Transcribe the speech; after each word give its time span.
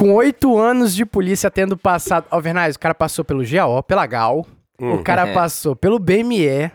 Com 0.00 0.14
oito 0.14 0.56
anos 0.58 0.94
de 0.94 1.04
polícia 1.04 1.50
tendo 1.50 1.76
passado. 1.76 2.24
Alvernaz, 2.30 2.74
o 2.74 2.78
cara 2.78 2.94
passou 2.94 3.22
pelo 3.22 3.44
GAO, 3.46 3.82
pela 3.82 4.06
GAL, 4.06 4.46
Hum. 4.80 4.94
o 4.94 5.02
cara 5.02 5.26
passou 5.34 5.76
pelo 5.76 5.98
BME. 5.98 6.70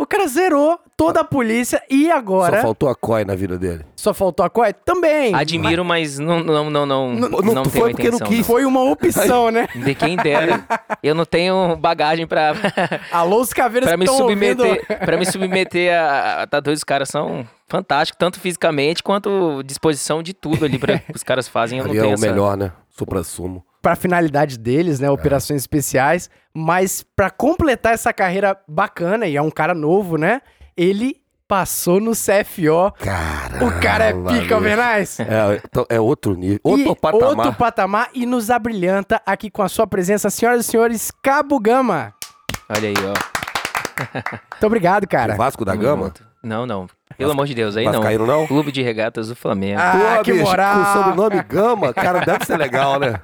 O 0.00 0.06
cara 0.06 0.28
zerou 0.28 0.78
toda 0.96 1.20
a 1.20 1.24
polícia 1.24 1.82
e 1.90 2.08
agora. 2.08 2.56
Só 2.58 2.62
faltou 2.62 2.88
a 2.88 2.94
COI 2.94 3.24
na 3.24 3.34
vida 3.34 3.58
dele. 3.58 3.84
Só 3.96 4.14
faltou 4.14 4.46
a 4.46 4.48
COE? 4.48 4.72
Também. 4.72 5.34
Admiro, 5.34 5.84
mas 5.84 6.20
não, 6.20 6.38
não, 6.42 6.70
não, 6.70 6.86
não, 6.86 7.12
Não- 7.14 7.28
não, 7.28 7.40
não 7.40 7.62
tenho 7.64 7.70
foi 7.70 7.90
porque 7.90 8.08
não 8.10 8.16
intenção. 8.16 8.26
quis. 8.28 8.46
Foi 8.46 8.64
uma 8.64 8.80
opção, 8.84 9.50
né? 9.50 9.66
De 9.74 9.94
quem 9.96 10.16
dera. 10.16 10.64
Eu 11.02 11.16
não 11.16 11.24
tenho 11.24 11.74
bagagem 11.76 12.28
pra, 12.28 12.52
Alô, 13.10 13.40
os 13.40 13.52
caveiras 13.52 13.88
pra 13.88 13.96
me 13.96 14.04
estão 14.04 14.22
ouvindo. 14.22 14.62
submeter. 14.64 14.98
Pra 15.00 15.16
me 15.16 15.26
submeter 15.26 15.92
a. 16.00 16.46
tá 16.46 16.60
dois, 16.60 16.78
os 16.78 16.84
caras 16.84 17.08
são 17.08 17.44
fantásticos, 17.66 18.16
tanto 18.18 18.38
fisicamente 18.38 19.02
quanto 19.02 19.62
disposição 19.64 20.22
de 20.22 20.32
tudo 20.32 20.64
ali 20.64 20.78
pra, 20.78 20.98
que 21.10 21.16
os 21.16 21.24
caras 21.24 21.48
fazem. 21.48 21.80
Eu 21.80 21.86
não 21.86 21.92
é 21.92 21.96
tenho 21.98 22.10
o 22.10 22.14
essa. 22.14 22.24
melhor, 22.26 22.56
né? 22.56 22.70
Pra 23.80 23.94
finalidade 23.96 24.58
deles, 24.58 25.00
É. 25.00 25.04
né? 25.04 25.10
Operações 25.10 25.62
especiais. 25.62 26.28
Mas 26.54 27.04
pra 27.16 27.30
completar 27.30 27.94
essa 27.94 28.12
carreira 28.12 28.56
bacana, 28.66 29.26
e 29.26 29.36
é 29.36 29.42
um 29.42 29.50
cara 29.50 29.74
novo, 29.74 30.16
né? 30.16 30.40
Ele 30.76 31.16
passou 31.46 31.98
no 32.00 32.12
CFO. 32.12 32.92
Caramba. 32.98 33.64
O 33.64 33.80
cara 33.80 34.04
é 34.04 34.12
pica. 34.12 34.54
Alvernaz. 34.56 35.18
É, 35.20 35.60
então, 35.64 35.86
é 35.88 35.98
outro 35.98 36.34
nível. 36.34 36.60
Outro 36.62 36.92
e 36.92 36.96
patamar. 36.96 37.28
Outro 37.28 37.52
patamar 37.54 38.10
e 38.12 38.26
nos 38.26 38.50
abrilhanta 38.50 39.22
aqui 39.24 39.50
com 39.50 39.62
a 39.62 39.68
sua 39.68 39.86
presença, 39.86 40.28
senhoras 40.28 40.66
e 40.66 40.68
senhores, 40.70 41.10
Cabo 41.22 41.58
Gama. 41.58 42.12
Olha 42.68 42.88
aí, 42.90 42.94
ó. 42.98 43.14
Muito 44.52 44.66
obrigado, 44.66 45.06
cara. 45.08 45.34
O 45.34 45.36
Vasco 45.38 45.64
da 45.64 45.74
Gama? 45.74 46.04
junto. 46.06 46.27
Não, 46.48 46.66
não. 46.66 46.86
Pelo 47.16 47.32
amor 47.32 47.46
de 47.46 47.54
Deus, 47.54 47.76
aí 47.76 47.84
não. 47.84 47.94
Vascaíno 47.94 48.26
não? 48.26 48.46
Clube 48.46 48.72
de 48.72 48.80
Regatas 48.82 49.28
do 49.28 49.36
Flamengo. 49.36 49.80
Ah, 49.80 50.16
Pô, 50.18 50.22
que 50.24 50.32
bicho, 50.32 50.44
moral. 50.44 50.74
Com 50.76 50.80
o 50.82 50.92
sobrenome 51.04 51.42
Gama, 51.42 51.92
cara, 51.94 52.24
deve 52.24 52.44
ser 52.44 52.56
legal, 52.56 52.98
né? 52.98 53.14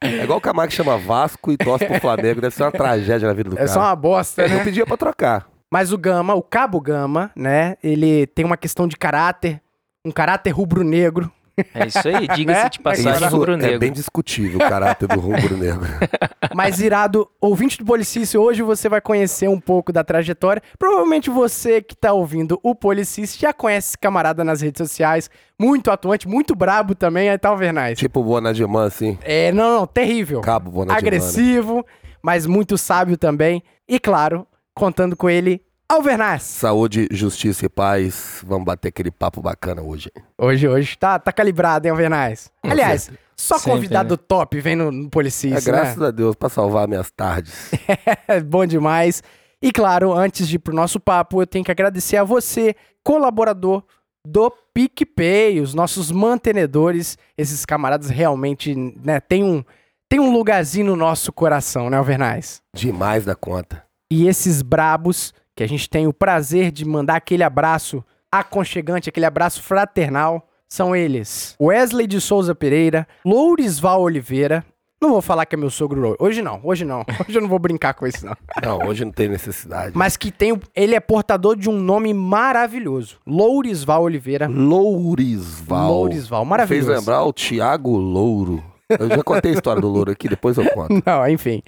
É 0.00 0.24
igual 0.24 0.38
o 0.38 0.40
Camargo 0.40 0.70
que 0.70 0.76
chama 0.76 0.98
Vasco 0.98 1.50
e 1.50 1.56
torce 1.56 1.86
pro 1.86 1.98
Flamengo. 2.00 2.40
Deve 2.40 2.54
ser 2.54 2.64
uma 2.64 2.72
tragédia 2.72 3.26
na 3.26 3.34
vida 3.34 3.50
do 3.50 3.54
É 3.54 3.60
cara. 3.60 3.68
só 3.68 3.80
uma 3.80 3.96
bosta, 3.96 4.42
Eu 4.42 4.48
né? 4.50 4.64
pedia 4.64 4.84
pra 4.86 4.96
trocar. 4.96 5.46
Mas 5.72 5.92
o 5.92 5.98
Gama, 5.98 6.34
o 6.34 6.42
Cabo 6.42 6.80
Gama, 6.80 7.30
né? 7.34 7.76
Ele 7.82 8.26
tem 8.28 8.44
uma 8.44 8.56
questão 8.56 8.86
de 8.86 8.96
caráter, 8.96 9.60
um 10.04 10.10
caráter 10.12 10.50
rubro-negro. 10.50 11.32
É 11.74 11.86
isso 11.86 12.06
aí, 12.08 12.26
diga-se 12.28 12.62
Né? 12.64 12.68
de 12.68 12.80
passagem 12.80 13.26
Isso 13.26 13.36
rubro-negro. 13.36 13.74
é 13.74 13.78
bem 13.78 13.92
discutível 13.92 14.56
o 14.56 14.68
caráter 14.68 15.06
do 15.08 15.20
rubro-negro. 15.20 15.86
Mas 16.54 16.80
irado, 16.80 17.28
ouvinte 17.40 17.78
do 17.78 17.84
Policício, 17.84 18.40
hoje 18.40 18.62
você 18.62 18.88
vai 18.88 19.00
conhecer 19.00 19.48
um 19.48 19.60
pouco 19.60 19.92
da 19.92 20.02
trajetória. 20.04 20.62
Provavelmente 20.78 21.30
você 21.30 21.80
que 21.80 21.96
tá 21.96 22.12
ouvindo 22.12 22.58
o 22.62 22.74
Policício 22.74 23.38
já 23.40 23.52
conhece 23.52 23.88
esse 23.90 23.98
camarada 23.98 24.42
nas 24.44 24.60
redes 24.60 24.78
sociais. 24.78 25.30
Muito 25.60 25.90
atuante, 25.90 26.26
muito 26.26 26.54
brabo 26.54 26.94
também, 26.94 27.28
aí 27.30 27.38
tá 27.38 27.52
o 27.52 27.56
Vernais. 27.56 27.98
tipo 27.98 28.20
o 28.20 28.24
Bonadimã, 28.24 28.86
assim. 28.86 29.18
É, 29.22 29.52
não, 29.52 29.80
não, 29.80 29.86
terrível. 29.86 30.40
Cabo 30.40 30.70
Bonadimã. 30.70 30.94
né? 30.94 30.98
Agressivo, 30.98 31.84
mas 32.22 32.46
muito 32.46 32.76
sábio 32.76 33.16
também. 33.16 33.62
E 33.88 34.00
claro, 34.00 34.46
contando 34.74 35.14
com 35.16 35.28
ele, 35.30 35.62
Alvernaz. 35.88 36.42
Saúde, 36.42 37.06
justiça 37.10 37.66
e 37.66 37.68
paz. 37.68 38.42
Vamos 38.46 38.64
bater 38.64 38.88
aquele 38.88 39.10
papo 39.10 39.40
bacana 39.42 39.82
hoje. 39.82 40.10
Hoje, 40.38 40.66
hoje 40.66 40.96
tá, 40.96 41.18
tá 41.18 41.30
calibrado, 41.32 41.86
hein, 41.86 41.90
Alvernaz? 41.90 42.50
Aliás, 42.62 43.10
só 43.36 43.58
Sempre, 43.58 43.72
convidado 43.72 44.16
top 44.16 44.60
vem 44.60 44.76
no, 44.76 44.90
no 44.90 45.06
É, 45.06 45.10
Policício, 45.10 45.64
graças 45.72 45.98
né? 45.98 46.06
a 46.06 46.10
Deus, 46.10 46.34
pra 46.34 46.48
salvar 46.48 46.88
minhas 46.88 47.10
tardes. 47.10 47.70
É 48.26 48.40
bom 48.40 48.64
demais. 48.64 49.22
E 49.60 49.70
claro, 49.70 50.12
antes 50.12 50.48
de 50.48 50.56
ir 50.56 50.58
pro 50.58 50.74
nosso 50.74 50.98
papo, 50.98 51.42
eu 51.42 51.46
tenho 51.46 51.64
que 51.64 51.70
agradecer 51.70 52.16
a 52.16 52.24
você, 52.24 52.74
colaborador 53.02 53.82
do 54.26 54.50
PicPay, 54.72 55.60
os 55.60 55.74
nossos 55.74 56.10
mantenedores. 56.10 57.18
Esses 57.36 57.64
camaradas 57.66 58.08
realmente, 58.08 58.74
né, 59.04 59.20
tem 59.20 59.44
um, 59.44 59.62
tem 60.08 60.18
um 60.18 60.32
lugarzinho 60.32 60.86
no 60.86 60.96
nosso 60.96 61.30
coração, 61.32 61.90
né, 61.90 61.98
Alvernaz? 61.98 62.62
Demais 62.74 63.24
da 63.26 63.34
conta. 63.34 63.84
E 64.10 64.26
esses 64.26 64.62
brabos, 64.62 65.32
que 65.54 65.62
a 65.62 65.68
gente 65.68 65.88
tem 65.88 66.06
o 66.06 66.12
prazer 66.12 66.70
de 66.70 66.84
mandar 66.84 67.16
aquele 67.16 67.42
abraço 67.42 68.04
aconchegante, 68.30 69.08
aquele 69.08 69.26
abraço 69.26 69.62
fraternal, 69.62 70.48
são 70.68 70.94
eles: 70.94 71.54
Wesley 71.60 72.06
de 72.06 72.20
Souza 72.20 72.54
Pereira, 72.54 73.06
Lourisval 73.24 74.02
Oliveira. 74.02 74.64
Não 75.00 75.10
vou 75.10 75.20
falar 75.20 75.44
que 75.44 75.54
é 75.54 75.58
meu 75.58 75.68
sogro. 75.68 76.16
Hoje 76.18 76.40
não, 76.40 76.60
hoje 76.64 76.82
não. 76.82 77.00
Hoje 77.28 77.36
eu 77.36 77.42
não 77.42 77.48
vou 77.48 77.58
brincar 77.58 77.92
com 77.92 78.06
isso, 78.06 78.24
não. 78.24 78.34
Não, 78.62 78.88
hoje 78.88 79.04
não 79.04 79.12
tem 79.12 79.28
necessidade. 79.28 79.92
Mas 79.94 80.16
que 80.16 80.30
tem. 80.30 80.58
Ele 80.74 80.94
é 80.94 81.00
portador 81.00 81.56
de 81.56 81.68
um 81.68 81.78
nome 81.78 82.14
maravilhoso. 82.14 83.18
Lourisval 83.26 84.04
Oliveira. 84.04 84.48
Lourisval. 84.48 85.92
Lourisval, 85.92 86.44
maravilhoso. 86.46 86.86
Fez 86.86 86.98
lembrar 86.98 87.22
o 87.22 87.34
Tiago 87.34 87.94
Louro. 87.98 88.64
Eu 88.88 89.08
já 89.08 89.22
contei 89.22 89.52
a 89.52 89.54
história 89.54 89.80
do 89.80 89.88
Louro 89.88 90.10
aqui, 90.10 90.28
depois 90.28 90.56
eu 90.56 90.68
conto. 90.70 91.02
Não, 91.04 91.28
enfim. 91.28 91.62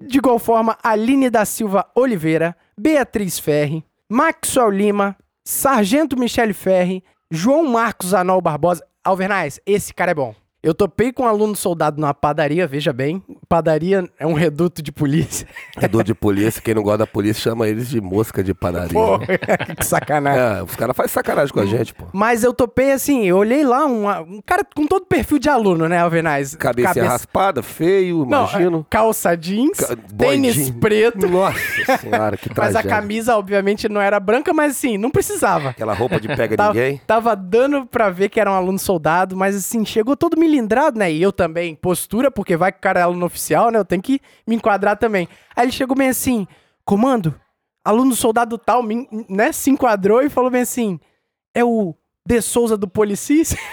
De 0.00 0.18
igual 0.18 0.38
forma, 0.38 0.76
Aline 0.82 1.30
da 1.30 1.44
Silva 1.44 1.86
Oliveira, 1.94 2.56
Beatriz 2.82 3.38
Ferri, 3.38 3.84
Maxwell 4.10 4.70
Lima, 4.70 5.16
Sargento 5.44 6.18
Michele 6.18 6.52
Ferri, 6.52 7.04
João 7.30 7.64
Marcos 7.64 8.12
Anol 8.12 8.40
Barbosa. 8.40 8.84
Alvernais, 9.04 9.60
esse 9.64 9.94
cara 9.94 10.10
é 10.10 10.14
bom. 10.14 10.34
Eu 10.62 10.72
topei 10.72 11.12
com 11.12 11.24
um 11.24 11.26
aluno 11.26 11.56
soldado 11.56 12.00
numa 12.00 12.14
padaria, 12.14 12.68
veja 12.68 12.92
bem. 12.92 13.20
Padaria 13.48 14.08
é 14.16 14.24
um 14.24 14.32
reduto 14.32 14.80
de 14.80 14.92
polícia. 14.92 15.44
Redor 15.76 16.04
de 16.04 16.14
polícia, 16.14 16.62
quem 16.62 16.72
não 16.72 16.84
gosta 16.84 16.98
da 16.98 17.06
polícia 17.06 17.42
chama 17.50 17.66
eles 17.66 17.88
de 17.88 18.00
mosca 18.00 18.44
de 18.44 18.54
padaria. 18.54 18.92
Pô, 18.92 19.18
que 19.76 19.84
sacanagem. 19.84 20.40
É, 20.40 20.62
os 20.62 20.76
caras 20.76 20.96
fazem 20.96 21.10
sacanagem 21.12 21.52
com 21.52 21.58
a 21.58 21.66
gente, 21.66 21.92
pô. 21.92 22.04
Mas 22.12 22.44
eu 22.44 22.54
topei 22.54 22.92
assim, 22.92 23.24
eu 23.24 23.38
olhei 23.38 23.64
lá, 23.64 23.86
um, 23.86 24.08
um 24.36 24.40
cara 24.46 24.64
com 24.72 24.86
todo 24.86 25.04
perfil 25.06 25.40
de 25.40 25.48
aluno, 25.48 25.88
né, 25.88 25.98
Alvernais? 25.98 26.54
Cabecinha 26.54 27.06
raspada, 27.08 27.60
feio, 27.60 28.18
Não, 28.18 28.46
imagino. 28.48 28.80
é, 28.80 28.84
calça 28.88 29.36
jeans, 29.36 29.78
Ca- 29.78 29.96
tênis 30.16 30.54
jeans. 30.54 30.70
preto. 30.70 31.26
Nossa 31.28 31.58
senhora, 31.98 32.36
que 32.36 32.48
Mas 32.56 32.76
a 32.76 32.82
tragédia. 32.82 32.90
camisa, 32.90 33.36
obviamente, 33.36 33.88
não 33.88 34.00
era 34.00 34.20
branca, 34.20 34.54
mas 34.54 34.76
assim, 34.76 34.96
não 34.96 35.10
precisava. 35.10 35.70
Aquela 35.70 35.92
roupa 35.92 36.20
de 36.20 36.28
pega 36.28 36.56
Tava, 36.56 36.72
ninguém. 36.72 37.00
tava 37.04 37.34
dando 37.34 37.84
pra 37.84 38.10
ver 38.10 38.28
que 38.28 38.38
era 38.38 38.48
um 38.48 38.54
aluno 38.54 38.78
soldado, 38.78 39.36
mas 39.36 39.56
assim, 39.56 39.84
chegou 39.84 40.16
todo 40.16 40.38
milindrado, 40.52 40.98
né? 40.98 41.10
E 41.12 41.22
eu 41.22 41.32
também, 41.32 41.74
postura, 41.74 42.30
porque 42.30 42.56
vai 42.56 42.70
que 42.72 42.78
o 42.78 42.82
cara 42.82 43.00
é 43.00 43.02
aluno 43.02 43.26
oficial, 43.26 43.70
né? 43.70 43.78
Eu 43.78 43.84
tenho 43.84 44.02
que 44.02 44.20
me 44.46 44.54
enquadrar 44.56 44.96
também. 44.96 45.28
Aí 45.56 45.64
ele 45.64 45.72
chegou 45.72 45.96
bem 45.96 46.08
assim, 46.08 46.46
comando, 46.84 47.34
aluno 47.84 48.14
soldado 48.14 48.58
tal, 48.58 48.82
me- 48.82 49.08
né? 49.28 49.52
Se 49.52 49.70
enquadrou 49.70 50.22
e 50.22 50.28
falou 50.28 50.50
bem 50.50 50.62
assim, 50.62 51.00
é 51.54 51.64
o 51.64 51.94
De 52.26 52.40
Souza 52.40 52.76
do 52.76 52.86
Policis? 52.88 53.56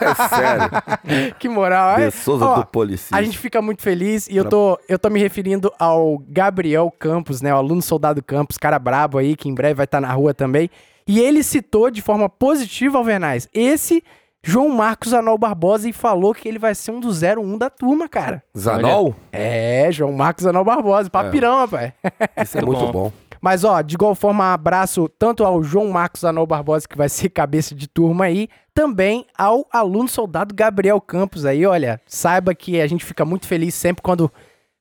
É 0.00 0.14
sério. 0.14 1.34
que 1.38 1.46
moral, 1.46 1.96
De 1.96 2.04
é? 2.04 2.10
Souza 2.10 2.46
Ó, 2.46 2.54
do 2.60 2.66
Policista. 2.66 3.14
A 3.14 3.22
gente 3.22 3.36
fica 3.36 3.60
muito 3.60 3.82
feliz 3.82 4.26
e 4.26 4.34
eu 4.34 4.48
tô, 4.48 4.78
eu 4.88 4.98
tô 4.98 5.10
me 5.10 5.20
referindo 5.20 5.70
ao 5.78 6.16
Gabriel 6.28 6.90
Campos, 6.98 7.42
né? 7.42 7.52
O 7.52 7.58
aluno 7.58 7.82
soldado 7.82 8.22
Campos, 8.22 8.56
cara 8.56 8.78
brabo 8.78 9.18
aí, 9.18 9.36
que 9.36 9.50
em 9.50 9.54
breve 9.54 9.74
vai 9.74 9.84
estar 9.84 10.00
na 10.00 10.10
rua 10.12 10.32
também. 10.32 10.70
E 11.06 11.20
ele 11.20 11.42
citou 11.42 11.90
de 11.90 12.00
forma 12.00 12.26
positiva, 12.26 12.96
Alvernais, 12.96 13.48
esse 13.52 14.02
João 14.42 14.70
Marcos 14.70 15.12
Anol 15.12 15.36
Barbosa 15.36 15.88
e 15.88 15.92
falou 15.92 16.34
que 16.34 16.48
ele 16.48 16.58
vai 16.58 16.74
ser 16.74 16.92
um 16.92 17.00
do 17.00 17.10
01 17.10 17.58
da 17.58 17.68
turma, 17.68 18.08
cara. 18.08 18.42
Zanol? 18.56 19.14
É, 19.30 19.88
João 19.92 20.12
Marcos 20.12 20.46
Anol 20.46 20.64
Barbosa, 20.64 21.10
papirão, 21.10 21.58
rapaz. 21.58 21.92
Isso 22.42 22.58
é 22.58 22.62
Muito 22.62 22.90
bom. 22.90 23.12
Mas, 23.40 23.64
ó, 23.64 23.80
de 23.80 23.94
igual 23.94 24.14
forma, 24.14 24.52
abraço 24.52 25.08
tanto 25.18 25.44
ao 25.44 25.62
João 25.62 25.88
Marcos 25.90 26.24
Anol 26.24 26.46
Barbosa, 26.46 26.86
que 26.86 26.96
vai 26.96 27.08
ser 27.08 27.30
cabeça 27.30 27.74
de 27.74 27.86
turma 27.88 28.26
aí, 28.26 28.48
também 28.74 29.26
ao 29.36 29.66
aluno 29.72 30.08
soldado 30.08 30.54
Gabriel 30.54 31.00
Campos 31.00 31.46
aí, 31.46 31.64
olha, 31.64 32.00
saiba 32.06 32.54
que 32.54 32.80
a 32.80 32.86
gente 32.86 33.04
fica 33.04 33.24
muito 33.24 33.46
feliz 33.46 33.74
sempre 33.74 34.02
quando 34.02 34.30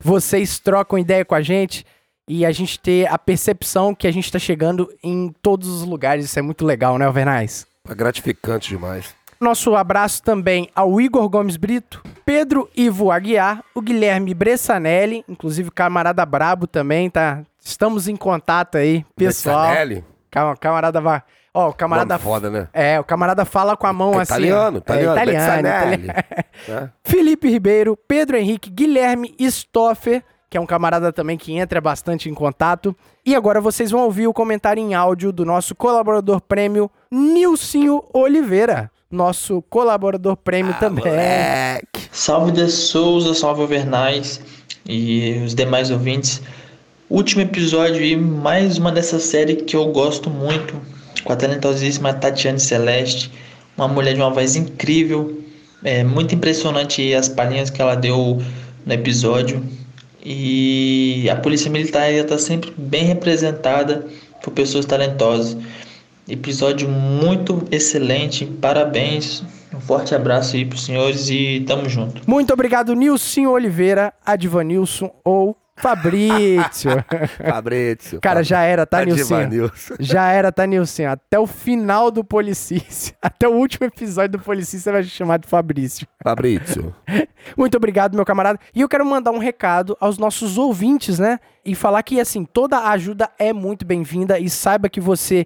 vocês 0.01 0.59
trocam 0.59 0.99
ideia 0.99 1.23
com 1.23 1.35
a 1.35 1.41
gente 1.41 1.85
e 2.27 2.45
a 2.45 2.51
gente 2.51 2.79
ter 2.79 3.07
a 3.11 3.17
percepção 3.17 3.95
que 3.95 4.07
a 4.07 4.11
gente 4.11 4.31
tá 4.31 4.37
chegando 4.37 4.89
em 5.01 5.33
todos 5.41 5.67
os 5.67 5.83
lugares, 5.83 6.25
isso 6.25 6.37
é 6.37 6.41
muito 6.41 6.65
legal, 6.65 6.97
né, 6.97 7.05
Alvernais? 7.05 7.65
É 7.89 7.95
gratificante 7.95 8.69
demais. 8.69 9.15
Nosso 9.39 9.73
abraço 9.75 10.21
também 10.21 10.69
ao 10.75 10.99
Igor 10.99 11.27
Gomes 11.29 11.55
Brito, 11.55 12.03
Pedro 12.25 12.69
Ivo 12.75 13.09
Aguiar, 13.09 13.63
o 13.73 13.81
Guilherme 13.81 14.33
Bressanelli, 14.33 15.23
inclusive 15.29 15.71
camarada 15.71 16.25
brabo 16.25 16.67
também, 16.67 17.09
tá? 17.09 17.41
Estamos 17.63 18.09
em 18.09 18.17
contato 18.17 18.77
aí, 18.77 19.05
pessoal. 19.15 19.67
Bessanelli? 19.69 20.03
Calma, 20.29 20.57
camarada 20.57 20.99
vai. 20.99 21.23
Ó, 21.53 21.69
o 21.69 21.73
camarada. 21.73 22.15
Nome 22.15 22.23
foda, 22.23 22.49
né? 22.49 22.67
É, 22.73 22.99
o 22.99 23.03
camarada 23.03 23.45
fala 23.45 23.77
com 23.77 23.87
a 23.87 23.93
mão 23.93 24.19
É 24.19 24.23
assim. 24.23 24.33
italiano, 24.33 24.77
italiano, 24.79 25.09
É, 25.17 25.21
italiano, 25.23 25.63
Bessanelli. 25.63 26.03
italiano. 26.03 26.23
Né? 26.67 26.89
Felipe 27.03 27.49
Ribeiro, 27.49 27.97
Pedro 28.07 28.35
Henrique, 28.37 28.69
Guilherme 28.69 29.33
Stoffer, 29.49 30.21
que 30.49 30.57
é 30.57 30.61
um 30.61 30.65
camarada 30.65 31.13
também 31.13 31.37
que 31.37 31.53
entra 31.57 31.79
bastante 31.79 32.29
em 32.29 32.33
contato. 32.33 32.93
E 33.25 33.35
agora 33.35 33.61
vocês 33.61 33.89
vão 33.89 34.01
ouvir 34.01 34.27
o 34.27 34.33
comentário 34.33 34.81
em 34.81 34.93
áudio 34.93 35.31
do 35.31 35.45
nosso 35.45 35.73
colaborador 35.73 36.41
prêmio, 36.41 36.91
Nilcinho 37.09 38.03
Oliveira. 38.13 38.91
Nosso 39.11 39.63
colaborador 39.71 40.37
prêmio 40.37 40.75
também. 40.79 41.03
Moleque. 41.03 42.07
Salve 42.11 42.51
de 42.51 42.69
Souza, 42.69 43.33
salve 43.33 43.63
Overnais 43.63 44.39
e 44.87 45.41
os 45.43 45.55
demais 45.55 45.89
ouvintes. 45.89 46.39
Último 47.09 47.41
episódio 47.41 48.05
e 48.05 48.15
mais 48.15 48.77
uma 48.77 48.91
dessa 48.91 49.19
série 49.19 49.55
que 49.55 49.75
eu 49.75 49.87
gosto 49.87 50.29
muito, 50.29 50.75
com 51.23 51.33
a 51.33 51.35
talentosíssima 51.35 52.13
Tatiane 52.13 52.59
Celeste, 52.59 53.31
uma 53.75 53.87
mulher 53.87 54.13
de 54.13 54.21
uma 54.21 54.29
voz 54.29 54.55
incrível, 54.55 55.41
É 55.83 56.03
muito 56.03 56.35
impressionante 56.35 57.11
as 57.15 57.27
palhinhas 57.27 57.71
que 57.71 57.81
ela 57.81 57.95
deu 57.95 58.39
no 58.85 58.93
episódio. 58.93 59.63
E 60.23 61.27
a 61.31 61.35
Polícia 61.35 61.71
Militar 61.71 62.11
está 62.11 62.37
sempre 62.37 62.71
bem 62.77 63.05
representada 63.05 64.05
por 64.43 64.51
pessoas 64.51 64.85
talentosas. 64.85 65.57
Episódio 66.29 66.87
muito 66.87 67.65
excelente, 67.71 68.45
parabéns. 68.45 69.43
Um 69.73 69.79
forte 69.79 70.13
abraço 70.13 70.55
aí 70.55 70.63
pros 70.63 70.85
senhores 70.85 71.27
e 71.29 71.63
tamo 71.65 71.89
junto. 71.89 72.21
Muito 72.29 72.53
obrigado, 72.53 72.93
Nilson 72.93 73.47
Oliveira, 73.47 74.13
Advanilson 74.23 75.11
ou 75.23 75.57
Fabrício. 75.75 76.91
Fabrício. 77.49 78.21
Cara, 78.21 78.43
já 78.43 78.61
era, 78.61 78.85
tá, 78.85 79.03
Nilson? 79.03 79.71
Já 79.99 80.31
era, 80.31 80.51
tá, 80.51 80.67
Nilson? 80.67 81.07
Até 81.07 81.39
o 81.39 81.47
final 81.47 82.11
do 82.11 82.23
Policice, 82.23 83.15
até 83.21 83.47
o 83.47 83.53
último 83.53 83.87
episódio 83.87 84.37
do 84.37 84.39
Policice, 84.39 84.83
você 84.83 84.91
vai 84.91 85.03
chamar 85.03 85.39
de 85.39 85.47
Fabrício. 85.47 86.05
Fabrício. 86.21 86.93
Muito 87.57 87.75
obrigado, 87.75 88.13
meu 88.13 88.25
camarada. 88.25 88.59
E 88.75 88.81
eu 88.81 88.89
quero 88.89 89.05
mandar 89.05 89.31
um 89.31 89.39
recado 89.39 89.97
aos 89.99 90.17
nossos 90.19 90.57
ouvintes, 90.57 91.17
né? 91.17 91.39
E 91.65 91.73
falar 91.73 92.03
que, 92.03 92.19
assim, 92.19 92.45
toda 92.45 92.89
ajuda 92.89 93.29
é 93.39 93.51
muito 93.51 93.85
bem-vinda 93.85 94.37
e 94.37 94.49
saiba 94.49 94.89
que 94.89 94.99
você 94.99 95.45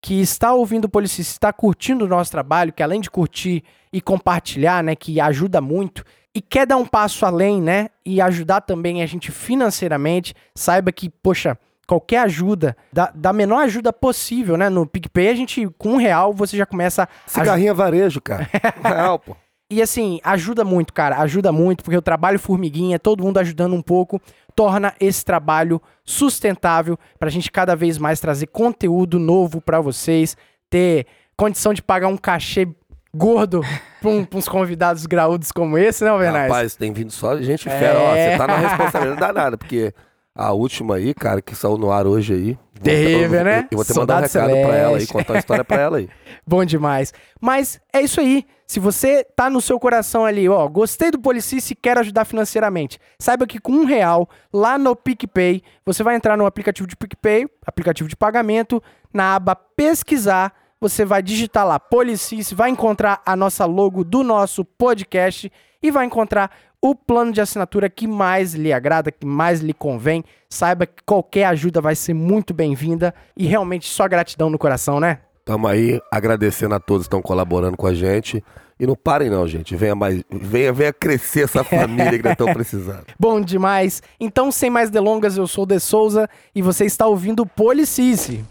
que 0.00 0.20
está 0.20 0.52
ouvindo 0.52 0.86
o 0.86 0.88
Policice, 0.88 1.32
está 1.32 1.52
curtindo 1.52 2.04
o 2.04 2.08
nosso 2.08 2.30
trabalho, 2.30 2.72
que 2.72 2.82
além 2.82 3.00
de 3.00 3.10
curtir 3.10 3.62
e 3.92 4.00
compartilhar, 4.00 4.82
né, 4.82 4.94
que 4.94 5.20
ajuda 5.20 5.60
muito, 5.60 6.04
e 6.34 6.40
quer 6.40 6.66
dar 6.66 6.76
um 6.76 6.86
passo 6.86 7.26
além, 7.26 7.60
né, 7.60 7.88
e 8.04 8.20
ajudar 8.20 8.62
também 8.62 9.02
a 9.02 9.06
gente 9.06 9.30
financeiramente, 9.30 10.34
saiba 10.54 10.90
que, 10.90 11.10
poxa, 11.10 11.58
qualquer 11.86 12.18
ajuda, 12.18 12.76
da, 12.92 13.10
da 13.14 13.32
menor 13.32 13.64
ajuda 13.64 13.92
possível, 13.92 14.56
né, 14.56 14.68
no 14.68 14.86
PicPay, 14.86 15.28
a 15.28 15.34
gente, 15.34 15.68
com 15.76 15.94
um 15.94 15.96
real, 15.96 16.32
você 16.32 16.56
já 16.56 16.64
começa 16.64 17.02
a 17.02 17.08
Cigarrinha 17.28 17.74
varejo, 17.74 18.20
cara. 18.20 18.48
Um 18.78 18.88
real, 18.88 19.18
pô. 19.18 19.36
E 19.70 19.80
assim, 19.80 20.20
ajuda 20.24 20.64
muito, 20.64 20.92
cara, 20.92 21.18
ajuda 21.18 21.52
muito, 21.52 21.84
porque 21.84 21.96
o 21.96 22.02
trabalho 22.02 22.38
formiguinha, 22.38 22.98
todo 22.98 23.22
mundo 23.22 23.38
ajudando 23.38 23.74
um 23.74 23.82
pouco, 23.82 24.20
torna 24.54 24.92
esse 25.00 25.24
trabalho 25.24 25.80
sustentável 26.04 26.98
para 27.18 27.28
a 27.28 27.30
gente 27.30 27.50
cada 27.50 27.74
vez 27.76 27.96
mais 27.96 28.20
trazer 28.20 28.46
conteúdo 28.48 29.18
novo 29.18 29.60
para 29.60 29.80
vocês, 29.80 30.36
ter 30.68 31.06
condição 31.36 31.72
de 31.72 31.82
pagar 31.82 32.08
um 32.08 32.16
cachê 32.16 32.68
gordo 33.14 33.62
para 34.00 34.10
um, 34.10 34.26
uns 34.34 34.48
convidados 34.48 35.06
graúdos 35.06 35.50
como 35.50 35.78
esse, 35.78 36.04
né, 36.04 36.10
Alvernaz? 36.10 36.48
Rapaz, 36.50 36.76
tem 36.76 36.92
vindo 36.92 37.10
só 37.12 37.36
gente 37.40 37.64
fera. 37.64 37.98
Ó, 37.98 38.14
É. 38.14 38.32
você 38.32 38.38
tá 38.38 38.46
na 38.46 38.56
responsabilidade 38.56 39.20
danada, 39.20 39.56
porque 39.58 39.92
a 40.34 40.52
última 40.52 40.96
aí, 40.96 41.12
cara, 41.14 41.40
que 41.42 41.54
saiu 41.54 41.76
no 41.78 41.90
ar 41.90 42.06
hoje 42.06 42.34
aí. 42.34 42.58
Terrível, 42.82 43.40
eu- 43.40 43.44
né? 43.44 43.68
Eu 43.70 43.76
vou 43.76 43.84
ter 43.84 43.92
que 43.92 43.98
mandar 43.98 44.22
um 44.22 44.28
Soldado 44.28 44.50
recado 44.54 44.66
pra 44.68 44.76
ela 44.76 44.88
aí, 44.90 45.06
Celeste. 45.06 45.12
contar 45.12 45.34
a 45.34 45.38
história 45.38 45.64
pra 45.64 45.80
ela 45.80 45.96
aí. 45.98 46.08
Bom 46.46 46.64
demais. 46.64 47.12
Mas 47.40 47.80
é 47.92 48.00
isso 48.00 48.20
aí. 48.20 48.44
Se 48.70 48.78
você 48.78 49.24
tá 49.24 49.50
no 49.50 49.60
seu 49.60 49.80
coração 49.80 50.24
ali, 50.24 50.48
ó, 50.48 50.68
gostei 50.68 51.10
do 51.10 51.18
Policice 51.18 51.72
e 51.72 51.74
quero 51.74 51.98
ajudar 51.98 52.24
financeiramente, 52.24 53.00
saiba 53.18 53.44
que 53.44 53.58
com 53.58 53.72
um 53.72 53.84
real, 53.84 54.28
lá 54.52 54.78
no 54.78 54.94
PicPay, 54.94 55.60
você 55.84 56.04
vai 56.04 56.14
entrar 56.14 56.36
no 56.36 56.46
aplicativo 56.46 56.86
de 56.86 56.94
PicPay, 56.94 57.48
aplicativo 57.66 58.08
de 58.08 58.14
pagamento, 58.14 58.80
na 59.12 59.34
aba 59.34 59.56
pesquisar, 59.56 60.52
você 60.80 61.04
vai 61.04 61.20
digitar 61.20 61.66
lá 61.66 61.80
Policice, 61.80 62.54
vai 62.54 62.70
encontrar 62.70 63.20
a 63.26 63.34
nossa 63.34 63.64
logo 63.64 64.04
do 64.04 64.22
nosso 64.22 64.64
podcast 64.64 65.50
e 65.82 65.90
vai 65.90 66.06
encontrar 66.06 66.52
o 66.80 66.94
plano 66.94 67.32
de 67.32 67.40
assinatura 67.40 67.90
que 67.90 68.06
mais 68.06 68.54
lhe 68.54 68.72
agrada, 68.72 69.10
que 69.10 69.26
mais 69.26 69.58
lhe 69.58 69.74
convém. 69.74 70.22
Saiba 70.48 70.86
que 70.86 71.02
qualquer 71.04 71.46
ajuda 71.46 71.80
vai 71.80 71.96
ser 71.96 72.14
muito 72.14 72.54
bem-vinda 72.54 73.12
e 73.36 73.48
realmente 73.48 73.88
só 73.88 74.06
gratidão 74.06 74.48
no 74.48 74.56
coração, 74.56 75.00
né? 75.00 75.22
Tamo 75.44 75.66
aí 75.66 76.00
agradecendo 76.10 76.74
a 76.74 76.80
todos 76.80 77.06
que 77.06 77.08
estão 77.08 77.22
colaborando 77.22 77.76
com 77.76 77.86
a 77.86 77.94
gente. 77.94 78.42
E 78.78 78.86
não 78.86 78.96
parem 78.96 79.28
não, 79.28 79.46
gente. 79.46 79.76
Venha 79.76 79.94
mais, 79.94 80.22
venha, 80.30 80.72
venha 80.72 80.92
crescer 80.92 81.44
essa 81.44 81.62
família 81.62 82.12
que 82.12 82.22
nós 82.22 82.32
estamos 82.32 82.54
precisando. 82.54 83.04
Bom 83.20 83.40
demais. 83.40 84.02
Então, 84.18 84.50
sem 84.50 84.70
mais 84.70 84.88
delongas, 84.88 85.36
eu 85.36 85.46
sou 85.46 85.64
o 85.64 85.66
De 85.66 85.78
Souza 85.78 86.28
e 86.54 86.62
você 86.62 86.86
está 86.86 87.06
ouvindo 87.06 87.40
o 87.40 87.46
Policice. 87.46 88.42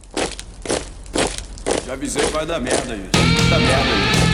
Já 1.85 1.93
avisei 1.93 2.23
que 2.23 2.31
vai 2.31 2.45
dar 2.45 2.59
merda 2.59 2.95
isso. 2.95 3.09
Vai 3.49 3.49
dar 3.49 3.59
merda 3.59 3.89
isso. 4.13 4.28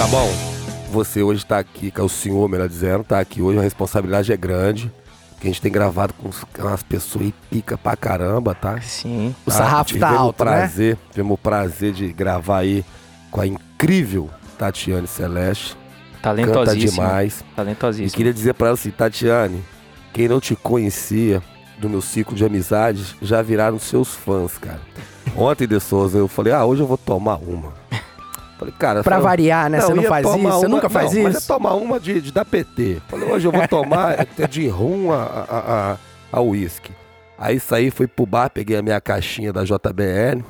Cabão, 0.00 0.30
você 0.90 1.22
hoje 1.22 1.44
tá 1.44 1.58
aqui, 1.58 1.90
que 1.90 2.00
é 2.00 2.02
o 2.02 2.08
senhor, 2.08 2.48
melhor 2.48 2.66
dizendo, 2.66 3.04
tá 3.04 3.20
aqui 3.20 3.42
hoje, 3.42 3.58
a 3.58 3.62
responsabilidade 3.62 4.32
é 4.32 4.36
grande. 4.36 4.90
Que 5.38 5.46
a 5.46 5.50
gente 5.50 5.60
tem 5.60 5.70
gravado 5.70 6.14
com 6.14 6.30
umas 6.58 6.82
pessoas 6.82 7.26
aí 7.26 7.34
pica 7.50 7.76
pra 7.76 7.94
caramba, 7.98 8.54
tá? 8.54 8.80
Sim. 8.80 9.34
O 9.44 9.50
sarrafo 9.50 9.98
tá 9.98 10.08
alto, 10.08 10.40
o 10.40 10.44
né? 10.46 10.52
prazer, 10.52 10.98
Tivemos 11.10 11.34
o 11.34 11.36
prazer 11.36 11.92
de 11.92 12.10
gravar 12.14 12.60
aí 12.60 12.82
com 13.30 13.42
a 13.42 13.46
incrível 13.46 14.30
Tatiane 14.56 15.06
Celeste. 15.06 15.76
Canta 16.22 16.22
Talentosíssimo. 16.22 16.92
demais. 16.92 17.40
E 17.40 17.54
Talentosíssimo. 17.54 18.16
queria 18.16 18.32
dizer 18.32 18.54
pra 18.54 18.68
ela 18.68 18.74
assim, 18.74 18.90
Tatiane, 18.90 19.62
quem 20.14 20.28
não 20.28 20.40
te 20.40 20.56
conhecia 20.56 21.42
do 21.78 21.90
meu 21.90 22.00
ciclo 22.00 22.34
de 22.34 22.42
amizades 22.42 23.14
já 23.20 23.42
viraram 23.42 23.78
seus 23.78 24.14
fãs, 24.14 24.56
cara. 24.56 24.80
Ontem, 25.36 25.66
De 25.66 25.78
Souza, 25.78 26.16
eu 26.16 26.26
falei, 26.26 26.54
ah, 26.54 26.64
hoje 26.64 26.80
eu 26.80 26.86
vou 26.86 26.96
tomar 26.96 27.36
uma. 27.36 27.79
Falei, 28.60 28.74
cara... 28.78 29.02
Pra 29.02 29.18
variar, 29.18 29.70
né? 29.70 29.80
Você 29.80 29.94
não 29.94 30.02
faz 30.02 30.26
isso? 30.26 30.38
Você 30.38 30.66
uma- 30.66 30.68
nunca 30.68 30.90
faz 30.90 31.14
não, 31.14 31.22
Mas 31.22 31.36
isso? 31.36 31.50
é 31.50 31.56
tomar 31.56 31.74
uma 31.76 31.98
de, 31.98 32.20
de 32.20 32.30
dar 32.30 32.44
PT. 32.44 33.00
Falei, 33.08 33.32
hoje 33.32 33.48
eu 33.48 33.52
vou 33.52 33.66
tomar 33.66 34.20
é 34.38 34.46
de 34.46 34.68
rum 34.68 35.10
a, 35.10 35.22
a, 35.22 35.92
a, 35.92 35.96
a 36.30 36.40
uísque. 36.42 36.92
Aí 37.38 37.58
saí, 37.58 37.90
fui 37.90 38.06
pro 38.06 38.26
bar, 38.26 38.50
peguei 38.50 38.76
a 38.76 38.82
minha 38.82 39.00
caixinha 39.00 39.50
da 39.50 39.64
JBL, 39.64 40.44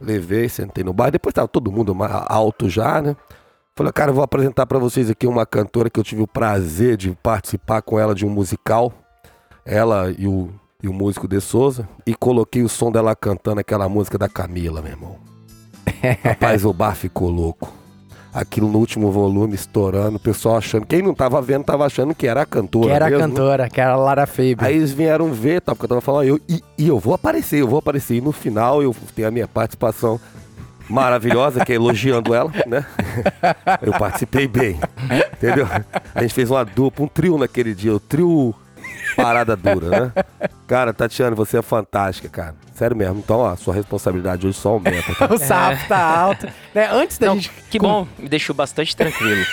levei, 0.00 0.48
sentei 0.48 0.84
no 0.84 0.92
bar. 0.92 1.10
Depois 1.10 1.32
tava 1.32 1.48
todo 1.48 1.72
mundo 1.72 1.92
alto 2.28 2.70
já, 2.70 3.02
né? 3.02 3.16
Falei, 3.74 3.92
cara, 3.92 4.12
eu 4.12 4.14
vou 4.14 4.22
apresentar 4.22 4.64
pra 4.66 4.78
vocês 4.78 5.10
aqui 5.10 5.26
uma 5.26 5.44
cantora 5.44 5.90
que 5.90 5.98
eu 5.98 6.04
tive 6.04 6.22
o 6.22 6.28
prazer 6.28 6.96
de 6.96 7.10
participar 7.20 7.82
com 7.82 7.98
ela 7.98 8.14
de 8.14 8.24
um 8.24 8.30
musical. 8.30 8.92
Ela 9.66 10.14
e 10.16 10.28
o, 10.28 10.50
e 10.80 10.86
o 10.86 10.92
músico 10.92 11.26
De 11.26 11.40
Souza. 11.40 11.88
E 12.06 12.14
coloquei 12.14 12.62
o 12.62 12.68
som 12.68 12.92
dela 12.92 13.16
cantando 13.16 13.58
aquela 13.58 13.88
música 13.88 14.16
da 14.16 14.28
Camila, 14.28 14.80
meu 14.80 14.92
irmão. 14.92 15.23
Rapaz, 16.22 16.64
o 16.64 16.72
bar 16.72 16.94
ficou 16.94 17.28
louco. 17.28 17.72
Aquilo 18.32 18.68
no 18.68 18.78
último 18.78 19.12
volume 19.12 19.54
estourando, 19.54 20.16
o 20.16 20.20
pessoal 20.20 20.56
achando. 20.56 20.84
Quem 20.84 21.00
não 21.00 21.14
tava 21.14 21.40
vendo, 21.40 21.62
tava 21.64 21.86
achando 21.86 22.14
que 22.14 22.26
era 22.26 22.42
a 22.42 22.46
cantora. 22.46 22.88
Que 22.88 22.92
era 22.92 23.06
a 23.06 23.10
mesmo. 23.10 23.28
cantora, 23.28 23.68
que 23.70 23.80
era 23.80 23.92
a 23.92 23.96
Lara 23.96 24.26
Faber. 24.26 24.56
Aí 24.58 24.76
eles 24.76 24.92
vieram 24.92 25.32
ver, 25.32 25.60
tá? 25.60 25.72
Porque 25.72 25.84
eu 25.84 25.88
tava 25.88 26.00
falando, 26.00 26.26
eu, 26.26 26.40
e, 26.48 26.60
e 26.76 26.88
eu 26.88 26.98
vou 26.98 27.14
aparecer, 27.14 27.60
eu 27.60 27.68
vou 27.68 27.78
aparecer. 27.78 28.16
E 28.16 28.20
no 28.20 28.32
final 28.32 28.82
eu 28.82 28.94
tenho 29.14 29.28
a 29.28 29.30
minha 29.30 29.46
participação 29.46 30.20
maravilhosa, 30.88 31.64
que 31.64 31.72
é 31.72 31.76
elogiando 31.76 32.34
ela, 32.34 32.50
né? 32.66 32.84
Eu 33.80 33.92
participei 33.92 34.48
bem, 34.48 34.78
entendeu? 35.32 35.66
A 36.14 36.22
gente 36.22 36.34
fez 36.34 36.50
uma 36.50 36.64
dupla, 36.64 37.04
um 37.04 37.08
trio 37.08 37.38
naquele 37.38 37.74
dia, 37.74 37.94
o 37.94 38.00
trio 38.00 38.54
Parada 39.16 39.56
Dura, 39.56 39.88
né? 40.14 40.24
Cara, 40.66 40.92
Tatiana, 40.92 41.36
você 41.36 41.58
é 41.58 41.62
fantástica, 41.62 42.28
cara. 42.28 42.54
Sério 42.74 42.96
mesmo. 42.96 43.18
Então, 43.18 43.38
ó, 43.38 43.54
sua 43.56 43.74
responsabilidade 43.74 44.46
hoje 44.46 44.58
só 44.58 44.70
aumenta. 44.70 45.14
tá? 45.14 45.28
O 45.32 45.38
sarrafo 45.38 45.88
tá 45.88 45.98
alto. 45.98 46.48
Né? 46.74 46.88
Antes 46.90 47.18
da 47.18 47.26
Não, 47.28 47.34
gente. 47.36 47.50
que 47.70 47.78
bom, 47.78 48.06
me 48.18 48.28
deixou 48.28 48.54
bastante 48.54 48.96
tranquilo. 48.96 49.44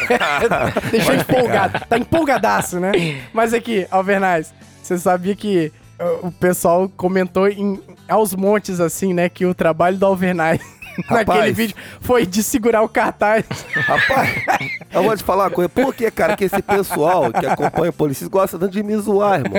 Deixou 0.92 1.14
empolgado. 1.16 1.80
Tá 1.88 1.98
empolgadaço, 1.98 2.80
né? 2.80 2.92
Mas 3.34 3.54
aqui, 3.54 3.86
Alvernaz, 3.92 4.54
você 4.82 4.98
sabia 4.98 5.36
que 5.36 5.72
uh, 6.00 6.28
o 6.28 6.32
pessoal 6.32 6.90
comentou 6.90 7.48
em, 7.48 7.80
aos 8.10 8.34
montes, 8.36 8.80
assim, 8.80 9.14
né? 9.14 9.30
Que 9.30 9.46
o 9.46 9.54
trabalho 9.54 9.98
do 9.98 10.06
Alvernaz 10.98 11.10
naquele 11.10 11.38
Rapaz. 11.40 11.58
vídeo 11.58 11.76
foi 12.02 12.26
de 12.26 12.44
segurar 12.44 12.82
o 12.82 12.90
cartaz. 12.90 13.46
Rapaz, 13.76 14.30
eu 14.94 15.04
vou 15.04 15.16
te 15.16 15.24
falar 15.24 15.46
uma 15.46 15.50
coisa. 15.52 15.70
Por 15.70 15.94
que, 15.94 16.10
cara, 16.12 16.36
que 16.36 16.44
esse 16.46 16.62
pessoal 16.62 17.32
que 17.32 17.46
acompanha 17.46 17.90
o 17.90 17.94
polícia 17.94 18.28
gosta 18.28 18.58
tanto 18.58 18.72
de 18.72 18.84
me 18.84 18.96
zoar, 18.98 19.40
irmão? 19.42 19.58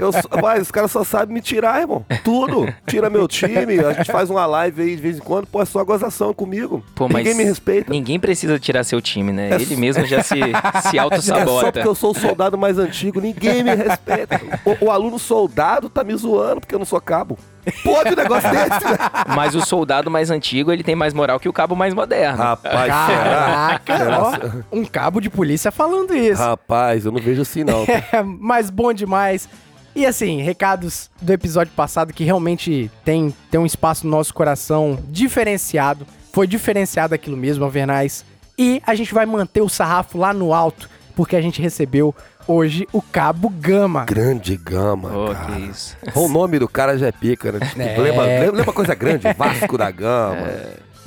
Eu, 0.00 0.40
mas 0.42 0.62
os 0.62 0.70
caras 0.70 0.90
só 0.90 1.04
sabem 1.04 1.34
me 1.34 1.40
tirar, 1.40 1.80
irmão. 1.80 2.04
Tudo. 2.24 2.72
Tira 2.86 3.08
meu 3.10 3.26
time, 3.28 3.78
a 3.84 3.92
gente 3.92 4.10
faz 4.12 4.30
uma 4.30 4.46
live 4.46 4.82
aí 4.82 4.96
de 4.96 5.02
vez 5.02 5.16
em 5.18 5.20
quando, 5.20 5.46
pô, 5.46 5.62
é 5.62 5.64
só 5.64 5.84
gozação 5.84 6.32
comigo. 6.34 6.84
Pô, 6.94 7.08
mas 7.08 7.18
Ninguém 7.24 7.34
me 7.34 7.44
respeita. 7.44 7.90
Ninguém 7.90 8.18
precisa 8.20 8.58
tirar 8.58 8.84
seu 8.84 9.00
time, 9.00 9.32
né? 9.32 9.50
É 9.50 9.54
Ele 9.54 9.66
só- 9.66 9.76
mesmo 9.80 10.06
já 10.06 10.22
se, 10.22 10.34
se 10.34 10.38
É 10.98 11.00
só 11.00 11.00
auto-sabota. 11.02 11.72
porque 11.72 11.88
eu 11.88 11.94
sou 11.94 12.10
o 12.10 12.14
soldado 12.18 12.56
mais 12.58 12.78
antigo, 12.78 13.20
ninguém 13.20 13.62
me 13.62 13.74
respeita. 13.74 14.40
O, 14.64 14.86
o 14.86 14.90
aluno 14.90 15.18
soldado 15.18 15.88
tá 15.88 16.02
me 16.04 16.14
zoando 16.16 16.60
porque 16.60 16.74
eu 16.74 16.78
não 16.78 16.86
sou 16.86 17.00
cabo. 17.00 17.38
Pode 17.82 18.12
um 18.12 18.16
negócio 18.16 18.50
desse, 18.50 18.84
né? 18.84 18.98
Mas 19.34 19.54
o 19.54 19.60
soldado 19.64 20.10
mais 20.10 20.30
antigo, 20.30 20.72
ele 20.72 20.82
tem 20.82 20.94
mais 20.94 21.12
moral 21.14 21.38
que 21.38 21.48
o 21.48 21.52
cabo 21.52 21.74
mais 21.76 21.94
moderno. 21.94 22.38
Rapaz, 22.38 22.88
Caraca, 22.88 23.96
será? 23.96 24.22
ó, 24.22 24.32
um 24.76 24.84
cabo 24.84 25.20
de 25.20 25.30
polícia 25.30 25.70
falando 25.70 26.14
isso. 26.14 26.42
Rapaz, 26.42 27.04
eu 27.04 27.12
não 27.12 27.20
vejo 27.20 27.42
assim 27.42 27.64
não. 27.64 27.84
É, 28.12 28.22
mas 28.22 28.70
bom 28.70 28.92
demais. 28.92 29.48
E 29.94 30.06
assim, 30.06 30.40
recados 30.42 31.10
do 31.20 31.32
episódio 31.32 31.72
passado 31.74 32.12
que 32.12 32.22
realmente 32.24 32.90
tem, 33.04 33.34
tem 33.50 33.58
um 33.60 33.66
espaço 33.66 34.06
no 34.06 34.16
nosso 34.16 34.32
coração 34.32 34.98
diferenciado. 35.08 36.06
Foi 36.32 36.46
diferenciado 36.46 37.14
aquilo 37.14 37.36
mesmo, 37.36 37.64
Alvernais. 37.64 38.24
E 38.56 38.82
a 38.86 38.94
gente 38.94 39.12
vai 39.12 39.26
manter 39.26 39.60
o 39.60 39.68
sarrafo 39.68 40.16
lá 40.18 40.32
no 40.32 40.54
alto, 40.54 40.88
porque 41.16 41.34
a 41.34 41.40
gente 41.40 41.60
recebeu 41.60 42.14
hoje 42.48 42.88
o 42.92 43.00
Cabo 43.00 43.48
Gama. 43.48 44.04
Grande 44.06 44.56
gama, 44.56 45.10
Oh, 45.14 45.32
cara. 45.32 45.46
que 45.54 45.60
isso. 45.70 45.96
O 46.14 46.26
nome 46.28 46.58
do 46.58 46.66
cara 46.68 46.98
já 46.98 47.06
é 47.08 47.12
pica, 47.12 47.52
né? 47.52 47.60
Tipo, 47.66 47.80
É. 47.82 47.96
lembra, 47.98 48.24
lembra, 48.52 48.72
coisa 48.72 48.94
grande? 48.94 49.32
Vasco 49.36 49.76
da 49.78 49.90
Gama. 49.90 50.48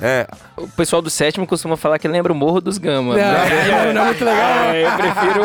É. 0.04 0.26
O 0.56 0.66
pessoal 0.66 1.00
do 1.00 1.08
sétimo 1.08 1.46
costuma 1.46 1.76
falar 1.76 1.96
que 1.96 2.08
lembra 2.08 2.32
o 2.32 2.34
Morro 2.36 2.60
dos 2.60 2.76
Gama. 2.76 3.14
Não, 3.16 3.22
não, 3.22 3.92
não 3.94 4.02
é 4.02 4.04
muito 4.06 4.24
legal. 4.24 4.44
É, 4.74 4.84
eu 4.84 4.90
prefiro. 4.96 5.42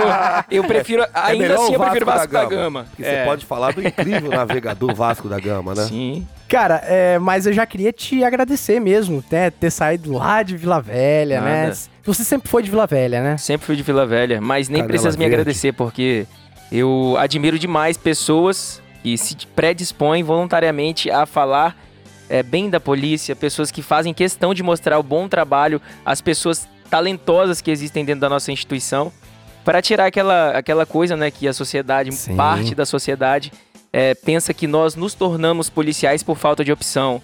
Eu 0.49 0.63
prefiro. 0.63 1.03
É 1.03 1.09
ainda 1.13 1.53
assim, 1.53 1.71
o 1.71 1.73
eu 1.75 1.79
prefiro 1.79 2.05
Vasco 2.07 2.33
da 2.33 2.45
Gama. 2.45 2.85
Porque 2.89 3.03
É. 3.03 3.19
você 3.19 3.25
pode 3.25 3.45
falar 3.45 3.73
do 3.73 3.87
incrível 3.87 4.31
navegador 4.31 4.95
Vasco 4.95 5.29
da 5.29 5.39
Gama, 5.39 5.75
né? 5.75 5.83
Sim. 5.83 6.27
Cara, 6.49 6.81
é, 6.85 7.19
mas 7.19 7.45
eu 7.45 7.53
já 7.53 7.67
queria 7.67 7.93
te 7.93 8.23
agradecer 8.23 8.79
mesmo, 8.79 9.23
né? 9.29 9.51
Ter 9.51 9.69
saído 9.69 10.13
lá 10.13 10.41
de 10.41 10.57
Vila 10.57 10.81
Velha, 10.81 11.39
né? 11.41 11.71
Você 12.07 12.23
sempre 12.23 12.49
foi 12.49 12.63
de 12.63 12.69
Vila 12.69 12.87
Velha, 12.87 13.21
né? 13.21 13.37
Sempre 13.37 13.67
fui 13.67 13.75
de 13.75 13.83
Vila 13.83 14.05
Velha, 14.05 14.39
mas 14.39 14.69
nem 14.69 14.77
Canela 14.77 14.87
precisa 14.87 15.11
me 15.11 15.25
Verde. 15.25 15.35
agradecer, 15.35 15.73
porque 15.73 16.25
eu 16.71 17.15
admiro 17.19 17.59
demais 17.59 17.97
pessoas 17.97 18.81
que 19.03 19.17
se 19.17 19.35
predispõem 19.53 20.23
voluntariamente 20.23 21.11
a 21.11 21.25
falar 21.25 21.75
é, 22.29 22.41
bem 22.41 22.69
da 22.69 22.79
polícia, 22.79 23.35
pessoas 23.35 23.71
que 23.71 23.81
fazem 23.81 24.13
questão 24.13 24.53
de 24.53 24.63
mostrar 24.63 24.97
o 24.97 25.03
bom 25.03 25.27
trabalho, 25.27 25.81
as 26.05 26.21
pessoas 26.21 26.65
talentosas 26.89 27.59
que 27.59 27.69
existem 27.69 28.05
dentro 28.05 28.21
da 28.21 28.29
nossa 28.29 28.53
instituição, 28.53 29.11
para 29.65 29.81
tirar 29.81 30.05
aquela, 30.05 30.51
aquela 30.51 30.85
coisa, 30.85 31.17
né, 31.17 31.29
que 31.29 31.45
a 31.45 31.51
sociedade, 31.51 32.13
Sim. 32.13 32.37
parte 32.37 32.73
da 32.73 32.85
sociedade, 32.85 33.51
é, 33.91 34.15
pensa 34.15 34.53
que 34.53 34.65
nós 34.65 34.95
nos 34.95 35.13
tornamos 35.13 35.69
policiais 35.69 36.23
por 36.23 36.37
falta 36.37 36.63
de 36.63 36.71
opção. 36.71 37.21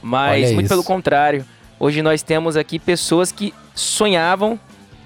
Mas, 0.00 0.44
Olha 0.44 0.54
muito 0.54 0.66
isso. 0.66 0.68
pelo 0.68 0.84
contrário, 0.84 1.44
hoje 1.80 2.02
nós 2.02 2.22
temos 2.22 2.56
aqui 2.56 2.78
pessoas 2.78 3.32
que 3.32 3.52
sonhavam 3.74 4.60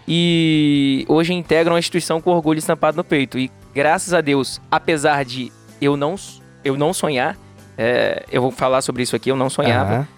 e 0.07 1.07
hoje 1.09 1.33
integram 1.33 1.77
a 1.77 1.79
instituição 1.79 2.21
com 2.21 2.31
orgulho 2.31 2.59
estampado 2.59 2.97
no 2.97 3.05
peito. 3.05 3.39
E 3.39 3.51
graças 3.73 4.13
a 4.13 4.21
Deus, 4.21 4.61
apesar 4.71 5.25
de 5.25 5.51
eu 5.81 5.97
não, 5.97 6.17
eu 6.63 6.77
não 6.77 6.93
sonhar, 6.93 7.39
é, 7.79 8.25
eu 8.31 8.43
vou 8.43 8.51
falar 8.51 8.83
sobre 8.83 9.03
isso 9.03 9.17
aqui, 9.17 9.31
eu 9.31 9.37
não 9.37 9.49
sonhava. 9.49 9.95
Aham. 9.95 10.09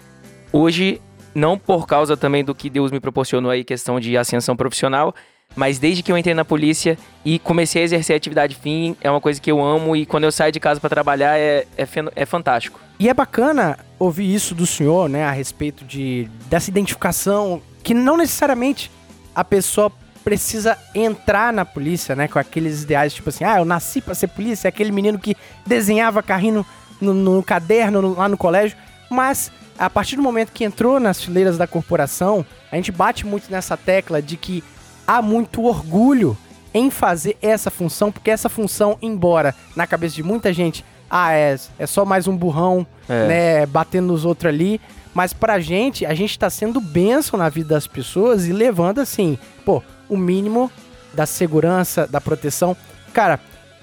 Hoje, 0.51 1.01
não 1.33 1.57
por 1.57 1.85
causa 1.85 2.17
também 2.17 2.43
do 2.43 2.55
que 2.55 2.69
Deus 2.69 2.91
me 2.91 2.99
proporcionou 2.99 3.51
aí, 3.51 3.63
questão 3.63 3.99
de 3.99 4.17
ascensão 4.17 4.55
profissional, 4.55 5.13
mas 5.55 5.79
desde 5.79 6.03
que 6.03 6.11
eu 6.11 6.17
entrei 6.17 6.33
na 6.33 6.45
polícia 6.45 6.97
e 7.23 7.39
comecei 7.39 7.81
a 7.81 7.85
exercer 7.85 8.13
a 8.13 8.17
atividade 8.17 8.55
fim, 8.55 8.95
é 9.01 9.09
uma 9.09 9.21
coisa 9.21 9.39
que 9.39 9.51
eu 9.51 9.63
amo 9.63 9.95
e 9.95 10.05
quando 10.05 10.23
eu 10.23 10.31
saio 10.31 10.51
de 10.51 10.59
casa 10.59 10.79
para 10.79 10.89
trabalhar 10.89 11.37
é, 11.37 11.65
é, 11.77 11.87
é 12.15 12.25
fantástico. 12.25 12.79
E 12.99 13.07
é 13.09 13.13
bacana 13.13 13.77
ouvir 13.99 14.33
isso 14.33 14.55
do 14.55 14.65
senhor, 14.65 15.07
né, 15.09 15.23
a 15.25 15.31
respeito 15.31 15.85
de 15.85 16.29
dessa 16.49 16.69
identificação 16.69 17.61
que 17.83 17.93
não 17.93 18.17
necessariamente 18.17 18.91
a 19.35 19.43
pessoa 19.43 19.91
precisa 20.23 20.77
entrar 20.93 21.53
na 21.53 21.63
polícia, 21.63 22.15
né, 22.15 22.27
com 22.27 22.37
aqueles 22.39 22.83
ideais 22.83 23.13
tipo 23.13 23.29
assim, 23.29 23.43
ah, 23.43 23.59
eu 23.59 23.65
nasci 23.65 24.01
pra 24.01 24.13
ser 24.15 24.27
polícia, 24.27 24.67
aquele 24.67 24.91
menino 24.91 25.17
que 25.19 25.35
desenhava 25.65 26.21
carrinho 26.23 26.65
no, 26.99 27.13
no 27.13 27.43
caderno 27.43 28.01
no- 28.01 28.15
lá 28.15 28.27
no 28.27 28.37
colégio, 28.37 28.77
mas 29.09 29.51
a 29.77 29.89
partir 29.89 30.15
do 30.15 30.21
momento 30.23 30.51
que 30.51 30.63
entrou 30.65 30.99
nas 30.99 31.23
fileiras 31.23 31.57
da 31.57 31.67
corporação, 31.67 32.43
a 32.71 32.75
gente 32.75 32.91
bate 32.91 33.25
muito 33.25 33.49
nessa 33.51 33.77
tecla 33.77 34.21
de 34.21 34.35
que 34.35 34.63
há 35.05 35.21
muito 35.21 35.63
orgulho 35.63 36.35
em 36.73 36.89
fazer 36.89 37.37
essa 37.41 37.69
função, 37.71 38.11
porque 38.11 38.29
essa 38.31 38.49
função, 38.49 38.97
embora 39.01 39.55
na 39.75 39.85
cabeça 39.87 40.15
de 40.15 40.23
muita 40.23 40.51
gente, 40.51 40.83
ah, 41.09 41.33
é, 41.33 41.57
é 41.79 41.85
só 41.87 42.03
mais 42.05 42.27
um 42.27 42.35
burrão, 42.35 42.85
É. 43.09 43.27
né, 43.27 43.65
batendo 43.65 44.07
nos 44.07 44.25
outros 44.25 44.51
ali, 44.53 44.79
mas 45.13 45.33
pra 45.33 45.59
gente, 45.59 46.05
a 46.05 46.13
gente 46.13 46.37
tá 46.37 46.49
sendo 46.49 46.79
bênção 46.79 47.39
na 47.39 47.49
vida 47.49 47.69
das 47.69 47.87
pessoas 47.87 48.45
e 48.47 48.53
levando 48.53 48.99
assim, 48.99 49.37
pô, 49.65 49.81
o 50.07 50.15
mínimo 50.17 50.71
da 51.13 51.25
segurança, 51.25 52.05
da 52.05 52.21
proteção. 52.21 52.75
Cara, 53.13 53.39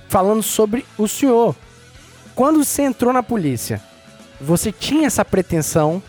falando 0.08 0.42
sobre 0.42 0.84
o 0.96 1.08
senhor, 1.08 1.56
quando 2.34 2.62
você 2.64 2.82
entrou 2.82 3.12
na 3.12 3.22
polícia, 3.22 3.80
você 4.40 4.70
tinha 4.70 5.06
essa 5.06 5.24
pretensão 5.24 6.02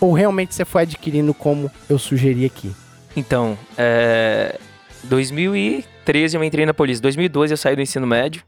ou 0.00 0.12
realmente 0.14 0.54
você 0.54 0.64
foi 0.64 0.82
adquirindo 0.82 1.34
como 1.34 1.70
eu 1.88 1.98
sugeri 1.98 2.46
aqui? 2.46 2.74
Então, 3.14 3.58
é, 3.76 4.58
2013 5.04 6.36
eu 6.36 6.44
entrei 6.44 6.64
na 6.64 6.72
polícia. 6.72 7.02
2012 7.02 7.52
eu 7.52 7.56
saí 7.56 7.76
do 7.76 7.82
ensino 7.82 8.06
médio, 8.06 8.42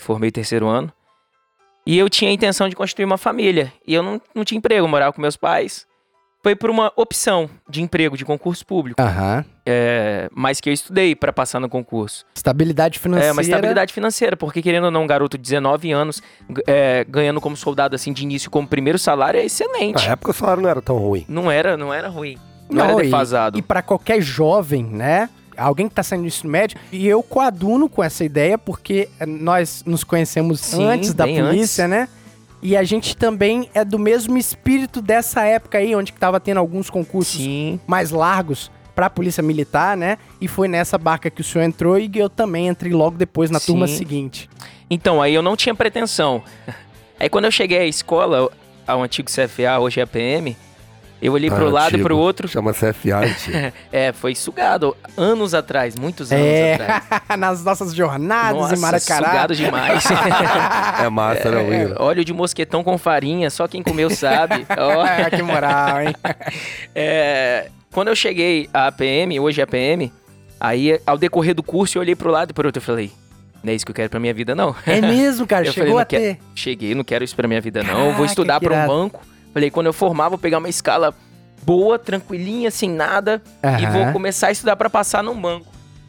formei 0.00 0.30
terceiro 0.30 0.66
ano. 0.66 0.92
E 1.86 1.96
eu 1.96 2.10
tinha 2.10 2.30
a 2.30 2.34
intenção 2.34 2.68
de 2.68 2.74
construir 2.74 3.04
uma 3.04 3.16
família. 3.16 3.72
E 3.86 3.94
eu 3.94 4.02
não, 4.02 4.20
não 4.34 4.44
tinha 4.44 4.58
emprego, 4.58 4.84
eu 4.84 4.88
morava 4.88 5.12
com 5.12 5.20
meus 5.20 5.36
pais. 5.36 5.86
Foi 6.42 6.54
por 6.54 6.70
uma 6.70 6.92
opção 6.96 7.50
de 7.68 7.82
emprego, 7.82 8.16
de 8.16 8.24
concurso 8.24 8.64
público. 8.64 9.00
Aham. 9.02 9.44
É, 9.64 10.28
mas 10.32 10.60
que 10.60 10.68
eu 10.68 10.72
estudei 10.72 11.16
para 11.16 11.32
passar 11.32 11.58
no 11.58 11.68
concurso. 11.68 12.24
Estabilidade 12.34 13.00
financeira. 13.00 13.28
É, 13.28 13.32
uma 13.32 13.42
estabilidade 13.42 13.92
financeira, 13.92 14.36
porque 14.36 14.62
querendo 14.62 14.84
ou 14.84 14.90
não, 14.92 15.02
um 15.02 15.06
garoto 15.08 15.36
de 15.36 15.42
19 15.42 15.90
anos 15.90 16.22
é, 16.68 17.04
ganhando 17.08 17.40
como 17.40 17.56
soldado 17.56 17.96
assim 17.96 18.12
de 18.12 18.22
início 18.22 18.48
como 18.48 18.66
primeiro 18.68 18.96
salário 18.96 19.40
é 19.40 19.44
excelente. 19.44 20.06
Na 20.06 20.12
época 20.12 20.30
o 20.30 20.34
salário 20.34 20.62
não 20.62 20.70
era 20.70 20.80
tão 20.80 20.96
ruim. 20.98 21.24
Não 21.28 21.50
era, 21.50 21.76
não 21.76 21.92
era 21.92 22.08
ruim. 22.08 22.38
Não, 22.70 22.84
era 22.84 23.00
e- 23.00 23.04
defasado. 23.06 23.58
E, 23.58 23.62
pra 23.62 23.82
qualquer 23.82 24.20
jovem, 24.20 24.84
né? 24.84 25.28
Alguém 25.56 25.88
que 25.88 25.94
tá 25.94 26.02
saindo 26.02 26.22
do 26.22 26.28
ensino 26.28 26.50
médio, 26.50 26.78
e 26.92 27.06
eu 27.06 27.22
coaduno 27.22 27.88
com 27.88 28.02
essa 28.02 28.24
ideia, 28.24 28.58
porque 28.58 29.08
nós 29.26 29.82
nos 29.86 30.04
conhecemos 30.04 30.60
Sim, 30.60 30.84
antes 30.84 31.14
da 31.14 31.26
polícia, 31.26 31.88
né? 31.88 32.08
E 32.62 32.76
a 32.76 32.82
gente 32.82 33.16
também 33.16 33.68
é 33.74 33.84
do 33.84 33.98
mesmo 33.98 34.36
espírito 34.36 35.00
dessa 35.00 35.42
época 35.42 35.78
aí, 35.78 35.94
onde 35.94 36.12
que 36.12 36.18
tava 36.18 36.40
tendo 36.40 36.58
alguns 36.58 36.90
concursos 36.90 37.40
Sim. 37.40 37.78
mais 37.86 38.10
largos 38.10 38.70
pra 38.94 39.10
polícia 39.10 39.42
militar, 39.42 39.96
né? 39.96 40.16
E 40.40 40.48
foi 40.48 40.66
nessa 40.66 40.96
barca 40.96 41.30
que 41.30 41.42
o 41.42 41.44
senhor 41.44 41.64
entrou 41.64 41.98
e 41.98 42.10
eu 42.14 42.30
também 42.30 42.68
entrei 42.68 42.92
logo 42.92 43.16
depois 43.18 43.50
na 43.50 43.60
Sim. 43.60 43.66
turma 43.66 43.86
seguinte. 43.86 44.48
Então, 44.88 45.20
aí 45.20 45.34
eu 45.34 45.42
não 45.42 45.54
tinha 45.54 45.74
pretensão. 45.74 46.42
Aí 47.18 47.30
quando 47.30 47.46
eu 47.46 47.50
cheguei 47.50 47.78
à 47.78 47.86
escola, 47.86 48.50
ao 48.86 49.02
antigo 49.02 49.30
CFA, 49.30 49.78
hoje 49.80 50.00
é 50.00 50.02
APM, 50.02 50.54
eu 51.20 51.32
olhei 51.32 51.50
pro 51.50 51.68
Ah, 51.68 51.72
lado 51.72 51.84
e 51.84 51.94
antigo. 51.94 52.04
pro 52.04 52.16
outro. 52.18 52.46
Chama 52.48 52.72
CFA, 52.72 53.18
antigo. 53.24 53.72
É, 53.92 54.12
foi 54.12 54.34
sugado 54.34 54.96
anos 55.16 55.54
atrás, 55.54 55.96
muitos 55.96 56.30
anos 56.32 56.44
É, 56.46 56.74
atrás. 56.74 57.02
nas 57.38 57.64
nossas 57.64 57.94
jornadas 57.94 58.60
Nossa, 58.60 58.74
em 58.74 58.78
Maracará. 58.78 59.26
sugado 59.28 59.54
demais. 59.54 60.04
É 61.02 61.08
massa, 61.08 61.50
né, 61.50 61.60
É, 61.62 61.68
Will? 61.86 61.94
óleo 61.98 62.24
de 62.24 62.32
mosquetão 62.32 62.82
com 62.84 62.96
farinha, 62.98 63.48
só 63.50 63.66
quem 63.68 63.82
comeu 63.82 64.10
sabe. 64.10 64.66
Ah, 64.68 65.30
que 65.30 65.42
moral, 65.42 66.00
hein? 66.02 66.14
É, 66.94 67.68
quando 67.92 68.08
eu 68.08 68.16
cheguei 68.16 68.68
à 68.72 68.86
APM, 68.88 69.38
hoje 69.40 69.60
é 69.60 69.64
APM, 69.64 70.12
aí 70.60 71.00
ao 71.06 71.16
decorrer 71.18 71.54
do 71.54 71.62
curso 71.62 71.98
eu 71.98 72.02
olhei 72.02 72.14
pro 72.14 72.30
lado 72.30 72.50
e 72.50 72.54
pro 72.54 72.66
outro 72.68 72.80
e 72.82 72.84
falei, 72.84 73.10
não 73.62 73.72
é 73.72 73.74
isso 73.76 73.84
que 73.84 73.90
eu 73.90 73.94
quero 73.96 74.10
pra 74.10 74.20
minha 74.20 74.34
vida 74.34 74.54
não. 74.54 74.74
É 74.86 75.00
mesmo, 75.00 75.46
cara. 75.46 75.66
Eu 75.66 75.72
chegou 75.72 75.88
falei, 75.88 75.94
não 75.94 76.02
a 76.02 76.04
ter. 76.04 76.38
Cheguei, 76.54 76.94
não 76.94 77.04
quero 77.04 77.24
isso 77.24 77.34
pra 77.34 77.48
minha 77.48 77.60
vida 77.60 77.82
não, 77.82 77.94
vou 78.04 78.12
Caraca, 78.12 78.24
estudar 78.26 78.60
que 78.60 78.66
pra 78.66 78.84
um 78.84 78.86
banco. 78.86 79.20
Falei, 79.56 79.70
quando 79.70 79.86
eu 79.86 79.92
formar 79.94 80.28
vou 80.28 80.36
pegar 80.36 80.58
uma 80.58 80.68
escala 80.68 81.14
boa, 81.62 81.98
tranquilinha, 81.98 82.70
sem 82.70 82.90
nada, 82.90 83.40
e 83.80 83.86
Aham. 83.86 83.90
vou 84.04 84.12
começar 84.12 84.48
a 84.48 84.50
estudar 84.50 84.76
pra 84.76 84.90
passar 84.90 85.22
num 85.22 85.34
banco. 85.40 85.64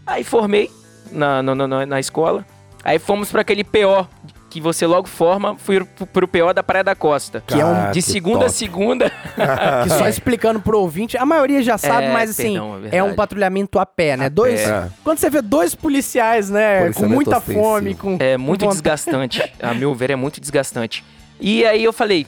Aí 0.05 0.21
formei 0.21 0.69
na, 1.09 1.41
na, 1.41 1.55
na, 1.55 1.85
na 1.85 1.97
escola, 1.97 2.45
aí 2.83 2.99
fomos 2.99 3.31
pra 3.31 3.39
aquele 3.39 3.63
PO 3.63 4.05
que 4.49 4.59
você 4.59 4.85
logo 4.85 5.07
forma, 5.07 5.55
fui 5.57 5.81
pro, 5.85 6.05
pro 6.05 6.27
PO 6.27 6.53
da 6.53 6.61
Praia 6.61 6.83
da 6.83 6.93
Costa. 6.93 7.41
Que 7.47 7.53
é 7.53 7.65
um- 7.65 7.73
Ah, 7.87 7.91
De 7.91 8.01
segunda 8.01 8.47
a 8.47 8.49
segunda. 8.49 9.09
Que 9.83 9.89
só 9.91 10.09
explicando 10.09 10.59
pro 10.59 10.81
ouvinte, 10.81 11.15
a 11.17 11.25
maioria 11.25 11.63
já 11.63 11.77
sabe, 11.77 12.07
É, 12.07 12.11
mas 12.11 12.31
assim, 12.31 12.51
perdão, 12.51 12.81
é 12.91 12.97
é, 12.97 13.03
um 13.03 13.15
patrulhamento 13.15 13.79
a 13.79 13.85
pé, 13.85 14.17
né? 14.17 14.29
dois. 14.29 14.59
pé. 14.61 14.67
É. 14.69 14.87
Quando 15.05 15.19
você 15.19 15.29
vê 15.29 15.41
dois 15.41 15.73
policiais, 15.73 16.49
né, 16.49 16.79
com 16.79 16.83
Policiamento 16.83 17.15
muita 17.15 17.39
fome, 17.39 17.95
com. 17.95 18.17
É 18.19 18.35
muito 18.35 18.65
com 18.65 18.71
desgastante. 18.71 19.41
A 19.61 19.73
meu 19.73 19.95
ver, 19.95 20.09
é 20.11 20.17
muito 20.17 20.41
desgastante. 20.41 21.01
E 21.39 21.65
aí 21.65 21.81
eu 21.83 21.93
falei, 21.93 22.27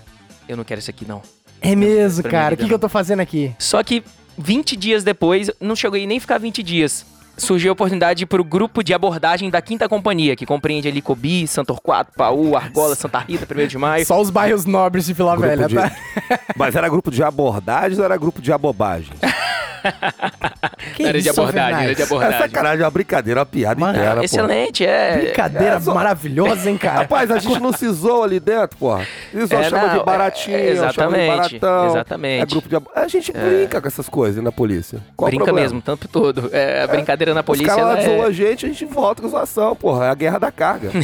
eu 0.49 0.57
não 0.57 0.63
quero 0.63 0.79
isso 0.79 0.89
aqui 0.89 1.05
não. 1.07 1.21
É 1.61 1.75
mesmo, 1.75 2.23
Pra 2.23 2.31
cara. 2.31 2.55
O 2.55 2.57
que, 2.57 2.65
que 2.67 2.73
eu 2.73 2.79
tô 2.79 2.89
fazendo 2.89 3.19
aqui? 3.19 3.53
Só 3.59 3.81
que 3.83 4.03
20 4.37 4.75
dias 4.75 5.03
depois, 5.03 5.49
não 5.61 5.75
cheguei 5.75 6.05
nem 6.07 6.17
a 6.17 6.21
ficar 6.21 6.37
20 6.37 6.63
dias. 6.63 7.05
Surgiu 7.37 7.71
a 7.71 7.73
oportunidade 7.73 8.25
para 8.25 8.41
o 8.41 8.43
grupo 8.43 8.83
de 8.83 8.93
abordagem 8.93 9.49
da 9.49 9.61
Quinta 9.61 9.87
Companhia, 9.87 10.35
que 10.35 10.45
compreende 10.45 10.89
ali 10.89 11.01
Cobi, 11.01 11.47
Santo 11.47 11.67
Torquato, 11.67 12.11
Paú, 12.15 12.55
Argola, 12.57 12.95
Santa 12.95 13.19
Rita, 13.19 13.47
1 13.53 13.67
de 13.67 13.77
Maio. 13.77 14.05
Só 14.05 14.19
os 14.19 14.29
bairros 14.29 14.65
nobres 14.65 15.05
de 15.05 15.13
Vila 15.13 15.35
Grupo 15.37 15.47
Velha, 15.47 15.67
de- 15.67 15.75
tá? 15.75 15.91
Mas 16.57 16.75
era 16.75 16.89
grupo 16.89 17.09
de 17.09 17.23
abordagem 17.23 17.97
ou 17.97 18.03
era 18.03 18.17
grupo 18.17 18.41
de 18.41 18.51
abobagem? 18.51 19.13
Que 20.95 21.03
Era 21.05 21.21
de 21.21 21.29
abordagem, 21.29 21.83
era 21.83 21.95
de 21.95 22.01
É 22.01 22.05
abordagem. 22.05 22.37
sacanagem, 22.39 22.81
é 22.81 22.85
uma 22.85 22.91
brincadeira, 22.91 23.39
uma 23.41 23.45
piada 23.45 23.79
Mano, 23.79 23.97
interna, 23.97 24.15
pô. 24.15 24.23
Excelente, 24.23 24.85
é. 24.85 25.17
Brincadeira 25.17 25.75
É, 25.75 25.79
só- 25.79 25.93
maravilhosa, 25.93 26.69
hein, 26.69 26.77
cara? 26.77 26.99
Rapaz, 27.01 27.29
a 27.31 27.37
gente 27.39 27.59
não 27.59 27.71
se 27.73 27.87
zoa 27.89 28.25
ali 28.25 28.39
dentro, 28.39 28.77
porra. 28.77 29.05
Eles 29.33 29.51
É, 29.51 29.63
chamam 29.63 29.87
não, 29.87 29.97
de 29.99 30.05
baratinho, 30.05 30.55
é, 30.55 30.59
chamam 30.59 30.69
de 30.69 30.77
exatamente, 31.19 31.59
baratão. 31.59 31.87
exatamente. 31.89 32.41
É 32.41 32.45
grupo 32.45 32.69
de... 32.69 32.75
ab- 32.77 32.87
A 32.95 33.07
gente 33.07 33.31
brinca 33.31 33.81
com 33.81 33.87
essas 33.87 34.07
coisas 34.09 34.43
na 34.43 34.51
polícia. 34.51 34.99
Qual 35.15 35.29
Brinca 35.29 35.51
mesmo, 35.51 35.79
o 35.79 35.81
tempo 35.81 36.07
todo. 36.07 36.49
É, 36.53 36.83
a 36.83 36.87
brincadeira 36.87 37.33
na 37.33 37.41
Os 37.41 37.45
polícia 37.45 37.67
caras 37.67 37.83
lá 37.85 37.91
ela 37.93 38.01
zoam 38.03 38.23
é... 38.23 38.27
a 38.27 38.31
gente, 38.31 38.65
a 38.65 38.69
gente 38.69 38.85
volta 38.85 39.21
com 39.21 39.27
zoação, 39.27 39.75
porra. 39.75 40.05
É 40.05 40.09
a 40.09 40.15
guerra 40.15 40.39
da 40.39 40.51
carga. 40.51 40.89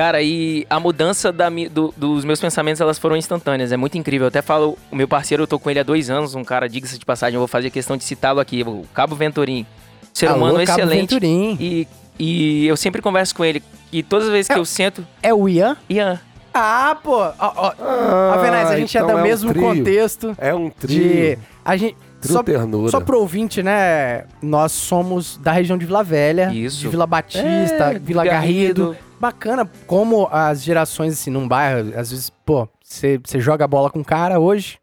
Cara, 0.00 0.22
e 0.22 0.66
a 0.70 0.80
mudança 0.80 1.30
da 1.30 1.50
do- 1.50 1.92
dos 1.94 2.24
meus 2.24 2.40
pensamentos, 2.40 2.80
elas 2.80 2.98
foram 2.98 3.14
instantâneas. 3.18 3.70
É 3.70 3.76
muito 3.76 3.98
incrível. 3.98 4.24
Eu 4.24 4.28
até 4.28 4.40
falo, 4.40 4.78
o 4.90 4.96
meu 4.96 5.06
parceiro, 5.06 5.42
eu 5.42 5.46
tô 5.46 5.58
com 5.58 5.68
ele 5.68 5.78
há 5.78 5.82
dois 5.82 6.08
anos, 6.08 6.34
um 6.34 6.42
cara, 6.42 6.66
diga-se 6.70 6.98
de 6.98 7.04
passagem, 7.04 7.34
eu 7.34 7.40
vou 7.40 7.46
fazer 7.46 7.68
questão 7.68 7.98
de 7.98 8.04
citá-lo 8.04 8.40
aqui, 8.40 8.62
o 8.62 8.86
Cabo 8.94 9.14
Venturim. 9.14 9.66
Ser 10.14 10.28
Alô, 10.28 10.38
humano 10.38 10.64
Cabo 10.64 10.80
excelente. 10.80 11.00
Venturim. 11.16 11.54
E, 11.60 11.88
e 12.18 12.66
eu 12.66 12.78
sempre 12.78 13.02
converso 13.02 13.34
com 13.34 13.44
ele. 13.44 13.62
E 13.92 14.02
todas 14.02 14.28
as 14.28 14.32
vezes 14.32 14.48
que 14.48 14.58
eu 14.58 14.64
sento, 14.64 15.06
É 15.22 15.34
o 15.34 15.46
Ian? 15.46 15.76
Ian, 15.90 16.18
Ah, 16.54 16.96
pô. 17.04 17.18
Ó, 17.18 17.32
ó. 17.38 17.72
Ah, 17.78 18.32
Alvernaz, 18.36 18.70
a 18.70 18.78
gente 18.78 18.96
é 18.96 19.02
então 19.02 19.12
do 19.16 19.20
um 19.20 19.22
mesmo 19.22 19.50
trio. 19.52 19.62
contexto 19.62 20.34
É 20.38 20.54
um 20.54 20.70
trio. 20.70 20.98
de... 21.36 21.38
A 21.62 21.76
gente... 21.76 21.94
Trio 22.22 22.32
Só, 22.34 22.42
ternura. 22.42 22.90
só 22.90 23.00
pro 23.00 23.18
ouvinte, 23.20 23.62
né? 23.62 24.24
Nós 24.42 24.72
somos 24.72 25.36
da 25.38 25.52
região 25.52 25.76
de 25.76 25.84
Vila 25.84 26.02
Velha. 26.02 26.50
Isso. 26.54 26.78
De 26.80 26.88
Vila 26.88 27.06
Batista, 27.06 27.92
É, 27.94 27.98
Vila 27.98 28.24
Garrido. 28.24 28.96
Bacana 29.20 29.70
como 29.86 30.28
as 30.32 30.62
gerações, 30.62 31.12
assim, 31.12 31.30
num 31.30 31.46
bairro, 31.46 31.92
às 31.96 32.10
vezes, 32.10 32.30
pô, 32.44 32.66
você 32.82 33.20
você 33.22 33.38
joga 33.38 33.66
bola 33.68 33.90
com 33.90 33.98
um 33.98 34.04
cara 34.04 34.40
hoje 34.40 34.78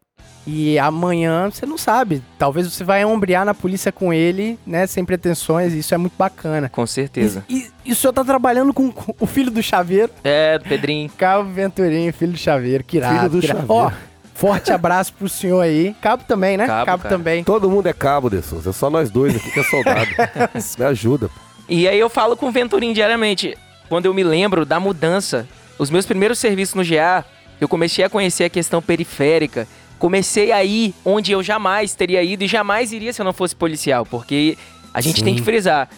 e 0.46 0.78
amanhã 0.78 1.50
você 1.50 1.66
não 1.66 1.76
sabe. 1.76 2.22
Talvez 2.38 2.72
você 2.72 2.82
vai 2.84 3.04
ombrear 3.04 3.44
na 3.44 3.52
polícia 3.52 3.90
com 3.92 4.12
ele, 4.12 4.58
né? 4.66 4.86
Sem 4.86 5.04
pretensões, 5.04 5.74
e 5.74 5.80
isso 5.80 5.92
é 5.92 5.98
muito 5.98 6.14
bacana. 6.16 6.68
Com 6.68 6.86
certeza. 6.86 7.44
E, 7.48 7.58
e- 7.58 7.70
e 7.86 7.92
o 7.92 7.96
senhor 7.96 8.12
tá 8.12 8.22
trabalhando 8.24 8.72
com, 8.72 8.90
com 8.92 9.14
o 9.18 9.26
filho 9.26 9.50
do 9.50 9.62
chaveiro, 9.62 10.12
É, 10.24 10.58
do 10.58 10.64
Pedrinho. 10.66 11.10
Cabo 11.18 11.50
Venturinho, 11.50 12.12
filho 12.12 12.32
do 12.32 12.38
chaveiro, 12.38 12.84
que 12.84 12.96
irado. 12.98 13.14
Filho 13.16 13.28
do 13.30 13.40
que 13.40 13.46
irado. 13.46 13.60
chaveiro. 13.66 13.74
Ó, 13.74 13.90
forte 14.34 14.72
abraço 14.72 15.12
pro 15.14 15.28
senhor 15.28 15.60
aí. 15.60 15.94
Cabo 16.00 16.22
também, 16.24 16.56
né? 16.56 16.66
Cabo, 16.66 16.86
cara. 17.02 17.08
também. 17.08 17.42
Todo 17.44 17.68
mundo 17.68 17.86
é 17.88 17.92
cabo, 17.92 18.30
De 18.30 18.40
Souza. 18.40 18.70
É 18.70 18.72
só 18.72 18.88
nós 18.88 19.10
dois 19.10 19.34
aqui 19.36 19.50
que 19.50 19.60
é 19.60 19.64
soldado. 19.64 20.08
Me 20.78 20.84
ajuda. 20.84 21.28
E 21.68 21.86
aí 21.88 21.98
eu 21.98 22.08
falo 22.08 22.36
com 22.36 22.46
o 22.46 22.52
Venturim 22.52 22.92
diariamente. 22.94 23.54
Quando 23.88 24.06
eu 24.06 24.14
me 24.14 24.22
lembro 24.22 24.66
da 24.66 24.78
mudança, 24.78 25.48
os 25.78 25.90
meus 25.90 26.04
primeiros 26.04 26.38
serviços 26.38 26.74
no 26.74 26.84
GA, 26.84 27.24
eu 27.60 27.68
comecei 27.68 28.04
a 28.04 28.10
conhecer 28.10 28.44
a 28.44 28.50
questão 28.50 28.82
periférica. 28.82 29.66
Comecei 29.98 30.52
a 30.52 30.62
ir 30.62 30.94
onde 31.04 31.32
eu 31.32 31.42
jamais 31.42 31.94
teria 31.94 32.22
ido 32.22 32.44
e 32.44 32.48
jamais 32.48 32.92
iria 32.92 33.12
se 33.12 33.20
eu 33.20 33.24
não 33.24 33.32
fosse 33.32 33.56
policial, 33.56 34.06
porque 34.06 34.56
a 34.94 35.00
gente 35.00 35.24
tem 35.24 35.34
Sim. 35.34 35.38
que 35.38 35.44
frisar. 35.44 35.88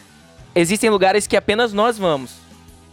Existem 0.55 0.89
lugares 0.89 1.27
que 1.27 1.37
apenas 1.37 1.73
nós 1.73 1.99
vamos, 1.99 2.33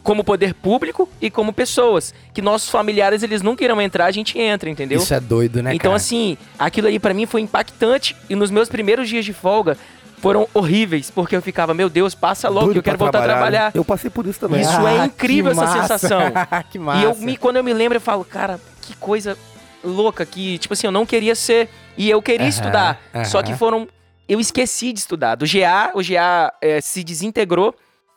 como 0.04 0.24
poder 0.24 0.54
público 0.54 1.08
e 1.22 1.30
como 1.30 1.54
pessoas, 1.54 2.14
que 2.34 2.42
nossos 2.42 2.70
familiares 2.70 3.24
eles 3.24 3.42
nunca 3.42 3.64
irão 3.64 3.82
entrar, 3.82 4.06
a 4.06 4.12
gente 4.12 4.38
entra, 4.38 4.70
entendeu? 4.70 5.00
Isso 5.00 5.14
é 5.14 5.20
doido, 5.20 5.62
né, 5.64 5.74
então, 5.74 5.92
cara? 5.92 5.96
assim, 5.96 6.38
aquilo 6.58 6.88
ali 6.88 7.00
pra 7.00 7.14
mim 7.14 7.26
foi 7.26 7.42
impactante 7.42 8.16
e 8.30 8.36
nos 8.36 8.52
meus 8.52 8.70
primeiros 8.70 9.08
dias 9.08 9.26
de 9.26 9.34
folga 9.34 9.78
foram 10.18 10.48
horríveis, 10.54 11.12
porque 11.12 11.36
eu 11.36 11.42
ficava, 11.42 11.74
meu 11.74 11.90
Deus, 11.90 12.16
passa 12.16 12.50
logo, 12.50 12.60
que 12.60 12.66
Doido 12.66 12.78
eu 12.78 12.84
quero 12.84 12.98
voltar 12.98 13.20
a 13.20 13.22
trabalhar, 13.24 13.38
trabalhar. 13.42 13.66
né? 13.68 13.72
Eu 13.76 13.86
passei 13.86 14.10
por 14.10 14.26
isso 14.26 14.40
também. 14.40 14.62
Isso 14.62 14.72
Ah, 14.86 15.04
é 15.04 15.06
incrível, 15.06 15.52
essa 15.52 15.62
massa. 15.62 15.98
sensação. 15.98 16.22
que 16.70 16.80
massa. 16.80 17.00
E 17.00 17.04
eu 17.04 17.16
me, 17.18 17.38
quando 17.38 17.58
eu 17.58 17.64
me 17.64 17.74
lembro, 17.74 17.98
eu 17.98 18.02
falo, 18.02 18.26
cara, 18.26 18.60
que 18.82 18.96
coisa 18.96 19.38
louca 19.84 20.26
que, 20.26 20.58
tipo 20.58 20.74
assim, 20.74 20.88
eu 20.88 20.92
não 20.92 21.06
queria 21.06 21.36
ser 21.36 21.70
e 21.96 22.10
eu 22.10 22.22
queria 22.22 22.42
Aham, 22.42 22.50
estudar. 22.50 23.00
aham. 23.14 23.26
Só 23.26 23.44
que 23.44 23.54
foram 23.56 23.88
eu 24.28 24.40
esqueci 24.40 24.92
de 24.92 25.00
estudar. 25.00 25.36
Do 25.36 25.46
GA, 25.46 25.92
o 25.94 26.02
GA 26.04 26.52
eh, 26.62 26.82
se 26.82 27.04
desintegrou. 27.04 27.74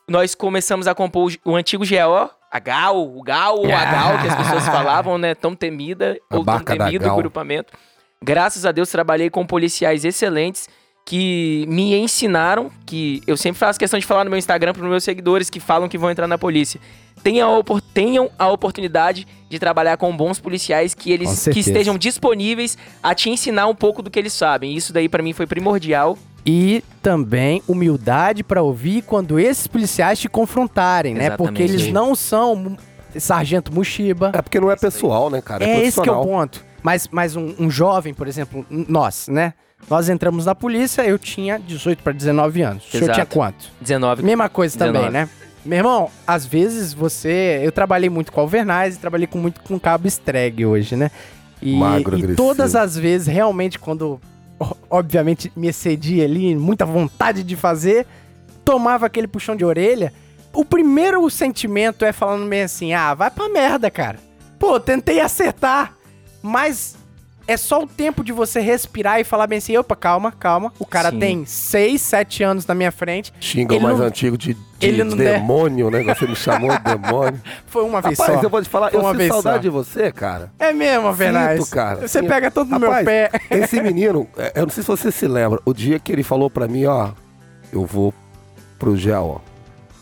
Nós 0.09 0.35
começamos 0.35 0.89
a 0.89 0.95
compor 0.95 1.31
o, 1.45 1.51
o 1.53 1.55
antigo 1.57 1.85
GO, 1.87 2.31
a 2.51 2.59
GAL, 2.59 3.17
o 3.17 3.23
GAL 3.23 3.59
ou 3.59 3.67
a 3.73 3.85
GAL, 3.85 4.19
que 4.19 4.27
as 4.27 4.35
pessoas 4.35 4.67
falavam, 4.75 5.17
né? 5.19 5.35
Tão 5.37 5.55
temida 5.55 6.19
A 6.29 6.37
ou 6.37 6.45
tão 6.45 6.59
temido 6.59 7.09
o 7.09 7.15
grupamento. 7.17 7.73
Graças 8.21 8.67
a 8.67 8.73
Deus, 8.73 8.89
trabalhei 8.91 9.31
com 9.31 9.47
policiais 9.47 10.05
excelentes 10.05 10.69
que 11.05 11.65
me 11.69 11.95
ensinaram, 11.97 12.71
que 12.87 13.23
eu 13.27 13.37
sempre 13.37 13.59
faço 13.59 13.79
questão 13.79 13.99
de 13.99 14.07
falar 14.07 14.25
no 14.25 14.31
meu 14.31 14.39
Instagram 14.39 14.73
para 14.73 14.83
os 14.83 14.89
meus 14.89 15.05
seguidores 15.05 15.51
que 15.51 15.59
falam 15.59 15.89
que 15.89 15.99
vão 15.99 16.11
entrar 16.11 16.27
na 16.27 16.39
polícia. 16.39 16.81
Tenham 17.23 17.59
a, 17.59 17.63
tenham 17.93 18.31
a 18.39 18.49
oportunidade 18.49 19.27
de 19.49 19.59
trabalhar 19.59 19.97
com 19.97 20.17
bons 20.17 20.39
policiais 20.39 20.95
que 20.95 21.13
eles 21.13 21.47
que 21.49 21.59
estejam 21.61 21.99
disponíveis 21.99 22.79
a 23.03 23.15
te 23.15 23.29
ensinar 23.29 23.67
um 23.67 23.75
pouco 23.75 24.03
do 24.03 24.11
que 24.11 24.19
eles 24.19 24.33
sabem. 24.33 24.75
Isso 24.75 24.93
daí 24.93 25.09
para 25.09 25.23
mim 25.23 25.33
foi 25.33 25.47
primordial. 25.47 26.17
E 26.47 26.83
também 27.03 27.63
humildade 27.69 28.43
pra 28.43 28.63
ouvir 28.63 29.03
quando 29.03 29.39
esses 29.39 29.67
policiais 29.67 30.19
te 30.19 30.29
confrontarem, 30.29 31.13
né? 31.15 31.27
Exatamente. 31.27 31.49
Porque 31.49 31.63
eles 31.63 31.93
não 31.93 32.15
são 32.15 32.77
sargento 33.19 33.75
Mushiba. 33.75 34.31
É 34.35 34.41
porque 34.41 34.59
não 34.61 34.71
é 34.71 34.77
pessoal, 34.77 35.29
né, 35.29 35.43
cara? 35.43 35.65
É, 35.65 35.81
É, 35.81 35.85
esse 35.85 36.01
que 36.01 36.09
é 36.09 36.13
o 36.13 36.23
ponto. 36.23 36.65
Mas, 36.83 37.09
mas 37.11 37.37
um, 37.37 37.55
um 37.59 37.71
jovem, 37.71 38.15
por 38.15 38.27
exemplo, 38.27 38.65
nós, 38.71 39.29
né? 39.29 39.53
Nós 39.89 40.09
entramos 40.09 40.47
na 40.47 40.55
polícia, 40.55 41.03
eu 41.03 41.19
tinha 41.19 41.59
18 41.59 42.03
para 42.03 42.13
19 42.13 42.63
anos. 42.63 42.87
O 42.87 42.91
senhor 42.91 43.05
Exato. 43.05 43.15
tinha 43.15 43.27
quanto? 43.27 43.71
19 43.81 44.23
Mesma 44.23 44.49
coisa 44.49 44.79
também, 44.79 45.03
19. 45.03 45.13
né? 45.13 45.29
Meu 45.65 45.79
irmão, 45.79 46.11
às 46.27 46.47
vezes 46.47 46.95
você. 46.95 47.61
Eu 47.63 47.73
trabalhei 47.73 48.09
muito 48.09 48.33
com 48.33 48.41
Alvernaz 48.41 48.95
e 48.97 48.99
trabalhei 48.99 49.27
com 49.27 49.39
muito 49.39 49.61
com 49.61 49.79
cabo 49.79 50.07
Streg 50.07 50.65
hoje, 50.65 50.97
né? 50.97 51.11
E, 51.61 51.77
Magro, 51.77 52.19
e 52.19 52.35
todas 52.35 52.75
as 52.75 52.97
vezes, 52.97 53.27
realmente, 53.27 53.79
quando 53.79 54.19
obviamente 54.89 55.53
me 55.55 55.69
excedia 55.69 56.25
ali, 56.25 56.55
muita 56.55 56.87
vontade 56.87 57.43
de 57.43 57.57
fazer, 57.57 58.07
tomava 58.65 59.07
aquele 59.07 59.27
puxão 59.27 59.55
de 59.55 59.65
orelha. 59.65 60.13
O 60.53 60.65
primeiro 60.65 61.29
sentimento 61.31 62.05
é 62.05 62.13
falando 62.13 62.47
meio 62.47 62.65
assim: 62.65 62.93
ah, 62.93 63.13
vai 63.15 63.31
pra 63.31 63.49
merda, 63.49 63.91
cara. 63.91 64.19
Pô, 64.59 64.79
tentei 64.81 65.21
acertar, 65.21 65.95
mas 66.43 66.97
é 67.53 67.57
só 67.57 67.83
o 67.83 67.87
tempo 67.87 68.23
de 68.25 68.33
você 68.33 68.61
respirar 68.61 69.21
e 69.21 69.25
falar 69.25 69.47
bem 69.47 69.59
assim: 69.59 69.77
opa, 69.77 69.97
calma, 69.97 70.31
calma. 70.33 70.73
O 70.79 70.87
cara 70.87 71.11
Sim. 71.11 71.19
tem 71.19 71.45
6, 71.45 72.01
7 72.01 72.43
anos 72.43 72.67
na 72.67 72.75
minha 72.75 72.93
frente. 72.93 73.33
Xinga 73.41 73.77
o 73.77 73.81
mais 73.81 73.99
não- 73.99 74.07
antigo 74.07 74.37
de, 74.39 74.55
de 74.55 74.61
ele 74.81 75.03
não 75.05 75.17
der- 75.17 75.41
demônio, 75.41 75.91
né? 75.91 76.03
Você 76.03 76.27
me 76.27 76.37
chamou 76.37 76.71
de 76.71 76.79
demônio. 76.85 77.41
Foi 77.67 77.85
uma 77.85 78.01
vez 78.01 78.19
Rapaz, 78.19 78.39
só. 78.39 78.45
eu 78.47 78.51
vou 78.51 78.63
te 78.63 78.69
falar, 78.69 78.91
Foi 78.91 79.01
eu 79.01 79.15
sinto 79.15 79.29
saudade 79.29 79.57
só. 79.57 79.59
de 79.63 79.69
você, 79.69 80.13
cara. 80.13 80.53
É 80.59 80.73
mesmo. 80.73 81.13
Sinto, 81.15 81.71
cara. 81.71 82.01
Você 82.07 82.21
Sinto. 82.21 82.29
pega 82.29 82.51
todo 82.51 82.69
no 82.71 82.79
meu 82.79 82.91
pé. 83.05 83.31
Esse 83.51 83.81
menino, 83.83 84.27
é, 84.37 84.53
eu 84.55 84.63
não 84.63 84.71
sei 84.71 84.83
se 84.83 84.89
você 84.89 85.11
se 85.11 85.27
lembra, 85.27 85.61
o 85.65 85.73
dia 85.75 85.99
que 85.99 86.13
ele 86.13 86.23
falou 86.23 86.49
pra 86.49 86.67
mim, 86.69 86.87
ó, 86.87 87.11
eu 87.73 87.85
vou 87.85 88.15
pro 88.79 88.97
gel, 88.97 89.41
ó. 89.45 89.51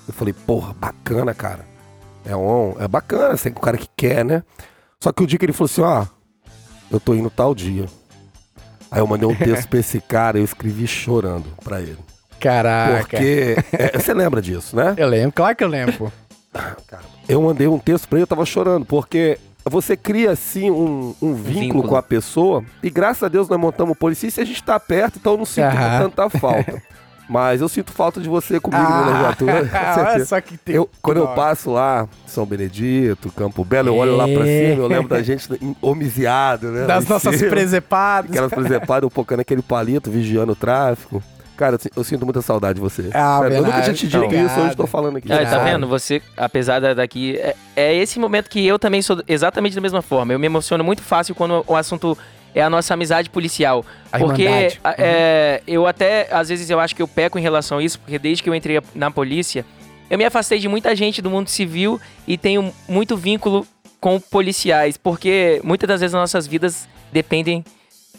Eu 0.06 0.14
falei, 0.14 0.32
porra, 0.32 0.74
bacana, 0.74 1.34
cara. 1.34 1.66
É 2.24 2.36
um, 2.36 2.74
é 2.78 2.86
bacana, 2.86 3.34
assim, 3.34 3.48
o 3.50 3.54
cara 3.60 3.76
que 3.78 3.88
quer, 3.96 4.24
né? 4.24 4.42
Só 5.00 5.12
que 5.12 5.22
o 5.22 5.26
dia 5.26 5.38
que 5.38 5.44
ele 5.44 5.52
falou 5.52 5.66
assim, 5.70 5.80
ó, 5.82 6.06
eu 6.90 7.00
tô 7.00 7.14
indo 7.14 7.30
tal 7.30 7.54
dia. 7.54 7.86
Aí 8.90 9.00
eu 9.00 9.06
mandei 9.06 9.28
um 9.28 9.34
texto 9.34 9.68
pra 9.68 9.78
esse 9.78 10.00
cara, 10.00 10.38
eu 10.38 10.44
escrevi 10.44 10.86
chorando 10.86 11.46
pra 11.62 11.80
ele. 11.80 11.98
Caraca. 12.40 13.00
Porque, 13.00 13.56
é, 13.72 13.98
você 13.98 14.14
lembra 14.14 14.40
disso, 14.40 14.74
né? 14.76 14.94
Eu 14.96 15.08
lembro, 15.08 15.32
claro 15.32 15.56
que 15.56 15.64
eu 15.64 15.68
lembro. 15.68 15.92
pô. 15.92 16.12
Eu 17.28 17.42
mandei 17.42 17.66
um 17.66 17.78
texto 17.78 18.08
pra 18.08 18.18
ele, 18.18 18.22
eu 18.22 18.28
tava 18.28 18.46
chorando, 18.46 18.86
porque 18.86 19.38
você 19.64 19.96
cria 19.96 20.30
assim 20.30 20.70
um, 20.70 21.14
um 21.20 21.34
vínculo, 21.34 21.60
vínculo. 21.60 21.88
com 21.88 21.96
a 21.96 22.02
pessoa, 22.02 22.64
e 22.82 22.88
graças 22.88 23.22
a 23.22 23.28
Deus 23.28 23.48
nós 23.48 23.60
montamos 23.60 23.98
polícia 23.98 24.32
e 24.34 24.40
a 24.40 24.46
gente 24.46 24.62
tá 24.62 24.80
perto, 24.80 25.18
então 25.18 25.32
eu 25.32 25.38
não 25.38 25.44
sinto 25.44 25.68
tanta 25.98 26.30
falta. 26.30 26.82
Mas 27.28 27.60
eu 27.60 27.68
sinto 27.68 27.92
falta 27.92 28.20
de 28.20 28.28
você 28.28 28.58
comigo 28.58 28.82
Ah, 28.82 28.88
na 28.90 29.06
legislatura. 29.06 29.70
olha 30.14 30.24
só 30.24 30.40
que 30.40 30.56
tem. 30.56 30.74
Eu, 30.76 30.88
quando 31.02 31.18
eu 31.18 31.28
passo 31.28 31.70
lá, 31.70 32.08
São 32.26 32.46
Benedito, 32.46 33.30
Campo 33.32 33.64
Belo, 33.64 33.88
eu 33.88 33.96
olho 33.96 34.16
lá 34.16 34.24
pra 34.26 34.48
É. 34.48 34.70
cima, 34.70 34.82
eu 34.82 34.86
lembro 34.88 35.08
da 35.08 35.22
gente 35.22 35.46
homiziado, 35.82 36.68
né? 36.68 36.86
Das 36.86 37.06
nossas 37.06 37.36
cima. 37.36 37.50
presepadas. 37.50 38.30
Aquelas 38.30 38.52
presepadas, 38.52 39.02
eu 39.02 39.10
pocando 39.10 39.40
aquele 39.40 39.62
palito, 39.62 40.10
vigiando 40.10 40.52
o 40.52 40.56
tráfico. 40.56 41.22
Cara, 41.56 41.74
eu, 41.74 41.78
si- 41.80 41.90
eu 41.96 42.04
sinto 42.04 42.24
muita 42.24 42.40
saudade 42.40 42.74
de 42.76 42.80
você. 42.80 43.10
Ah, 43.12 43.40
Sério, 43.42 43.56
eu 43.56 43.62
nunca 43.64 43.80
tinha 43.82 43.94
te 43.94 44.06
dito 44.06 44.22
Obrigado. 44.24 44.46
isso, 44.46 44.60
hoje 44.60 44.70
eu 44.70 44.76
tô 44.76 44.86
falando 44.86 45.16
aqui. 45.16 45.32
Ah, 45.32 45.44
tá 45.44 45.58
vendo? 45.64 45.88
Você, 45.88 46.22
apesar 46.36 46.80
da- 46.80 46.94
daqui, 46.94 47.36
é, 47.36 47.56
é 47.74 47.94
esse 47.96 48.18
momento 48.20 48.48
que 48.48 48.64
eu 48.64 48.78
também 48.78 49.02
sou 49.02 49.20
exatamente 49.26 49.74
da 49.74 49.80
mesma 49.80 50.00
forma. 50.00 50.32
Eu 50.32 50.38
me 50.38 50.46
emociono 50.46 50.84
muito 50.84 51.02
fácil 51.02 51.34
quando 51.34 51.64
o 51.66 51.74
assunto 51.74 52.16
é 52.54 52.62
a 52.62 52.70
nossa 52.70 52.94
amizade 52.94 53.30
policial. 53.30 53.84
A 54.10 54.18
porque 54.18 54.46
a- 54.82 54.94
é, 54.98 55.62
eu 55.66 55.86
até, 55.86 56.28
às 56.30 56.48
vezes, 56.48 56.68
eu 56.70 56.80
acho 56.80 56.94
que 56.94 57.02
eu 57.02 57.08
peco 57.08 57.38
em 57.38 57.42
relação 57.42 57.78
a 57.78 57.82
isso, 57.82 57.98
porque 58.00 58.18
desde 58.18 58.42
que 58.42 58.48
eu 58.48 58.54
entrei 58.54 58.80
na 58.94 59.10
polícia, 59.10 59.64
eu 60.10 60.16
me 60.18 60.24
afastei 60.24 60.58
de 60.58 60.68
muita 60.68 60.94
gente 60.96 61.20
do 61.20 61.30
mundo 61.30 61.48
civil 61.48 62.00
e 62.26 62.36
tenho 62.38 62.72
muito 62.88 63.16
vínculo 63.16 63.66
com 64.00 64.18
policiais, 64.20 64.96
porque 64.96 65.60
muitas 65.64 65.88
das 65.88 66.00
vezes 66.00 66.14
as 66.14 66.20
nossas 66.20 66.46
vidas 66.46 66.88
dependem. 67.12 67.64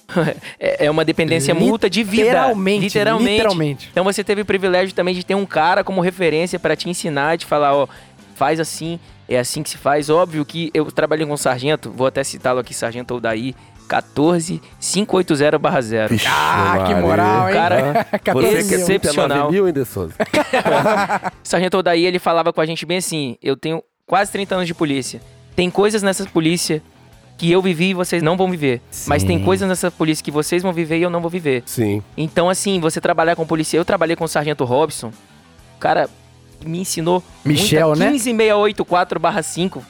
é 0.60 0.86
é 0.86 0.92
uma 0.92 1.06
dependência 1.06 1.54
mútua 1.54 1.90
de 1.90 2.04
vida. 2.04 2.24
Literalmente. 2.24 2.82
Literalmente. 2.86 3.32
Literalmente. 3.32 3.90
Então 3.92 4.04
você 4.04 4.24
teve 4.24 4.42
o 4.42 4.46
privilégio 4.46 4.94
também 4.96 5.14
de 5.14 5.24
ter 5.24 5.36
um 5.36 5.46
cara 5.46 5.84
como 5.84 6.02
referência 6.02 6.58
para 6.60 6.76
te 6.76 6.90
ensinar, 6.90 7.38
de 7.38 7.46
falar, 7.46 7.76
ó, 7.76 7.88
faz 8.36 8.60
assim, 8.60 9.00
é 9.28 9.38
assim 9.38 9.62
que 9.62 9.70
se 9.70 9.78
faz. 9.78 10.10
Óbvio 10.10 10.44
que 10.44 10.72
eu 10.74 10.92
trabalhei 10.92 11.26
com 11.28 11.34
o 11.34 11.38
sargento, 11.38 11.92
vou 11.92 12.08
até 12.08 12.24
citá-lo 12.24 12.60
aqui, 12.60 12.74
sargento 12.74 13.14
Odaí, 13.16 13.54
14 13.90 14.62
580/0. 14.80 16.08
Vixe, 16.10 16.26
Ah, 16.30 16.86
que 16.88 16.94
moral, 16.96 17.50
hein? 17.50 17.54
Cara, 17.56 18.06
14 18.24 18.48
Você 18.48 18.58
mil. 18.58 18.68
que 18.68 18.74
é 18.76 18.78
excepcional. 18.78 19.28
39 19.50 19.52
mil, 19.52 19.68
hein, 19.68 19.74
De 19.74 19.84
Souza? 19.84 20.14
Sargento 21.44 21.78
Odaí, 21.78 22.06
ele 22.06 22.20
falava 22.20 22.54
com 22.54 22.62
a 22.62 22.66
gente 22.66 22.86
bem 22.86 22.98
assim: 23.00 23.36
eu 23.44 23.58
tenho 23.58 23.84
quase 24.06 24.32
30 24.32 24.56
anos 24.56 24.68
de 24.68 24.74
polícia. 24.74 25.20
Tem 25.56 25.70
coisas 25.70 26.02
nessa 26.04 26.26
polícia 26.26 26.82
que 27.38 27.52
eu 27.52 27.62
vivi 27.62 27.90
e 27.90 27.94
vocês 27.94 28.22
não 28.22 28.38
vão 28.38 28.50
viver. 28.52 28.82
Mas 29.08 29.24
tem 29.24 29.40
Sim. 29.40 29.44
coisas 29.46 29.68
nessa 29.68 29.90
polícia 29.90 30.24
que 30.24 30.32
vocês 30.32 30.62
vão 30.62 30.72
viver 30.72 30.98
e 31.00 31.02
eu 31.02 31.10
não 31.10 31.20
vou 31.22 31.30
viver. 31.30 31.64
Sim. 31.66 32.02
Então, 32.16 32.50
assim, 32.50 32.80
você 32.80 33.02
trabalhar 33.02 33.36
com 33.36 33.46
polícia. 33.46 33.78
Eu 33.78 33.84
trabalhei 33.86 34.16
com 34.16 34.26
o 34.26 34.28
Sargento 34.28 34.64
Robson. 34.66 35.08
O 35.76 35.80
cara 35.80 36.10
me 36.66 36.80
ensinou. 36.82 37.24
Michel, 37.44 37.90
muita, 37.90 38.06
né? 38.06 38.12
15684/5. 38.18 39.82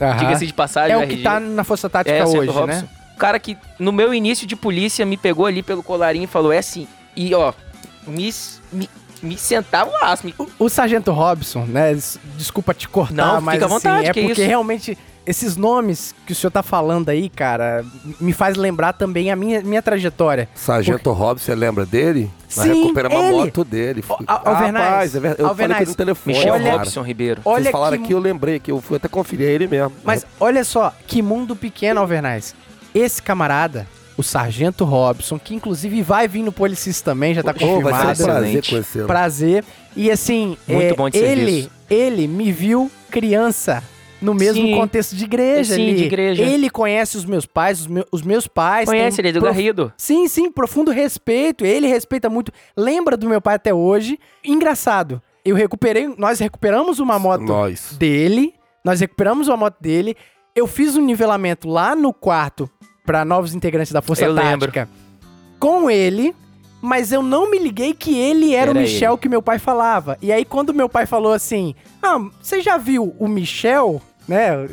Aham. 0.00 0.16
Diga-se 0.18 0.46
de 0.46 0.52
passagem, 0.52 0.92
É 0.92 0.96
o 0.96 1.00
que 1.06 1.14
RG. 1.14 1.22
tá 1.24 1.40
na 1.40 1.64
Força 1.64 1.88
Tática 1.90 2.14
É, 2.16 2.24
hoje, 2.24 2.50
Robson. 2.50 2.66
né? 2.66 2.88
O 3.18 3.20
cara 3.20 3.36
que, 3.40 3.58
no 3.80 3.90
meu 3.90 4.14
início 4.14 4.46
de 4.46 4.54
polícia, 4.54 5.04
me 5.04 5.16
pegou 5.16 5.44
ali 5.44 5.60
pelo 5.60 5.82
colarinho 5.82 6.22
e 6.22 6.28
falou: 6.28 6.52
é 6.52 6.58
assim. 6.58 6.86
E, 7.16 7.34
ó, 7.34 7.52
me, 8.06 8.32
me, 8.72 8.88
me 9.20 9.36
sentava 9.36 9.90
o. 9.90 10.24
Me... 10.24 10.32
O, 10.38 10.46
o 10.66 10.68
Sargento 10.68 11.10
Robson, 11.10 11.64
né? 11.64 11.98
Desculpa 12.36 12.72
te 12.72 12.88
cortar, 12.88 13.14
Não, 13.16 13.40
mas 13.40 13.54
fica 13.54 13.64
à 13.64 13.66
assim, 13.66 13.74
vontade, 13.74 14.06
é 14.08 14.12
que 14.12 14.20
porque 14.22 14.40
isso. 14.42 14.48
realmente 14.48 14.96
esses 15.26 15.56
nomes 15.56 16.14
que 16.24 16.32
o 16.32 16.34
senhor 16.34 16.52
tá 16.52 16.62
falando 16.62 17.08
aí, 17.08 17.28
cara, 17.28 17.84
me 18.20 18.32
faz 18.32 18.56
lembrar 18.56 18.92
também 18.92 19.32
a 19.32 19.36
minha, 19.36 19.60
minha 19.62 19.82
trajetória. 19.82 20.48
Sargento 20.54 21.10
Robson, 21.10 21.44
você 21.46 21.54
lembra 21.56 21.84
dele? 21.84 22.30
Nós 22.56 22.66
Sim, 22.68 22.82
recuperamos 22.82 23.18
a 23.18 23.24
ele. 23.24 23.32
moto 23.36 23.64
dele. 23.64 24.04
Al- 24.08 24.42
Alvernaz, 24.44 24.84
Rapaz, 24.86 25.14
é 25.16 25.20
verdade. 25.20 25.42
Eu 25.42 25.48
falei 25.48 25.50
Alvernaz, 25.50 25.80
aqui 25.82 25.90
no 25.90 25.96
telefone, 25.96 26.36
Michel 26.36 26.54
Olha-. 26.54 26.72
Robson 26.72 27.02
Ribeiro. 27.02 27.42
Olha 27.44 27.62
Vocês 27.64 27.72
falaram 27.72 27.98
que- 27.98 28.04
aqui, 28.04 28.14
eu 28.14 28.20
lembrei 28.20 28.60
que 28.60 28.70
eu 28.70 28.80
fui 28.80 28.96
até 28.96 29.08
conferir 29.08 29.48
é 29.48 29.50
ele 29.50 29.66
mesmo. 29.66 29.92
Mas 30.04 30.24
olha 30.38 30.62
só, 30.64 30.94
que 31.06 31.20
mundo 31.20 31.56
pequeno, 31.56 31.98
Alvernaz. 32.00 32.54
Esse 32.94 33.22
camarada, 33.22 33.86
o 34.16 34.22
Sargento 34.22 34.84
Robson, 34.84 35.38
que 35.38 35.54
inclusive 35.54 36.02
vai 36.02 36.26
vir 36.26 36.42
no 36.42 36.52
Policis 36.52 37.00
também, 37.00 37.34
já 37.34 37.42
tá 37.42 37.52
Pô, 37.54 37.58
vai 37.58 37.66
ser 37.68 37.72
um 37.76 37.82
confirmado. 37.82 38.24
prazer 38.24 38.66
conhecê-lo. 38.66 39.06
Prazer. 39.06 39.64
E 39.96 40.10
assim, 40.10 40.56
Muito 40.66 40.92
é, 40.92 40.94
bom 40.94 41.08
de 41.10 41.18
ele, 41.18 41.44
serviço. 41.44 41.70
ele 41.90 42.26
me 42.28 42.50
viu 42.52 42.90
criança 43.10 43.82
no 44.20 44.34
mesmo 44.34 44.62
Sim. 44.66 44.74
contexto 44.74 45.14
de 45.14 45.24
igreja 45.24 45.74
Sim, 45.76 45.82
ali. 45.88 45.94
de 45.96 46.04
igreja. 46.04 46.42
Ele 46.42 46.68
conhece 46.68 47.16
os 47.16 47.24
meus 47.24 47.46
pais, 47.46 47.80
os, 47.82 47.86
meu- 47.86 48.06
os 48.10 48.22
meus 48.22 48.48
pais. 48.48 48.88
Conhece 48.88 49.20
ele, 49.20 49.28
é 49.28 49.32
do 49.32 49.40
prof- 49.40 49.54
Garrido. 49.54 49.92
Sim, 49.96 50.26
sim, 50.26 50.50
profundo 50.50 50.90
respeito. 50.90 51.64
Ele 51.64 51.86
respeita 51.86 52.28
muito. 52.28 52.50
Lembra 52.76 53.16
do 53.16 53.28
meu 53.28 53.40
pai 53.40 53.54
até 53.54 53.72
hoje. 53.72 54.18
Engraçado. 54.44 55.22
Eu 55.44 55.54
recuperei, 55.54 56.12
nós 56.18 56.40
recuperamos 56.40 56.98
uma 56.98 57.16
moto 57.18 57.42
Nós. 57.44 57.92
dele. 57.98 58.54
Nós 58.84 59.00
recuperamos 59.00 59.46
uma 59.48 59.56
moto 59.56 59.76
dele. 59.80 60.16
Eu 60.58 60.66
fiz 60.66 60.96
um 60.96 61.00
nivelamento 61.04 61.68
lá 61.68 61.94
no 61.94 62.12
quarto 62.12 62.68
para 63.06 63.24
novos 63.24 63.54
integrantes 63.54 63.92
da 63.92 64.02
Força 64.02 64.24
Eu 64.24 64.32
lembro. 64.32 64.66
Tática 64.72 64.88
com 65.60 65.88
ele, 65.90 66.34
mas 66.82 67.12
eu 67.12 67.22
não 67.22 67.48
me 67.50 67.58
liguei 67.58 67.94
que 67.94 68.16
ele 68.18 68.54
era, 68.54 68.70
o 68.70 68.72
Era 68.72 68.80
Michel 68.80 69.16
que 69.16 69.28
meu 69.28 69.40
pai 69.40 69.58
falava. 69.58 70.18
E 70.20 70.32
aí 70.32 70.44
quando 70.44 70.74
meu 70.74 70.88
pai 70.88 71.06
falou 71.06 71.32
assim: 71.32 71.74
"Ah, 72.02 72.18
você 72.42 72.60
já 72.60 72.76
viu 72.76 73.14
o 73.18 73.28
Michel, 73.28 74.00
né, 74.26 74.68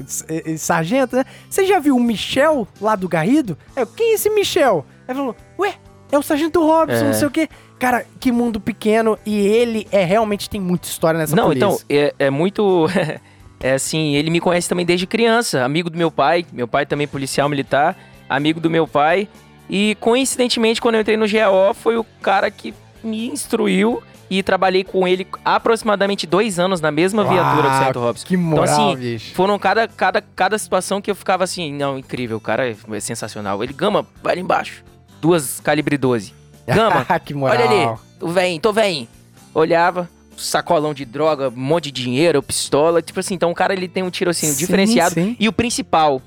sargento, 0.58 1.16
né? 1.18 1.24
Você 1.50 1.66
já 1.66 1.80
viu 1.80 1.96
o 1.96 2.00
Michel 2.00 2.68
lá 2.82 2.96
do 2.96 3.08
Garrido?" 3.08 3.56
Eu, 3.76 3.86
quem 3.86 4.12
é 4.12 4.14
esse 4.16 4.30
Michel? 4.32 4.86
Aí 5.08 5.14
falou: 5.14 5.36
"Ué, 5.60 5.76
é 6.12 6.18
o 6.18 6.24
sargento 6.24 6.60
Robson, 6.66 6.98
É. 6.98 7.04
não 7.04 7.14
sei 7.14 7.28
o 7.28 7.32
quê". 7.32 7.48
Cara, 7.78 8.06
que 8.20 8.32
mundo 8.32 8.60
pequeno 8.60 9.20
e 9.26 9.38
ele 9.38 9.88
é 9.92 10.04
realmente 10.04 10.50
tem 10.50 10.60
muita 10.62 10.88
história 10.88 11.18
nessa 11.20 11.36
Não, 11.36 11.46
polícia. 11.48 11.66
então, 11.66 11.80
é, 11.90 12.14
é 12.18 12.30
muito. 12.32 12.88
é 13.66 13.74
assim, 13.74 14.16
ele 14.16 14.30
me 14.30 14.40
conhece 14.40 14.70
também 14.70 14.86
desde 14.86 15.08
criança. 15.08 15.66
Amigo 15.66 15.90
do 15.90 15.98
meu 15.98 16.12
pai. 16.12 16.46
Meu 16.54 16.68
pai 16.68 16.86
também 16.86 17.08
policial 17.08 17.50
militar. 17.50 17.98
Amigo 18.30 18.60
do 18.60 18.70
meu 18.70 18.88
pai. 18.88 19.28
E 19.68 19.98
coincidentemente, 20.00 20.80
quando 20.80 20.96
eu 20.96 21.02
entrei 21.02 21.18
no 21.18 21.28
GAO, 21.28 21.74
foi 21.74 21.98
o 21.98 22.04
cara 22.22 22.52
que 22.52 22.76
me 23.04 23.28
instruiu. 23.28 24.04
E 24.30 24.42
trabalhei 24.44 24.84
com 24.84 25.08
ele 25.08 25.28
aproximadamente 25.44 26.26
dois 26.26 26.58
anos 26.60 26.82
na 26.82 26.92
mesma 26.92 27.24
viatura 27.24 27.62
que 27.62 27.68
o 27.68 27.70
Uau, 27.70 27.78
Sargento 27.78 28.00
Robson. 28.00 28.26
Que 28.28 28.38
moral, 28.38 28.66
Então, 28.66 28.88
assim, 28.90 28.98
bicho. 28.98 29.36
Foram 29.36 29.58
cada, 29.60 29.88
cada, 29.88 30.22
cada 30.22 30.58
situação 30.58 31.00
que 31.00 31.10
eu 31.12 31.16
ficava 31.16 31.44
assim, 31.44 31.72
não, 31.72 31.98
incrível, 31.98 32.38
o 32.38 32.42
cara 32.42 32.68
é, 32.68 32.76
é 32.92 33.00
sensacional. 33.00 33.64
Ele, 33.64 33.72
Gama, 33.72 34.06
vai 34.24 34.34
ali 34.34 34.42
embaixo. 34.42 34.84
Duas 35.22 35.60
calibre 35.60 35.96
12. 35.96 36.34
Gama, 36.68 37.06
que 37.20 37.36
moral. 37.36 37.56
olha 37.56 37.70
ali, 37.70 38.00
tô 38.20 38.28
vem, 38.28 38.60
tô 38.60 38.74
vem. 38.74 39.08
Olhava, 39.54 40.10
sacolão 40.38 40.94
de 40.94 41.06
droga, 41.06 41.50
um 41.50 41.52
monte 41.60 41.92
de 41.92 42.04
dinheiro, 42.04 42.42
pistola, 42.44 43.02
tipo 43.02 43.20
assim, 43.20 43.34
então 43.36 43.52
o 43.52 43.56
cara 43.56 43.74
ele 43.74 43.88
tem 43.88 44.04
um 44.04 44.10
tirocínio 44.10 44.54
Sim, 44.56 44.60
diferenciado. 44.60 45.14
sim. 45.14 45.36
E 45.40 45.48
o 45.48 45.54
principal, 45.54 46.22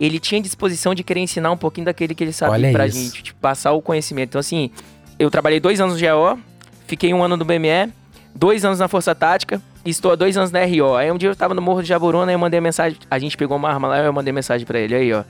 ele 0.00 0.18
tinha 0.20 0.40
disposição 0.40 0.94
de 0.94 1.02
querer 1.02 1.20
ensinar 1.20 1.50
um 1.50 1.56
pouquinho 1.56 1.86
daquele 1.86 2.14
que 2.14 2.22
ele 2.24 2.32
sabia 2.32 2.52
Olha 2.54 2.72
pra 2.72 2.86
isso. 2.86 2.98
gente, 2.98 3.22
tipo, 3.22 3.40
passar 3.40 3.72
o 3.72 3.82
conhecimento. 3.82 4.30
Então 4.30 4.38
assim, 4.40 4.70
eu 5.18 5.30
trabalhei 5.30 5.58
dois 5.60 5.80
anos 5.80 5.94
no 5.94 6.00
GAO, 6.00 6.38
fiquei 6.86 7.12
um 7.12 7.22
ano 7.22 7.36
no 7.36 7.44
BME, 7.44 7.92
dois 8.34 8.64
anos 8.64 8.78
na 8.78 8.86
Força 8.88 9.14
Tática, 9.14 9.60
e 9.84 9.90
estou 9.90 10.12
há 10.12 10.14
dois 10.14 10.36
anos 10.36 10.50
na 10.50 10.60
RO. 10.64 10.94
Aí 10.96 11.10
um 11.10 11.18
dia 11.18 11.28
eu 11.28 11.36
tava 11.36 11.54
no 11.54 11.62
Morro 11.62 11.82
de 11.82 11.88
Jaburuna, 11.88 12.30
aí 12.30 12.34
eu 12.34 12.38
mandei 12.38 12.60
mensagem, 12.60 12.98
a 13.10 13.18
gente 13.18 13.36
pegou 13.36 13.56
uma 13.56 13.68
arma 13.68 13.88
lá, 13.88 13.98
eu 13.98 14.12
mandei 14.12 14.32
mensagem 14.32 14.66
pra 14.66 14.78
ele, 14.78 14.94
aí 14.94 15.12
ó. 15.12 15.24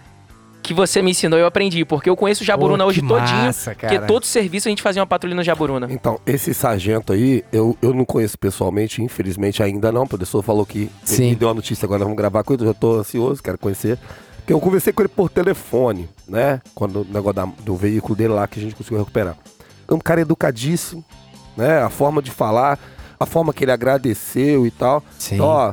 Que 0.68 0.74
você 0.74 1.00
me 1.00 1.12
ensinou, 1.12 1.38
eu 1.38 1.46
aprendi, 1.46 1.82
porque 1.82 2.10
eu 2.10 2.14
conheço 2.14 2.42
o 2.42 2.46
Jaburuna 2.46 2.84
Pô, 2.84 2.90
hoje 2.90 3.00
que 3.00 3.08
todinho, 3.08 3.36
massa, 3.38 3.70
porque 3.70 3.86
cara. 3.86 4.06
todo 4.06 4.26
serviço 4.26 4.68
a 4.68 4.70
gente 4.70 4.82
fazia 4.82 5.00
uma 5.00 5.06
patrulha 5.06 5.34
no 5.34 5.42
Jaburuna. 5.42 5.88
Então, 5.90 6.20
esse 6.26 6.52
sargento 6.52 7.10
aí, 7.14 7.42
eu, 7.50 7.74
eu 7.80 7.94
não 7.94 8.04
conheço 8.04 8.38
pessoalmente, 8.38 9.02
infelizmente 9.02 9.62
ainda 9.62 9.90
não. 9.90 10.02
O 10.02 10.06
professor 10.06 10.42
falou 10.42 10.66
que 10.66 10.90
Sim. 11.02 11.30
me 11.30 11.36
deu 11.36 11.48
a 11.48 11.54
notícia 11.54 11.86
agora, 11.86 12.00
vamos 12.04 12.18
gravar 12.18 12.44
com 12.44 12.52
ele, 12.52 12.64
eu 12.64 12.66
já 12.66 12.74
tô 12.74 12.96
ansioso, 12.96 13.42
quero 13.42 13.56
conhecer. 13.56 13.98
Porque 14.36 14.52
eu 14.52 14.60
conversei 14.60 14.92
com 14.92 15.00
ele 15.00 15.08
por 15.08 15.30
telefone, 15.30 16.06
né? 16.28 16.60
Quando 16.74 17.00
o 17.00 17.04
negócio 17.10 17.32
da- 17.36 17.48
do 17.64 17.74
veículo 17.74 18.14
dele 18.14 18.34
lá 18.34 18.46
que 18.46 18.58
a 18.58 18.62
gente 18.62 18.74
conseguiu 18.74 18.98
recuperar. 18.98 19.38
É 19.90 19.94
um 19.94 19.98
cara 19.98 20.20
educadíssimo, 20.20 21.02
né? 21.56 21.80
A 21.82 21.88
forma 21.88 22.20
de 22.20 22.30
falar, 22.30 22.78
a 23.18 23.24
forma 23.24 23.54
que 23.54 23.64
ele 23.64 23.72
agradeceu 23.72 24.66
e 24.66 24.70
tal. 24.70 25.02
Sim. 25.18 25.36
Então, 25.36 25.46
ó, 25.46 25.72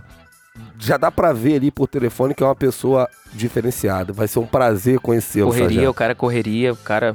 já 0.80 0.98
dá 0.98 1.10
pra 1.12 1.34
ver 1.34 1.56
ali 1.56 1.72
por 1.72 1.88
telefone 1.88 2.34
que 2.34 2.44
é 2.44 2.46
uma 2.46 2.56
pessoa 2.56 3.10
diferenciada. 3.34 4.12
Vai 4.14 4.28
ser 4.28 4.40
um 4.40 4.46
prazer 4.46 5.00
conhecê-lo, 5.00 5.48
Correria, 5.48 5.68
sargento. 5.70 5.90
o 5.90 5.94
cara 5.94 6.16
correria, 6.16 6.74
o 6.74 6.76
cara. 6.78 7.14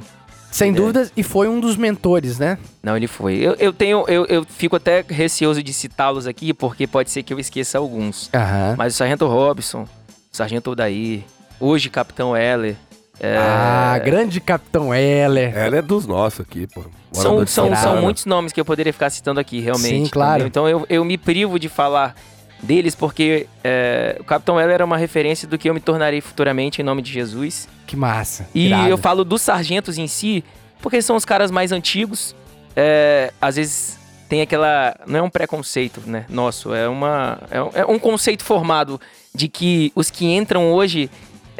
Sem 0.51 0.71
É. 0.71 0.73
dúvidas, 0.73 1.13
e 1.15 1.23
foi 1.23 1.47
um 1.47 1.61
dos 1.61 1.77
mentores, 1.77 2.37
né? 2.37 2.57
Não, 2.83 2.97
ele 2.97 3.07
foi. 3.07 3.35
Eu, 3.35 3.55
eu 3.57 3.71
tenho. 3.71 4.03
Eu, 4.09 4.25
eu 4.25 4.43
fico 4.43 4.75
até 4.75 5.03
receoso 5.07 5.63
de 5.63 5.71
citá-los 5.71 6.27
aqui, 6.27 6.53
porque 6.53 6.85
pode 6.85 7.09
ser 7.09 7.23
que 7.23 7.33
eu 7.33 7.39
esqueça 7.39 7.77
alguns. 7.77 8.29
Aham. 8.33 8.75
Mas 8.77 8.93
o 8.93 8.97
Sargento 8.97 9.25
Robson, 9.27 9.83
o 9.83 10.35
Sargento 10.35 10.71
Odaí, 10.71 11.23
hoje 11.57 11.89
Capitão 11.89 12.35
Heller. 12.35 12.75
é, 13.17 13.37
Ah, 13.37 13.97
grande 14.03 14.41
Capitão 14.41 14.93
Heller. 14.93 15.55
Ela 15.57 15.77
é 15.77 15.81
dos 15.81 16.05
nossos 16.05 16.41
aqui, 16.41 16.67
pô. 16.67 16.83
São, 17.13 17.45
são, 17.47 17.73
são 17.75 18.01
muitos 18.01 18.25
nomes 18.25 18.51
que 18.51 18.59
eu 18.59 18.65
poderia 18.65 18.91
ficar 18.91 19.09
citando 19.09 19.39
aqui, 19.39 19.59
realmente. 19.61 20.05
Sim, 20.05 20.07
claro. 20.09 20.43
entendeu? 20.43 20.47
Então 20.47 20.67
eu, 20.67 20.85
eu 20.89 21.05
me 21.05 21.17
privo 21.17 21.57
de 21.59 21.69
falar 21.69 22.13
deles, 22.61 22.95
porque 22.95 23.47
é, 23.63 24.17
o 24.19 24.23
Capitão 24.23 24.59
Heller 24.59 24.75
era 24.75 24.85
uma 24.85 24.97
referência 24.97 25.47
do 25.47 25.57
que 25.57 25.69
eu 25.69 25.73
me 25.73 25.79
tornarei 25.79 26.21
futuramente, 26.21 26.81
em 26.81 26.83
nome 26.83 27.01
de 27.01 27.11
Jesus. 27.11 27.67
Que 27.87 27.95
massa. 27.95 28.47
E 28.53 28.67
Irado. 28.67 28.89
eu 28.89 28.97
falo 28.97 29.23
dos 29.23 29.41
sargentos 29.41 29.97
em 29.97 30.07
si, 30.07 30.43
porque 30.81 31.01
são 31.01 31.15
os 31.15 31.25
caras 31.25 31.49
mais 31.51 31.71
antigos. 31.71 32.35
É, 32.75 33.33
às 33.41 33.55
vezes 33.57 33.97
tem 34.29 34.41
aquela. 34.41 34.95
Não 35.05 35.19
é 35.19 35.21
um 35.21 35.29
preconceito, 35.29 36.01
né? 36.05 36.25
Nosso, 36.29 36.73
é, 36.73 36.87
uma, 36.87 37.39
é, 37.51 37.61
um- 37.61 37.69
é 37.73 37.85
um 37.85 37.99
conceito 37.99 38.43
formado 38.43 38.99
de 39.35 39.47
que 39.47 39.91
os 39.95 40.09
que 40.09 40.25
entram 40.25 40.71
hoje, 40.71 41.09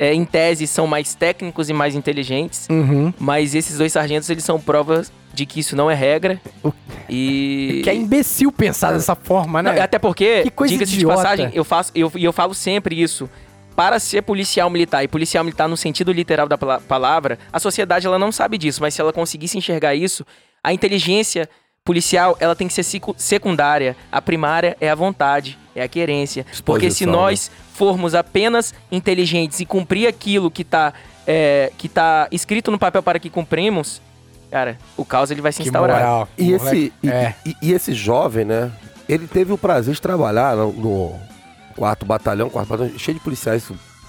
é, 0.01 0.11
em 0.15 0.25
tese, 0.25 0.65
são 0.65 0.87
mais 0.87 1.13
técnicos 1.13 1.69
e 1.69 1.73
mais 1.73 1.93
inteligentes. 1.93 2.65
Uhum. 2.71 3.13
Mas 3.19 3.53
esses 3.53 3.77
dois 3.77 3.93
sargentos, 3.93 4.27
eles 4.31 4.43
são 4.43 4.59
provas 4.59 5.13
de 5.31 5.45
que 5.45 5.59
isso 5.59 5.75
não 5.75 5.91
é 5.91 5.93
regra. 5.93 6.41
E. 7.07 7.81
Que 7.83 7.89
é 7.91 7.93
imbecil 7.93 8.51
pensar 8.51 8.93
dessa 8.93 9.15
forma, 9.15 9.61
Não, 9.61 9.71
né? 9.73 9.79
até 9.79 9.99
porque, 9.99 10.43
diga-se 10.67 10.97
de 10.97 11.05
passagem, 11.05 11.51
eu 11.53 11.63
faço, 11.63 11.91
eu, 11.93 12.11
e 12.15 12.23
eu 12.23 12.33
falo 12.33 12.55
sempre 12.55 12.99
isso. 12.99 13.29
Para 13.75 13.99
ser 13.99 14.23
policial 14.23 14.69
militar, 14.71 15.03
e 15.03 15.07
policial 15.07 15.43
militar 15.43 15.67
no 15.67 15.77
sentido 15.77 16.11
literal 16.11 16.47
da 16.47 16.57
pala- 16.57 16.81
palavra, 16.81 17.37
a 17.53 17.59
sociedade 17.59 18.05
ela 18.07 18.17
não 18.19 18.31
sabe 18.31 18.57
disso, 18.57 18.81
mas 18.81 18.93
se 18.95 18.99
ela 19.01 19.13
conseguisse 19.13 19.57
enxergar 19.57 19.93
isso, 19.95 20.25
a 20.63 20.73
inteligência 20.73 21.47
policial 21.91 22.37
ela 22.39 22.55
tem 22.55 22.67
que 22.67 22.73
ser 22.73 22.83
secu- 22.83 23.15
secundária. 23.17 23.95
A 24.11 24.21
primária 24.21 24.77
é 24.79 24.89
a 24.89 24.95
vontade, 24.95 25.57
é 25.75 25.81
a 25.83 25.87
querência. 25.87 26.45
Porque 26.63 26.89
se 26.91 27.05
Disposição, 27.05 27.11
nós 27.11 27.51
formos 27.73 28.13
apenas 28.15 28.73
inteligentes 28.91 29.59
e 29.59 29.65
cumprir 29.65 30.07
aquilo 30.07 30.51
que 30.51 30.61
está 30.61 30.93
que 31.77 31.87
tá 31.87 32.27
escrito 32.31 32.71
no 32.71 32.77
papel 32.77 33.01
para 33.01 33.17
que 33.19 33.29
cumprimos, 33.29 34.01
cara, 34.49 34.77
o 34.97 35.05
caos 35.05 35.31
ele 35.31 35.39
vai 35.41 35.51
se 35.53 35.61
que 35.61 35.69
instaurar. 35.69 35.97
moral. 35.97 36.29
E 36.37 36.51
esse, 36.51 36.91
e, 37.01 37.09
É. 37.09 37.35
e- 37.45 37.55
e 37.61 37.71
esse 37.73 37.93
jovem, 37.93 38.43
né? 38.43 38.69
Ele 39.07 39.27
teve 39.27 39.53
o 39.53 39.57
prazer 39.57 39.93
de 39.93 40.01
trabalhar 40.01 40.57
no, 40.57 40.73
no 40.73 41.19
quarto 41.77 42.05
batalhão, 42.05 42.49
quarto 42.49 42.67
batalhão, 42.69 42.99
cheio 42.99 43.17
de 43.17 43.23
policiais 43.23 43.63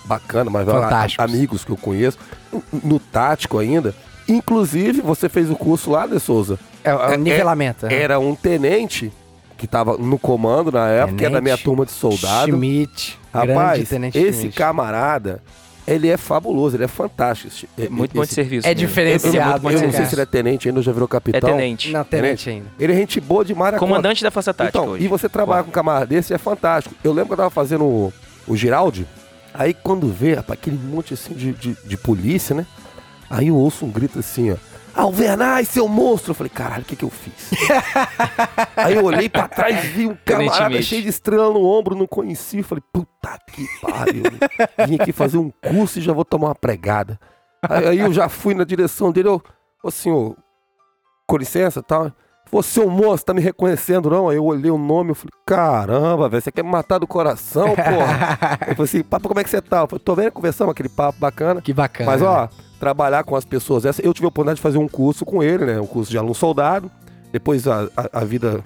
bacana, 0.05 0.51
mas 0.51 0.69
a- 0.69 0.73
Fantásticos. 0.73 1.25
amigos 1.25 1.65
que 1.65 1.71
eu 1.71 1.77
conheço, 1.77 2.19
no, 2.53 2.63
no 2.83 2.99
tático 2.99 3.59
ainda. 3.59 3.95
Inclusive, 4.27 5.01
você 5.01 5.29
fez 5.29 5.49
o 5.49 5.55
curso 5.55 5.91
lá, 5.93 6.07
de 6.09 6.19
Souza. 6.19 6.59
É, 6.85 6.91
é 6.91 6.95
o 6.95 7.13
É- 7.13 7.17
nivelamento. 7.17 7.87
né? 7.87 7.95
Era 7.95 8.19
um 8.19 8.35
tenente 8.35 9.13
que 9.57 9.67
tava 9.67 9.97
no 9.97 10.19
comando 10.19 10.73
na 10.73 10.89
época, 10.89 11.19
que 11.19 11.25
era 11.25 11.35
da 11.35 11.41
minha 11.41 11.55
Tenente 11.57 11.65
turma 11.65 11.87
de 11.87 11.93
soldado. 11.93 12.51
Schmidt. 12.53 13.19
Rapaz, 13.33 13.89
tenente 13.89 14.19
esse 14.19 14.41
Schmidt. 14.41 14.57
camarada, 14.59 15.41
ele 15.87 16.09
é 16.09 16.17
fabuloso, 16.17 16.77
ele 16.77 16.85
é 16.85 16.89
fantástico. 16.89 17.49
esse- 17.49 17.69
É 17.79 17.89
muito 17.89 18.13
bom 18.15 18.23
de 18.23 18.29
serviço. 18.35 18.67
É 18.67 18.71
mesmo. 18.71 18.83
Eu, 18.83 18.89
diferenciado. 18.89 19.71
eu 19.71 19.81
não 19.81 19.87
né, 19.87 19.93
sei 19.93 20.07
se 20.07 20.15
ele 20.17 20.23
é 20.23 20.27
tenente 20.27 20.69
ainda, 20.69 20.81
ou 20.81 20.83
já 20.83 20.91
virou 20.93 21.07
É 21.07 21.09
capitão. 21.09 21.51
tenente. 21.51 21.93
Não, 21.93 22.05
tenente 22.05 22.51
ainda. 22.51 22.67
Ele 22.79 22.93
é 22.93 22.97
gente 22.97 23.21
boa 23.21 23.45
demais 23.45 23.73
na 23.73 23.79
conta. 23.79 23.89
Comandante 23.89 24.23
da 24.25 24.31
Força 24.33 24.53
Tática 24.53 24.77
Então, 24.79 24.91
hoje. 24.93 25.05
e 25.05 25.09
você 25.09 25.29
trabalhar 25.29 25.63
com 25.63 25.69
um 25.71 25.73
camarada 25.73 26.07
desse 26.07 26.35
é 26.35 26.39
fantástico. 26.39 26.95
Eu 27.05 27.13
lembro 27.13 27.29
que 27.29 27.33
eu 27.35 27.37
tava 27.39 27.51
fazendo 27.51 27.85
o, 27.85 28.13
o 28.49 28.57
Giraldi, 28.57 29.07
aí 29.55 29.73
quando 29.75 30.09
vê, 30.13 30.35
rapaz, 30.35 30.59
aquele 30.61 30.77
monte 30.77 31.15
assim 31.15 31.35
de, 31.35 31.53
de, 31.53 31.77
de 31.85 31.97
polícia, 31.97 32.55
né? 32.55 32.67
Aí 33.31 33.49
eu 33.49 33.57
ouço 33.57 33.85
um 33.87 33.91
grito 33.91 34.19
assim, 34.19 34.51
ó. 34.51 34.57
Alvernaz, 34.95 35.69
seu 35.69 35.89
monstro! 35.89 36.33
Eu 36.33 36.35
falei, 36.35 36.51
caralho, 36.51 36.83
o 36.83 36.85
que 36.85 36.97
que 36.97 37.05
eu 37.05 37.11
fiz? 37.11 37.51
aí 38.77 38.95
eu 38.95 39.05
olhei 39.05 39.29
pra 39.29 39.49
trás, 39.49 39.85
vi 39.87 40.07
um 40.07 40.17
camarada 40.25 40.81
cheio 40.83 41.03
de 41.03 41.09
estrela 41.09 41.53
no 41.53 41.65
ombro, 41.65 41.95
não 41.95 42.07
conhecia. 42.07 42.61
Eu 42.61 42.65
falei, 42.65 42.83
puta 42.93 43.39
que 43.51 43.67
pariu. 43.81 44.25
Vim 44.87 44.97
aqui 45.01 45.13
fazer 45.13 45.39
um 45.39 45.51
curso 45.51 45.99
e 45.99 46.03
já 46.03 46.13
vou 46.13 46.25
tomar 46.25 46.49
uma 46.49 46.55
pregada. 46.55 47.19
Aí, 47.69 47.89
aí 47.89 47.99
eu 48.01 48.13
já 48.13 48.29
fui 48.29 48.55
na 48.55 48.65
direção 48.65 49.13
dele, 49.13 49.29
eu, 49.29 49.43
ô 49.83 49.91
senhor, 49.91 50.37
com 51.27 51.37
licença 51.37 51.81
e 51.81 51.83
tal. 51.83 52.13
Você, 52.51 52.81
o 52.81 52.91
moço, 52.91 53.25
tá 53.25 53.33
me 53.33 53.41
reconhecendo, 53.41 54.11
não? 54.11 54.29
Aí 54.29 54.37
eu 54.37 54.45
olhei 54.45 54.71
o 54.71 54.77
nome 54.77 55.13
e 55.13 55.15
falei, 55.15 55.31
caramba, 55.47 56.29
velho, 56.29 56.43
você 56.43 56.53
quer 56.53 56.63
me 56.63 56.71
matar 56.71 56.99
do 56.99 57.07
coração, 57.07 57.69
porra? 57.75 58.39
Ele 58.67 58.75
falou 58.75 58.85
assim, 58.85 59.03
papo, 59.03 59.27
como 59.27 59.41
é 59.41 59.45
que 59.45 59.49
você 59.49 59.63
tá? 59.63 59.81
Eu 59.81 59.89
falei, 59.89 60.05
tô 60.05 60.15
vendo, 60.15 60.33
conversamos, 60.33 60.71
aquele 60.71 60.91
papo 60.91 61.19
bacana. 61.19 61.63
Que 61.63 61.73
bacana. 61.73 62.11
Mas, 62.11 62.21
né? 62.21 62.49
Trabalhar 62.83 63.23
com 63.23 63.37
as 63.37 63.45
pessoas 63.45 63.85
essa, 63.85 64.03
eu 64.05 64.13
tive 64.13 64.25
a 64.25 64.29
oportunidade 64.29 64.57
de 64.57 64.63
fazer 64.63 64.77
um 64.79 64.89
curso 64.89 65.25
com 65.25 65.41
ele, 65.41 65.65
né? 65.65 65.81
Um 65.81 65.87
curso 65.87 66.11
de 66.11 66.19
aluno 66.19 66.35
soldado. 66.35 66.91
Depois 67.31 67.69
a, 67.69 67.85
a, 67.97 68.21
a 68.21 68.25
vida 68.25 68.61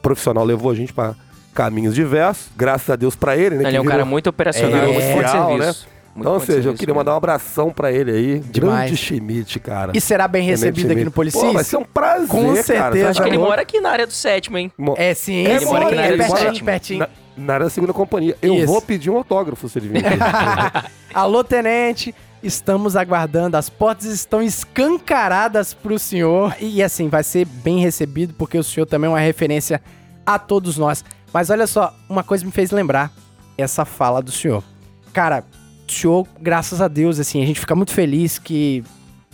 profissional 0.00 0.42
levou 0.46 0.70
a 0.72 0.74
gente 0.74 0.94
pra 0.94 1.14
caminhos 1.54 1.94
diversos. 1.94 2.48
Graças 2.56 2.88
a 2.88 2.96
Deus 2.96 3.14
pra 3.14 3.36
ele, 3.36 3.56
né? 3.56 3.62
Ele 3.64 3.70
que 3.70 3.76
é 3.76 3.80
um 3.80 3.82
virou- 3.82 3.90
cara 3.98 4.04
muito 4.06 4.28
operacional, 4.30 4.78
É, 4.80 4.86
muito 4.86 4.98
de 5.00 5.12
oficial, 5.12 5.48
serviço. 5.58 5.86
Muito 6.14 6.20
Então, 6.26 6.32
ou 6.32 6.40
seja, 6.40 6.68
eu 6.70 6.74
queria 6.74 6.94
mandar 6.94 7.12
um 7.12 7.16
abração 7.16 7.70
pra 7.70 7.92
ele 7.92 8.10
aí. 8.10 8.38
Demais. 8.40 8.90
Grande 8.90 8.96
Schmidt, 8.96 9.60
cara. 9.60 9.92
E 9.94 10.00
será 10.00 10.26
bem 10.26 10.42
recebido 10.42 10.90
aqui 10.90 11.04
no. 11.04 11.10
Pô, 11.12 11.52
vai 11.52 11.62
ser 11.62 11.76
um 11.76 11.84
prazer, 11.84 12.28
Com 12.28 12.46
cara. 12.54 12.62
certeza. 12.64 13.10
Acho 13.10 13.22
que 13.22 13.28
ele 13.28 13.38
mora 13.38 13.60
aqui 13.60 13.78
na 13.78 13.90
área 13.90 14.06
do 14.06 14.12
sétimo, 14.12 14.56
hein? 14.56 14.72
Mo- 14.78 14.94
É 14.96 15.12
sim, 15.12 15.34
Ele 15.46 15.60
sim, 15.60 15.66
mora 15.66 15.84
aqui 15.84 15.94
na 15.96 16.00
é 16.02 16.04
área 16.06 16.16
do 16.16 16.20
pertinho, 16.24 16.38
sétimo. 16.48 16.66
pertinho. 16.66 16.98
Na, 17.00 17.08
na 17.36 17.54
área 17.54 17.64
da 17.66 17.70
segunda 17.70 17.92
companhia. 17.92 18.36
Eu 18.40 18.54
Isso. 18.54 18.66
vou 18.66 18.80
pedir 18.80 19.10
um 19.10 19.16
autógrafo 19.18 19.68
se 19.68 19.78
ele 19.78 19.88
vir 19.88 20.04
aqui. 20.06 20.18
Alô, 21.14 21.44
tenente. 21.44 22.12
Estamos 22.42 22.96
aguardando. 22.96 23.56
As 23.56 23.68
portas 23.68 24.06
estão 24.06 24.42
escancaradas 24.42 25.74
pro 25.74 25.98
senhor. 25.98 26.56
E 26.60 26.82
assim, 26.82 27.08
vai 27.08 27.22
ser 27.22 27.44
bem 27.46 27.80
recebido, 27.80 28.34
porque 28.34 28.56
o 28.58 28.64
senhor 28.64 28.86
também 28.86 29.08
é 29.08 29.12
uma 29.12 29.20
referência 29.20 29.80
a 30.24 30.38
todos 30.38 30.76
nós. 30.78 31.04
Mas 31.32 31.50
olha 31.50 31.66
só, 31.66 31.94
uma 32.08 32.22
coisa 32.24 32.44
me 32.44 32.50
fez 32.50 32.70
lembrar 32.70 33.12
essa 33.56 33.84
fala 33.84 34.22
do 34.22 34.32
senhor. 34.32 34.64
Cara, 35.12 35.44
o 35.88 35.92
senhor, 35.92 36.26
graças 36.40 36.80
a 36.80 36.88
Deus, 36.88 37.18
assim, 37.18 37.42
a 37.42 37.46
gente 37.46 37.60
fica 37.60 37.74
muito 37.74 37.92
feliz 37.92 38.38
que 38.38 38.82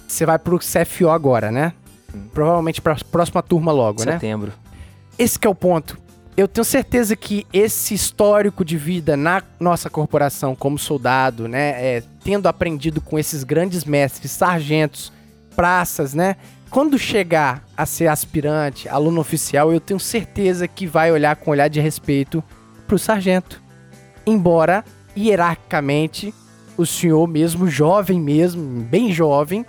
você 0.07 0.27
vai 0.27 0.39
pro 0.39 0.59
CFO 0.59 1.11
agora, 1.11 1.51
né? 1.51 1.73
Provavelmente 2.33 2.81
pra 2.81 2.97
próxima 3.11 3.43
turma 3.43 3.73
logo, 3.73 4.05
né? 4.05 4.13
Setembro. 4.13 4.53
Esse 5.19 5.39
que 5.39 5.47
é 5.47 5.51
o 5.51 5.55
ponto. 5.55 5.99
Eu 6.37 6.47
tenho 6.47 6.67
certeza 6.67 7.17
que 7.17 7.47
esse 7.51 7.95
histórico 7.95 8.63
de 8.63 8.77
vida 8.77 9.17
na 9.17 9.43
nossa 9.59 9.89
corporação 9.89 10.55
como 10.55 10.79
soldado, 10.79 11.49
né, 11.49 11.71
é, 11.83 12.03
tendo 12.23 12.47
aprendido 12.47 13.01
com 13.01 13.19
esses 13.19 13.43
grandes 13.43 13.85
mestres, 13.85 14.33
sargentos, 14.33 15.11
praças, 15.55 16.13
né, 16.13 16.37
quando 16.69 16.99
chegar 16.99 17.65
a 17.75 17.87
ser 17.87 18.09
aspirante, 18.09 18.87
aluno 18.87 19.19
oficial, 19.19 19.73
eu 19.73 19.81
tenho 19.81 19.99
certeza 19.99 20.69
que 20.69 20.87
vai 20.87 21.11
olhar 21.11 21.37
com 21.37 21.53
olhar 21.53 21.69
de 21.69 21.81
respeito 21.81 22.45
pro 22.87 22.99
sargento. 22.99 23.63
Embora 24.27 24.85
hierarquicamente 25.17 26.35
o 26.77 26.85
senhor 26.85 27.27
mesmo 27.27 27.67
jovem 27.67 28.21
mesmo, 28.21 28.83
bem 28.83 29.11
jovem, 29.11 29.65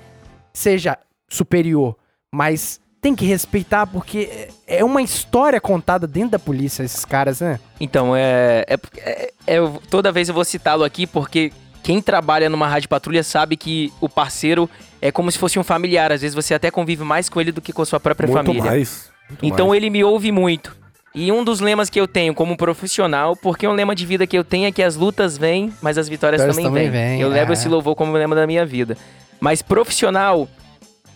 seja 0.54 0.98
superior, 1.30 1.96
mas 2.30 2.82
tem 3.02 3.16
que 3.16 3.26
respeitar 3.26 3.86
porque 3.88 4.30
é 4.68 4.78
é 4.80 4.84
uma 4.84 5.02
história 5.02 5.62
contada 5.62 6.06
dentro 6.06 6.32
da 6.32 6.40
polícia, 6.40 6.84
esses 6.84 7.06
caras, 7.06 7.40
né? 7.40 7.58
Então, 7.80 8.14
é, 8.16 8.66
é, 8.68 8.78
é- 8.98 9.34
é- 9.48 9.72
toda 9.90 10.12
vez 10.12 10.28
eu 10.28 10.36
vou 10.36 10.44
citá-lo 10.44 10.84
aqui 10.84 11.08
porque 11.08 11.54
quem 11.82 12.02
trabalha 12.02 12.50
numa 12.50 12.68
rádio 12.68 12.90
patrulha 12.90 13.24
sabe 13.24 13.56
que 13.56 13.94
o 14.02 14.10
parceiro 14.10 14.70
é 15.02 15.10
como 15.10 15.32
se 15.32 15.38
fosse 15.40 15.58
um 15.58 15.64
familiar. 15.64 16.12
Às 16.12 16.20
vezes 16.22 16.36
você 16.36 16.54
até 16.54 16.70
convive 16.70 17.04
mais 17.04 17.30
com 17.30 17.40
ele 17.40 17.52
do 17.54 17.62
que 17.62 17.72
com 17.72 17.82
a 17.82 17.86
sua 17.86 18.00
própria 18.00 18.28
muito 18.28 18.46
família. 18.46 18.64
mais. 18.70 19.10
muito 19.30 19.46
Então 19.46 19.68
mais. 19.70 19.78
ele 19.78 19.90
me 19.90 20.04
ouve 20.04 20.32
muito. 20.34 20.76
E 21.16 21.32
um 21.32 21.44
dos 21.46 21.62
lemas 21.62 21.90
que 21.90 22.00
eu 22.00 22.08
tenho 22.08 22.34
como 22.36 22.58
profissional, 22.58 23.36
porque 23.38 23.66
um 23.68 23.72
lema 23.72 23.96
de 23.96 24.06
vida 24.06 24.28
que 24.28 24.38
eu 24.38 24.44
tenho 24.44 24.68
é 24.68 24.72
que 24.72 24.84
as 24.84 24.98
lutas 24.98 25.38
vêm, 25.38 25.74
mas 25.82 25.98
as 25.98 26.10
vitórias 26.10 26.42
Vitórias 26.42 26.58
também, 26.58 26.90
também 26.90 26.92
vêm. 26.92 27.22
Eu 27.22 27.30
levo 27.30 27.52
é. 27.52 27.54
esse 27.54 27.70
louvor 27.70 27.96
como 27.96 28.12
lema 28.12 28.36
da 28.36 28.46
minha 28.46 28.66
vida. 28.66 28.98
Mas 29.40 29.62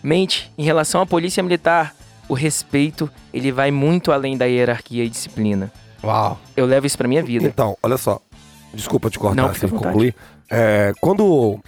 profissionalmente, 0.02 0.52
em 0.58 0.64
relação 0.64 1.00
à 1.00 1.06
polícia 1.06 1.42
militar, 1.42 1.94
o 2.28 2.34
respeito, 2.34 3.10
ele 3.32 3.52
vai 3.52 3.70
muito 3.70 4.12
além 4.12 4.36
da 4.36 4.44
hierarquia 4.44 5.04
e 5.04 5.08
disciplina. 5.08 5.72
Uau. 6.02 6.38
Eu 6.56 6.66
levo 6.66 6.86
isso 6.86 6.98
pra 6.98 7.08
minha 7.08 7.22
vida. 7.22 7.46
Então, 7.46 7.76
olha 7.82 7.96
só. 7.96 8.20
Desculpa 8.74 9.08
te 9.08 9.18
cortar, 9.18 9.42
Não, 9.42 9.54
sem 9.54 9.68
concluir. 9.68 10.14
É, 10.50 10.92
quando. 11.00 11.60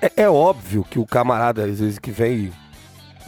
É, 0.00 0.22
é 0.22 0.30
óbvio 0.30 0.84
que 0.88 0.98
o 0.98 1.04
camarada, 1.04 1.64
às 1.64 1.80
vezes, 1.80 1.98
que 1.98 2.10
vem 2.10 2.52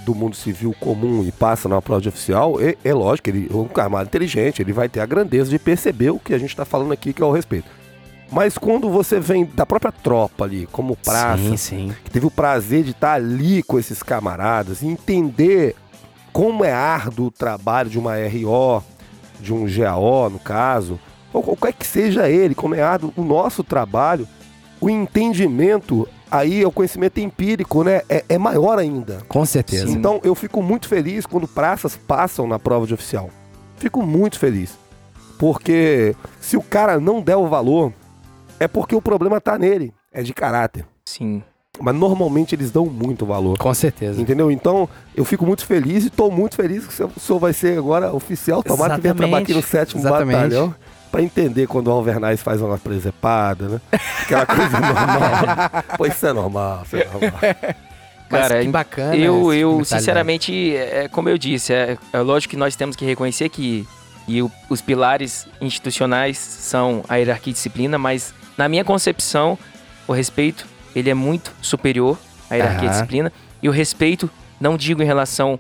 do 0.04 0.14
mundo 0.14 0.34
civil 0.34 0.74
comum 0.80 1.22
e 1.24 1.32
passa 1.32 1.68
na 1.68 1.82
prova 1.82 2.00
de 2.00 2.08
oficial, 2.08 2.60
é, 2.60 2.76
é 2.82 2.94
lógico, 2.94 3.28
ele 3.28 3.48
é 3.52 3.54
um 3.54 3.66
camarada 3.66 4.08
inteligente, 4.08 4.62
ele 4.62 4.72
vai 4.72 4.88
ter 4.88 5.00
a 5.00 5.06
grandeza 5.06 5.50
de 5.50 5.58
perceber 5.58 6.10
o 6.10 6.18
que 6.18 6.32
a 6.32 6.38
gente 6.38 6.56
tá 6.56 6.64
falando 6.64 6.92
aqui, 6.92 7.12
que 7.12 7.22
é 7.22 7.26
o 7.26 7.32
respeito. 7.32 7.68
Mas 8.30 8.56
quando 8.56 8.88
você 8.88 9.18
vem 9.18 9.44
da 9.44 9.66
própria 9.66 9.90
tropa 9.90 10.44
ali, 10.44 10.66
como 10.70 10.96
praça, 10.96 11.42
Sim, 11.42 11.56
sim. 11.56 11.94
que 12.04 12.10
teve 12.10 12.26
o 12.26 12.30
prazer 12.30 12.84
de 12.84 12.92
estar 12.92 13.14
ali 13.14 13.62
com 13.62 13.78
esses 13.78 14.02
camaradas 14.02 14.82
e 14.82 14.86
entender 14.86 15.74
como 16.32 16.64
é 16.64 16.72
árduo 16.72 17.26
o 17.26 17.30
trabalho 17.30 17.90
de 17.90 17.98
uma 17.98 18.14
RO, 18.14 18.82
de 19.40 19.52
um 19.52 19.66
GAO, 19.66 20.30
no 20.30 20.38
caso, 20.38 20.98
ou 21.32 21.42
qualquer 21.42 21.72
que 21.72 21.86
seja 21.86 22.28
ele, 22.28 22.54
como 22.54 22.74
é 22.74 22.82
árduo 22.82 23.12
o 23.16 23.24
nosso 23.24 23.64
trabalho, 23.64 24.28
o 24.80 24.88
entendimento 24.88 26.08
aí 26.30 26.62
é 26.62 26.66
o 26.66 26.70
conhecimento 26.72 27.18
empírico, 27.18 27.82
né? 27.82 28.02
É, 28.08 28.24
é 28.28 28.38
maior 28.38 28.78
ainda. 28.78 29.18
Com 29.28 29.44
certeza. 29.44 29.90
Então 29.90 30.20
eu 30.22 30.34
fico 30.34 30.62
muito 30.62 30.88
feliz 30.88 31.26
quando 31.26 31.48
praças 31.48 31.96
passam 31.96 32.46
na 32.46 32.58
prova 32.58 32.86
de 32.86 32.94
oficial. 32.94 33.28
Fico 33.76 34.02
muito 34.02 34.38
feliz. 34.38 34.78
Porque 35.38 36.14
se 36.40 36.56
o 36.56 36.62
cara 36.62 37.00
não 37.00 37.20
der 37.20 37.36
o 37.36 37.48
valor, 37.48 37.92
é 38.60 38.68
porque 38.68 38.94
o 38.94 39.02
problema 39.02 39.40
tá 39.40 39.58
nele. 39.58 39.92
É 40.12 40.22
de 40.22 40.32
caráter. 40.32 40.84
Sim. 41.04 41.42
Mas 41.80 41.94
normalmente 41.94 42.54
eles 42.54 42.70
dão 42.70 42.84
muito 42.86 43.24
valor. 43.24 43.56
Com 43.58 43.72
certeza. 43.72 44.20
Entendeu? 44.20 44.50
Então, 44.50 44.88
eu 45.16 45.24
fico 45.24 45.46
muito 45.46 45.64
feliz 45.64 46.04
e 46.04 46.10
tô 46.10 46.30
muito 46.30 46.54
feliz 46.56 46.86
que 46.86 46.92
o 47.04 47.10
senhor- 47.20 47.38
vai 47.40 47.52
ser 47.52 47.78
agora 47.78 48.12
oficial. 48.12 48.62
Tomara 48.62 48.96
que 48.96 49.00
venha 49.00 49.14
trabalhar 49.14 49.42
aqui 49.42 49.54
no 49.54 49.62
sétimo 49.62 50.00
Exatamente. 50.02 50.36
batalhão. 50.36 50.74
Pra 51.10 51.22
entender 51.22 51.66
quando 51.66 51.88
o 51.88 51.90
Alvernais 51.90 52.40
faz 52.42 52.60
uma 52.60 52.76
presepada, 52.78 53.68
né? 53.68 53.80
Aquela 54.22 54.46
coisa 54.46 54.78
normal. 54.78 55.84
pois 55.96 56.14
isso 56.14 56.26
é 56.26 56.32
normal, 56.32 56.82
isso 56.84 56.96
é 56.96 57.04
normal. 57.04 57.40
Mas 58.30 58.42
Cara, 58.42 58.62
que 58.62 58.68
bacana. 58.68 59.16
Eu, 59.16 59.52
eu 59.52 59.84
sinceramente, 59.84 60.76
é, 60.76 61.08
como 61.08 61.28
eu 61.28 61.36
disse, 61.36 61.72
é, 61.72 61.98
é 62.12 62.18
lógico 62.20 62.52
que 62.52 62.56
nós 62.56 62.76
temos 62.76 62.94
que 62.94 63.04
reconhecer 63.04 63.48
que 63.48 63.84
e 64.28 64.40
o- 64.40 64.50
os 64.68 64.80
pilares 64.80 65.48
institucionais 65.60 66.38
são 66.38 67.02
a 67.08 67.16
hierarquia 67.16 67.50
e 67.50 67.54
disciplina, 67.54 67.98
mas 67.98 68.32
na 68.56 68.68
minha 68.68 68.84
concepção, 68.84 69.58
o 70.06 70.12
respeito, 70.12 70.66
ele 70.94 71.10
é 71.10 71.14
muito 71.14 71.52
superior 71.62 72.18
à 72.48 72.54
hierarquia 72.54 72.84
e 72.84 72.86
Aham. 72.86 72.92
disciplina. 72.92 73.32
E 73.62 73.68
o 73.68 73.72
respeito, 73.72 74.30
não 74.60 74.76
digo 74.76 75.02
em 75.02 75.06
relação 75.06 75.58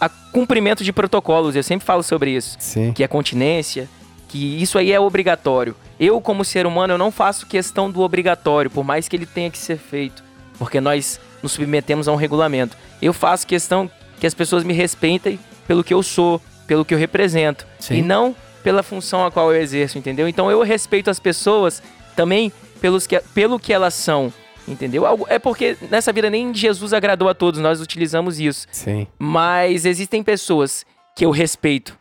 a 0.00 0.08
cumprimento 0.08 0.82
de 0.82 0.92
protocolos, 0.92 1.54
eu 1.56 1.62
sempre 1.62 1.86
falo 1.86 2.02
sobre 2.02 2.30
isso 2.30 2.56
Sim. 2.58 2.92
que 2.92 3.02
é 3.04 3.08
continência, 3.08 3.88
que 4.28 4.60
isso 4.60 4.78
aí 4.78 4.92
é 4.92 4.98
obrigatório. 4.98 5.76
Eu, 5.98 6.20
como 6.20 6.44
ser 6.44 6.66
humano, 6.66 6.94
eu 6.94 6.98
não 6.98 7.12
faço 7.12 7.46
questão 7.46 7.90
do 7.90 8.00
obrigatório, 8.00 8.70
por 8.70 8.82
mais 8.84 9.06
que 9.06 9.14
ele 9.14 9.26
tenha 9.26 9.50
que 9.50 9.58
ser 9.58 9.78
feito, 9.78 10.24
porque 10.58 10.80
nós 10.80 11.20
nos 11.42 11.52
submetemos 11.52 12.08
a 12.08 12.12
um 12.12 12.16
regulamento. 12.16 12.76
Eu 13.00 13.12
faço 13.12 13.46
questão 13.46 13.88
que 14.18 14.26
as 14.26 14.34
pessoas 14.34 14.64
me 14.64 14.72
respeitem 14.72 15.38
pelo 15.68 15.84
que 15.84 15.94
eu 15.94 16.02
sou, 16.02 16.40
pelo 16.66 16.84
que 16.84 16.92
eu 16.92 16.98
represento, 16.98 17.66
Sim. 17.78 17.96
e 17.96 18.02
não 18.02 18.34
pela 18.62 18.82
função 18.82 19.24
a 19.24 19.30
qual 19.30 19.52
eu 19.52 19.60
exerço, 19.60 19.98
entendeu? 19.98 20.26
Então 20.26 20.50
eu 20.50 20.62
respeito 20.62 21.10
as 21.10 21.20
pessoas 21.20 21.82
também 22.14 22.52
pelos 22.80 23.06
que, 23.06 23.18
pelo 23.34 23.58
que 23.58 23.72
elas 23.72 23.94
são, 23.94 24.32
entendeu? 24.68 25.06
Algo- 25.06 25.26
É 25.28 25.38
porque 25.38 25.76
nessa 25.90 26.12
vida 26.12 26.28
nem 26.30 26.54
Jesus 26.54 26.92
agradou 26.92 27.28
a 27.28 27.34
todos, 27.34 27.60
nós 27.60 27.80
utilizamos 27.80 28.38
isso. 28.40 28.66
Sim. 28.70 29.06
Mas 29.18 29.84
existem 29.84 30.22
pessoas 30.22 30.84
que 31.16 31.24
eu 31.24 31.30
respeito 31.30 31.98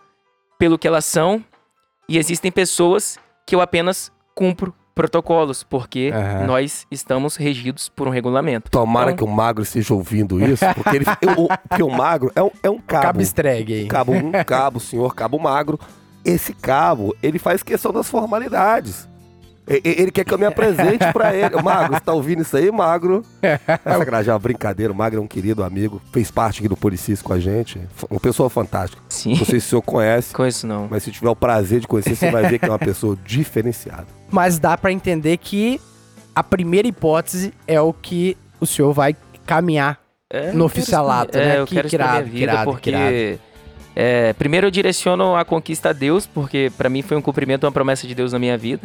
pelo 0.60 0.78
que 0.78 0.88
elas 0.88 1.06
são 1.06 1.44
e 2.08 2.18
existem 2.18 2.52
pessoas 2.52 3.18
que 3.46 3.56
eu 3.56 3.62
apenas 3.62 4.12
cumpro 4.36 4.74
protocolos, 4.96 5.64
porque 5.64 6.12
Aham. 6.14 6.46
nós 6.46 6.86
estamos 6.92 7.36
regidos 7.36 7.90
por 7.90 8.08
um 8.08 8.12
regulamento. 8.12 8.70
Tomara 8.70 9.12
Então- 9.12 9.26
que 9.26 9.32
o 9.32 9.36
magro 9.36 9.64
esteja 9.64 9.94
ouvindo 9.94 10.40
isso, 10.44 10.64
porque, 10.76 10.98
ele, 10.98 11.06
eu- 11.22 11.46
o, 11.46 11.48
porque 11.68 11.82
o 11.84 11.90
magro 11.90 12.32
é 12.36 12.44
um, 12.44 12.52
é 12.62 12.70
um 12.70 12.78
cabo. 12.78 13.04
Cabo 13.08 13.22
estregue 13.22 13.74
aí. 13.74 13.86
Um 13.86 13.88
cabo, 13.88 14.12
um 14.14 14.32
cabo, 14.46 14.80
senhor 14.80 15.16
cabo 15.16 15.40
magro. 15.40 15.80
Esse 16.24 16.54
cabo, 16.54 17.16
ele 17.24 17.40
faz 17.40 17.64
questão 17.64 17.92
das 17.92 18.08
formalidades. 18.08 19.10
Ele 19.68 20.12
quer 20.12 20.26
que 20.26 20.34
eu 20.34 20.38
me 20.38 20.46
apresente 20.46 21.06
pra 21.14 21.34
ele. 21.34 21.62
Magro, 21.62 21.94
você 21.94 22.00
tá 22.02 22.14
ouvindo 22.14 22.42
isso 22.42 22.56
aí, 22.58 22.70
Magro? 22.72 23.24
Essa 23.42 23.98
sacanagem 24.00 24.30
é 24.30 24.34
uma 24.34 24.40
brincadeira. 24.40 24.92
O 24.92 24.96
Magro 24.96 25.20
é 25.20 25.22
um 25.24 25.28
querido 25.28 25.64
amigo. 25.64 26.02
Fez 26.12 26.30
parte 26.30 26.60
aqui 26.60 26.68
do 26.68 26.76
Policis 26.76 27.22
com 27.22 27.32
a 27.32 27.40
gente. 27.40 27.80
Uma 28.10 28.20
pessoa 28.20 28.50
fantástica. 28.50 29.02
Sim. 29.08 29.38
Não 29.38 29.46
sei 29.46 29.60
se 29.62 29.68
o 29.68 29.70
senhor 29.70 29.82
conhece, 29.82 30.34
Conheço 30.34 30.68
não. 30.68 30.88
mas 30.92 31.04
se 31.04 31.12
tiver 31.12 31.30
o 31.30 31.36
prazer 31.36 31.80
de 31.80 31.88
conhecer, 31.88 32.16
você 32.16 32.30
vai 32.30 32.48
ver 32.50 32.60
que 32.60 32.66
é 32.66 32.70
uma 32.70 32.80
pessoa 32.80 33.18
diferenciada. 33.26 34.06
Mas 34.30 34.60
dá 34.60 34.78
pra 34.78 34.92
entender 34.92 35.38
que 35.38 35.80
a 36.36 36.44
primeira 36.44 36.88
hipótese 36.88 37.54
é 37.66 37.80
o 37.80 37.94
que 37.94 38.36
o 38.60 38.66
senhor 38.66 38.92
vai 38.92 39.16
caminhar. 39.46 39.98
É, 40.30 40.52
no 40.52 40.66
oficialato, 40.66 41.38
né? 41.38 41.58
É, 41.58 41.60
eu 41.60 41.66
Que 41.68 41.76
quero 41.76 41.88
irado, 41.94 42.26
vida, 42.26 42.38
irado, 42.40 42.66
que 42.66 42.72
porque... 42.72 42.90
irado. 42.90 43.40
é, 43.96 44.34
primeiro 44.34 44.66
eu 44.68 44.72
direciono 44.72 45.36
a 45.36 45.46
conquista 45.46 45.90
a 45.92 45.94
Deus, 45.94 46.26
porque 46.26 46.72
pra 46.76 46.90
mim 46.90 47.04
foi 47.04 47.16
um 47.16 47.22
cumprimento, 47.22 47.66
uma 47.66 47.72
promessa 47.72 48.08
de 48.08 48.16
Deus 48.16 48.34
na 48.34 48.40
minha 48.40 48.58
vida. 48.58 48.82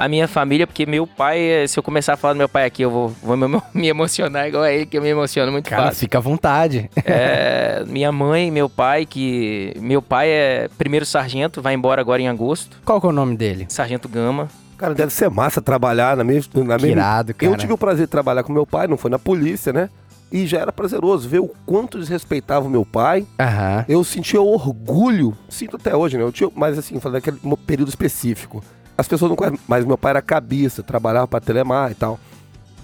A 0.00 0.08
minha 0.08 0.26
família, 0.26 0.66
porque 0.66 0.86
meu 0.86 1.06
pai, 1.06 1.38
é, 1.38 1.66
se 1.66 1.78
eu 1.78 1.82
começar 1.82 2.14
a 2.14 2.16
falar 2.16 2.32
do 2.32 2.38
meu 2.38 2.48
pai 2.48 2.64
aqui, 2.64 2.80
eu 2.80 2.90
vou, 2.90 3.08
vou 3.22 3.36
me, 3.36 3.46
me 3.74 3.86
emocionar 3.86 4.48
igual 4.48 4.62
a 4.62 4.72
ele, 4.72 4.86
que 4.86 4.96
eu 4.96 5.02
me 5.02 5.10
emociono 5.10 5.52
muito 5.52 5.68
Cara, 5.68 5.82
fácil. 5.82 6.00
fica 6.00 6.16
à 6.16 6.20
vontade. 6.22 6.90
É, 7.04 7.84
minha 7.86 8.10
mãe 8.10 8.50
meu 8.50 8.66
pai, 8.66 9.04
que... 9.04 9.74
Meu 9.78 10.00
pai 10.00 10.30
é 10.30 10.70
primeiro 10.78 11.04
sargento, 11.04 11.60
vai 11.60 11.74
embora 11.74 12.00
agora 12.00 12.22
em 12.22 12.28
agosto. 12.28 12.78
Qual 12.82 12.98
que 12.98 13.06
é 13.06 13.10
o 13.10 13.12
nome 13.12 13.36
dele? 13.36 13.66
Sargento 13.68 14.08
Gama. 14.08 14.48
Cara, 14.78 14.94
deve 14.94 15.12
ser 15.12 15.28
massa 15.28 15.60
trabalhar 15.60 16.16
na 16.16 16.24
mesma. 16.24 16.64
Na 16.64 16.78
mesma... 16.78 16.88
irado, 16.88 17.34
cara. 17.34 17.52
Eu 17.52 17.54
tive 17.58 17.74
o 17.74 17.76
prazer 17.76 18.06
de 18.06 18.10
trabalhar 18.10 18.42
com 18.42 18.50
meu 18.54 18.66
pai, 18.66 18.86
não 18.86 18.96
foi 18.96 19.10
na 19.10 19.18
polícia, 19.18 19.70
né? 19.70 19.90
E 20.32 20.46
já 20.46 20.60
era 20.60 20.72
prazeroso 20.72 21.28
ver 21.28 21.40
o 21.40 21.50
quanto 21.66 21.98
desrespeitava 21.98 22.66
o 22.66 22.70
meu 22.70 22.86
pai. 22.86 23.26
Aham. 23.38 23.84
Eu 23.86 24.02
sentia 24.02 24.40
orgulho, 24.40 25.36
sinto 25.50 25.76
até 25.76 25.94
hoje, 25.94 26.16
né? 26.16 26.22
Eu 26.22 26.32
tinha, 26.32 26.50
mas 26.54 26.78
assim, 26.78 26.98
falando 26.98 27.20
daquele 27.20 27.38
período 27.66 27.90
específico. 27.90 28.64
As 29.00 29.08
pessoas 29.08 29.30
não 29.30 29.36
conhecem, 29.36 29.58
mas 29.66 29.84
meu 29.86 29.96
pai 29.96 30.10
era 30.10 30.20
cabeça, 30.20 30.82
trabalhava 30.82 31.26
pra 31.26 31.40
Telemar 31.40 31.90
e 31.90 31.94
tal. 31.94 32.20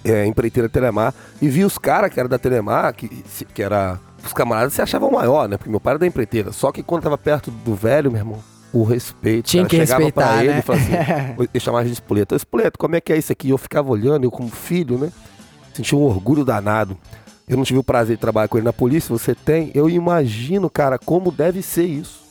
É, 0.03 0.25
empreiteira 0.25 0.67
Telemar. 0.67 1.13
E 1.39 1.47
vi 1.47 1.63
os 1.63 1.77
caras 1.77 2.11
que 2.11 2.19
era 2.19 2.27
da 2.27 2.39
Telemar, 2.39 2.91
que, 2.95 3.07
que 3.53 3.61
era. 3.61 3.99
Os 4.25 4.33
camaradas 4.33 4.73
se 4.73 4.81
achavam 4.81 5.11
maior, 5.11 5.47
né? 5.47 5.57
Porque 5.57 5.69
meu 5.69 5.79
pai 5.79 5.91
era 5.91 5.99
da 5.99 6.07
empreiteira. 6.07 6.51
Só 6.51 6.71
que 6.71 6.81
quando 6.81 7.03
tava 7.03 7.19
perto 7.19 7.51
do 7.51 7.75
velho, 7.75 8.11
meu 8.11 8.19
irmão, 8.19 8.39
o 8.73 8.83
respeito. 8.83 9.45
Tinha 9.45 9.61
cara, 9.61 9.69
que 9.69 9.77
chegava 9.77 10.03
respeitar, 10.03 10.33
pra 10.33 10.43
ele 10.43 10.53
né? 10.53 10.59
e 10.59 10.61
falava 10.63 10.83
assim, 11.43 11.59
chamava 11.61 11.85
de 11.85 11.93
Espoleto. 11.93 12.35
Espoleto, 12.35 12.79
como 12.79 12.95
é 12.95 13.01
que 13.01 13.13
é 13.13 13.17
isso 13.17 13.31
aqui? 13.31 13.51
Eu 13.51 13.57
ficava 13.59 13.91
olhando, 13.91 14.23
eu 14.23 14.31
como 14.31 14.49
filho, 14.49 14.97
né? 14.97 15.11
Sentia 15.71 15.95
um 15.95 16.01
orgulho 16.01 16.43
danado. 16.43 16.97
Eu 17.47 17.55
não 17.55 17.63
tive 17.63 17.79
o 17.79 17.83
prazer 17.83 18.17
de 18.17 18.21
trabalhar 18.21 18.47
com 18.47 18.57
ele 18.57 18.65
na 18.65 18.73
polícia, 18.73 19.15
você 19.15 19.35
tem. 19.35 19.71
Eu 19.75 19.87
imagino, 19.87 20.67
cara, 20.67 20.97
como 20.97 21.31
deve 21.31 21.61
ser 21.61 21.85
isso. 21.85 22.26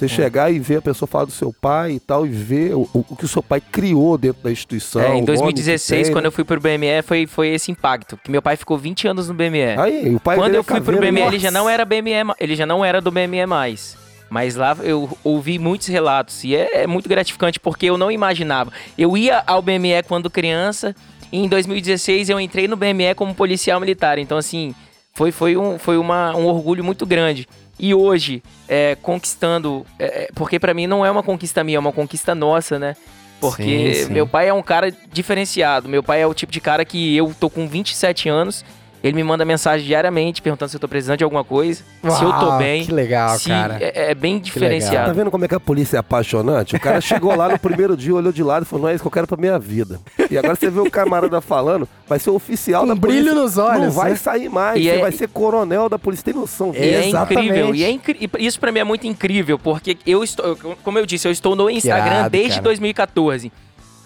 Você 0.00 0.08
chegar 0.08 0.50
e 0.50 0.58
ver 0.58 0.76
a 0.78 0.82
pessoa 0.82 1.06
falar 1.06 1.26
do 1.26 1.30
seu 1.30 1.52
pai 1.52 1.92
e 1.92 2.00
tal, 2.00 2.26
e 2.26 2.30
ver 2.30 2.74
o, 2.74 2.88
o- 2.92 3.16
que 3.16 3.24
o 3.24 3.28
seu 3.28 3.42
pai 3.42 3.60
criou 3.60 4.16
dentro 4.16 4.42
da 4.42 4.50
instituição. 4.50 5.02
É, 5.02 5.08
em 5.08 5.12
nome 5.14 5.26
2016, 5.26 6.00
que 6.00 6.04
tem, 6.04 6.12
quando 6.14 6.22
né? 6.24 6.28
eu 6.28 6.32
fui 6.32 6.44
pro 6.44 6.58
BME, 6.60 7.02
foi, 7.04 7.26
foi 7.26 7.48
esse 7.48 7.70
impacto. 7.70 8.18
Que 8.22 8.30
meu 8.30 8.40
pai 8.40 8.56
ficou 8.56 8.78
20 8.78 9.08
anos 9.08 9.28
no 9.28 9.34
BME. 9.34 9.78
Aí, 9.78 10.14
o 10.14 10.18
pai 10.20 10.36
Quando 10.36 10.54
eu 10.54 10.60
é 10.60 10.64
fui 10.64 10.80
pro 10.80 10.94
caveiro, 10.94 11.12
BME, 11.14 11.26
ele 11.26 11.38
já 11.38 11.50
não 11.50 11.68
era 11.68 11.84
BME, 11.84 12.34
ele 12.38 12.56
já 12.56 12.64
não 12.64 12.84
era 12.84 13.00
do 13.00 13.10
BME 13.10 13.44
mais. 13.46 13.96
Mas 14.30 14.54
lá 14.54 14.76
eu 14.82 15.18
ouvi 15.24 15.58
muitos 15.58 15.88
relatos 15.88 16.44
e 16.44 16.54
é, 16.54 16.82
é 16.82 16.86
muito 16.86 17.08
gratificante 17.08 17.58
porque 17.58 17.86
eu 17.86 17.98
não 17.98 18.10
imaginava. 18.10 18.72
Eu 18.96 19.16
ia 19.16 19.42
ao 19.44 19.60
BME 19.60 20.04
quando 20.06 20.30
criança 20.30 20.94
e 21.32 21.38
em 21.38 21.48
2016 21.48 22.30
eu 22.30 22.40
entrei 22.40 22.68
no 22.68 22.76
BME 22.76 23.14
como 23.16 23.34
policial 23.34 23.80
militar. 23.80 24.18
Então 24.18 24.38
assim, 24.38 24.72
foi, 25.14 25.32
foi, 25.32 25.56
um, 25.56 25.78
foi 25.80 25.98
uma, 25.98 26.34
um 26.36 26.46
orgulho 26.46 26.84
muito 26.84 27.04
grande. 27.04 27.48
E 27.80 27.94
hoje, 27.94 28.42
é, 28.68 28.94
conquistando, 29.00 29.86
é, 29.98 30.24
é, 30.24 30.28
porque 30.34 30.58
pra 30.58 30.74
mim 30.74 30.86
não 30.86 31.04
é 31.04 31.10
uma 31.10 31.22
conquista 31.22 31.64
minha, 31.64 31.78
é 31.78 31.80
uma 31.80 31.92
conquista 31.92 32.34
nossa, 32.34 32.78
né? 32.78 32.94
Porque 33.40 33.94
Sim, 33.94 34.04
sim. 34.04 34.12
meu 34.12 34.26
pai 34.26 34.48
é 34.48 34.52
um 34.52 34.62
cara 34.62 34.94
diferenciado. 35.10 35.88
Meu 35.88 36.02
pai 36.02 36.20
é 36.20 36.26
o 36.26 36.34
tipo 36.34 36.52
de 36.52 36.60
cara 36.60 36.84
que 36.84 37.16
eu 37.16 37.34
tô 37.40 37.48
com 37.48 37.66
27 37.66 38.28
anos, 38.28 38.62
ele 39.02 39.14
me 39.16 39.24
manda 39.24 39.44
mensagem 39.44 39.86
diariamente 39.86 40.42
perguntando 40.42 40.68
se 40.70 40.76
eu 40.76 40.80
tô 40.80 40.86
precisando 40.88 41.18
de 41.18 41.24
alguma 41.24 41.42
coisa, 41.42 41.82
se 42.02 42.06
eu 42.24 42.32
tô 42.32 42.46
Uau, 42.46 42.58
bem. 42.58 42.84
Que 42.84 42.92
legal, 42.92 43.38
se- 43.38 43.48
cara. 43.48 43.78
É, 43.80 44.10
é 44.10 44.14
bem 44.14 44.38
Tá 44.38 44.44
diferenciado. 44.44 45.14
vendo 45.14 45.30
como 45.30 45.44
é 45.44 45.48
que 45.48 45.54
a 45.54 45.60
polícia 45.60 45.96
é 45.96 46.00
apaixonante? 46.00 46.76
O 46.76 46.80
cara 46.80 47.00
chegou 47.00 47.34
lá 47.34 47.48
no 47.48 47.58
primeiro 47.58 47.96
dia, 47.96 48.14
olhou 48.14 48.32
de 48.32 48.42
lado 48.42 48.62
e 48.64 48.66
falou: 48.66 48.82
Não 48.84 48.90
é 48.90 48.94
isso 48.94 49.02
que 49.02 49.06
eu 49.08 49.12
quero 49.12 49.26
pra 49.26 49.36
minha 49.36 49.58
vida. 49.58 50.00
E 50.30 50.36
agora 50.36 50.54
você 50.54 50.68
vê 50.68 50.80
o 50.80 50.90
camarada 50.90 51.40
falando, 51.40 51.88
vai 52.06 52.18
ser 52.18 52.30
oficial 52.30 52.82
Com 52.82 52.88
da 52.88 52.96
polícia. 52.96 53.22
brilho 53.22 53.34
nos 53.40 53.56
olhos, 53.58 53.84
Não 53.84 53.90
vai 53.90 54.10
né? 54.10 54.16
saí 54.16 54.48
mais, 54.48 54.78
E 54.78 54.84
você 54.84 54.90
é- 54.90 54.98
vai 55.00 55.12
ser 55.12 55.28
coronel 55.28 55.88
da 55.88 55.98
polícia. 55.98 56.24
Tem 56.24 56.34
noção? 56.34 56.72
E 56.74 56.78
é 56.78 57.08
Exatamente. 57.08 57.46
incrível. 57.48 57.74
E 57.74 57.84
é 57.84 57.90
incri... 57.90 58.30
isso 58.38 58.60
pra 58.60 58.70
mim 58.70 58.80
é 58.80 58.84
muito 58.84 59.06
incrível, 59.06 59.58
porque 59.58 59.96
eu 60.06 60.22
estou, 60.22 60.56
como 60.84 60.98
eu 60.98 61.06
disse, 61.06 61.26
eu 61.26 61.32
estou 61.32 61.56
no 61.56 61.70
Instagram 61.70 62.28
desde 62.28 62.50
cara. 62.50 62.62
2014. 62.62 63.50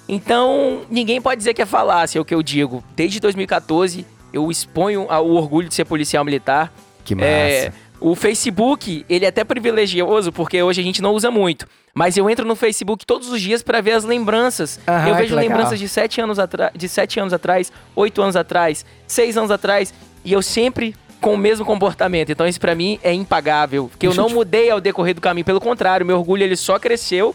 Então, 0.08 0.82
ninguém 0.90 1.20
pode 1.20 1.38
dizer 1.38 1.54
que 1.54 1.62
é 1.62 1.66
falácia 1.66 2.18
é 2.18 2.20
o 2.20 2.24
que 2.24 2.34
eu 2.34 2.42
digo. 2.42 2.84
Desde 2.94 3.18
2014, 3.20 4.04
eu 4.34 4.50
exponho 4.50 5.02
o 5.08 5.34
orgulho 5.34 5.68
de 5.68 5.74
ser 5.74 5.84
policial 5.84 6.24
militar. 6.24 6.72
Que 7.04 7.14
massa. 7.14 7.26
É, 7.28 7.72
o 8.00 8.14
Facebook, 8.14 9.04
ele 9.08 9.24
é 9.24 9.28
até 9.28 9.44
privilegioso, 9.44 10.32
porque 10.32 10.62
hoje 10.62 10.80
a 10.80 10.84
gente 10.84 11.00
não 11.00 11.12
usa 11.12 11.30
muito. 11.30 11.66
Mas 11.94 12.16
eu 12.16 12.28
entro 12.28 12.44
no 12.46 12.56
Facebook 12.56 13.06
todos 13.06 13.28
os 13.30 13.40
dias 13.40 13.62
pra 13.62 13.80
ver 13.80 13.92
as 13.92 14.04
lembranças. 14.04 14.80
Aham, 14.86 15.08
eu 15.08 15.14
vejo 15.14 15.34
lembranças 15.34 15.78
de 15.78 15.88
sete 15.88 16.20
anos 16.20 16.38
atrás, 16.38 16.72
de 16.74 16.88
sete 16.88 17.20
anos 17.20 17.32
atrás, 17.32 17.72
oito 17.94 18.20
anos 18.20 18.34
atrás, 18.36 18.84
seis 19.06 19.36
anos 19.36 19.50
atrás, 19.50 19.94
e 20.24 20.32
eu 20.32 20.42
sempre 20.42 20.94
com 21.20 21.34
o 21.34 21.38
mesmo 21.38 21.64
comportamento. 21.64 22.30
Então 22.32 22.46
isso 22.46 22.60
pra 22.60 22.74
mim 22.74 22.98
é 23.02 23.12
impagável, 23.12 23.88
porque 23.88 24.06
eu 24.06 24.10
Deixa 24.10 24.20
eu 24.20 24.24
não 24.24 24.28
te- 24.30 24.34
mudei 24.34 24.70
ao 24.70 24.80
decorrer 24.80 25.14
do 25.14 25.20
caminho, 25.20 25.44
pelo 25.44 25.60
contrário, 25.60 26.04
meu 26.04 26.18
orgulho 26.18 26.42
ele 26.42 26.56
só 26.56 26.78
cresceu. 26.78 27.34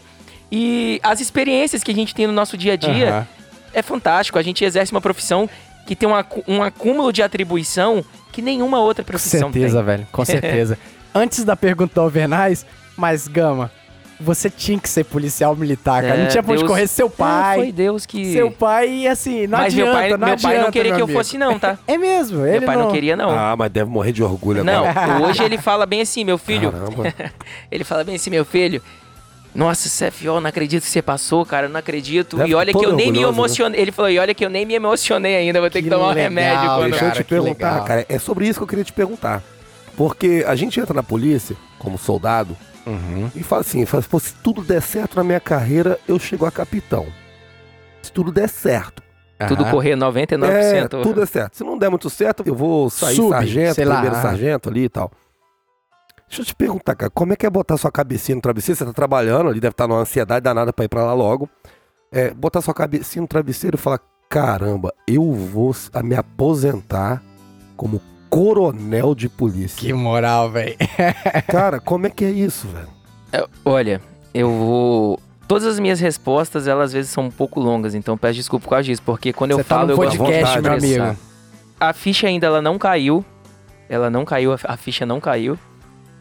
E 0.52 1.00
as 1.02 1.20
experiências 1.20 1.82
que 1.82 1.90
a 1.90 1.94
gente 1.94 2.14
tem 2.14 2.26
no 2.26 2.32
nosso 2.32 2.56
dia 2.56 2.74
a 2.74 2.76
dia 2.76 3.08
Aham. 3.10 3.26
é 3.72 3.82
fantástico. 3.82 4.38
A 4.38 4.42
gente 4.42 4.64
exerce 4.64 4.92
uma 4.92 5.00
profissão 5.00 5.48
que 5.90 5.96
tem 5.96 6.08
um 6.08 6.14
acú- 6.14 6.44
um 6.46 6.62
acúmulo 6.62 7.12
de 7.12 7.20
atribuição 7.20 8.04
que 8.30 8.40
nenhuma 8.40 8.78
outra 8.78 9.02
Com 9.02 9.08
profissão 9.08 9.50
certeza, 9.52 9.78
tem. 9.78 9.84
velho. 9.86 10.06
Com 10.12 10.22
certeza. 10.24 10.78
Antes 11.12 11.42
da 11.42 11.56
pergunta 11.56 11.94
do 11.96 12.00
Alvernais, 12.00 12.64
mas 12.96 13.26
Gama, 13.26 13.72
você 14.20 14.48
tinha 14.48 14.78
que 14.78 14.88
ser 14.88 15.02
policial 15.04 15.56
militar, 15.56 16.00
cara. 16.04 16.14
É, 16.14 16.22
não 16.22 16.28
tinha 16.30 16.44
pra 16.44 16.52
onde 16.52 16.64
correr 16.64 16.86
seu 16.86 17.08
É, 17.08 17.10
pai. 17.10 17.56
foi 17.58 17.72
Deus 17.72 18.06
que. 18.06 18.32
Seu 18.32 18.52
pai, 18.52 18.88
e 18.88 19.08
assim, 19.08 19.48
não 19.48 19.58
Mas 19.58 19.74
adianta, 19.74 19.90
meu 19.90 19.98
pai, 20.00 20.10
não 20.10 20.18
meu 20.28 20.36
pai 20.38 20.38
não 20.38 20.50
adianta, 20.60 20.70
queria 20.70 20.94
meu 20.94 21.06
que 21.06 21.12
eu 21.12 21.16
fosse, 21.16 21.36
não, 21.36 21.58
tá? 21.58 21.76
É 21.88 21.98
mesmo, 21.98 22.46
ele 22.46 22.58
meu 22.60 22.66
pai 22.66 22.76
não, 22.76 22.92
queria, 22.92 23.16
não. 23.16 23.30
Ah, 23.30 23.56
mas 23.58 23.68
deve 23.72 23.90
morrer 23.90 24.12
de 24.12 24.22
orgulho 24.22 24.62
não, 24.62 24.86
agora. 24.88 25.26
hoje 25.26 25.42
ele 25.42 25.58
fala 25.58 25.86
bem 25.86 26.02
assim, 26.02 26.22
meu 26.22 26.38
filho. 26.38 26.70
Caramba. 26.70 27.12
Ele 27.68 27.82
fala 27.82 28.04
bem 28.04 28.14
assim, 28.14 28.30
meu 28.30 28.44
filho. 28.44 28.80
Nossa, 29.54 29.88
CFO, 30.10 30.40
não 30.40 30.48
acredito 30.48 30.82
que 30.84 30.88
você 30.88 31.02
passou, 31.02 31.44
cara, 31.44 31.68
não 31.68 31.80
acredito. 31.80 32.36
Deve 32.36 32.50
e 32.50 32.54
olha 32.54 32.72
que 32.72 32.84
eu 32.84 32.94
nem 32.94 33.10
me 33.10 33.20
né? 33.20 33.28
emocionei. 33.28 33.80
Ele 33.80 33.90
falou, 33.92 34.10
e 34.10 34.18
olha 34.18 34.32
que 34.32 34.44
eu 34.44 34.50
nem 34.50 34.64
me 34.64 34.74
emocionei 34.74 35.36
ainda, 35.36 35.60
vou 35.60 35.68
ter 35.68 35.82
que, 35.82 35.88
Que 35.88 35.94
tomar 35.94 36.06
um 36.06 36.08
legal, 36.10 36.22
remédio 36.22 36.68
quando. 36.76 36.90
Deixa 36.90 37.04
eu 37.06 37.12
te 37.12 37.24
perguntar, 37.24 37.70
legal. 37.72 37.84
cara. 37.84 38.06
É 38.08 38.18
sobre 38.18 38.46
isso 38.46 38.60
que 38.60 38.62
eu 38.62 38.68
queria 38.68 38.84
te 38.84 38.92
perguntar. 38.92 39.42
Porque 39.96 40.44
a 40.46 40.54
gente 40.54 40.78
entra 40.78 40.94
na 40.94 41.02
polícia 41.02 41.56
como 41.78 41.98
soldado 41.98 42.56
Uhum. 42.86 43.30
e 43.36 43.42
fala 43.42 43.60
assim, 43.60 43.84
fala, 43.84 44.02
Pô, 44.08 44.18
se 44.18 44.32
tudo 44.42 44.62
der 44.62 44.80
certo 44.80 45.16
na 45.16 45.22
minha 45.24 45.38
carreira, 45.40 45.98
eu 46.08 46.18
chego 46.18 46.46
a 46.46 46.50
capitão. 46.50 47.06
Se 48.02 48.10
tudo 48.10 48.32
der 48.32 48.48
certo. 48.48 49.02
Tudo 49.48 49.62
Aham. 49.62 49.70
correr 49.70 49.96
99%. 49.96 50.44
É, 50.46 50.86
tudo 51.02 51.22
é 51.22 51.26
certo. 51.26 51.56
Se 51.56 51.64
não 51.64 51.76
der 51.78 51.88
muito 51.90 52.08
certo, 52.10 52.42
eu 52.46 52.54
vou 52.54 52.88
sair 52.90 53.16
Sub, 53.16 53.30
sargento, 53.30 53.82
lá. 53.84 53.94
primeiro 53.96 54.16
sargento 54.22 54.68
ali 54.68 54.84
e 54.84 54.88
tal. 54.88 55.10
Deixa 56.30 56.42
eu 56.42 56.46
te 56.46 56.54
perguntar, 56.54 56.94
cara, 56.94 57.10
como 57.10 57.32
é 57.32 57.36
que 57.36 57.44
é 57.44 57.50
botar 57.50 57.76
sua 57.76 57.90
cabecinha 57.90 58.36
no 58.36 58.40
travesseiro? 58.40 58.78
Você 58.78 58.84
tá 58.84 58.92
trabalhando 58.92 59.48
ali, 59.50 59.58
deve 59.58 59.72
estar 59.72 59.88
numa 59.88 59.98
ansiedade 60.00 60.44
danada 60.44 60.72
pra 60.72 60.84
ir 60.84 60.88
pra 60.88 61.02
lá 61.02 61.12
logo. 61.12 61.48
É, 62.12 62.32
botar 62.32 62.60
sua 62.60 62.72
cabecinha 62.72 63.20
no 63.22 63.26
travesseiro 63.26 63.76
e 63.76 63.80
falar, 63.80 63.98
caramba, 64.28 64.94
eu 65.08 65.32
vou 65.32 65.74
a 65.92 66.02
me 66.04 66.14
aposentar 66.14 67.20
como 67.76 68.00
coronel 68.30 69.12
de 69.12 69.28
polícia. 69.28 69.80
Que 69.80 69.92
moral, 69.92 70.52
velho. 70.52 70.76
Cara, 71.50 71.80
como 71.80 72.06
é 72.06 72.10
que 72.10 72.24
é 72.24 72.30
isso, 72.30 72.68
velho? 72.68 73.48
Olha, 73.64 74.00
eu 74.32 74.48
vou. 74.50 75.20
Todas 75.48 75.66
as 75.66 75.80
minhas 75.80 75.98
respostas, 75.98 76.68
elas 76.68 76.86
às 76.86 76.92
vezes 76.92 77.10
são 77.10 77.24
um 77.24 77.30
pouco 77.30 77.58
longas, 77.58 77.92
então 77.92 78.16
peço 78.16 78.34
desculpa 78.34 78.62
por 78.62 78.70
causa 78.70 78.84
disso, 78.84 79.02
porque 79.04 79.32
quando 79.32 79.50
Você 79.54 79.60
eu 79.62 79.64
tá 79.64 79.74
falo, 79.74 79.88
no 79.88 79.92
eu 79.94 79.96
gosto 79.96 80.12
de 80.12 80.18
podcast, 80.18 80.44
vontade, 80.58 80.62
meu 80.68 80.76
expressar. 80.76 81.04
amigo. 81.08 81.20
A 81.80 81.92
ficha 81.92 82.26
ainda 82.28 82.46
ela 82.46 82.62
não 82.62 82.78
caiu. 82.78 83.24
Ela 83.88 84.08
não 84.08 84.24
caiu, 84.24 84.52
a 84.52 84.58
a 84.62 84.76
ficha 84.76 85.04
não 85.04 85.18
caiu. 85.18 85.58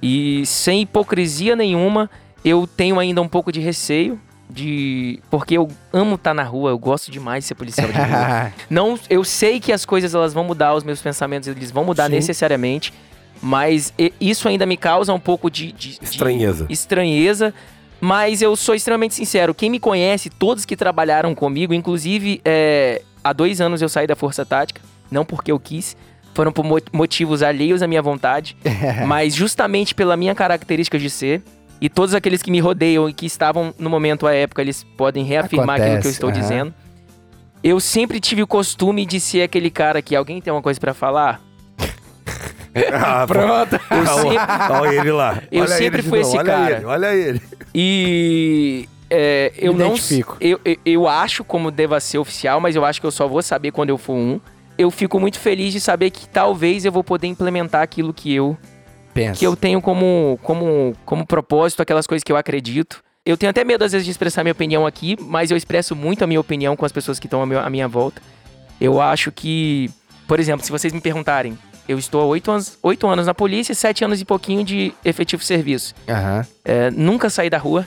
E 0.01 0.45
sem 0.45 0.81
hipocrisia 0.81 1.55
nenhuma, 1.55 2.09
eu 2.43 2.65
tenho 2.67 2.99
ainda 2.99 3.21
um 3.21 3.27
pouco 3.27 3.51
de 3.51 3.59
receio 3.59 4.19
de 4.49 5.19
porque 5.29 5.55
eu 5.57 5.67
amo 5.93 6.15
estar 6.15 6.33
na 6.33 6.41
rua, 6.43 6.71
eu 6.71 6.79
gosto 6.79 7.11
demais 7.11 7.43
de 7.43 7.49
ser 7.49 7.55
policial 7.55 7.87
de 7.91 7.97
rua. 7.97 8.53
Não, 8.69 8.97
eu 9.09 9.23
sei 9.23 9.59
que 9.59 9.71
as 9.71 9.85
coisas 9.85 10.15
elas 10.15 10.33
vão 10.33 10.43
mudar, 10.43 10.73
os 10.73 10.83
meus 10.83 11.01
pensamentos 11.01 11.47
eles 11.47 11.69
vão 11.69 11.83
mudar 11.83 12.05
Sim. 12.05 12.13
necessariamente, 12.13 12.91
mas 13.41 13.93
isso 14.19 14.47
ainda 14.47 14.65
me 14.65 14.75
causa 14.75 15.13
um 15.13 15.19
pouco 15.19 15.51
de, 15.51 15.71
de- 15.71 15.99
de 15.99 16.03
Estranheza. 16.03 16.65
estranheza. 16.69 17.53
Mas 18.01 18.41
eu 18.41 18.55
sou 18.55 18.73
extremamente 18.73 19.13
sincero. 19.13 19.53
Quem 19.53 19.69
me 19.69 19.77
conhece, 19.79 20.29
todos 20.29 20.63
que 20.65 20.75
trabalharam 20.77 21.35
comigo, 21.35 21.73
inclusive 21.73 22.39
é, 22.45 23.01
há 23.21 23.33
dois 23.33 23.59
anos 23.59 23.81
eu 23.81 23.89
saí 23.89 24.07
da 24.07 24.15
Força 24.15 24.45
Tática, 24.45 24.81
não 25.11 25.25
porque 25.25 25.51
eu 25.51 25.59
quis, 25.59 25.97
foram 26.39 26.53
por 26.53 26.63
mo- 26.63 26.79
motivos 26.93 27.43
alheios 27.43 27.81
à 27.83 27.87
minha 27.87 28.01
vontade, 28.01 28.55
mas 29.05 29.35
justamente 29.35 29.93
pela 29.93 30.15
minha 30.15 30.33
característica 30.33 30.97
de 30.97 31.09
ser. 31.09 31.41
E 31.81 31.89
todos 31.89 32.15
aqueles 32.15 32.41
que 32.41 32.49
me 32.49 32.61
rodeiam 32.61 33.09
e 33.09 33.13
que 33.13 33.25
estavam 33.25 33.73
no 33.77 33.89
momento 33.89 34.25
à 34.25 34.33
época, 34.33 34.61
eles 34.61 34.85
podem 34.95 35.25
reafirmar 35.25 35.75
aquilo 35.81 35.85
que 35.85 35.91
eu 35.91 35.93
Acontece, 35.97 36.13
estou 36.15 36.29
aham. 36.29 36.39
dizendo. 36.39 36.73
Eu 37.61 37.77
sempre 37.81 38.21
tive 38.21 38.41
o 38.41 38.47
costume 38.47 39.05
de 39.05 39.19
ser 39.19 39.41
aquele 39.41 39.69
cara 39.69 40.01
que 40.01 40.15
alguém 40.15 40.39
tem 40.39 40.51
uma 40.53 40.61
coisa 40.61 40.79
pra 40.79 40.93
falar. 40.93 41.41
Ah, 42.93 43.25
Pronto. 43.27 43.75
Eu 43.91 44.05
sempre, 44.07 44.37
Olha 44.79 44.95
ele 44.95 45.11
lá. 45.11 45.41
Eu 45.51 45.63
Olha 45.63 45.75
sempre 45.75 46.01
fui 46.01 46.19
esse 46.21 46.37
olha 46.37 46.45
cara. 46.45 46.75
Ele, 46.77 46.85
olha 46.85 47.13
ele. 47.15 47.41
E 47.75 48.87
é, 49.09 49.51
eu 49.57 49.73
Me 49.73 49.79
não 49.79 49.95
eu, 50.39 50.59
eu, 50.63 50.77
eu 50.85 51.07
acho 51.07 51.43
como 51.43 51.71
deva 51.71 51.99
ser 51.99 52.17
oficial, 52.19 52.61
mas 52.61 52.75
eu 52.77 52.85
acho 52.85 53.01
que 53.01 53.07
eu 53.07 53.11
só 53.11 53.27
vou 53.27 53.41
saber 53.41 53.71
quando 53.71 53.89
eu 53.89 53.97
for 53.97 54.13
um. 54.13 54.39
Eu 54.79 54.89
fico 54.89 55.19
muito 55.19 55.37
feliz 55.37 55.73
de 55.73 55.81
saber 55.81 56.09
que 56.09 56.25
talvez 56.29 56.85
eu 56.85 56.91
vou 56.93 57.03
poder 57.03 57.27
implementar 57.27 57.81
aquilo 57.81 58.13
que 58.13 58.33
eu 58.33 58.57
Pensa. 59.13 59.37
que 59.37 59.45
eu 59.45 59.53
tenho 59.53 59.81
como 59.81 60.39
como 60.41 60.95
como 61.03 61.27
propósito, 61.27 61.81
aquelas 61.81 62.07
coisas 62.07 62.23
que 62.23 62.31
eu 62.31 62.37
acredito. 62.37 63.03
Eu 63.25 63.35
tenho 63.35 63.49
até 63.49 63.65
medo 63.65 63.83
às 63.83 63.91
vezes 63.91 64.05
de 64.05 64.11
expressar 64.11 64.41
minha 64.41 64.53
opinião 64.53 64.87
aqui, 64.87 65.17
mas 65.19 65.51
eu 65.51 65.57
expresso 65.57 65.97
muito 65.97 66.23
a 66.23 66.27
minha 66.27 66.39
opinião 66.39 66.77
com 66.77 66.85
as 66.85 66.93
pessoas 66.93 67.19
que 67.19 67.27
estão 67.27 67.41
à 67.41 67.69
minha 67.69 67.89
volta. 67.89 68.21
Eu 68.79 69.01
acho 69.01 69.33
que, 69.33 69.91
por 70.25 70.39
exemplo, 70.39 70.65
se 70.65 70.71
vocês 70.71 70.93
me 70.93 71.01
perguntarem, 71.01 71.59
eu 71.85 71.99
estou 71.99 72.21
há 72.21 72.25
oito 72.27 72.49
anos, 72.49 72.77
anos 73.03 73.25
na 73.25 73.33
polícia 73.33 73.75
sete 73.75 74.05
anos 74.05 74.21
e 74.21 74.25
pouquinho 74.25 74.63
de 74.63 74.93
efetivo 75.03 75.43
serviço. 75.43 75.93
Aham, 76.07 76.47
É, 76.63 76.89
nunca 76.89 77.29
saí 77.29 77.49
da 77.49 77.57
rua, 77.57 77.85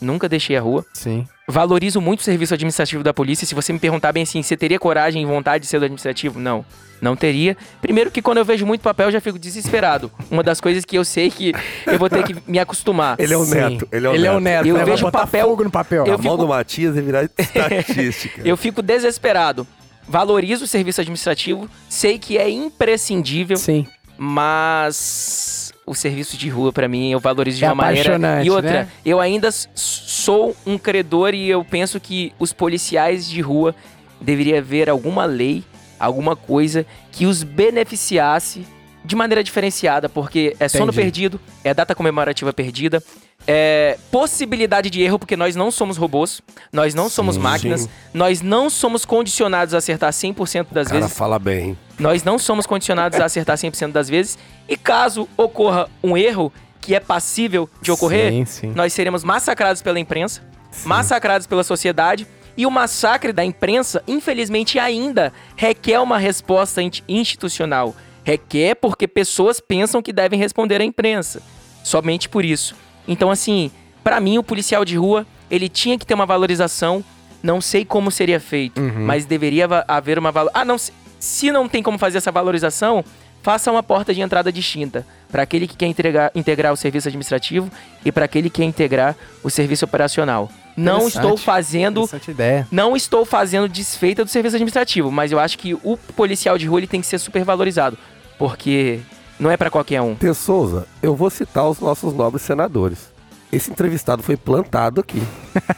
nunca 0.00 0.28
deixei 0.28 0.56
a 0.56 0.60
rua. 0.60 0.84
sim. 0.94 1.26
Valorizo 1.52 2.00
muito 2.00 2.20
o 2.20 2.22
serviço 2.22 2.54
administrativo 2.54 3.02
da 3.02 3.12
polícia. 3.12 3.44
Se 3.44 3.56
você 3.56 3.72
me 3.72 3.80
perguntar 3.80 4.12
bem 4.12 4.22
assim, 4.22 4.40
você 4.40 4.56
teria 4.56 4.78
coragem 4.78 5.20
e 5.20 5.26
vontade 5.26 5.62
de 5.64 5.68
ser 5.68 5.80
do 5.80 5.84
administrativo? 5.84 6.38
Não, 6.38 6.64
não 7.02 7.16
teria. 7.16 7.56
Primeiro 7.82 8.08
que 8.08 8.22
quando 8.22 8.38
eu 8.38 8.44
vejo 8.44 8.64
muito 8.64 8.82
papel, 8.82 9.08
eu 9.08 9.10
já 9.10 9.20
fico 9.20 9.36
desesperado. 9.36 10.12
Uma 10.30 10.44
das 10.44 10.60
coisas 10.60 10.84
que 10.84 10.96
eu 10.96 11.04
sei 11.04 11.28
que 11.28 11.52
eu 11.88 11.98
vou 11.98 12.08
ter 12.08 12.22
que 12.22 12.36
me 12.46 12.60
acostumar. 12.60 13.16
Ele 13.18 13.34
é 13.34 13.36
o 13.36 13.44
Sim. 13.44 13.54
neto. 13.56 13.88
Ele 13.90 14.06
é 14.06 14.10
o 14.10 14.14
Ele 14.14 14.26
é 14.28 14.30
o 14.30 14.38
neto. 14.38 14.42
neto. 14.58 14.66
Eu 14.68 14.74
né? 14.74 14.80
Vai 14.84 14.90
vejo 14.92 15.02
botar 15.06 15.18
papel- 15.22 15.48
fogo 15.48 15.64
no 15.64 15.70
papel. 15.72 16.06
Eu 16.06 16.14
a 16.14 16.18
mão 16.18 16.22
fico- 16.22 16.36
do 16.36 16.46
Matias 16.46 16.96
é 16.96 17.00
virar 17.00 17.24
estatística. 17.24 18.42
Eu 18.46 18.56
fico 18.56 18.80
desesperado. 18.80 19.66
Valorizo 20.08 20.66
o 20.66 20.68
serviço 20.68 21.00
administrativo, 21.00 21.68
sei 21.88 22.16
que 22.16 22.38
é 22.38 22.48
imprescindível, 22.48 23.56
Sim. 23.56 23.88
mas 24.16 25.59
o 25.90 25.94
serviço 25.94 26.36
de 26.36 26.48
rua 26.48 26.72
pra 26.72 26.86
mim 26.86 27.10
eu 27.10 27.18
valorizo 27.18 27.58
de 27.58 27.64
É 27.64 27.68
uma 27.68 27.74
maneira 27.74 28.16
e 28.44 28.50
outra. 28.50 28.70
né? 28.84 28.88
Eu 29.04 29.18
ainda 29.18 29.50
sou 29.74 30.54
um 30.64 30.78
credor 30.78 31.34
e 31.34 31.50
eu 31.50 31.64
penso 31.64 31.98
que 31.98 32.32
os 32.38 32.52
policiais 32.52 33.28
de 33.28 33.40
rua 33.40 33.74
deveria 34.20 34.58
haver 34.58 34.88
alguma 34.88 35.24
lei, 35.24 35.64
alguma 35.98 36.36
coisa 36.36 36.86
que 37.10 37.26
os 37.26 37.42
beneficiasse 37.42 38.64
de 39.04 39.16
maneira 39.16 39.42
diferenciada, 39.42 40.08
porque 40.08 40.54
é 40.60 40.68
sono 40.68 40.84
Entendi. 40.84 40.96
perdido, 41.02 41.40
é 41.64 41.72
data 41.72 41.94
comemorativa 41.94 42.52
perdida, 42.52 43.02
é 43.46 43.98
possibilidade 44.10 44.90
de 44.90 45.00
erro, 45.02 45.18
porque 45.18 45.36
nós 45.36 45.56
não 45.56 45.70
somos 45.70 45.96
robôs, 45.96 46.42
nós 46.72 46.94
não 46.94 47.08
somos 47.08 47.36
Sim, 47.36 47.40
máquinas, 47.40 47.80
sim. 47.82 47.88
nós 48.12 48.42
não 48.42 48.68
somos 48.68 49.04
condicionados 49.04 49.72
a 49.74 49.78
acertar 49.78 50.12
100% 50.12 50.66
das 50.70 50.86
O 50.88 50.90
cara 50.90 51.00
vezes. 51.00 51.16
fala 51.16 51.38
bem. 51.38 51.76
Nós 51.98 52.22
não 52.22 52.38
somos 52.38 52.66
condicionados 52.66 53.18
a 53.18 53.24
acertar 53.24 53.56
100% 53.56 53.92
das 53.92 54.08
vezes. 54.08 54.38
E 54.68 54.76
caso 54.76 55.28
ocorra 55.36 55.88
um 56.02 56.16
erro 56.16 56.52
que 56.80 56.94
é 56.94 57.00
passível 57.00 57.68
de 57.82 57.90
ocorrer, 57.90 58.46
Sim, 58.46 58.72
nós 58.74 58.92
seremos 58.92 59.24
massacrados 59.24 59.80
pela 59.82 59.98
imprensa, 59.98 60.42
massacrados 60.84 61.46
pela 61.46 61.64
sociedade. 61.64 62.26
E 62.56 62.66
o 62.66 62.70
massacre 62.70 63.32
da 63.32 63.42
imprensa, 63.44 64.02
infelizmente, 64.06 64.78
ainda 64.78 65.32
requer 65.56 65.98
uma 66.00 66.18
resposta 66.18 66.82
in- 66.82 66.90
institucional. 67.08 67.94
Requer 68.24 68.74
porque 68.76 69.08
pessoas 69.08 69.60
pensam 69.60 70.02
que 70.02 70.12
devem 70.12 70.38
responder 70.38 70.80
à 70.80 70.84
imprensa. 70.84 71.42
Somente 71.82 72.28
por 72.28 72.44
isso. 72.44 72.74
Então, 73.08 73.30
assim, 73.30 73.70
pra 74.04 74.20
mim, 74.20 74.38
o 74.38 74.42
policial 74.42 74.84
de 74.84 74.96
rua, 74.96 75.26
ele 75.50 75.68
tinha 75.68 75.98
que 75.98 76.04
ter 76.06 76.14
uma 76.14 76.26
valorização. 76.26 77.02
Não 77.42 77.60
sei 77.60 77.84
como 77.84 78.10
seria 78.10 78.38
feito, 78.38 78.80
Uhum. 78.80 79.06
mas 79.06 79.24
deveria 79.24 79.66
haver 79.88 80.18
uma 80.18 80.30
valor. 80.30 80.50
Ah, 80.52 80.64
não. 80.64 80.76
Se, 81.18 81.50
não 81.50 81.68
tem 81.68 81.82
como 81.82 81.98
fazer 81.98 82.18
essa 82.18 82.30
valorização, 82.30 83.02
faça 83.42 83.70
uma 83.70 83.82
porta 83.82 84.12
de 84.12 84.20
entrada 84.20 84.52
distinta 84.52 85.06
para 85.30 85.42
aquele 85.42 85.66
que 85.66 85.76
quer 85.76 85.86
integrar 86.34 86.72
o 86.72 86.76
serviço 86.76 87.08
administrativo 87.08 87.70
e 88.04 88.12
para 88.12 88.26
aquele 88.26 88.50
que 88.50 88.56
quer 88.60 88.64
integrar 88.66 89.16
o 89.42 89.48
serviço 89.50 89.84
operacional. 89.86 90.50
Não 90.76 91.08
estou 91.08 91.36
fazendo 91.36 92.08
ideia. 92.28 92.66
não 92.70 92.96
estou 92.96 93.24
fazendo 93.24 93.68
desfeita 93.68 94.24
do 94.24 94.30
serviço 94.30 94.56
administrativo, 94.56 95.10
mas 95.10 95.30
eu 95.32 95.38
acho 95.38 95.58
que 95.58 95.74
o 95.74 95.96
policial 96.16 96.56
de 96.56 96.66
rua 96.66 96.80
ele 96.80 96.86
tem 96.86 97.00
que 97.00 97.06
ser 97.06 97.18
super 97.18 97.44
valorizado, 97.44 97.98
porque 98.38 99.00
não 99.38 99.50
é 99.50 99.56
pra 99.56 99.70
qualquer 99.70 100.00
um. 100.00 100.14
T. 100.14 100.32
Souza, 100.34 100.86
eu 101.02 101.14
vou 101.14 101.28
citar 101.30 101.68
os 101.68 101.80
nossos 101.80 102.14
nobres 102.14 102.42
senadores. 102.42 103.10
Esse 103.52 103.70
entrevistado 103.70 104.22
foi 104.22 104.36
plantado 104.36 105.00
aqui. 105.00 105.20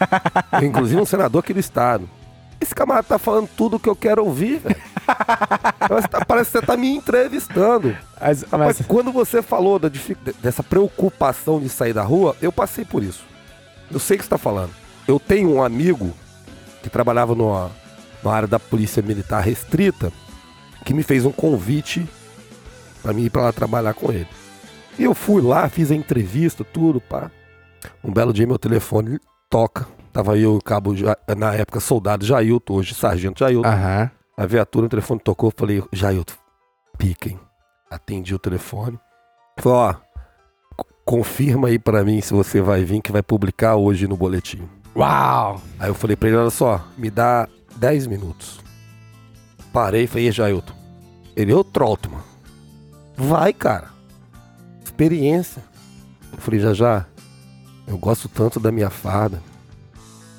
Inclusive 0.63 1.01
um 1.01 1.07
senador 1.07 1.41
aqui 1.41 1.55
do 1.55 1.61
estado. 1.61 2.09
Esse 2.61 2.75
camarada 2.75 3.07
tá 3.09 3.19
falando 3.19 3.49
tudo 3.57 3.79
que 3.79 3.89
eu 3.89 3.97
quero 3.97 4.25
ouvir, 4.25 4.59
velho. 4.59 4.77
Parece, 5.89 6.09
tá- 6.09 6.25
parece 6.25 6.53
que 6.53 6.59
você 6.61 6.65
tá 6.67 6.77
me 6.77 6.89
entrevistando. 6.95 7.97
Mas, 8.21 8.43
Rapaz, 8.43 8.79
mas- 8.79 8.87
quando 8.87 9.11
você 9.11 9.43
falou 9.43 9.79
da 9.81 9.89
dific- 9.89 10.33
dessa 10.41 10.63
preocupação 10.63 11.59
de 11.59 11.69
sair 11.69 11.93
da 11.93 12.03
rua, 12.03 12.37
eu 12.41 12.53
passei 12.53 12.85
por 12.85 13.03
isso. 13.03 13.25
Eu 13.91 13.99
sei 13.99 14.17
o 14.17 14.19
que 14.19 14.25
você 14.25 14.31
tá 14.31 14.39
falando. 14.39 14.71
Eu 15.07 15.19
tenho 15.19 15.51
um 15.51 15.63
amigo 15.63 16.13
que 16.83 16.91
trabalhava 16.91 17.35
numa, 17.35 17.71
numa 18.23 18.35
área 18.35 18.49
da 18.49 18.59
polícia 18.59 19.03
militar 19.03 19.41
restrita 19.41 20.13
que 20.85 20.95
me 20.95 21.03
fez 21.03 21.25
um 21.25 21.33
convite 21.33 22.07
pra 23.03 23.13
mim 23.13 23.25
ir 23.25 23.31
pra 23.31 23.43
lá 23.43 23.53
trabalhar 23.53 23.95
com 23.95 24.13
ele. 24.13 24.29
E 24.99 25.05
eu 25.05 25.15
fui 25.15 25.41
lá, 25.43 25.69
fiz 25.69 25.91
a 25.91 25.95
entrevista, 25.95 26.65
tudo, 26.65 27.01
pá. 27.01 27.31
Um 28.03 28.13
belo 28.13 28.33
dia 28.33 28.47
meu 28.47 28.59
telefone 28.59 29.19
toca. 29.49 29.87
Tava 30.13 30.37
eu 30.37 30.57
o 30.57 30.63
cabo, 30.63 30.95
na 31.37 31.55
época, 31.55 31.81
soldado 31.81 32.25
Jailton, 32.25 32.75
hoje 32.75 32.95
sargento 32.95 33.41
Jailton. 33.41 33.69
Aham. 33.69 34.11
A 34.37 34.47
viatura, 34.47 34.87
o 34.87 34.89
telefone 34.89 35.21
tocou, 35.21 35.49
eu 35.49 35.55
falei, 35.57 35.83
Jailton, 35.93 36.35
piquem. 36.99 37.39
Atendi 37.91 38.35
o 38.35 38.39
telefone. 38.39 38.99
Falei, 39.59 39.79
ó, 39.79 39.95
confirma 41.05 41.69
aí 41.69 41.79
pra 41.79 42.05
mim 42.05 42.21
se 42.21 42.33
você 42.33 42.61
vai 42.61 42.85
vir, 42.85 43.01
que 43.01 43.13
vai 43.13 43.23
publicar 43.23 43.77
hoje 43.77 44.07
no 44.07 44.17
boletim. 44.17 44.69
Uau! 44.95 45.61
Aí 45.79 45.89
eu 45.89 45.95
falei 45.95 46.17
pra 46.17 46.29
ele, 46.29 46.37
olha 46.37 46.51
só, 46.51 46.85
me 46.97 47.11
dá 47.11 47.49
10 47.77 48.07
minutos. 48.07 48.61
Parei 49.73 50.05
e 50.05 50.07
falei, 50.07 50.29
e 50.29 50.33
Jailton? 50.33 50.75
Ele, 51.35 51.53
ô 51.55 51.65
Trotman, 51.65 52.21
vai, 53.17 53.53
cara. 53.53 53.89
Experiência. 54.85 55.63
Eu 56.33 56.39
falei, 56.39 56.61
já 56.61 56.75
já, 56.75 57.07
eu 57.87 57.97
gosto 57.97 58.29
tanto 58.29 58.61
da 58.61 58.71
minha 58.71 58.91
farda. 58.91 59.43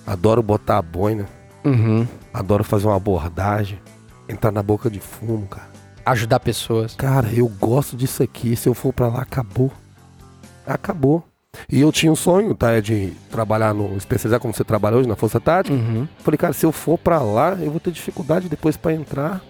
Adoro 0.06 0.44
botar 0.44 0.78
a 0.78 0.82
boina. 0.82 1.28
Uhum. 1.64 2.08
Adoro 2.34 2.64
fazer 2.64 2.88
uma 2.88 2.96
abordagem. 2.96 3.80
Entrar 4.28 4.52
na 4.52 4.62
boca 4.62 4.90
de 4.90 5.00
fumo, 5.00 5.48
cara. 5.48 5.70
Ajudar 6.06 6.40
pessoas. 6.40 6.96
Cara, 6.96 7.32
eu 7.32 7.48
gosto 7.48 7.96
disso 7.96 8.22
aqui. 8.22 8.56
Se 8.56 8.68
eu 8.68 8.74
for 8.74 8.94
pra 8.94 9.08
lá, 9.08 9.22
acabou. 9.22 9.72
Acabou. 10.66 11.24
E 11.70 11.80
eu 11.82 11.92
tinha 11.92 12.12
um 12.12 12.16
sonho, 12.16 12.54
tá? 12.56 12.80
De 12.80 13.14
trabalhar 13.30 13.74
no. 13.74 13.96
especializar 13.96 14.40
como 14.40 14.54
você 14.54 14.64
trabalha 14.64 14.98
hoje 14.98 15.08
na 15.08 15.16
Força 15.16 15.40
Tática. 15.40 15.76
Uhum. 15.76 16.08
Falei, 16.20 16.38
cara, 16.38 16.54
se 16.54 16.66
eu 16.66 16.72
for 16.72 16.98
pra 16.98 17.20
lá, 17.22 17.58
eu 17.60 17.72
vou 17.72 17.80
ter 17.80 17.92
dificuldade 17.92 18.50
depois 18.50 18.76
pra 18.76 18.94
entrar. 18.94 19.42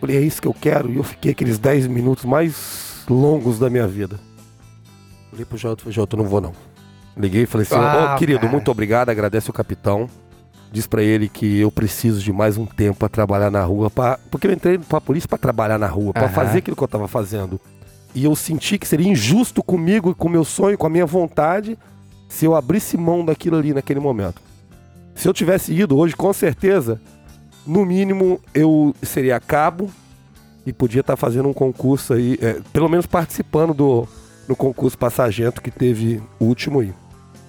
Falei, 0.00 0.16
é 0.16 0.20
isso 0.20 0.40
que 0.40 0.48
eu 0.48 0.54
quero. 0.54 0.90
E 0.90 0.96
eu 0.96 1.02
fiquei 1.04 1.32
aqueles 1.32 1.58
10 1.58 1.86
minutos 1.88 2.24
mais 2.24 3.04
longos 3.08 3.58
da 3.58 3.68
minha 3.68 3.86
vida. 3.86 4.18
Falei 5.30 5.44
pro 5.44 5.58
Jota, 5.58 5.82
falei, 5.82 5.94
Jota, 5.94 6.16
eu 6.16 6.22
não 6.22 6.28
vou 6.28 6.40
não. 6.40 6.52
Liguei 7.16 7.42
e 7.42 7.46
falei 7.46 7.66
assim, 7.66 7.74
Ah, 7.76 8.14
querido, 8.18 8.40
cara. 8.40 8.52
muito 8.52 8.70
obrigado, 8.70 9.10
agradece 9.10 9.50
o 9.50 9.52
capitão. 9.52 10.08
Diz 10.72 10.86
pra 10.86 11.02
ele 11.02 11.28
que 11.28 11.58
eu 11.58 11.70
preciso 11.70 12.20
de 12.20 12.32
mais 12.32 12.56
um 12.56 12.64
tempo 12.64 13.00
pra 13.00 13.08
trabalhar 13.08 13.50
na 13.50 13.62
rua, 13.64 13.90
pra... 13.90 14.18
porque 14.30 14.46
eu 14.46 14.52
entrei 14.52 14.78
pra 14.78 15.00
polícia 15.00 15.28
pra 15.28 15.36
trabalhar 15.36 15.78
na 15.78 15.88
rua, 15.88 16.12
pra 16.12 16.26
Aham. 16.26 16.32
fazer 16.32 16.58
aquilo 16.58 16.76
que 16.76 16.82
eu 16.82 16.88
tava 16.88 17.08
fazendo. 17.08 17.60
E 18.14 18.24
eu 18.24 18.34
senti 18.34 18.78
que 18.78 18.86
seria 18.88 19.08
injusto 19.08 19.62
comigo, 19.62 20.14
com 20.14 20.28
o 20.28 20.30
meu 20.30 20.44
sonho, 20.44 20.76
com 20.76 20.86
a 20.86 20.90
minha 20.90 21.06
vontade, 21.06 21.78
se 22.28 22.44
eu 22.44 22.54
abrisse 22.54 22.96
mão 22.96 23.24
daquilo 23.24 23.56
ali 23.56 23.72
naquele 23.72 24.00
momento. 24.00 24.40
Se 25.14 25.28
eu 25.28 25.34
tivesse 25.34 25.72
ido 25.72 25.96
hoje, 25.96 26.16
com 26.16 26.32
certeza, 26.32 27.00
no 27.66 27.84
mínimo 27.84 28.40
eu 28.54 28.94
seria 29.02 29.38
cabo 29.38 29.90
e 30.66 30.72
podia 30.72 31.00
estar 31.00 31.16
fazendo 31.16 31.48
um 31.48 31.52
concurso 31.52 32.14
aí, 32.14 32.38
é, 32.40 32.60
pelo 32.72 32.88
menos 32.88 33.06
participando 33.06 33.74
do 33.74 34.08
no 34.48 34.56
concurso 34.56 34.98
pra 34.98 35.10
sargento 35.10 35.62
que 35.62 35.70
teve 35.70 36.20
o 36.40 36.46
último 36.46 36.80
aí. 36.80 36.92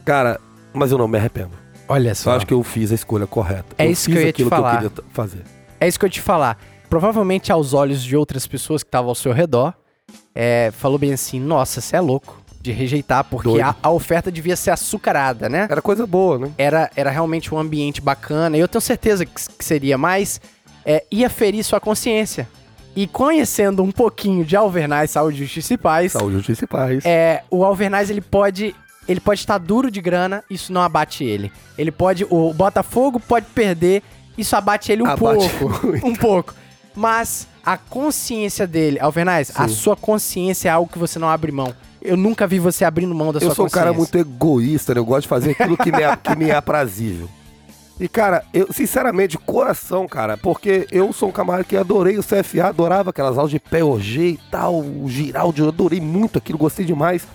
Cara, 0.06 0.40
mas 0.72 0.92
eu 0.92 0.98
não 1.00 1.08
me 1.08 1.18
arrependo. 1.18 1.52
Olha 1.88 2.14
Só 2.14 2.24
só. 2.32 2.36
acho 2.38 2.46
que 2.46 2.54
eu 2.54 2.64
fiz 2.64 2.92
a 2.92 2.96
escolha 2.96 3.26
correta. 3.26 3.76
É 3.78 3.88
eu 3.88 3.92
isso 3.92 4.10
que 4.10 4.16
eu 4.16 4.22
ia 4.22 4.28
te 4.28 4.30
aquilo 4.30 4.50
falar. 4.50 4.80
que 4.80 4.86
eu 4.86 4.90
queria 4.92 5.06
fazer. 5.12 5.42
É 5.80 5.88
isso 5.88 5.98
que 5.98 6.06
eu 6.06 6.08
ia 6.08 6.12
te 6.12 6.22
falar. 6.22 6.58
Provavelmente 6.90 7.52
aos 7.52 7.74
olhos 7.74 8.04
de 8.04 8.16
outras 8.16 8.46
pessoas 8.46 8.84
que 8.84 8.88
estavam 8.88 9.10
ao 9.10 9.16
seu 9.16 9.34
redor, 9.34 9.74
é, 10.34 10.72
falou 10.72 10.98
bem 10.98 11.14
assim, 11.14 11.40
nossa, 11.40 11.82
você 11.82 11.96
é 11.96 12.02
louco 12.02 12.42
de 12.62 12.72
rejeitar, 12.72 13.24
porque 13.24 13.60
a, 13.60 13.76
a 13.82 13.90
oferta 13.90 14.32
devia 14.32 14.56
ser 14.56 14.70
açucarada, 14.70 15.50
né? 15.50 15.68
Era 15.70 15.82
coisa 15.82 16.06
boa, 16.06 16.38
né? 16.38 16.52
Era, 16.58 16.92
era 16.96 17.10
realmente 17.10 17.54
um 17.54 17.58
ambiente 17.58 18.00
bacana, 18.00 18.56
e 18.56 18.60
eu 18.60 18.68
tenho 18.68 18.82
certeza 18.82 19.26
que, 19.26 19.34
que 19.34 19.66
seria, 19.66 19.98
mas 19.98 20.40
é, 20.86 21.04
ia 21.12 21.30
ferir 21.30 21.64
sua 21.64 21.80
consciência. 21.80 22.48
E 22.96 23.08
conhecendo 23.08 23.82
um 23.82 23.92
pouquinho 23.92 24.46
de 24.46 24.56
Alvernais, 24.56 25.12
Saúde, 25.12 25.40
Justiça 25.40 25.74
e 25.74 25.78
Paz, 25.78 26.12
Saúde 26.12 26.36
Justiça 26.36 26.66
e 26.66 26.68
Paz. 26.68 27.06
é, 27.06 27.42
o 27.50 27.64
Alvernais 27.64 28.10
ele 28.10 28.22
pode 28.22 28.76
ele 29.08 29.20
pode 29.20 29.40
estar 29.40 29.58
duro 29.58 29.90
de 29.90 30.00
grana, 30.02 30.44
isso 30.50 30.72
não 30.72 30.82
abate 30.82 31.24
ele. 31.24 31.52
Ele 31.78 31.92
pode 31.92 32.26
o 32.30 32.54
Botafogo 32.54 33.20
pode 33.20 33.46
perder 33.48 34.04
isso 34.38 34.56
abate 34.56 34.92
ele 34.92 35.04
um 35.04 35.08
Abate 35.08 35.50
pouco. 35.50 35.88
muito. 35.88 36.08
Um 36.08 36.16
pouco. 36.16 36.54
Mas 36.96 37.48
a 37.66 37.78
consciência 37.78 38.68
dele, 38.68 39.00
Alvernais, 39.00 39.52
a 39.56 39.68
sua 39.68 39.96
consciência 39.96 40.70
é 40.70 40.72
algo 40.72 40.92
que 40.92 41.00
você 41.00 41.18
não 41.18 41.30
abre 41.30 41.52
mão. 41.52 41.74
Eu 42.02 42.18
nunca 42.18 42.48
vi 42.48 42.58
você 42.60 42.84
abrindo 42.84 43.14
mão 43.14 43.32
da 43.32 43.38
Eu 43.38 43.42
sua 43.48 43.56
sou 43.56 43.66
um 43.66 43.68
consciência. 43.68 43.86
cara 43.86 43.94
muito 43.94 44.18
egoísta, 44.18 44.94
né? 44.94 45.00
Eu 45.00 45.06
gosto 45.06 45.22
de 45.24 45.28
fazer 45.28 45.52
aquilo 45.52 45.78
que 45.78 45.92
me 45.92 46.02
é, 46.02 46.16
que 46.16 46.36
me 46.36 46.50
é 46.50 46.56
aprazível. 46.56 47.30
E, 48.00 48.08
cara, 48.08 48.44
eu, 48.52 48.68
sinceramente, 48.74 49.38
de 49.38 49.38
coração, 49.38 50.08
cara, 50.08 50.36
porque 50.36 50.88
eu 50.92 51.14
sou 51.14 51.30
um 51.30 51.32
camarada 51.32 51.64
que 51.64 51.78
adorei 51.78 52.18
o 52.18 52.24
CFA, 52.24 52.70
adorava 52.70 53.12
aquelas 53.12 53.38
aulas 53.38 53.52
de 53.52 53.60
POG 53.60 54.20
e 54.20 54.40
tal, 54.50 54.80
o 54.80 55.06
Giraldi, 55.08 55.62
eu 55.62 55.68
adorei 55.68 56.02
muito 56.02 56.40
aquilo, 56.40 56.58
gostei 56.58 56.84
demais. 56.84 57.28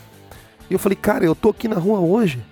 E 0.69 0.73
eu 0.75 0.79
falei, 0.81 0.97
cara, 0.97 1.25
eu 1.25 1.37
tô 1.37 1.51
aqui 1.51 1.69
na 1.69 1.77
rua 1.77 2.01
hoje. 2.01 2.43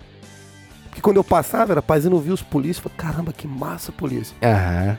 Porque 0.85 1.01
quando 1.01 1.17
eu 1.17 1.25
passava, 1.25 1.73
era 1.73 1.83
paz, 1.83 2.05
eu 2.05 2.11
não 2.13 2.21
vi 2.21 2.31
os 2.31 2.41
polícias. 2.41 2.77
Eu 2.85 2.89
falei, 2.93 2.97
caramba, 3.13 3.33
que 3.33 3.49
massa, 3.49 3.91
polícia. 3.91 4.37
Aham. 4.41 4.97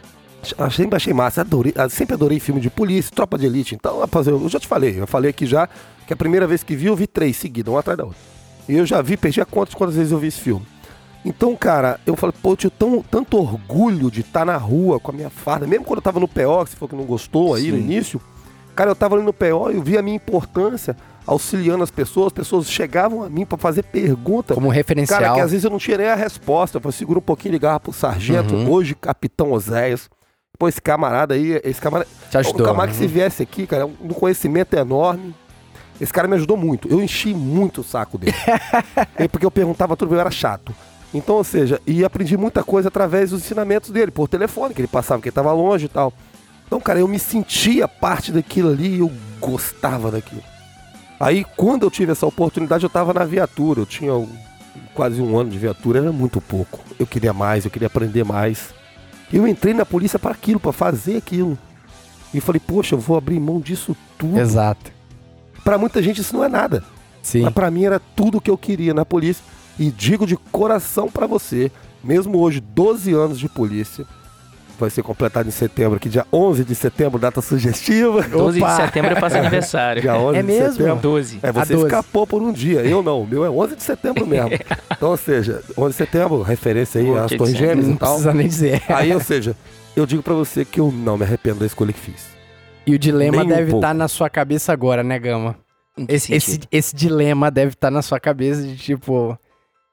Eu 0.57 0.69
sempre 0.71 0.95
achei 0.95 1.13
massa, 1.13 1.41
adorei, 1.41 1.73
ah, 1.75 1.89
sempre 1.89 2.13
adorei 2.13 2.39
filme 2.39 2.59
de 2.61 2.69
polícia, 2.69 3.11
tropa 3.13 3.37
de 3.37 3.45
elite. 3.45 3.75
Então, 3.75 3.99
rapaz, 3.99 4.27
eu, 4.27 4.47
já 4.49 4.59
te 4.59 4.67
falei, 4.67 4.99
eu 4.99 5.07
falei 5.07 5.29
aqui 5.31 5.45
já 5.45 5.67
que 6.05 6.13
a 6.13 6.15
primeira 6.15 6.45
vez 6.45 6.61
que 6.63 6.75
vi, 6.75 6.85
eu 6.87 6.95
vi 6.95 7.07
três 7.07 7.35
seguidas, 7.37 7.73
um 7.73 7.77
atrás 7.77 7.97
da 7.97 8.03
outra. 8.05 8.19
E 8.67 8.75
eu 8.75 8.85
já 8.85 9.01
vi, 9.01 9.15
perdi 9.17 9.41
a 9.41 9.45
conta 9.45 9.71
de 9.71 9.75
quantas 9.75 9.95
vezes 9.95 10.11
eu 10.11 10.17
vi 10.19 10.27
esse 10.27 10.39
filme. 10.39 10.65
Então, 11.23 11.55
cara, 11.55 11.99
eu 12.05 12.15
falei, 12.15 12.35
pô, 12.41 12.51
eu 12.51 12.57
tinha 12.57 12.69
tão, 12.69 13.01
tanto 13.01 13.37
orgulho 13.37 14.11
de 14.11 14.21
estar 14.21 14.45
na 14.45 14.57
rua 14.57 14.99
com 14.99 15.11
a 15.11 15.13
minha 15.13 15.29
farda, 15.29 15.65
mesmo 15.65 15.83
quando 15.85 15.97
eu 15.97 16.03
tava 16.03 16.19
no 16.19 16.27
PO, 16.27 16.63
que 16.65 16.69
você 16.71 16.75
falou 16.77 16.89
que 16.89 16.95
não 16.95 17.05
gostou 17.05 17.55
aí 17.55 17.71
no 17.71 17.77
Sim. 17.77 17.83
início. 17.83 18.21
Cara, 18.75 18.91
eu 18.91 18.95
tava 18.95 19.15
ali 19.15 19.23
no 19.23 19.33
PO 19.33 19.71
e 19.71 19.75
eu 19.75 19.81
vi 19.81 19.97
a 19.97 20.01
minha 20.01 20.15
importância 20.17 20.95
auxiliando 21.25 21.83
as 21.83 21.89
pessoas, 21.89 22.27
as 22.27 22.33
pessoas 22.33 22.69
chegavam 22.69 23.23
a 23.23 23.29
mim 23.29 23.45
pra 23.45 23.57
fazer 23.57 23.83
pergunta. 23.83 24.53
Como 24.53 24.69
referencial. 24.69 25.19
Cara, 25.19 25.33
que 25.33 25.39
às 25.39 25.49
vezes 25.51 25.63
eu 25.63 25.71
não 25.71 25.79
tinha 25.79 25.97
nem 25.97 26.07
a 26.07 26.13
resposta. 26.15 26.77
Eu 26.77 26.81
falei, 26.81 26.95
segura 26.95 27.17
um 27.17 27.21
pouquinho, 27.21 27.53
ligava 27.53 27.79
pro 27.79 27.91
sargento, 27.91 28.53
Uhum. 28.53 28.69
hoje 28.69 28.93
capitão 28.93 29.51
Oséias. 29.51 30.07
Pô, 30.57 30.67
esse 30.67 30.81
camarada 30.81 31.33
aí, 31.33 31.59
esse 31.63 31.81
camarada. 31.81 32.09
Te 32.29 32.37
ajudou, 32.37 32.61
O 32.61 32.65
camarada 32.65 32.93
que 32.93 32.99
né? 32.99 33.07
se 33.07 33.13
viesse 33.13 33.43
aqui, 33.43 33.67
cara, 33.67 33.85
um 33.85 34.09
conhecimento 34.09 34.73
enorme. 34.75 35.33
Esse 35.99 36.11
cara 36.11 36.27
me 36.27 36.35
ajudou 36.35 36.57
muito. 36.57 36.87
Eu 36.89 37.01
enchi 37.01 37.33
muito 37.33 37.81
o 37.81 37.83
saco 37.83 38.17
dele. 38.17 38.35
É 39.15 39.27
porque 39.27 39.45
eu 39.45 39.51
perguntava 39.51 39.95
tudo, 39.95 40.13
eu 40.15 40.19
era 40.19 40.31
chato. 40.31 40.73
Então, 41.13 41.35
ou 41.35 41.43
seja, 41.43 41.79
e 41.87 42.03
aprendi 42.03 42.35
muita 42.35 42.63
coisa 42.63 42.89
através 42.89 43.29
dos 43.29 43.41
ensinamentos 43.41 43.89
dele, 43.89 44.11
por 44.11 44.27
telefone, 44.27 44.73
que 44.73 44.81
ele 44.81 44.87
passava, 44.87 45.21
que 45.21 45.29
ele 45.29 45.35
tava 45.35 45.53
longe 45.53 45.85
e 45.85 45.89
tal. 45.89 46.11
Então, 46.67 46.81
cara, 46.81 46.99
eu 46.99 47.07
me 47.07 47.17
sentia 47.19 47.87
parte 47.87 48.31
daquilo 48.31 48.69
ali 48.69 48.95
e 48.95 48.99
eu 48.99 49.11
gostava 49.39 50.11
daquilo. 50.11 50.43
Aí, 51.19 51.45
quando 51.55 51.83
eu 51.83 51.91
tive 51.91 52.11
essa 52.11 52.25
oportunidade, 52.25 52.83
eu 52.83 52.89
tava 52.89 53.13
na 53.13 53.23
viatura. 53.23 53.79
Eu 53.79 53.85
tinha 53.85 54.11
quase 54.93 55.21
um 55.21 55.37
ano 55.37 55.49
de 55.49 55.57
viatura, 55.57 55.99
era 55.99 56.11
muito 56.11 56.41
pouco. 56.41 56.79
Eu 56.99 57.07
queria 57.07 57.31
mais, 57.31 57.63
eu 57.63 57.71
queria 57.71 57.87
aprender 57.87 58.25
mais. 58.25 58.73
Eu 59.31 59.47
entrei 59.47 59.73
na 59.73 59.85
polícia 59.85 60.19
para 60.19 60.31
aquilo, 60.31 60.59
para 60.59 60.71
fazer 60.71 61.17
aquilo. 61.17 61.57
E 62.33 62.39
falei, 62.39 62.59
poxa, 62.59 62.95
eu 62.95 62.99
vou 62.99 63.17
abrir 63.17 63.39
mão 63.39 63.59
disso 63.59 63.95
tudo. 64.17 64.39
Exato. 64.39 64.91
Pra 65.63 65.77
muita 65.77 66.01
gente 66.01 66.21
isso 66.21 66.35
não 66.35 66.43
é 66.43 66.49
nada. 66.49 66.83
Sim. 67.21 67.41
Mas 67.41 67.53
pra 67.53 67.71
mim 67.71 67.85
era 67.85 67.99
tudo 67.99 68.39
que 68.41 68.51
eu 68.51 68.57
queria 68.57 68.93
na 68.93 69.05
polícia. 69.05 69.43
E 69.79 69.89
digo 69.89 70.25
de 70.27 70.37
coração 70.37 71.09
pra 71.09 71.27
você, 71.27 71.71
mesmo 72.03 72.39
hoje, 72.39 72.59
12 72.59 73.13
anos 73.13 73.39
de 73.39 73.49
polícia, 73.49 74.05
vai 74.79 74.89
ser 74.89 75.03
completado 75.03 75.47
em 75.47 75.51
setembro, 75.51 75.97
aqui 75.97 76.09
dia 76.09 76.25
11 76.31 76.63
de 76.63 76.75
setembro, 76.75 77.17
data 77.19 77.41
sugestiva. 77.41 78.21
12 78.23 78.59
Opa! 78.61 78.69
de 78.75 78.81
setembro 78.85 79.11
eu 79.11 79.17
faço 79.17 79.37
aniversário. 79.39 80.01
Dia 80.01 80.15
11 80.17 80.37
É 80.37 80.41
de 80.41 80.47
mesmo? 80.47 80.71
setembro. 80.73 80.95
12. 81.01 81.39
É, 81.43 81.51
você 81.51 81.73
A 81.73 81.75
12. 81.75 81.85
escapou 81.87 82.27
por 82.27 82.41
um 82.41 82.51
dia, 82.51 82.81
eu 82.81 83.01
não. 83.03 83.21
O 83.21 83.27
meu 83.27 83.45
é 83.45 83.49
11 83.49 83.75
de 83.75 83.83
setembro 83.83 84.25
mesmo. 84.25 84.49
Então, 84.95 85.09
ou 85.09 85.17
seja, 85.17 85.61
11 85.77 85.89
de 85.89 85.95
setembro, 85.97 86.41
referência 86.41 87.01
aí 87.01 87.07
Pô, 87.07 87.17
às 87.17 87.27
que 87.31 87.37
Torres. 87.37 87.57
Gêmeas 87.57 87.85
Não 87.87 87.95
e 87.95 87.97
tal. 87.97 88.09
precisa 88.11 88.33
nem 88.33 88.47
dizer. 88.47 88.81
Aí, 88.87 89.13
ou 89.13 89.19
seja, 89.19 89.55
eu 89.95 90.05
digo 90.05 90.23
pra 90.23 90.33
você 90.33 90.63
que 90.63 90.79
eu 90.79 90.89
não 90.91 91.17
me 91.17 91.23
arrependo 91.25 91.59
da 91.59 91.65
escolha 91.65 91.91
que 91.91 91.99
fiz. 91.99 92.27
E 92.87 92.95
o 92.95 92.99
dilema 92.99 93.37
Nem 93.43 93.45
um 93.45 93.49
deve 93.49 93.71
pouco. 93.71 93.85
estar 93.85 93.93
na 93.93 94.07
sua 94.07 94.29
cabeça 94.29 94.71
agora, 94.71 95.03
né, 95.03 95.19
Gama? 95.19 95.55
Que 95.97 96.05
Esse, 96.13 96.33
esse, 96.33 96.59
esse 96.71 96.95
dilema 96.95 97.51
deve 97.51 97.73
estar 97.73 97.91
na 97.91 98.01
sua 98.01 98.19
cabeça 98.19 98.61
de 98.63 98.77
tipo. 98.77 99.37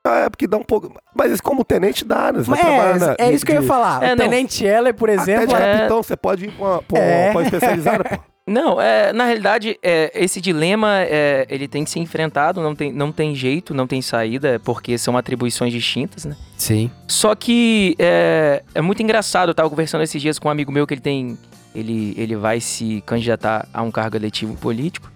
Ah, 0.05 0.21
é 0.25 0.29
porque 0.31 0.47
dá 0.49 0.57
um 0.57 0.65
pouco. 0.65 0.93
Mas 1.15 1.31
isso 1.33 1.43
como 1.43 1.65
tenente 1.65 2.05
dá, 2.05 2.33
né? 2.33 2.43
Você 2.43 2.57
trabalhar 2.61 2.99
na- 2.99 3.13
é, 3.19 3.29
é 3.29 3.33
isso 3.33 3.47
que 3.47 3.53
eu 3.53 3.57
ia 3.57 3.61
de- 3.61 3.67
falar. 3.69 4.03
É, 4.03 4.15
o. 4.15 4.17
Tenente 4.17 4.65
Heller, 4.65 4.93
por 4.95 5.09
Até 5.09 5.23
exemplo. 5.23 5.47
de 5.49 5.55
é- 5.55 5.75
capitão 5.77 6.03
você 6.03 6.17
pode 6.17 6.45
ir 6.47 6.51
pra 6.53 6.65
uma, 6.67 6.83
pra 6.83 6.99
É. 6.99 7.31
pra 7.31 7.39
uma 7.39 7.43
especializada, 7.45 8.05
pô. 8.05 8.19
Não, 8.45 8.81
é, 8.81 9.13
na 9.13 9.25
realidade, 9.27 9.79
é, 9.81 10.11
esse 10.17 10.41
dilema 10.41 10.97
é, 11.03 11.47
ele 11.49 11.69
tem 11.69 11.85
que 11.85 11.91
ser 11.91 12.01
enfrentado, 12.01 12.61
não 12.61 12.75
tem, 12.75 12.93
não 12.93 13.13
tem 13.13 13.37
jeito, 13.37 13.73
não 13.73 13.87
tem 13.87 14.03
saída, 14.03 14.61
porque 14.65 14.99
são 14.99 15.17
atribuições 15.17 15.73
distintas, 15.73 16.25
né? 16.25 16.35
Sim. 16.57 16.91
Só 17.07 17.37
que 17.37 17.95
é, 18.01 18.65
é 18.75 18.81
muito 18.81 19.01
engraçado, 19.01 19.51
eu 19.51 19.55
tava 19.55 19.71
conversando 19.71 20.03
esses 20.03 20.21
dias 20.21 20.41
com 20.41 20.49
um 20.49 20.51
amigo 20.51 20.73
meu 20.73 20.85
que 20.89 20.95
ele 20.95 21.01
tem. 21.01 21.39
Ele, 21.73 22.13
ele 22.19 22.35
vai 22.35 22.61
se 22.61 23.01
candidatar 23.07 23.69
a 23.73 23.81
um 23.81 23.93
cargo 23.93 24.17
eletivo 24.17 24.57
político. 24.57 25.09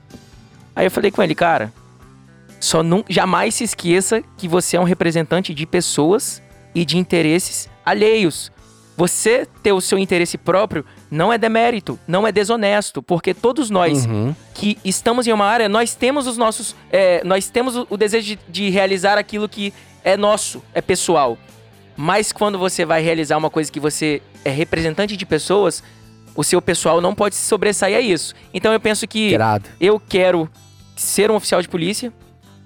Aí 0.76 0.87
eu 0.87 0.91
falei 0.91 1.11
com 1.11 1.20
ele, 1.20 1.34
cara, 1.34 1.72
só 2.66 2.82
não, 2.82 3.04
jamais 3.08 3.54
se 3.54 3.64
esqueça 3.64 4.22
que 4.36 4.48
você 4.48 4.76
é 4.76 4.80
um 4.80 4.84
representante 4.84 5.54
de 5.54 5.64
pessoas 5.66 6.42
e 6.74 6.84
de 6.84 6.98
interesses 6.98 7.68
alheios. 7.84 8.50
Você 8.96 9.46
ter 9.62 9.72
o 9.72 9.80
seu 9.80 9.98
interesse 9.98 10.36
próprio 10.38 10.84
não 11.10 11.32
é 11.32 11.38
demérito, 11.38 11.98
não 12.08 12.26
é 12.26 12.32
desonesto, 12.32 13.02
porque 13.02 13.32
todos 13.34 13.70
nós 13.70 14.06
Uhum. 14.06 14.34
que 14.54 14.78
estamos 14.84 15.26
em 15.26 15.32
uma 15.32 15.44
área, 15.44 15.68
nós 15.68 15.94
temos 15.94 16.26
os 16.26 16.36
nossos. 16.36 16.74
é, 16.90 17.22
nós 17.24 17.48
temos 17.48 17.76
o, 17.76 17.96
desejo 17.96 18.26
de, 18.26 18.38
de 18.48 18.70
realizar 18.70 19.16
aquilo 19.16 19.48
que 19.48 19.72
é 20.02 20.16
nosso, 20.16 20.60
é 20.74 20.80
pessoal. 20.80 21.38
Mas 21.96 22.32
quando 22.32 22.58
você 22.58 22.84
vai 22.84 23.00
realizar 23.02 23.36
uma 23.36 23.50
coisa 23.50 23.70
que 23.70 23.78
você 23.78 24.20
é 24.44 24.50
representante 24.50 25.16
de 25.16 25.24
pessoas, 25.24 25.82
o 26.34 26.42
seu 26.42 26.60
pessoal 26.60 27.00
não 27.00 27.14
pode 27.14 27.34
se 27.36 27.46
sobressair 27.46 27.96
a 27.96 28.00
isso. 28.00 28.34
Então 28.52 28.72
eu 28.72 28.80
penso 28.80 29.06
que 29.06 29.28
Irado. 29.28 29.68
eu 29.80 30.00
quero 30.00 30.50
ser 30.96 31.30
um 31.30 31.34
oficial 31.36 31.62
de 31.62 31.68
polícia, 31.68 32.12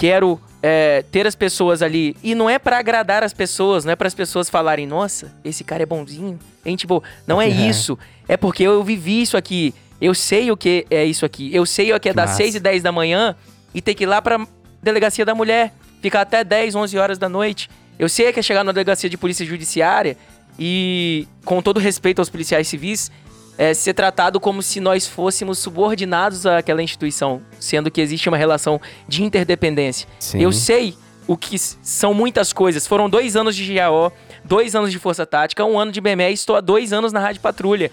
quero 0.01 0.41
é, 0.63 1.05
ter 1.13 1.27
as 1.27 1.35
pessoas 1.35 1.83
ali. 1.83 2.17
E 2.23 2.35
não 2.35 2.49
é 2.49 2.59
pra 2.59 2.79
agradar 2.79 3.23
as 3.23 3.35
pessoas, 3.35 3.85
não 3.85 3.93
é 3.93 3.97
para 3.97 4.09
as 4.09 4.15
pessoas 4.15 4.49
falarem, 4.49 4.87
nossa, 4.87 5.31
esse 5.45 5.63
cara 5.63 5.83
é 5.83 5.87
bonzinho. 5.87 6.39
Gente, 6.65 6.81
tipo, 6.81 7.05
não 7.27 7.41
é 7.41 7.45
É. 7.45 7.51
isso. 7.51 7.99
É 8.27 8.35
porque 8.35 8.63
eu 8.63 8.83
vivi 8.83 9.21
isso 9.21 9.37
aqui. 9.37 9.75
Eu 10.01 10.15
sei 10.15 10.51
o 10.51 10.57
que 10.57 10.87
é 10.91 11.05
isso 11.05 11.27
aqui. 11.27 11.55
Eu 11.55 11.67
sei 11.67 11.93
o 11.93 12.01
que 12.01 12.09
é 12.09 12.13
Que 12.13 12.17
das 12.17 12.31
massa. 12.31 12.43
6 12.43 12.55
e 12.55 12.61
10 12.61 12.83
da 12.83 12.91
manhã 12.91 13.37
e 13.75 13.83
ter 13.83 13.95
que 13.95 14.05
ir 14.05 14.07
lá 14.07 14.23
pra 14.23 14.41
delegacia 14.83 15.27
da 15.27 15.35
mulher, 15.35 15.75
ficar 16.01 16.23
até 16.23 16.43
10, 16.43 16.75
11 16.75 16.97
horas 16.97 17.19
da 17.19 17.29
noite. 17.29 17.69
Eu 17.99 18.09
sei 18.09 18.33
que 18.33 18.41
é 18.41 18.43
chegar 18.43 18.65
na 18.65 18.73
delegacia 18.73 19.11
de 19.11 19.19
polícia 19.19 19.45
judiciária 19.45 20.17
e, 20.59 21.29
com 21.45 21.61
todo 21.61 21.79
respeito 21.79 22.21
aos 22.21 22.31
policiais 22.31 22.67
civis, 22.69 23.11
é, 23.61 23.75
ser 23.75 23.93
tratado 23.93 24.41
como 24.41 24.63
se 24.63 24.81
nós 24.81 25.07
fôssemos 25.07 25.59
subordinados 25.59 26.47
àquela 26.47 26.83
instituição, 26.83 27.43
sendo 27.59 27.91
que 27.91 28.01
existe 28.01 28.27
uma 28.27 28.39
relação 28.39 28.81
de 29.07 29.23
interdependência. 29.23 30.09
Sim. 30.19 30.41
Eu 30.41 30.51
sei 30.51 30.97
o 31.27 31.37
que 31.37 31.59
são 31.59 32.15
muitas 32.15 32.55
coisas. 32.55 32.87
Foram 32.87 33.11
dois 33.11 33.37
anos 33.37 33.55
de 33.55 33.75
GAO, 33.75 34.11
dois 34.43 34.75
anos 34.75 34.91
de 34.91 34.99
Força 34.99 35.27
Tática, 35.27 35.63
um 35.63 35.79
ano 35.79 35.93
de 35.93 36.01
BME 36.01 36.31
e 36.31 36.33
estou 36.33 36.57
há 36.57 36.61
dois 36.63 36.91
anos 36.91 37.13
na 37.13 37.21
Rádio 37.21 37.43
Patrulha. 37.43 37.91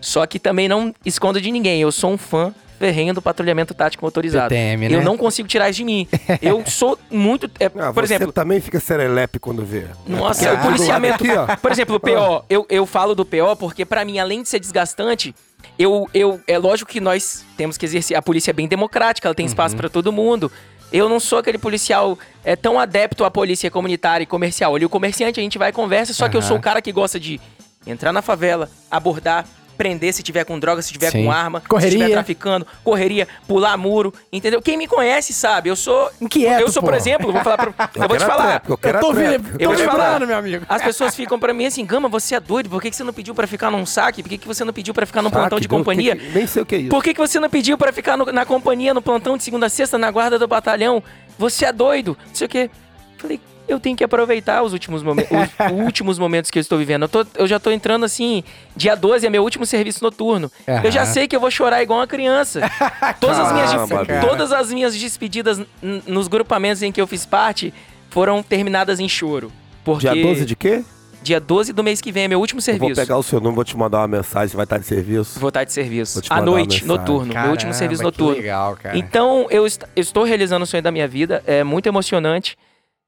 Só 0.00 0.24
que 0.24 0.38
também 0.38 0.70
não 0.70 0.94
escondo 1.04 1.38
de 1.38 1.50
ninguém. 1.50 1.82
Eu 1.82 1.92
sou 1.92 2.12
um 2.12 2.16
fã 2.16 2.54
ferrenho 2.80 3.12
do 3.12 3.20
patrulhamento 3.20 3.74
tático 3.74 4.02
motorizado. 4.04 4.48
PTM, 4.48 4.88
né? 4.88 4.96
Eu 4.96 5.02
não 5.02 5.18
consigo 5.18 5.46
tirar 5.46 5.68
isso 5.68 5.76
de 5.76 5.84
mim. 5.84 6.08
Eu 6.40 6.64
sou 6.66 6.98
muito. 7.10 7.48
é, 7.60 7.66
Ah, 7.66 7.92
por 7.92 8.06
você 8.06 8.14
exemplo, 8.14 8.32
também 8.32 8.58
fica 8.58 8.80
serelepe 8.80 9.38
quando 9.38 9.62
vê. 9.62 9.84
nossa, 10.06 10.48
Porque 10.48 10.56
o 10.56 10.62
policiamento. 10.70 11.22
aqui, 11.22 11.30
ó. 11.36 11.56
Por 11.56 11.70
exemplo, 11.70 11.96
o 11.96 12.00
PO. 12.00 12.44
Eu, 12.48 12.66
eu 12.70 12.86
falo 12.86 13.14
do 13.14 13.24
PO 13.26 13.54
porque, 13.58 13.84
pra 13.84 14.02
mim, 14.02 14.18
além 14.18 14.42
de 14.42 14.48
ser 14.48 14.58
desgastante, 14.58 15.34
eu, 15.78 16.08
eu, 16.14 16.40
é 16.48 16.56
lógico 16.56 16.90
que 16.90 17.00
nós 17.00 17.44
temos 17.54 17.76
que 17.76 17.84
exercer. 17.84 18.16
A 18.16 18.22
polícia 18.22 18.50
é 18.50 18.54
bem 18.54 18.66
democrática, 18.66 19.28
ela 19.28 19.34
tem 19.34 19.44
espaço 19.44 19.76
pra 19.76 19.90
todo 19.90 20.10
mundo. 20.10 20.50
Eu 20.90 21.06
não 21.06 21.20
sou 21.20 21.38
aquele 21.38 21.58
policial 21.58 22.18
é, 22.42 22.56
tão 22.56 22.80
adepto 22.80 23.24
à 23.26 23.30
polícia 23.30 23.70
comunitária 23.70 24.24
e 24.24 24.26
comercial. 24.26 24.74
Ali, 24.74 24.86
o 24.86 24.88
comerciante, 24.88 25.38
a 25.38 25.42
gente 25.42 25.58
vai 25.58 25.68
e 25.68 25.72
conversa, 25.72 26.14
só 26.14 26.28
que 26.30 26.36
eu 26.36 26.42
sou 26.42 26.56
o 26.56 26.60
cara 26.60 26.80
que 26.80 26.90
gosta 26.90 27.20
de 27.20 27.38
entrar 27.86 28.12
na 28.12 28.22
favela, 28.22 28.68
abordar, 28.90 29.46
prender 29.80 30.12
se 30.12 30.22
tiver 30.22 30.44
com 30.44 30.58
droga, 30.58 30.82
se 30.82 30.92
tiver 30.92 31.10
Sim. 31.10 31.24
com 31.24 31.32
arma, 31.32 31.62
Correria. 31.66 31.90
se 31.92 31.96
tiver 32.04 32.12
traficando, 32.12 32.66
correria, 32.84 33.26
pular 33.48 33.78
muro, 33.78 34.12
entendeu? 34.30 34.60
Quem 34.60 34.76
me 34.76 34.86
conhece 34.86 35.32
sabe, 35.32 35.70
eu 35.70 35.76
sou. 35.76 36.10
Inquieto, 36.20 36.60
eu 36.60 36.70
sou, 36.70 36.82
por 36.82 36.90
pô. 36.90 36.96
exemplo, 36.98 37.32
vou 37.32 37.42
falar 37.42 37.56
pra, 37.56 37.72
eu, 37.96 38.08
vou 38.08 38.18
te 38.18 38.24
falar. 38.26 38.60
tréplica, 38.60 38.72
eu 38.74 38.76
quero 38.78 38.98
Eu 38.98 39.00
tô 39.00 39.12
tô 39.14 39.20
Eu 39.58 39.68
vou 39.70 39.76
te 39.78 39.84
falar. 39.84 40.20
meu 40.26 40.36
amigo. 40.36 40.66
As 40.68 40.82
pessoas 40.82 41.14
ficam 41.16 41.38
pra 41.40 41.54
mim 41.54 41.64
assim, 41.64 41.86
Gama, 41.86 42.10
você 42.10 42.34
é 42.34 42.40
doido, 42.40 42.68
por 42.68 42.82
que, 42.82 42.90
que 42.90 42.96
você 42.96 43.02
não 43.04 43.14
pediu 43.14 43.34
pra 43.34 43.46
ficar 43.46 43.70
num 43.70 43.86
saque? 43.86 44.22
Por 44.22 44.28
que, 44.28 44.36
que 44.36 44.46
você 44.46 44.64
não 44.64 44.72
pediu 44.74 44.92
pra 44.92 45.06
ficar 45.06 45.22
num 45.22 45.30
Saque, 45.30 45.40
plantão 45.40 45.58
de 45.58 45.66
Deus, 45.66 45.78
companhia? 45.78 46.14
que- 46.14 46.26
que- 46.26 46.32
nem 46.38 46.46
sei 46.46 46.60
o 46.62 46.66
que 46.66 46.74
é 46.74 46.78
isso. 46.78 46.90
Por 46.90 47.02
que, 47.02 47.14
que 47.14 47.20
você 47.20 47.40
não 47.40 47.48
pediu 47.48 47.78
pra 47.78 47.90
ficar 47.90 48.18
no- 48.18 48.26
na 48.26 48.44
companhia, 48.44 48.92
no 48.92 49.00
plantão 49.00 49.38
de 49.38 49.44
segunda 49.44 49.64
a 49.66 49.70
sexta, 49.70 49.96
na 49.96 50.10
guarda 50.10 50.38
do 50.38 50.46
batalhão? 50.46 51.02
Você 51.38 51.64
é 51.64 51.72
doido, 51.72 52.18
não 52.28 52.34
sei 52.34 52.46
o 52.46 52.50
quê. 52.50 52.70
Falei, 53.16 53.40
eu 53.70 53.80
tenho 53.80 53.96
que 53.96 54.04
aproveitar 54.04 54.62
os 54.62 54.72
últimos, 54.72 55.02
momen- 55.02 55.26
os 55.30 55.72
últimos 55.84 56.18
momentos 56.18 56.50
que 56.50 56.58
eu 56.58 56.60
estou 56.60 56.78
vivendo. 56.78 57.02
Eu, 57.02 57.08
tô- 57.08 57.26
eu 57.36 57.46
já 57.46 57.58
tô 57.60 57.70
entrando 57.70 58.04
assim, 58.04 58.42
dia 58.76 58.94
12 58.94 59.26
é 59.26 59.30
meu 59.30 59.42
último 59.42 59.64
serviço 59.64 60.02
noturno. 60.04 60.50
Eu 60.84 60.90
já 60.90 61.04
sei 61.06 61.26
que 61.28 61.34
eu 61.36 61.40
vou 61.40 61.50
chorar 61.50 61.82
igual 61.82 62.00
uma 62.00 62.06
criança. 62.06 62.60
Todas, 63.20 63.38
as 63.38 63.52
minhas, 63.52 63.70
Caramba, 63.70 64.26
todas 64.26 64.52
as 64.52 64.72
minhas 64.72 64.94
despedidas 64.96 65.60
nos 66.06 66.28
grupamentos 66.28 66.82
em 66.82 66.90
que 66.92 67.00
eu 67.00 67.06
fiz 67.06 67.24
parte 67.26 67.72
foram 68.10 68.42
terminadas 68.42 68.98
em 69.00 69.08
choro. 69.08 69.50
Porque 69.84 70.08
Dia 70.10 70.22
12 70.22 70.44
de 70.44 70.56
quê? 70.56 70.84
Dia 71.22 71.38
12 71.38 71.74
do 71.74 71.84
mês 71.84 72.00
que 72.00 72.10
vem 72.10 72.24
é 72.24 72.28
meu 72.28 72.40
último 72.40 72.60
Eu 72.60 72.62
serviço. 72.62 72.94
vou 72.94 73.04
pegar 73.04 73.18
o 73.18 73.22
seu 73.22 73.38
número, 73.40 73.56
vou 73.56 73.64
te 73.64 73.76
mandar 73.76 73.98
uma 73.98 74.08
mensagem, 74.08 74.56
vai 74.56 74.64
estar 74.64 74.78
de 74.78 74.86
serviço. 74.86 75.38
Vou 75.38 75.48
estar 75.48 75.64
de 75.64 75.72
serviço. 75.72 76.20
À 76.30 76.40
noite, 76.40 76.82
noturno. 76.86 77.34
meu 77.34 77.50
último 77.50 77.74
serviço 77.74 78.00
Caramba, 78.02 78.16
que 78.16 78.22
noturno. 78.22 78.40
legal, 78.42 78.76
cara. 78.82 78.96
Então, 78.96 79.46
eu, 79.50 79.66
est- 79.66 79.84
eu 79.94 80.00
estou 80.00 80.24
realizando 80.24 80.62
o 80.62 80.66
sonho 80.66 80.82
da 80.82 80.90
minha 80.90 81.06
vida, 81.06 81.42
é 81.46 81.62
muito 81.62 81.86
emocionante. 81.86 82.56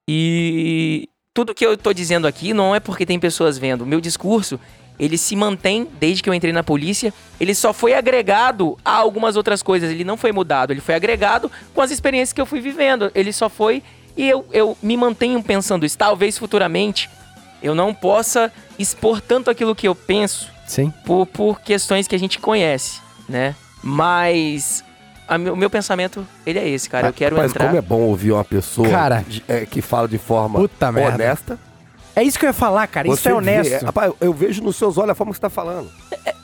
E 0.09 1.09
tudo 1.35 1.55
que 1.55 1.65
eu 1.65 1.75
estou 1.75 1.95
dizendo 1.95 2.27
aqui 2.27 2.53
não 2.53 2.75
é 2.75 2.81
porque 2.81 3.07
tem 3.07 3.19
pessoas 3.19 3.59
vendo. 3.59 3.83
O 3.83 3.87
meu 3.87 4.01
discurso, 4.01 4.59
ele 4.99 5.17
se 5.17 5.35
mantém 5.35 5.89
desde 5.99 6.23
que 6.23 6.29
eu 6.29 6.35
entrei 6.35 6.53
na 6.53 6.63
polícia. 6.63 7.13
Ele 7.41 7.55
só 7.55 7.73
foi 7.73 7.95
agregado 7.95 8.77
a 8.85 8.97
algumas 8.97 9.37
outras 9.37 9.63
coisas. 9.63 9.91
Ele 9.91 10.05
não 10.05 10.17
foi 10.17 10.33
mudado, 10.33 10.73
ele 10.73 10.81
foi 10.81 10.95
agregado 10.95 11.51
com 11.75 11.81
as 11.81 11.91
experiências 11.91 12.33
que 12.33 12.41
eu 12.41 12.47
fui 12.47 12.61
vivendo. 12.61 13.11
Ele 13.15 13.33
só 13.33 13.49
foi. 13.49 13.83
E 14.17 14.29
eu, 14.29 14.45
eu 14.53 14.77
me 14.83 14.97
mantenho 14.97 15.43
pensando 15.43 15.87
isso. 15.87 15.97
Talvez 15.97 16.37
futuramente 16.37 17.09
eu 17.63 17.75
não 17.75 17.95
possa 17.95 18.53
expor 18.79 19.21
tanto 19.21 19.49
aquilo 19.49 19.75
que 19.75 19.87
eu 19.87 19.95
penso 19.95 20.51
Sim. 20.67 20.93
por, 21.07 21.27
por 21.27 21.61
questões 21.61 22.09
que 22.09 22.15
a 22.15 22.19
gente 22.19 22.39
conhece, 22.39 23.01
né? 23.29 23.55
Mas 23.83 24.85
o 25.37 25.57
meu 25.57 25.71
pensamento, 25.71 26.27
ele 26.47 26.59
é 26.59 26.69
esse, 26.69 26.89
cara. 26.89 27.09
Eu 27.09 27.13
quero 27.13 27.37
Mas 27.37 27.51
entrar. 27.51 27.67
como 27.67 27.77
é 27.79 27.83
bom 27.83 28.01
ouvir 28.01 28.33
uma 28.33 28.45
pessoa 28.45 28.89
Cara. 28.89 29.25
de- 29.27 29.43
é, 29.49 29.67
que 29.67 29.81
fala 29.83 30.07
de 30.09 30.19
forma 30.19 30.59
Puta 30.61 30.91
merda. 30.93 31.15
honesta. 31.15 31.59
É 32.15 32.23
isso 32.23 32.39
que 32.39 32.45
eu 32.45 32.49
ia 32.51 32.53
falar, 32.53 32.87
cara. 32.89 33.09
Isso 33.09 33.17
Você 33.23 33.29
é 33.29 33.33
vê- 33.33 33.39
honesto. 33.39 33.85
rapaz, 33.87 34.13
eu- 34.21 34.35
vejo 34.35 34.63
nos 34.63 34.77
seus 34.77 34.99
olhos 34.99 35.11
a 35.11 35.15
forma 35.15 35.33
que 35.33 35.37
você 35.39 35.41
tá 35.41 35.49
falando. 35.51 35.89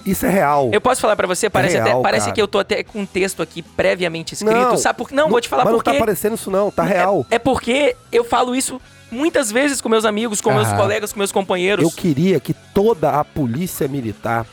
Isso 0.07 0.25
é 0.25 0.31
real. 0.31 0.71
Eu 0.73 0.81
posso 0.81 1.01
falar 1.01 1.15
pra 1.15 1.27
você, 1.27 1.51
parece, 1.51 1.75
real, 1.75 1.89
até, 1.89 2.03
parece 2.03 2.25
cara. 2.27 2.35
que 2.35 2.41
eu 2.41 2.49
tô 2.49 2.59
até 2.59 2.83
com 2.83 3.01
um 3.01 3.07
texto 3.07 3.43
aqui 3.43 3.61
previamente 3.61 4.33
escrito, 4.33 4.55
Não, 4.55 4.77
sabe 4.79 4.97
por 4.97 5.11
quê? 5.11 5.15
Não, 5.15 5.29
vou 5.29 5.41
te 5.41 5.49
falar 5.49 5.65
mas 5.67 5.75
por 5.75 5.85
quê. 5.85 5.91
não 5.91 5.99
tá 5.99 6.05
parecendo 6.07 6.35
isso 6.37 6.51
não, 6.51 6.71
tá 6.71 6.83
real. 6.83 7.27
É, 7.31 7.35
é 7.35 7.39
porque 7.39 7.95
eu 8.11 8.25
falo 8.25 8.57
isso 8.57 8.81
muitas 9.11 9.53
vezes 9.53 9.83
com 9.83 9.91
meus 9.91 10.07
amigos, 10.07 10.41
com 10.41 10.51
meus 10.53 10.69
Aham. 10.69 10.77
colegas, 10.79 11.13
com 11.13 11.19
meus 11.19 11.33
companheiros. 11.33 11.85
Eu 11.85 11.91
queria 11.91 12.41
que 12.41 12.55
toda 12.55 13.11
a 13.21 13.23
polícia 13.25 13.87
militar, 13.87 14.47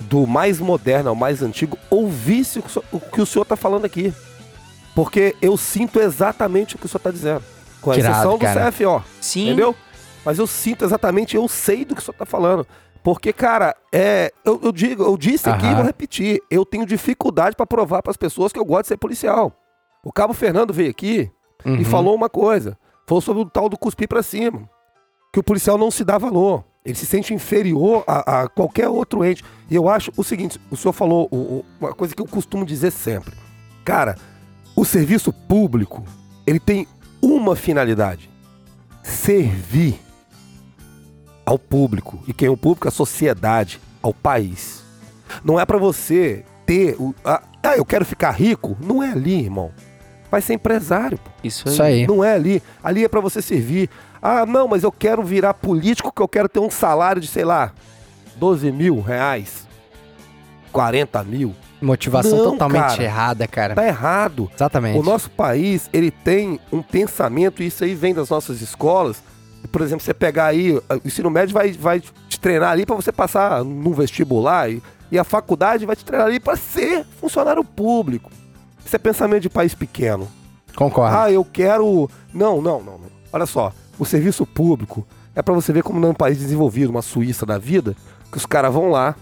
do 0.00 0.26
mais 0.26 0.58
moderno 0.58 1.10
ao 1.10 1.14
mais 1.14 1.42
antigo, 1.42 1.76
ouvisse 1.90 2.58
o 2.58 2.62
que 2.62 2.68
o 2.68 2.70
senhor- 2.72 2.84
o 2.92 3.00
que 3.00 3.20
o 3.20 3.26
senhor 3.26 3.44
tá 3.44 3.56
falando 3.56 3.84
aqui. 3.84 4.12
Porque 4.94 5.36
eu 5.40 5.56
sinto 5.56 6.00
exatamente 6.00 6.74
o 6.74 6.78
que 6.78 6.86
o 6.86 6.88
senhor 6.88 7.00
tá 7.00 7.10
dizendo. 7.10 7.42
Com 7.80 7.90
a 7.90 7.94
Que 7.94 8.00
irado, 8.00 8.14
exceção 8.16 8.32
do 8.38 8.44
cara. 8.44 8.70
CFO. 8.72 9.02
Sim. 9.20 9.46
Entendeu? 9.46 9.74
Mas 10.24 10.38
eu 10.38 10.46
sinto 10.46 10.84
exatamente, 10.84 11.36
eu 11.36 11.46
sei 11.48 11.84
do 11.84 11.94
que 11.94 12.00
o 12.00 12.04
senhor 12.04 12.16
tá 12.16 12.26
falando. 12.26 12.66
Porque, 13.02 13.32
cara, 13.32 13.74
é, 13.90 14.30
eu, 14.44 14.60
eu 14.62 14.72
digo, 14.72 15.02
eu 15.02 15.16
disse 15.16 15.48
aqui 15.48 15.64
e 15.66 15.74
vou 15.74 15.84
repetir. 15.84 16.42
Eu 16.50 16.66
tenho 16.66 16.84
dificuldade 16.84 17.56
pra 17.56 17.64
provar 17.66 18.02
pras 18.02 18.16
pessoas 18.16 18.52
que 18.52 18.58
eu 18.58 18.64
gosto 18.64 18.82
de 18.82 18.88
ser 18.88 18.96
policial. 18.98 19.52
O 20.04 20.12
Cabo 20.12 20.34
Fernando 20.34 20.72
veio 20.74 20.90
aqui 20.90 21.30
e 21.64 21.68
Uhum. 21.70 21.84
falou 21.84 22.14
uma 22.14 22.28
coisa. 22.28 22.76
Falou 23.06 23.22
sobre 23.22 23.42
o 23.42 23.46
tal 23.46 23.68
do 23.70 23.78
cuspir 23.78 24.06
pra 24.08 24.22
cima. 24.22 24.68
Que 25.32 25.40
o 25.40 25.42
policial 25.42 25.78
não 25.78 25.90
se 25.90 26.04
dá 26.04 26.18
valor. 26.18 26.64
Ele 26.84 26.94
se 26.94 27.04
sente 27.06 27.34
inferior 27.34 28.04
a, 28.06 28.42
a 28.42 28.48
qualquer 28.48 28.88
outro 28.88 29.24
ente. 29.24 29.44
E 29.70 29.74
eu 29.74 29.88
acho 29.88 30.10
o 30.16 30.24
seguinte: 30.24 30.58
o 30.70 30.76
senhor 30.76 30.92
falou 30.92 31.28
o- 31.30 31.36
o- 31.36 31.64
uma 31.80 31.92
coisa 31.92 32.14
que 32.14 32.22
eu 32.22 32.26
costumo 32.26 32.64
dizer 32.64 32.90
sempre. 32.90 33.34
Cara, 33.84 34.16
o 34.74 34.84
serviço 34.84 35.32
público, 35.32 36.02
ele 36.46 36.58
tem 36.58 36.86
uma 37.22 37.54
finalidade: 37.54 38.30
servir 39.02 40.00
ao 41.44 41.58
público. 41.58 42.22
E 42.26 42.32
quem 42.32 42.48
é 42.48 42.50
o 42.50 42.56
público? 42.56 42.88
A 42.88 42.90
sociedade, 42.92 43.80
ao 44.02 44.14
país. 44.14 44.82
Não 45.44 45.60
é 45.60 45.66
pra 45.66 45.78
você 45.78 46.44
ter. 46.64 46.96
O, 46.98 47.14
ah, 47.24 47.42
ah, 47.62 47.76
eu 47.76 47.84
quero 47.84 48.04
ficar 48.04 48.30
rico. 48.30 48.76
Não 48.80 49.02
é 49.02 49.10
ali, 49.12 49.34
irmão. 49.34 49.70
Vai 50.30 50.40
ser 50.40 50.54
empresário, 50.54 51.18
pô. 51.18 51.30
Isso 51.42 51.68
aí. 51.68 51.72
Isso 51.72 51.82
aí. 51.82 52.06
Não 52.06 52.22
é 52.22 52.34
ali. 52.34 52.62
Ali 52.82 53.04
é 53.04 53.08
pra 53.08 53.20
você 53.20 53.42
servir. 53.42 53.90
Ah, 54.22 54.44
não, 54.46 54.68
mas 54.68 54.82
eu 54.84 54.92
quero 54.92 55.22
virar 55.22 55.54
político 55.54 56.12
que 56.12 56.22
eu 56.22 56.28
quero 56.28 56.48
ter 56.48 56.60
um 56.60 56.70
salário 56.70 57.20
de, 57.20 57.26
sei 57.28 57.44
lá, 57.44 57.72
12 58.36 58.70
mil 58.70 59.00
reais. 59.00 59.66
40 60.72 61.24
mil. 61.24 61.54
Motivação 61.82 62.36
Não, 62.36 62.50
totalmente 62.52 62.82
cara. 62.82 63.02
errada, 63.02 63.48
cara. 63.48 63.74
Tá 63.74 63.86
errado. 63.86 64.50
Exatamente. 64.54 64.98
O 64.98 65.02
nosso 65.02 65.30
país, 65.30 65.88
ele 65.92 66.10
tem 66.10 66.60
um 66.70 66.82
pensamento, 66.82 67.62
e 67.62 67.66
isso 67.66 67.82
aí 67.82 67.94
vem 67.94 68.12
das 68.12 68.28
nossas 68.28 68.60
escolas. 68.60 69.22
Por 69.72 69.80
exemplo, 69.80 70.04
você 70.04 70.12
pegar 70.12 70.46
aí, 70.46 70.72
o 70.76 70.82
ensino 71.04 71.30
médio 71.30 71.54
vai, 71.54 71.72
vai 71.72 72.00
te 72.00 72.38
treinar 72.38 72.70
ali 72.72 72.84
pra 72.84 72.94
você 72.94 73.10
passar 73.10 73.64
num 73.64 73.92
vestibular, 73.92 74.70
e, 74.70 74.82
e 75.10 75.18
a 75.18 75.24
faculdade 75.24 75.86
vai 75.86 75.96
te 75.96 76.04
treinar 76.04 76.26
ali 76.26 76.38
pra 76.38 76.54
ser 76.54 77.04
funcionário 77.18 77.64
público. 77.64 78.30
Isso 78.90 78.96
é 78.96 78.98
pensamento 78.98 79.42
de 79.42 79.48
país 79.48 79.72
pequeno. 79.72 80.26
Concordo. 80.74 81.16
Ah, 81.16 81.30
eu 81.30 81.44
quero. 81.44 82.10
Não, 82.34 82.60
não, 82.60 82.82
não. 82.82 82.98
não. 82.98 83.06
Olha 83.32 83.46
só, 83.46 83.72
o 83.96 84.04
serviço 84.04 84.44
público 84.44 85.06
é 85.32 85.40
pra 85.40 85.54
você 85.54 85.72
ver 85.72 85.84
como 85.84 86.00
num 86.00 86.12
país 86.12 86.38
desenvolvido, 86.38 86.90
uma 86.90 87.00
Suíça 87.00 87.46
da 87.46 87.56
vida, 87.56 87.94
que 88.32 88.36
os 88.36 88.44
caras 88.44 88.74
vão 88.74 88.90
lá, 88.90 89.14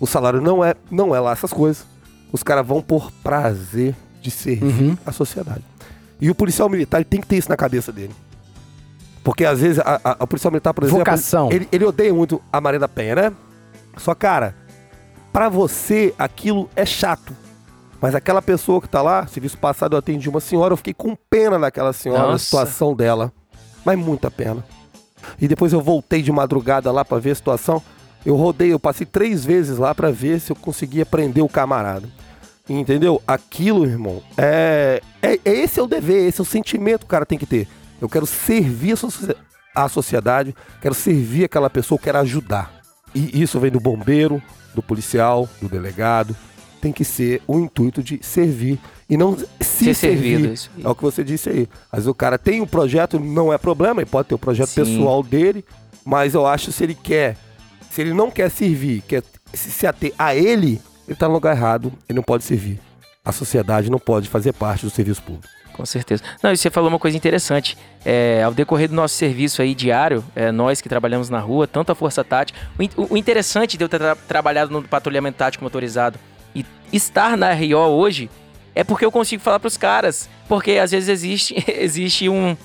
o 0.00 0.06
salário 0.06 0.40
não 0.40 0.64
é, 0.64 0.74
não 0.90 1.14
é 1.14 1.20
lá 1.20 1.32
essas 1.32 1.52
coisas. 1.52 1.84
Os 2.32 2.42
caras 2.42 2.66
vão 2.66 2.80
por 2.80 3.12
prazer 3.22 3.94
de 4.22 4.30
servir 4.30 4.64
Uhum. 4.64 4.98
a 5.04 5.12
sociedade. 5.12 5.62
E 6.18 6.30
o 6.30 6.34
policial 6.34 6.70
militar 6.70 6.96
ele 6.96 7.04
tem 7.04 7.20
que 7.20 7.26
ter 7.26 7.36
isso 7.36 7.50
na 7.50 7.56
cabeça 7.58 7.92
dele. 7.92 8.14
Porque 9.22 9.44
às 9.44 9.60
vezes 9.60 9.78
a, 9.80 10.00
a- 10.02 10.16
a 10.20 10.26
policial 10.26 10.50
militar, 10.50 10.72
por 10.72 10.84
exemplo, 10.84 11.00
Vocação. 11.00 11.52
ele, 11.52 11.68
ele 11.70 11.84
odeia 11.84 12.14
muito 12.14 12.40
a 12.50 12.62
Maria 12.62 12.80
da 12.80 12.88
Penha, 12.88 13.14
né? 13.14 13.32
Só, 13.98 14.14
cara, 14.14 14.54
pra 15.34 15.50
você 15.50 16.14
aquilo 16.18 16.70
é 16.74 16.86
chato. 16.86 17.34
Mas 18.00 18.14
aquela 18.14 18.42
pessoa 18.42 18.80
que 18.80 18.88
tá 18.88 19.00
lá, 19.02 19.26
serviço 19.26 19.56
passado 19.58 19.94
eu 19.94 19.98
atendi 19.98 20.28
uma 20.28 20.40
senhora, 20.40 20.72
eu 20.72 20.76
fiquei 20.76 20.94
com 20.94 21.16
pena 21.30 21.58
daquela 21.58 21.92
senhora, 21.92 22.32
Nossa. 22.32 22.44
situação 22.44 22.94
dela. 22.94 23.32
Mas 23.84 23.98
muita 23.98 24.30
pena. 24.30 24.64
E 25.40 25.48
depois 25.48 25.72
eu 25.72 25.80
voltei 25.80 26.22
de 26.22 26.30
madrugada 26.30 26.90
lá 26.92 27.04
pra 27.04 27.18
ver 27.18 27.30
a 27.32 27.34
situação. 27.34 27.82
Eu 28.24 28.36
rodei, 28.36 28.72
eu 28.72 28.78
passei 28.78 29.06
três 29.06 29.44
vezes 29.44 29.78
lá 29.78 29.94
pra 29.94 30.10
ver 30.10 30.40
se 30.40 30.50
eu 30.52 30.56
conseguia 30.56 31.06
prender 31.06 31.42
o 31.42 31.48
camarada. 31.48 32.08
Entendeu? 32.68 33.22
Aquilo, 33.26 33.86
irmão, 33.86 34.20
é, 34.36 35.00
é, 35.22 35.34
é 35.44 35.50
esse 35.52 35.78
é 35.78 35.82
o 35.82 35.86
dever, 35.86 36.26
esse 36.26 36.40
é 36.40 36.42
o 36.42 36.44
sentimento 36.44 37.00
que 37.00 37.04
o 37.06 37.08
cara 37.08 37.24
tem 37.24 37.38
que 37.38 37.46
ter. 37.46 37.68
Eu 38.00 38.08
quero 38.08 38.26
servir 38.26 38.92
a, 38.92 38.96
socie- 38.96 39.36
a 39.74 39.88
sociedade, 39.88 40.54
quero 40.82 40.94
servir 40.94 41.44
aquela 41.44 41.70
pessoa, 41.70 41.98
quero 41.98 42.18
ajudar. 42.18 42.72
E 43.14 43.40
isso 43.40 43.60
vem 43.60 43.70
do 43.70 43.78
bombeiro, 43.78 44.42
do 44.74 44.82
policial, 44.82 45.48
do 45.62 45.68
delegado. 45.68 46.34
Tem 46.86 46.92
que 46.92 47.04
ser 47.04 47.42
o 47.48 47.58
intuito 47.58 48.00
de 48.00 48.20
servir 48.22 48.78
e 49.10 49.16
não 49.16 49.36
se 49.36 49.46
Ser 49.60 49.92
servir. 49.94 50.40
servido. 50.40 50.70
É 50.84 50.88
o 50.88 50.94
que 50.94 51.02
você 51.02 51.24
disse 51.24 51.48
aí. 51.50 51.68
Às 51.90 51.98
vezes 51.98 52.06
o 52.06 52.14
cara 52.14 52.38
tem 52.38 52.60
um 52.60 52.66
projeto, 52.66 53.18
não 53.18 53.52
é 53.52 53.58
problema, 53.58 54.00
ele 54.00 54.08
pode 54.08 54.28
ter 54.28 54.36
o 54.36 54.38
projeto 54.38 54.68
Sim. 54.68 54.84
pessoal 54.84 55.20
dele, 55.20 55.64
mas 56.04 56.32
eu 56.32 56.46
acho 56.46 56.66
que 56.66 56.72
se 56.74 56.84
ele 56.84 56.94
quer, 56.94 57.36
se 57.90 58.02
ele 58.02 58.14
não 58.14 58.30
quer 58.30 58.48
servir, 58.52 59.02
quer 59.02 59.24
se, 59.52 59.84
ater 59.84 60.12
a 60.16 60.32
ele, 60.36 60.80
ele 61.08 61.16
tá 61.16 61.26
no 61.26 61.34
lugar 61.34 61.56
errado, 61.56 61.92
ele 62.08 62.14
não 62.14 62.22
pode 62.22 62.44
servir. 62.44 62.78
A 63.24 63.32
sociedade 63.32 63.90
não 63.90 63.98
pode 63.98 64.28
fazer 64.28 64.52
parte 64.52 64.84
do 64.86 64.90
serviço 64.90 65.20
público. 65.24 65.48
Com 65.72 65.84
certeza. 65.84 66.22
Não, 66.40 66.52
e 66.52 66.56
você 66.56 66.70
falou 66.70 66.88
uma 66.88 67.00
coisa 67.00 67.16
interessante. 67.16 67.76
É, 68.04 68.44
ao 68.44 68.54
decorrer 68.54 68.88
do 68.88 68.94
nosso 68.94 69.16
serviço 69.16 69.60
aí 69.60 69.74
diário, 69.74 70.22
é, 70.36 70.52
nós 70.52 70.80
que 70.80 70.88
trabalhamos 70.88 71.28
na 71.28 71.40
rua, 71.40 71.66
tanto 71.66 71.90
a 71.90 71.96
Força 71.96 72.22
Tática. 72.22 72.56
O, 72.96 73.14
o 73.14 73.16
interessante 73.16 73.76
de 73.76 73.82
eu 73.82 73.88
ter 73.88 73.98
tra- 73.98 74.14
trabalhado 74.14 74.70
no 74.70 74.82
patrulhamento 74.86 75.36
tático 75.36 75.64
motorizado 75.64 76.16
e 76.60 76.96
estar 76.96 77.36
na 77.36 77.52
RO 77.52 77.76
hoje 77.76 78.30
é 78.74 78.84
porque 78.84 79.04
eu 79.04 79.10
consigo 79.12 79.42
falar 79.42 79.58
pros 79.58 79.76
caras. 79.76 80.28
Porque 80.48 80.72
às 80.72 80.90
vezes 80.92 81.08
existe, 81.08 81.54
existe 81.66 82.28
um, 82.28 82.56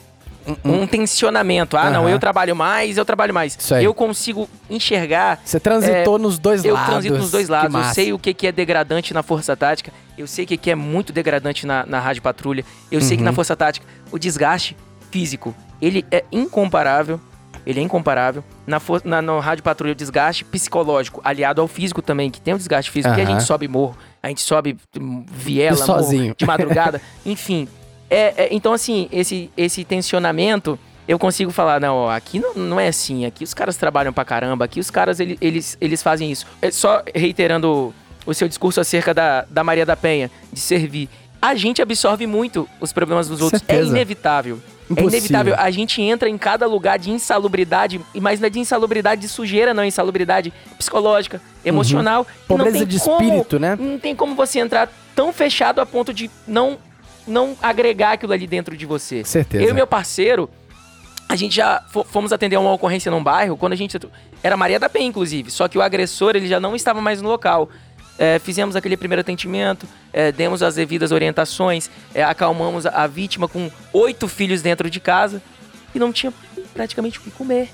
um 0.64 0.86
tensionamento. 0.86 1.76
Ah, 1.78 1.90
não, 1.90 2.02
Aham. 2.04 2.12
eu 2.12 2.20
trabalho 2.20 2.56
mais, 2.56 2.98
eu 2.98 3.06
trabalho 3.06 3.34
mais. 3.34 3.58
Eu 3.82 3.94
consigo 3.94 4.48
enxergar 4.70 5.42
Você 5.44 5.60
transitou 5.60 6.20
nos 6.20 6.38
dois 6.38 6.64
É, 6.66 6.70
eu 6.70 6.74
lados. 6.76 6.90
transito 6.90 7.18
nos 7.18 7.32
dois 7.32 7.50
lados. 7.50 7.74
Eu 7.76 7.84
sei 7.94 8.14
o 8.14 8.20
que, 8.20 8.34
que 8.34 8.48
é 8.48 8.52
degradante 8.52 9.14
na 9.14 9.24
Força 9.24 9.56
Tática. 9.56 9.92
Eu 10.18 10.28
sei 10.28 10.46
o 10.46 10.48
que, 10.48 10.58
que 10.58 10.70
é 10.70 10.76
muito 10.76 11.12
degradante 11.12 11.66
na, 11.66 11.86
na 11.86 12.00
Rádio 12.00 12.22
Patrulha. 12.22 12.64
Eu 12.92 13.02
sei 13.02 13.18
que 13.18 13.24
Uhum. 13.24 13.30
na 13.30 13.34
Força 13.34 13.56
Tática 13.56 13.86
o 14.12 14.20
desgaste 14.20 14.76
físico 15.10 15.56
ele 15.82 16.06
é 16.12 16.24
incomparável. 16.32 17.20
Ele 17.66 17.80
é 17.80 17.84
incomparável. 17.84 18.44
Na, 18.66 18.82
na 19.04 19.22
no 19.22 19.40
Rádio 19.40 19.64
Patrulha, 19.64 19.92
o 19.92 19.96
desgaste 19.96 20.44
psicológico, 20.44 21.22
aliado 21.24 21.62
ao 21.62 21.68
físico 21.68 22.02
também, 22.02 22.30
que 22.30 22.42
tem 22.42 22.54
um 22.54 22.58
desgaste 22.58 22.90
físico, 22.92 23.10
porque 23.14 23.22
a 23.22 23.26
Aham. 23.30 23.40
gente 23.40 23.48
sobe 23.48 23.68
morro, 23.68 23.96
a 24.22 24.28
gente 24.30 24.42
sobe 24.42 24.78
hum, 25.00 25.24
viela, 25.32 25.78
E 25.78 25.80
morro 25.80 26.00
sozinho. 26.00 26.36
de 26.38 26.46
madrugada. 26.46 27.02
Enfim. 27.26 27.68
É, 28.10 28.46
é, 28.46 28.48
então, 28.52 28.74
assim, 28.74 29.08
esse, 29.12 29.50
esse 29.56 29.84
tensionamento, 29.86 30.78
eu 31.08 31.18
consigo 31.18 31.52
falar, 31.52 31.80
não, 31.80 31.96
ó, 31.96 32.12
aqui 32.12 32.40
não, 32.40 32.54
não 32.56 32.80
é 32.80 32.88
assim, 32.90 33.26
aqui 33.26 33.44
os 33.44 33.54
caras 33.54 33.78
trabalham 33.78 34.12
pra 34.12 34.26
caramba, 34.26 34.66
aqui 34.66 34.80
os 34.80 34.90
caras, 34.90 35.20
ele- 35.20 35.38
eles, 35.40 35.78
eles 35.80 36.04
fazem 36.04 36.30
isso. 36.32 36.46
É 36.62 36.72
só 36.72 37.02
reiterando 37.16 37.94
o 38.26 38.34
seu 38.34 38.48
discurso 38.48 38.82
acerca 38.82 39.14
da, 39.14 39.46
da 39.50 39.64
Maria 39.64 39.86
da 39.86 39.96
Penha, 39.96 40.30
de 40.52 40.60
servir. 40.60 41.10
A 41.42 41.56
gente 41.56 41.82
absorve 41.82 42.28
muito 42.28 42.68
os 42.80 42.92
problemas 42.94 43.28
dos 43.28 43.42
outros. 43.42 43.62
É 43.68 43.76
Certeza. 43.76 43.94
Inevitável. 44.92 45.04
É 45.04 45.08
Impossível. 45.08 45.40
inevitável. 45.40 45.56
A 45.66 45.72
gente 45.72 46.02
entra 46.02 46.30
em 46.30 46.38
cada 46.38 46.66
lugar 46.68 46.98
de 47.00 47.10
insalubridade, 47.12 48.00
mas 48.20 48.40
não 48.40 48.48
é 48.48 48.50
de 48.50 48.60
insalubridade 48.60 49.22
de 49.22 49.28
sujeira, 49.28 49.74
não, 49.74 49.84
é 49.84 49.88
insalubridade 49.88 50.54
psicológica, 50.78 51.42
emocional. 51.64 52.22
E 52.22 52.26
não 52.54 52.58
Uhum. 52.58 52.64
Pobreza 52.66 52.86
de 52.86 53.00
como- 53.00 53.22
espírito, 53.24 53.60
né? 53.60 53.78
Não 53.80 53.98
tem 54.00 54.16
como 54.16 54.36
você 54.36 54.60
entrar 54.60 54.90
tão 55.16 55.32
fechado 55.34 55.80
a 55.82 55.86
ponto 55.86 56.14
de 56.14 56.30
não, 56.48 56.78
não 57.28 57.56
agregar 57.62 58.14
aquilo 58.14 58.34
ali 58.34 58.48
dentro 58.48 58.76
de 58.76 58.86
você. 58.86 59.24
Certeza. 59.24 59.64
Eu 59.64 59.70
e 59.70 59.74
meu 59.74 59.86
parceiro, 59.88 60.50
a 61.30 61.36
gente 61.36 61.56
já 61.56 61.82
fo- 61.90 62.04
fomos 62.04 62.34
atender 62.34 62.58
uma 62.58 62.74
ocorrência 62.74 63.10
num 63.12 63.24
bairro, 63.24 63.56
quando 63.58 63.74
a 63.74 63.76
gente. 63.76 63.98
Era 64.44 64.58
Maria 64.58 64.80
da 64.80 64.90
Penha, 64.90 65.08
inclusive. 65.08 65.52
Só 65.52 65.68
que 65.68 65.78
o 65.78 65.82
agressor 65.82 66.36
ele 66.36 66.48
já 66.48 66.60
não 66.60 66.76
estava 66.76 67.00
mais 67.00 67.22
no 67.22 67.30
local. 67.30 67.70
É, 68.22 68.38
fizemos 68.38 68.76
aquele 68.76 68.96
primeiro 68.96 69.22
atendimento, 69.22 69.88
é, 70.14 70.32
demos 70.32 70.62
as 70.62 70.76
devidas 70.76 71.12
orientações, 71.12 71.90
é, 72.14 72.24
acalmamos 72.24 72.86
a, 72.86 73.08
vítima 73.08 73.48
com 73.48 73.72
oito 73.92 74.28
filhos 74.28 74.62
dentro 74.62 74.92
de 74.92 75.00
casa 75.00 75.42
e 75.96 75.98
não 75.98 76.14
tinha 76.14 76.32
praticamente 76.72 77.18
o 77.18 77.22
que 77.24 77.32
comer. 77.32 77.70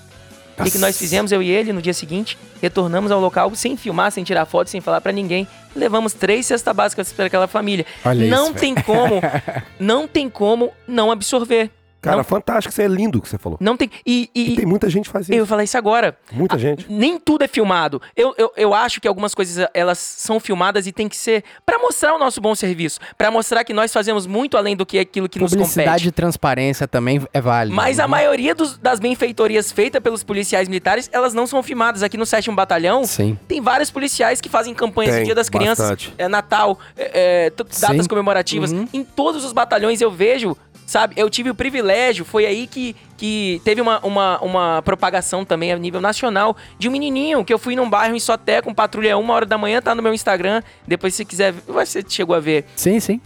O 0.57 0.63
que, 0.63 0.71
que 0.71 0.77
nós 0.77 0.97
fizemos, 0.97 1.33
eu 1.33 1.43
e 1.43 1.49
ele, 1.49 1.73
no 1.73 1.81
dia 1.81 1.93
seguinte? 1.93 2.37
Retornamos 2.61 3.11
ao 3.11 3.19
local 3.19 3.53
sem 3.55 3.75
filmar, 3.75 4.09
sem 4.09 4.23
tirar 4.23 4.45
foto, 4.45 4.69
sem 4.69 4.79
falar 4.79 5.01
pra 5.01 5.11
ninguém. 5.11 5.45
Levamos 5.75 6.13
três 6.13 6.45
cestas 6.45 6.73
básicas 6.73 7.11
para 7.11 7.25
aquela 7.25 7.47
família. 7.47 7.85
Olha 8.05 8.27
não 8.27 8.51
isso, 8.51 8.53
tem 8.55 8.73
como, 8.73 9.21
não 9.77 10.07
tem 10.07 10.29
como 10.29 10.71
não 10.87 11.11
absorver. 11.11 11.69
Cara, 12.07 12.17
Não- 12.17 12.23
fantástico, 12.23 12.71
isso 12.71 12.81
é 12.81 12.87
lindo 12.87 13.19
o 13.19 13.21
que 13.21 13.29
você 13.29 13.37
falou. 13.37 13.57
Não 13.61 13.75
tem. 13.77 13.89
E, 14.05 14.29
e- 14.33 14.53
E 14.53 14.55
tem 14.55 14.65
muita 14.65 14.89
gente 14.89 15.09
fazendo 15.09 15.35
eu 15.37 15.45
falei 15.45 15.65
isso 15.65 15.77
agora. 15.77 16.17
Muita 16.31 16.55
Ah, 16.55 16.59
gente. 16.59 16.85
Nem 16.89 17.19
tudo 17.19 17.43
é 17.43 17.47
filmado. 17.47 18.01
Eu, 18.15 18.33
eu, 18.37 18.51
eu 18.55 18.73
acho 18.73 18.99
que 19.01 19.07
algumas 19.07 19.33
coisas 19.33 19.67
elas 19.73 19.97
são 19.97 20.39
filmadas 20.39 20.87
e 20.87 20.91
tem 20.91 21.07
que 21.07 21.15
ser 21.17 21.43
pra 21.65 21.77
mostrar 21.79 22.13
o 22.15 22.19
nosso 22.19 22.39
bom 22.41 22.53
serviço, 22.55 22.99
Pra 23.17 23.29
mostrar 23.31 23.63
que 23.63 23.73
nós 23.73 23.91
fazemos 23.91 24.25
muito 24.27 24.57
além 24.57 24.75
do 24.75 24.85
que 24.85 24.99
aquilo 24.99 25.27
que 25.27 25.39
nos 25.39 25.51
Publicidade 25.51 25.89
compete. 26.03 26.07
e 26.07 26.11
transparência 26.11 26.87
também 26.87 27.21
é 27.33 27.41
válida. 27.41 27.75
Mas 27.75 27.99
a 27.99 28.03
Uhum. 28.05 28.09
maioria 28.11 28.53
dos- 28.55 28.77
das 28.77 28.99
benfeitorias 28.99 29.71
feitas 29.71 30.01
pelos 30.01 30.23
policiais 30.23 30.67
militares, 30.67 31.09
elas 31.11 31.33
não 31.33 31.45
são 31.47 31.61
filmadas. 31.63 32.03
Aqui 32.03 32.17
no 32.17 32.25
7 32.25 32.49
Batalhão, 32.51 33.03
Sim. 33.05 33.37
tem 33.47 33.61
vários 33.61 33.91
policiais 33.91 34.39
que 34.41 34.49
fazem 34.49 34.73
campanhas 34.73 35.15
Tem, 35.15 35.25
Dia 35.25 35.35
das 35.35 35.49
Crianças, 35.49 36.11
é, 36.17 36.27
Natal, 36.27 36.79
é, 36.97 37.47
é, 37.47 37.49
datas 37.49 38.03
Sim. 38.03 38.07
comemorativas. 38.07 38.71
Uhum. 38.71 38.87
Em 38.93 39.03
todos 39.03 39.43
os 39.43 39.51
batalhões 39.53 39.99
eu 40.01 40.09
vejo, 40.11 40.55
sabe? 40.87 41.13
Eu 41.17 41.29
tive 41.29 41.49
o 41.49 41.55
privilégio, 41.55 42.23
foi 42.23 42.45
aí 42.45 42.65
que, 42.65 42.95
que 43.17 43.61
teve 43.63 43.81
uma, 43.81 43.99
uma, 43.99 44.39
uma 44.39 44.81
propagação 44.81 45.43
também 45.43 45.71
a 45.73 45.77
nível 45.77 45.99
nacional 45.99 46.55
de 46.79 46.87
um 46.87 46.91
menininho 46.91 47.43
que 47.43 47.53
eu 47.53 47.59
fui 47.59 47.75
num 47.75 47.87
bairro 47.87 48.15
em 48.15 48.19
Soté 48.19 48.61
com 48.61 48.73
patrulha 48.73 49.17
uma 49.17 49.33
hora 49.33 49.45
da 49.45 49.57
manhã, 49.57 49.81
tá 49.81 49.93
no 49.93 50.01
meu 50.01 50.13
Instagram. 50.13 50.63
Depois, 50.87 51.13
se 51.13 51.25
quiser, 51.25 51.51
ver, 51.51 51.61
você 51.67 52.01
chegou 52.07 52.35
a 52.35 52.39
ver. 52.39 52.65
Sim, 52.75 53.01
sim. 53.01 53.21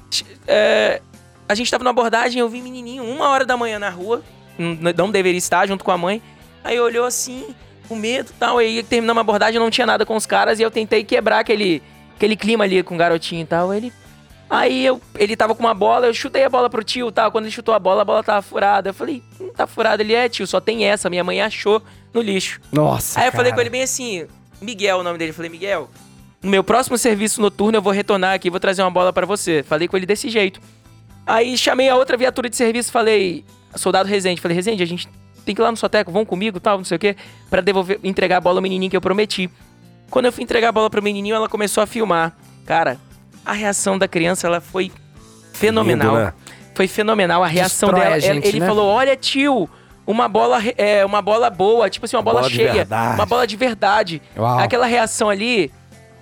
É, 0.47 1.01
a 1.47 1.53
gente 1.53 1.69
tava 1.69 1.83
na 1.83 1.91
abordagem, 1.91 2.39
eu 2.39 2.49
vi 2.49 2.59
um 2.59 2.63
menininho 2.63 3.03
uma 3.03 3.29
hora 3.29 3.45
da 3.45 3.55
manhã 3.55 3.77
na 3.77 3.89
rua, 3.89 4.23
não, 4.57 5.11
deveria 5.11 5.37
estar 5.37 5.67
junto 5.67 5.83
com 5.83 5.91
a 5.91 5.97
mãe. 5.97 6.19
Aí 6.63 6.79
olhou 6.79 7.05
assim, 7.05 7.55
com 7.87 7.95
medo 7.95 8.31
e 8.31 8.39
tal. 8.39 8.57
Aí 8.57 8.81
terminamos 8.81 9.19
a 9.19 9.21
abordagem, 9.21 9.59
não 9.59 9.69
tinha 9.69 9.85
nada 9.85 10.03
com 10.03 10.15
os 10.15 10.25
caras 10.25 10.59
e 10.59 10.63
eu 10.63 10.71
tentei 10.71 11.03
quebrar 11.03 11.39
aquele, 11.39 11.81
aquele 12.15 12.35
clima 12.35 12.63
ali 12.63 12.81
com 12.81 12.95
o 12.95 12.97
garotinho 12.97 13.43
e 13.43 13.45
tal. 13.45 13.71
Ele. 13.71 13.93
Aí 14.51 14.85
eu, 14.85 14.99
ele 15.17 15.33
tava 15.33 15.55
com 15.55 15.63
uma 15.63 15.73
bola, 15.73 16.07
eu 16.07 16.13
chutei 16.13 16.43
a 16.43 16.49
bola 16.49 16.69
pro 16.69 16.83
tio 16.83 17.07
e 17.07 17.11
tal. 17.13 17.31
Quando 17.31 17.45
ele 17.45 17.53
chutou 17.53 17.73
a 17.73 17.79
bola, 17.79 18.01
a 18.01 18.05
bola 18.05 18.21
tava 18.21 18.41
furada. 18.41 18.89
Eu 18.89 18.93
falei, 18.93 19.23
não 19.39 19.53
tá 19.53 19.65
furada. 19.65 20.03
Ele 20.03 20.13
é, 20.13 20.27
tio, 20.27 20.45
só 20.45 20.59
tem 20.59 20.83
essa. 20.83 21.09
Minha 21.09 21.23
mãe 21.23 21.41
achou 21.41 21.81
no 22.13 22.21
lixo. 22.21 22.59
Nossa. 22.69 23.17
Aí 23.17 23.27
eu 23.27 23.31
falei 23.31 23.45
cara. 23.45 23.55
com 23.55 23.61
ele 23.61 23.69
bem 23.69 23.83
assim, 23.83 24.27
Miguel, 24.59 24.97
o 24.97 25.03
nome 25.03 25.17
dele. 25.17 25.31
Eu 25.31 25.35
falei, 25.35 25.49
Miguel, 25.49 25.89
no 26.43 26.49
meu 26.49 26.65
próximo 26.65 26.97
serviço 26.97 27.39
noturno 27.39 27.77
eu 27.77 27.81
vou 27.81 27.93
retornar 27.93 28.33
aqui, 28.33 28.49
vou 28.49 28.59
trazer 28.59 28.81
uma 28.81 28.91
bola 28.91 29.13
pra 29.13 29.25
você. 29.25 29.63
Falei 29.63 29.87
com 29.87 29.95
ele 29.95 30.05
desse 30.05 30.29
jeito. 30.29 30.59
Aí 31.25 31.57
chamei 31.57 31.87
a 31.87 31.95
outra 31.95 32.17
viatura 32.17 32.49
de 32.49 32.57
serviço, 32.57 32.91
falei, 32.91 33.45
soldado 33.75 34.09
Rezende, 34.09 34.41
falei, 34.41 34.55
Rezende, 34.55 34.83
a 34.83 34.87
gente 34.87 35.07
tem 35.45 35.55
que 35.55 35.61
ir 35.61 35.63
lá 35.63 35.71
no 35.71 35.77
Soteco, 35.77 36.11
vão 36.11 36.25
comigo, 36.25 36.59
tal, 36.59 36.77
não 36.77 36.83
sei 36.83 36.97
o 36.97 36.99
quê, 36.99 37.15
pra 37.49 37.61
devolver, 37.61 38.01
entregar 38.03 38.37
a 38.37 38.41
bola 38.41 38.57
ao 38.57 38.61
menininho 38.61 38.89
que 38.89 38.97
eu 38.97 39.01
prometi. 39.01 39.49
Quando 40.09 40.25
eu 40.25 40.31
fui 40.33 40.43
entregar 40.43 40.69
a 40.69 40.71
bola 40.73 40.89
pro 40.89 41.01
menininho, 41.01 41.35
ela 41.35 41.47
começou 41.47 41.81
a 41.81 41.87
filmar. 41.87 42.35
Cara, 42.65 42.99
a 43.45 43.53
reação 43.53 43.97
da 43.97 44.07
criança, 44.07 44.47
ela 44.47 44.61
foi 44.61 44.91
fenomenal. 45.53 46.15
Lindo, 46.15 46.25
né? 46.25 46.33
Foi 46.73 46.87
fenomenal 46.87 47.43
a 47.43 47.47
reação 47.47 47.89
Destrói 47.89 48.03
dela. 48.03 48.15
a 48.15 48.19
gente, 48.19 48.47
ele 48.47 48.59
né? 48.59 48.67
falou: 48.67 48.87
"Olha, 48.87 49.15
tio, 49.15 49.69
uma 50.07 50.27
bola 50.27 50.59
é 50.77 51.05
uma 51.05 51.21
bola 51.21 51.49
boa, 51.49 51.89
tipo 51.89 52.05
assim, 52.05 52.15
uma 52.15 52.23
bola, 52.23 52.41
bola 52.41 52.51
cheia, 52.51 52.87
uma 53.15 53.25
bola 53.25 53.45
de 53.45 53.55
verdade". 53.55 54.21
Uau. 54.37 54.59
Aquela 54.59 54.85
reação 54.85 55.29
ali 55.29 55.71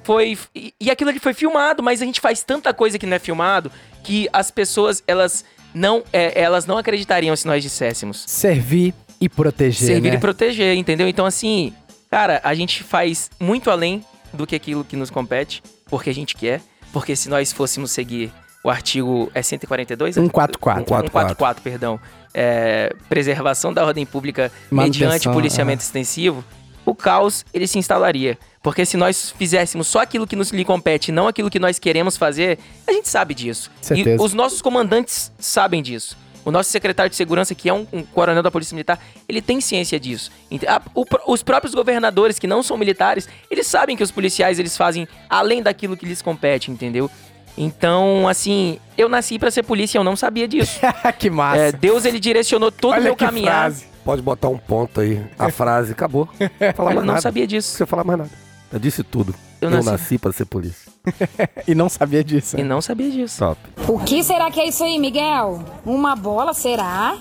foi 0.03 0.37
e, 0.55 0.73
e 0.79 0.89
aquilo 0.89 1.09
ali 1.11 1.19
foi 1.19 1.33
filmado, 1.33 1.83
mas 1.83 2.01
a 2.01 2.05
gente 2.05 2.19
faz 2.19 2.41
tanta 2.43 2.73
coisa 2.73 2.97
que 2.97 3.05
não 3.05 3.15
é 3.15 3.19
filmado 3.19 3.71
que 4.03 4.27
as 4.33 4.49
pessoas 4.49 5.03
elas 5.07 5.45
não 5.73 6.03
é, 6.11 6.41
elas 6.41 6.65
não 6.65 6.77
acreditariam 6.77 7.35
se 7.35 7.45
nós 7.45 7.61
disséssemos. 7.61 8.23
Servir 8.27 8.93
e 9.21 9.29
proteger, 9.29 9.87
Servir 9.87 10.09
né? 10.09 10.15
e 10.15 10.19
proteger, 10.19 10.75
entendeu? 10.75 11.07
Então 11.07 11.25
assim, 11.25 11.73
cara, 12.09 12.41
a 12.43 12.55
gente 12.55 12.83
faz 12.83 13.29
muito 13.39 13.69
além 13.69 14.03
do 14.33 14.47
que 14.47 14.55
aquilo 14.55 14.83
que 14.83 14.95
nos 14.95 15.09
compete, 15.09 15.61
porque 15.85 16.09
a 16.09 16.13
gente 16.13 16.35
quer, 16.35 16.61
porque 16.91 17.15
se 17.15 17.29
nós 17.29 17.51
fôssemos 17.51 17.91
seguir 17.91 18.31
o 18.63 18.69
artigo 18.69 19.31
é 19.33 19.41
142, 19.41 20.15
144. 20.15 20.85
144, 20.85 21.63
perdão. 21.63 21.99
É, 22.33 22.93
preservação 23.07 23.73
da 23.73 23.85
ordem 23.85 24.05
pública 24.05 24.51
Manutenção, 24.69 25.07
mediante 25.07 25.29
policiamento 25.29 25.81
extensivo, 25.81 26.43
o 26.85 26.93
caos 26.93 27.45
ele 27.53 27.67
se 27.67 27.79
instalaria. 27.79 28.37
Porque 28.61 28.85
se 28.85 28.97
nós 28.97 29.31
fizéssemos 29.37 29.87
só 29.87 29.99
aquilo 30.01 30.27
que 30.27 30.35
nos 30.35 30.51
lhe 30.51 30.65
compete, 30.65 31.11
não 31.11 31.27
aquilo 31.27 31.49
que 31.49 31.59
nós 31.59 31.79
queremos 31.79 32.17
fazer, 32.17 32.59
a 32.85 32.91
gente 32.91 33.07
sabe 33.07 33.33
disso. 33.33 33.71
Certeza. 33.81 34.21
E 34.21 34.23
os 34.23 34.33
nossos 34.33 34.61
comandantes 34.61 35.31
sabem 35.39 35.81
disso. 35.81 36.17
O 36.45 36.51
nosso 36.51 36.69
secretário 36.71 37.09
de 37.09 37.15
segurança, 37.15 37.53
que 37.53 37.69
é 37.69 37.73
um, 37.73 37.85
um 37.91 38.01
coronel 38.03 38.41
da 38.41 38.49
Polícia 38.49 38.73
Militar, 38.73 38.99
ele 39.27 39.41
tem 39.41 39.59
ciência 39.61 39.99
disso. 39.99 40.31
A- 40.67 40.81
o 40.95 41.05
os 41.31 41.43
próprios 41.43 41.75
governadores, 41.75 42.39
que 42.39 42.47
não 42.47 42.63
são 42.63 42.77
militares, 42.77 43.27
eles 43.51 43.67
sabem 43.67 43.95
que 43.97 44.03
os 44.03 44.11
policiais 44.11 44.57
eles 44.59 44.75
fazem 44.77 45.07
além 45.29 45.61
daquilo 45.61 45.95
que 45.97 46.05
lhes 46.05 46.21
compete, 46.21 46.71
entendeu? 46.71 47.09
Então, 47.57 48.27
assim, 48.27 48.79
eu 48.97 49.09
nasci 49.09 49.37
pra 49.37 49.51
ser 49.51 49.63
polícia, 49.63 49.97
eu 49.97 50.03
não 50.03 50.15
sabia 50.15 50.47
disso. 50.47 50.79
que 51.19 51.29
massa. 51.29 51.59
É, 51.61 51.71
Deus 51.73 52.05
ele 52.05 52.19
direcionou 52.19 52.71
todo 52.71 52.97
o 52.97 53.01
meu 53.01 53.15
caminhar. 53.15 53.63
frase. 53.71 53.85
Pode 54.05 54.21
botar 54.21 54.47
um 54.47 54.57
ponto 54.57 55.01
aí. 55.01 55.21
A 55.37 55.51
frase 55.51 55.91
acabou. 55.91 56.27
Falar 56.75 56.91
Eu 56.91 56.95
mais 56.95 56.95
não 56.95 57.03
nada. 57.05 57.21
sabia 57.21 57.43
Não 57.43 57.47
disso. 57.47 57.67
precisa 57.69 57.85
falar 57.85 58.03
mais 58.05 58.19
nada. 58.19 58.31
Eu 58.71 58.79
disse 58.79 59.03
tudo. 59.03 59.35
Eu 59.59 59.69
Eu, 59.69 59.75
nasci- 59.75 59.89
nasci 59.91 60.17
pra 60.17 60.31
ser 60.31 60.45
polícia. 60.45 60.88
E 61.67 61.75
não 61.75 61.89
sabia 61.89 62.23
disso. 62.23 62.59
E 62.59 62.63
não 62.63 62.81
sabia 62.81 63.09
disso. 63.11 63.39
Top. 63.39 63.59
O 63.87 63.99
que 63.99 64.23
será 64.23 64.49
que 64.49 64.59
é 64.59 64.67
isso 64.67 64.83
aí, 64.83 64.97
Miguel? 64.97 65.63
Uma 65.85 66.15
bola, 66.15 66.53
será? 66.53 67.17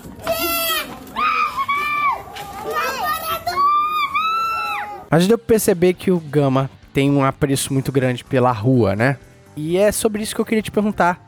Mas 5.09 5.27
deu 5.27 5.37
pra 5.37 5.47
perceber 5.47 5.93
que 5.93 6.11
o 6.11 6.19
Gama 6.19 6.69
tem 6.93 7.09
um 7.09 7.23
apreço 7.23 7.73
muito 7.73 7.91
grande 7.91 8.23
pela 8.23 8.51
rua, 8.51 8.95
né? 8.95 9.17
E 9.55 9.77
é 9.77 9.91
sobre 9.91 10.21
isso 10.21 10.35
que 10.35 10.41
eu 10.41 10.45
queria 10.45 10.61
te 10.61 10.71
perguntar. 10.71 11.25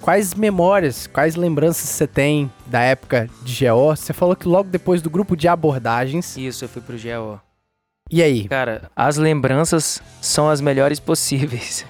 Quais 0.00 0.34
memórias, 0.34 1.06
quais 1.06 1.34
lembranças 1.34 1.88
você 1.88 2.06
tem 2.06 2.50
da 2.66 2.80
época 2.80 3.28
de 3.42 3.66
GO? 3.66 3.96
Você 3.96 4.12
falou 4.12 4.36
que 4.36 4.46
logo 4.46 4.68
depois 4.68 5.00
do 5.00 5.08
grupo 5.08 5.36
de 5.36 5.48
abordagens. 5.48 6.36
Isso, 6.36 6.64
eu 6.64 6.68
fui 6.68 6.82
pro 6.82 6.96
GO. 6.96 7.40
E 8.10 8.22
aí? 8.22 8.46
Cara, 8.48 8.90
as 8.94 9.16
lembranças 9.16 10.02
são 10.20 10.48
as 10.50 10.60
melhores 10.60 11.00
possíveis. 11.00 11.86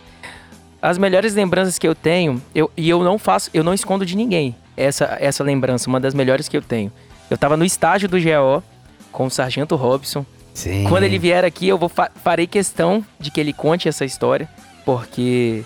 As 0.85 0.99
melhores 0.99 1.33
lembranças 1.33 1.79
que 1.79 1.89
eu 1.89 1.95
tenho, 1.95 2.43
eu, 2.55 2.71
e 2.77 2.91
eu 2.91 3.03
não 3.03 3.19
faço, 3.19 3.49
eu 3.55 3.65
não 3.65 3.73
escondo 3.73 4.05
de 4.05 4.15
ninguém 4.15 4.55
essa, 4.77 5.17
essa 5.19 5.43
lembrança, 5.43 5.89
uma 5.89 5.99
das 5.99 6.13
melhores 6.13 6.47
que 6.47 6.55
eu 6.55 6.61
tenho. 6.61 6.93
Eu 7.31 7.39
tava 7.39 7.57
no 7.57 7.65
estágio 7.65 8.07
do 8.07 8.19
GO 8.19 8.63
com 9.11 9.25
o 9.25 9.31
Sargento 9.31 9.77
Robson. 9.77 10.27
Sim. 10.53 10.85
Quando 10.87 11.05
ele 11.05 11.19
vier 11.19 11.43
aqui, 11.43 11.67
eu 11.69 11.79
vou 11.79 11.89
fa 11.89 12.11
farei 12.23 12.47
questão 12.47 13.03
de 13.19 13.31
que 13.31 13.41
ele 13.41 13.55
conte 13.55 13.89
essa 13.89 14.05
história, 14.05 14.47
porque 14.85 15.65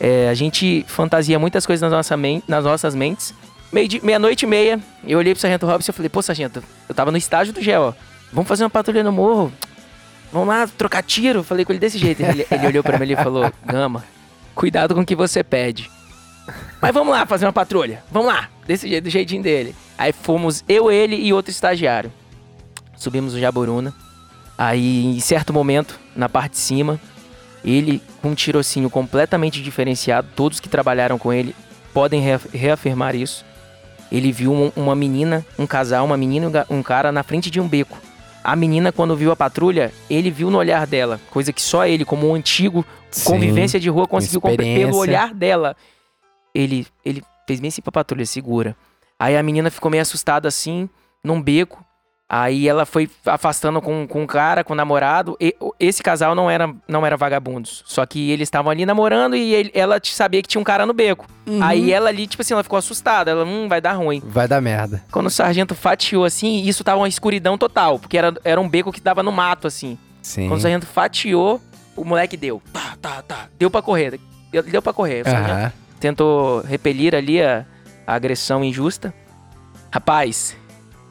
é, 0.00 0.30
a 0.30 0.34
gente 0.34 0.82
fantasia 0.88 1.38
muitas 1.38 1.66
coisas 1.66 1.82
na 1.82 1.94
nossa 1.94 2.16
nas 2.48 2.64
nossas 2.64 2.94
mentes. 2.94 3.34
Meia-noite 3.70 4.46
e 4.46 4.48
meia, 4.48 4.80
eu 5.06 5.18
olhei 5.18 5.34
pro 5.34 5.42
Sargento 5.42 5.66
Robson 5.66 5.90
e 5.90 5.94
falei, 5.94 6.08
pô, 6.08 6.22
Sargento, 6.22 6.64
eu 6.88 6.94
tava 6.94 7.10
no 7.10 7.18
estágio 7.18 7.52
do 7.52 7.60
GO. 7.60 7.94
Vamos 8.32 8.48
fazer 8.48 8.64
uma 8.64 8.70
patrulha 8.70 9.04
no 9.04 9.12
morro. 9.12 9.52
Vamos 10.32 10.48
lá, 10.48 10.66
trocar 10.66 11.02
tiro. 11.02 11.44
Falei 11.44 11.66
com 11.66 11.72
ele 11.72 11.80
desse 11.80 11.98
jeito. 11.98 12.22
Ele, 12.22 12.46
ele 12.50 12.66
olhou 12.66 12.82
pra 12.82 12.98
mim 12.98 13.12
e 13.12 13.14
falou, 13.14 13.52
Gama, 13.66 14.02
cuidado 14.54 14.94
com 14.94 15.00
o 15.00 15.06
que 15.06 15.14
você 15.16 15.42
pede. 15.42 15.90
Mas 16.80 16.92
vamos 16.92 17.12
lá 17.12 17.24
fazer 17.26 17.46
uma 17.46 17.52
patrulha. 17.52 18.02
Vamos 18.10 18.28
lá. 18.28 18.48
Desse 18.66 18.88
jeito, 18.88 19.04
do 19.04 19.10
jeitinho 19.10 19.42
dele. 19.42 19.74
Aí 19.96 20.12
fomos 20.12 20.62
eu, 20.68 20.90
ele 20.90 21.16
e 21.16 21.32
outro 21.32 21.50
estagiário. 21.50 22.12
Subimos 22.96 23.34
o 23.34 23.38
Jaburuna. 23.40 23.92
Aí, 24.56 25.06
em 25.16 25.20
certo 25.20 25.52
momento, 25.52 25.98
na 26.14 26.28
parte 26.28 26.52
de 26.52 26.58
cima, 26.58 27.00
ele, 27.64 28.00
com 28.22 28.30
um 28.30 28.34
tirocínio 28.34 28.88
completamente 28.88 29.62
diferenciado, 29.62 30.28
todos 30.36 30.60
que 30.60 30.68
trabalharam 30.68 31.18
com 31.18 31.32
ele 31.32 31.54
podem 31.92 32.20
reaf- 32.20 32.48
reafirmar 32.52 33.14
isso. 33.14 33.44
Ele 34.12 34.30
viu 34.30 34.52
um- 34.52 34.72
uma 34.76 34.94
menina, 34.94 35.44
um 35.58 35.66
casal, 35.66 36.04
uma 36.04 36.16
menina 36.16 36.66
e 36.70 36.72
um 36.74 36.82
cara 36.82 37.10
na 37.10 37.22
frente 37.22 37.50
de 37.50 37.60
um 37.60 37.66
beco. 37.66 37.98
A 38.44 38.54
menina, 38.54 38.92
quando 38.92 39.16
viu 39.16 39.32
a 39.32 39.36
patrulha, 39.36 39.90
ele 40.08 40.30
viu 40.30 40.50
no 40.50 40.58
olhar 40.58 40.86
dela, 40.86 41.18
coisa 41.30 41.52
que 41.52 41.62
só 41.62 41.86
ele, 41.86 42.04
como 42.04 42.28
um 42.28 42.34
antigo 42.34 42.84
Sim. 43.18 43.30
convivência 43.32 43.78
de 43.80 43.88
rua, 43.88 44.06
conseguiu 44.06 44.40
compreender 44.40 44.86
pelo 44.86 44.96
olhar 44.98 45.32
dela. 45.34 45.76
Ele, 46.54 46.86
ele 47.04 47.22
fez 47.46 47.60
bem 47.60 47.68
assim 47.68 47.82
pra 47.82 47.92
patrulha, 47.92 48.26
segura. 48.26 48.76
Aí 49.18 49.36
a 49.36 49.42
menina 49.42 49.70
ficou 49.70 49.90
meio 49.90 50.02
assustada 50.02 50.48
assim, 50.48 50.88
num 51.22 51.40
beco. 51.42 51.84
Aí 52.28 52.66
ela 52.66 52.86
foi 52.86 53.08
afastando 53.26 53.80
com, 53.82 54.06
com 54.08 54.24
o 54.24 54.26
cara, 54.26 54.64
com 54.64 54.72
o 54.72 54.76
namorado. 54.76 55.36
E, 55.40 55.54
esse 55.78 56.02
casal 56.02 56.34
não 56.34 56.50
era, 56.50 56.74
não 56.88 57.04
era 57.04 57.16
vagabundos. 57.16 57.84
Só 57.86 58.04
que 58.06 58.30
eles 58.30 58.46
estavam 58.46 58.70
ali 58.72 58.84
namorando 58.86 59.36
e 59.36 59.54
ele- 59.54 59.70
ela 59.74 60.00
sabia 60.02 60.40
que 60.42 60.48
tinha 60.48 60.60
um 60.60 60.64
cara 60.64 60.86
no 60.86 60.92
beco. 60.94 61.26
Aí 61.60 61.92
ela 61.92 62.08
ali, 62.08 62.26
tipo 62.26 62.40
assim, 62.42 62.54
ela 62.54 62.62
ficou 62.62 62.78
assustada. 62.78 63.30
Ela, 63.30 63.44
hum, 63.44 63.68
vai 63.68 63.80
dar 63.80 63.92
ruim. 63.92 64.22
Vai 64.24 64.48
dar 64.48 64.60
merda. 64.60 65.04
Quando 65.12 65.26
o 65.26 65.30
sargento 65.30 65.74
fatiou 65.74 66.24
assim, 66.24 66.62
isso 66.62 66.82
tava 66.82 66.98
uma 66.98 67.08
escuridão 67.08 67.58
total. 67.58 67.98
Porque 67.98 68.16
era, 68.18 68.34
era 68.42 68.60
um 68.60 68.68
beco 68.68 68.90
que 68.90 69.00
dava 69.00 69.22
no 69.22 69.30
mato, 69.30 69.66
assim. 69.66 69.98
Sim. 70.22 70.48
Quando 70.48 70.58
o 70.58 70.62
sargento 70.62 70.86
fatiou, 70.86 71.60
o 71.96 72.04
moleque 72.04 72.36
deu. 72.36 72.62
Tá, 72.72 72.96
tá, 73.00 73.22
tá. 73.22 73.48
Deu 73.58 73.70
pra 73.70 73.82
correr. 73.82 74.18
Deu, 74.50 74.62
deu 74.62 74.82
pra 74.82 74.92
correr. 74.92 75.26
Aham. 75.26 75.72
tentou 75.98 76.60
repelir 76.60 77.14
ali 77.14 77.42
a, 77.42 77.64
a 78.06 78.14
agressão 78.14 78.64
injusta. 78.64 79.12
Rapaz, 79.90 80.56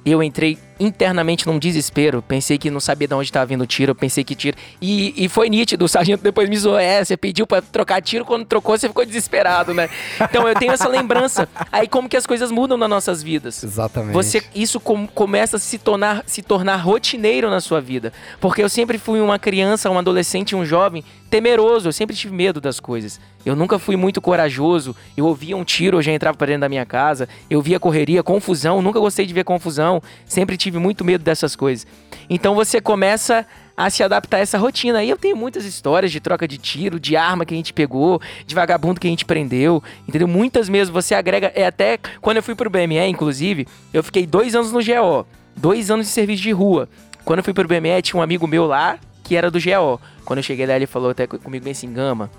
eu 0.06 0.22
entrei 0.22 0.58
internamente 0.84 1.48
num 1.48 1.58
desespero. 1.58 2.22
Pensei 2.22 2.58
que 2.58 2.70
não 2.70 2.80
sabia 2.80 3.08
de 3.08 3.14
onde 3.14 3.26
estava 3.30 3.46
vindo 3.46 3.62
o 3.62 3.68
tiro. 3.68 3.92
eu 3.92 3.96
Pensei 3.96 4.24
que 4.24 4.36
tiro. 4.36 4.58
E, 4.82 5.14
e 5.26 5.30
foi 5.30 5.50
nítido. 5.50 5.86
O 5.86 5.88
sargento 5.88 6.24
depois 6.24 6.50
me 6.50 6.58
zoou. 6.58 6.78
É, 6.78 7.04
você 7.04 7.16
pediu 7.18 7.48
pra 7.48 7.62
trocar 7.62 8.02
tiro. 8.02 8.26
Quando 8.26 8.46
trocou, 8.46 8.78
você 8.78 8.88
ficou 8.88 9.06
desesperado, 9.06 9.74
né? 9.74 9.90
Então 10.22 10.48
eu 10.48 10.56
tenho 10.56 10.72
essa 10.74 10.88
lembrança. 10.88 11.48
Aí 11.72 11.88
como 11.88 12.10
que 12.10 12.18
as 12.18 12.26
coisas 12.26 12.52
mudam 12.52 12.78
nas 12.78 12.90
nossas 12.90 13.24
vidas? 13.24 13.64
Exatamente. 13.64 14.14
Você, 14.14 14.44
isso 14.56 14.80
com- 14.80 15.08
começa 15.08 15.58
a 15.58 15.60
se 15.60 15.78
tornar, 15.78 16.24
se 16.26 16.42
tornar 16.42 16.76
rotineiro 16.78 17.50
na 17.50 17.62
sua 17.62 17.80
vida. 17.82 18.12
Porque 18.40 18.62
eu 18.62 18.70
sempre 18.70 18.98
fui 18.98 19.20
uma 19.22 19.40
criança, 19.40 19.90
um 19.90 19.98
adolescente, 19.98 20.56
um 20.56 20.66
jovem 20.66 21.04
temeroso. 21.34 21.88
Eu 21.88 21.92
sempre 21.92 22.16
tive 22.16 22.32
medo 22.32 22.62
das 22.62 22.80
coisas. 22.80 23.20
Eu 23.44 23.56
nunca 23.56 23.80
fui 23.80 23.96
muito 23.96 24.22
corajoso. 24.22 24.96
Eu 25.18 25.26
ouvia 25.26 25.58
um 25.58 25.64
tiro, 25.64 25.98
eu 25.98 26.02
já 26.04 26.12
entrava 26.12 26.38
pra 26.38 26.46
dentro 26.46 26.62
da 26.62 26.70
minha 26.70 26.86
casa. 26.86 27.28
Eu 27.50 27.60
via 27.60 27.80
correria, 27.80 28.22
confusão. 28.22 28.84
Nunca 28.84 29.00
gostei 29.00 29.26
de 29.26 29.34
ver 29.34 29.44
confusão. 29.44 30.00
Sempre 30.28 30.56
tive 30.58 30.78
muito 30.78 31.04
medo 31.04 31.24
dessas 31.24 31.56
coisas. 31.56 31.88
Então 32.30 32.54
você 32.54 32.80
começa 32.80 33.48
a 33.76 33.90
se 33.90 34.04
adaptar 34.04 34.38
a 34.38 34.40
essa 34.42 34.60
rotina. 34.60 35.04
E 35.04 35.10
eu 35.10 35.18
tenho 35.18 35.36
muitas 35.36 35.66
histórias 35.66 36.12
de 36.12 36.20
troca 36.20 36.48
de 36.48 36.60
tiro, 36.60 37.00
de 37.00 37.18
arma 37.18 37.46
que 37.46 37.56
a 37.56 37.58
gente 37.58 37.74
pegou, 37.74 38.22
de 38.46 38.54
vagabundo 38.54 39.00
que 39.00 39.08
a 39.08 39.10
gente 39.10 39.26
prendeu, 39.26 39.82
entendeu? 40.08 40.28
Muitas 40.28 40.70
mesmo. 40.70 40.94
Você 40.94 41.16
agrega. 41.16 41.52
É 41.56 41.66
até 41.66 41.98
quando 42.22 42.38
eu 42.38 42.44
fui 42.44 42.54
pro 42.54 42.70
BME, 42.70 43.08
inclusive, 43.08 43.68
eu 43.92 44.04
fiquei 44.04 44.28
dois 44.28 44.54
anos 44.54 44.72
no 44.72 44.78
GO, 44.84 45.26
dois 45.58 45.90
anos 45.90 46.06
de 46.06 46.12
serviço 46.12 46.44
de 46.44 46.52
rua. 46.52 46.88
Quando 47.26 47.40
eu 47.40 47.44
fui 47.44 47.56
pro 47.56 47.68
BME, 47.68 48.04
tinha 48.04 48.20
um 48.20 48.24
amigo 48.24 48.46
meu 48.46 48.68
lá 48.68 49.00
que 49.24 49.36
era 49.36 49.50
do 49.50 49.60
GO. 49.60 50.00
Quando 50.26 50.40
eu 50.40 50.44
cheguei 50.44 50.66
lá, 50.66 50.76
ele 50.76 50.86
falou 50.86 51.12
até 51.12 51.26
comigo 51.26 51.64
bem 51.64 51.72
assim, 51.72 51.92
Gama. 51.92 52.30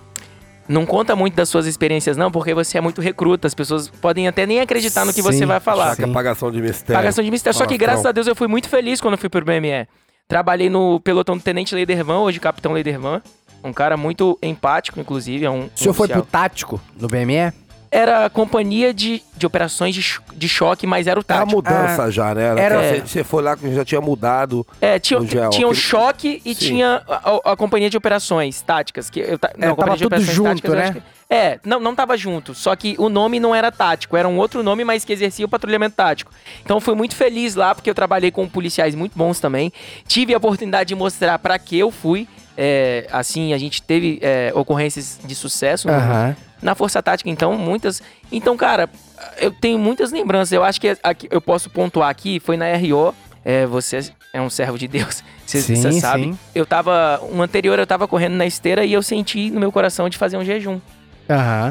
Não 0.66 0.86
conta 0.86 1.14
muito 1.14 1.34
das 1.34 1.48
suas 1.48 1.66
experiências, 1.66 2.16
não, 2.16 2.30
porque 2.30 2.54
você 2.54 2.78
é 2.78 2.80
muito 2.80 3.00
recruta. 3.00 3.46
As 3.46 3.54
pessoas 3.54 3.88
podem 3.88 4.26
até 4.26 4.46
nem 4.46 4.60
acreditar 4.60 5.04
no 5.04 5.12
que 5.12 5.20
você 5.20 5.38
Sim, 5.38 5.46
vai 5.46 5.60
falar. 5.60 5.94
Sim. 5.94 6.04
apagação 6.04 6.50
de 6.50 6.60
mistério. 6.60 6.94
Pagação 6.94 7.22
de 7.22 7.30
mistério. 7.30 7.58
Só 7.58 7.66
que 7.66 7.76
graças 7.76 8.06
a 8.06 8.12
Deus 8.12 8.26
eu 8.26 8.34
fui 8.34 8.48
muito 8.48 8.68
feliz 8.68 9.00
quando 9.00 9.14
eu 9.14 9.18
fui 9.18 9.28
pro 9.28 9.44
BME. 9.44 9.86
Trabalhei 10.26 10.70
no 10.70 11.00
pelotão 11.00 11.36
do 11.36 11.42
Tenente 11.42 11.74
Leidervan, 11.74 12.20
hoje 12.20 12.40
Capitão 12.40 12.72
Leidervan. 12.72 13.20
Um 13.62 13.72
cara 13.72 13.96
muito 13.96 14.38
empático, 14.42 14.98
inclusive. 14.98 15.44
É 15.44 15.50
um, 15.50 15.66
O 15.66 15.70
senhor 15.74 15.90
um 15.90 15.94
foi 15.94 16.08
pro 16.08 16.22
tático 16.22 16.80
no 16.98 17.08
BME? 17.08 17.52
Era 17.96 18.24
a 18.24 18.30
companhia 18.30 18.92
de, 18.92 19.22
de 19.36 19.46
operações 19.46 19.94
de, 19.94 20.20
de 20.34 20.48
choque, 20.48 20.84
mas 20.84 21.06
era 21.06 21.20
o 21.20 21.24
Era 21.28 21.36
a 21.36 21.38
tático. 21.42 21.56
mudança 21.56 22.10
já, 22.10 22.34
né? 22.34 22.42
Era, 22.42 22.60
era- 22.60 22.82
você, 22.82 23.00
você 23.06 23.24
foi 23.24 23.40
lá 23.42 23.56
que 23.56 23.72
já 23.72 23.84
tinha 23.84 24.00
mudado. 24.00 24.66
É, 24.80 24.98
tinha, 24.98 25.20
tinha 25.50 25.68
o 25.68 25.70
que- 25.70 25.76
choque 25.76 26.42
e 26.44 26.54
Sim. 26.56 26.66
tinha 26.66 27.02
a, 27.08 27.52
a 27.52 27.56
companhia 27.56 27.88
de 27.88 27.96
operações 27.96 28.60
táticas. 28.62 29.08
Que 29.08 29.20
eu, 29.20 29.38
ta- 29.38 29.52
não, 29.56 29.74
a 29.74 29.76
tava 29.76 29.96
tudo 29.96 30.20
junto, 30.20 30.48
táticas, 30.62 30.74
né? 30.74 30.92
que- 30.94 31.02
é, 31.30 31.60
não, 31.64 31.78
não 31.78 31.94
tava 31.94 32.16
junto. 32.16 32.52
Só 32.52 32.74
que 32.74 32.96
o 32.98 33.08
nome 33.08 33.38
não 33.38 33.54
era 33.54 33.70
tático, 33.70 34.16
era 34.16 34.26
um 34.28 34.38
outro 34.38 34.60
nome, 34.62 34.84
mas 34.84 35.04
que 35.04 35.12
exercia 35.12 35.46
o 35.46 35.48
patrulhamento 35.48 35.94
tático. 35.94 36.32
Então 36.64 36.76
eu 36.78 36.80
fui 36.80 36.94
muito 36.96 37.14
feliz 37.14 37.54
lá, 37.54 37.74
porque 37.76 37.88
eu 37.88 37.94
trabalhei 37.94 38.30
com 38.32 38.48
policiais 38.48 38.94
muito 38.96 39.16
bons 39.16 39.38
também. 39.38 39.72
Tive 40.06 40.34
a 40.34 40.36
oportunidade 40.36 40.88
de 40.88 40.94
mostrar 40.96 41.38
pra 41.38 41.56
que 41.60 41.78
eu 41.78 41.92
fui. 41.92 42.26
É, 42.56 43.06
assim, 43.10 43.52
a 43.52 43.58
gente 43.58 43.82
teve 43.82 44.18
é, 44.22 44.52
ocorrências 44.54 45.18
de 45.24 45.34
sucesso 45.34 45.88
Aham. 45.88 46.36
Na 46.64 46.74
Força 46.74 47.02
Tática, 47.02 47.28
então, 47.28 47.56
muitas. 47.56 48.02
Então, 48.32 48.56
cara, 48.56 48.88
eu 49.36 49.52
tenho 49.52 49.78
muitas 49.78 50.10
lembranças. 50.10 50.50
Eu 50.50 50.64
acho 50.64 50.80
que 50.80 50.96
aqui, 51.02 51.28
eu 51.30 51.40
posso 51.40 51.68
pontuar 51.68 52.08
aqui, 52.08 52.40
foi 52.40 52.56
na 52.56 52.64
RO. 52.74 53.14
É, 53.44 53.66
você 53.66 54.10
é 54.32 54.40
um 54.40 54.48
servo 54.48 54.78
de 54.78 54.88
Deus, 54.88 55.22
você 55.46 55.60
sabe. 56.00 56.24
sim. 56.24 56.38
Eu 56.54 56.64
tava. 56.64 57.20
Um 57.30 57.42
anterior 57.42 57.78
eu 57.78 57.86
tava 57.86 58.08
correndo 58.08 58.34
na 58.34 58.46
esteira 58.46 58.82
e 58.86 58.94
eu 58.94 59.02
senti 59.02 59.50
no 59.50 59.60
meu 59.60 59.70
coração 59.70 60.08
de 60.08 60.16
fazer 60.16 60.38
um 60.38 60.44
jejum. 60.44 60.80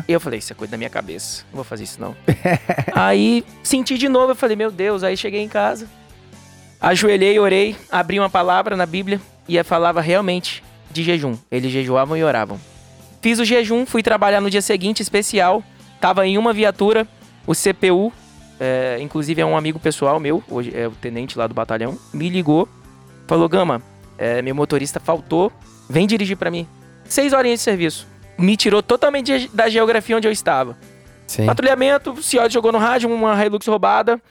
E 0.08 0.14
eu 0.14 0.20
falei, 0.20 0.40
isso 0.40 0.54
é 0.54 0.56
coisa 0.56 0.72
da 0.72 0.78
minha 0.78 0.90
cabeça. 0.90 1.44
Não 1.50 1.56
vou 1.56 1.64
fazer 1.64 1.84
isso, 1.84 2.00
não. 2.00 2.16
aí 2.94 3.44
senti 3.64 3.98
de 3.98 4.08
novo, 4.08 4.32
eu 4.32 4.36
falei, 4.36 4.56
meu 4.56 4.70
Deus, 4.70 5.04
aí 5.04 5.18
cheguei 5.18 5.42
em 5.42 5.50
casa. 5.50 5.88
Ajoelhei, 6.80 7.40
orei, 7.40 7.76
abri 7.92 8.20
uma 8.20 8.30
palavra 8.30 8.76
na 8.76 8.86
Bíblia 8.86 9.20
e 9.48 9.62
falava 9.64 10.02
realmente 10.02 10.64
de 10.92 11.04
jejum. 11.04 11.36
Eles 11.50 11.72
jejuavam 11.72 12.16
e 12.16 12.24
oravam. 12.24 12.60
Fiz 13.24 13.40
o 13.40 13.46
jejum, 13.46 13.86
fui 13.86 14.04
trabalhar 14.04 14.42
no 14.42 14.50
dia 14.50 14.62
seguinte, 14.62 15.02
especial. 15.02 15.64
Tava 16.02 16.28
em 16.28 16.38
uma 16.38 16.52
viatura, 16.52 17.08
o 17.48 17.54
CPU, 17.56 18.12
é, 18.60 18.98
inclusive 19.00 19.42
é 19.42 19.46
um 19.46 19.56
amigo 19.56 19.80
pessoal 19.80 20.20
meu, 20.20 20.44
hoje 20.50 20.74
é 20.76 20.90
o 20.90 20.92
tenente 20.92 21.38
lá 21.38 21.48
do 21.48 21.54
batalhão, 21.54 21.98
me 22.14 22.28
ligou, 22.28 22.68
falou: 23.26 23.48
Gama, 23.48 23.82
é, 24.18 24.42
meu 24.42 24.54
motorista 24.54 25.00
faltou, 25.00 25.54
vem 25.90 26.06
dirigir 26.06 26.36
pra 26.36 26.52
mim. 26.52 26.68
Seis 27.06 27.32
horinhas 27.32 27.60
de 27.60 27.64
serviço. 27.64 28.06
Me 28.38 28.58
tirou 28.58 28.84
totalmente 28.84 29.50
da 29.54 29.70
geografia 29.70 30.18
onde 30.18 30.28
eu 30.28 30.32
estava. 30.32 30.78
Sim. 31.26 31.46
Patrulhamento, 31.46 32.12
o 32.12 32.22
Ciotti 32.22 32.54
jogou 32.54 32.74
no 32.74 32.78
rádio 32.78 33.10
uma 33.10 33.42
Hilux 33.42 33.66
roubada 33.66 34.22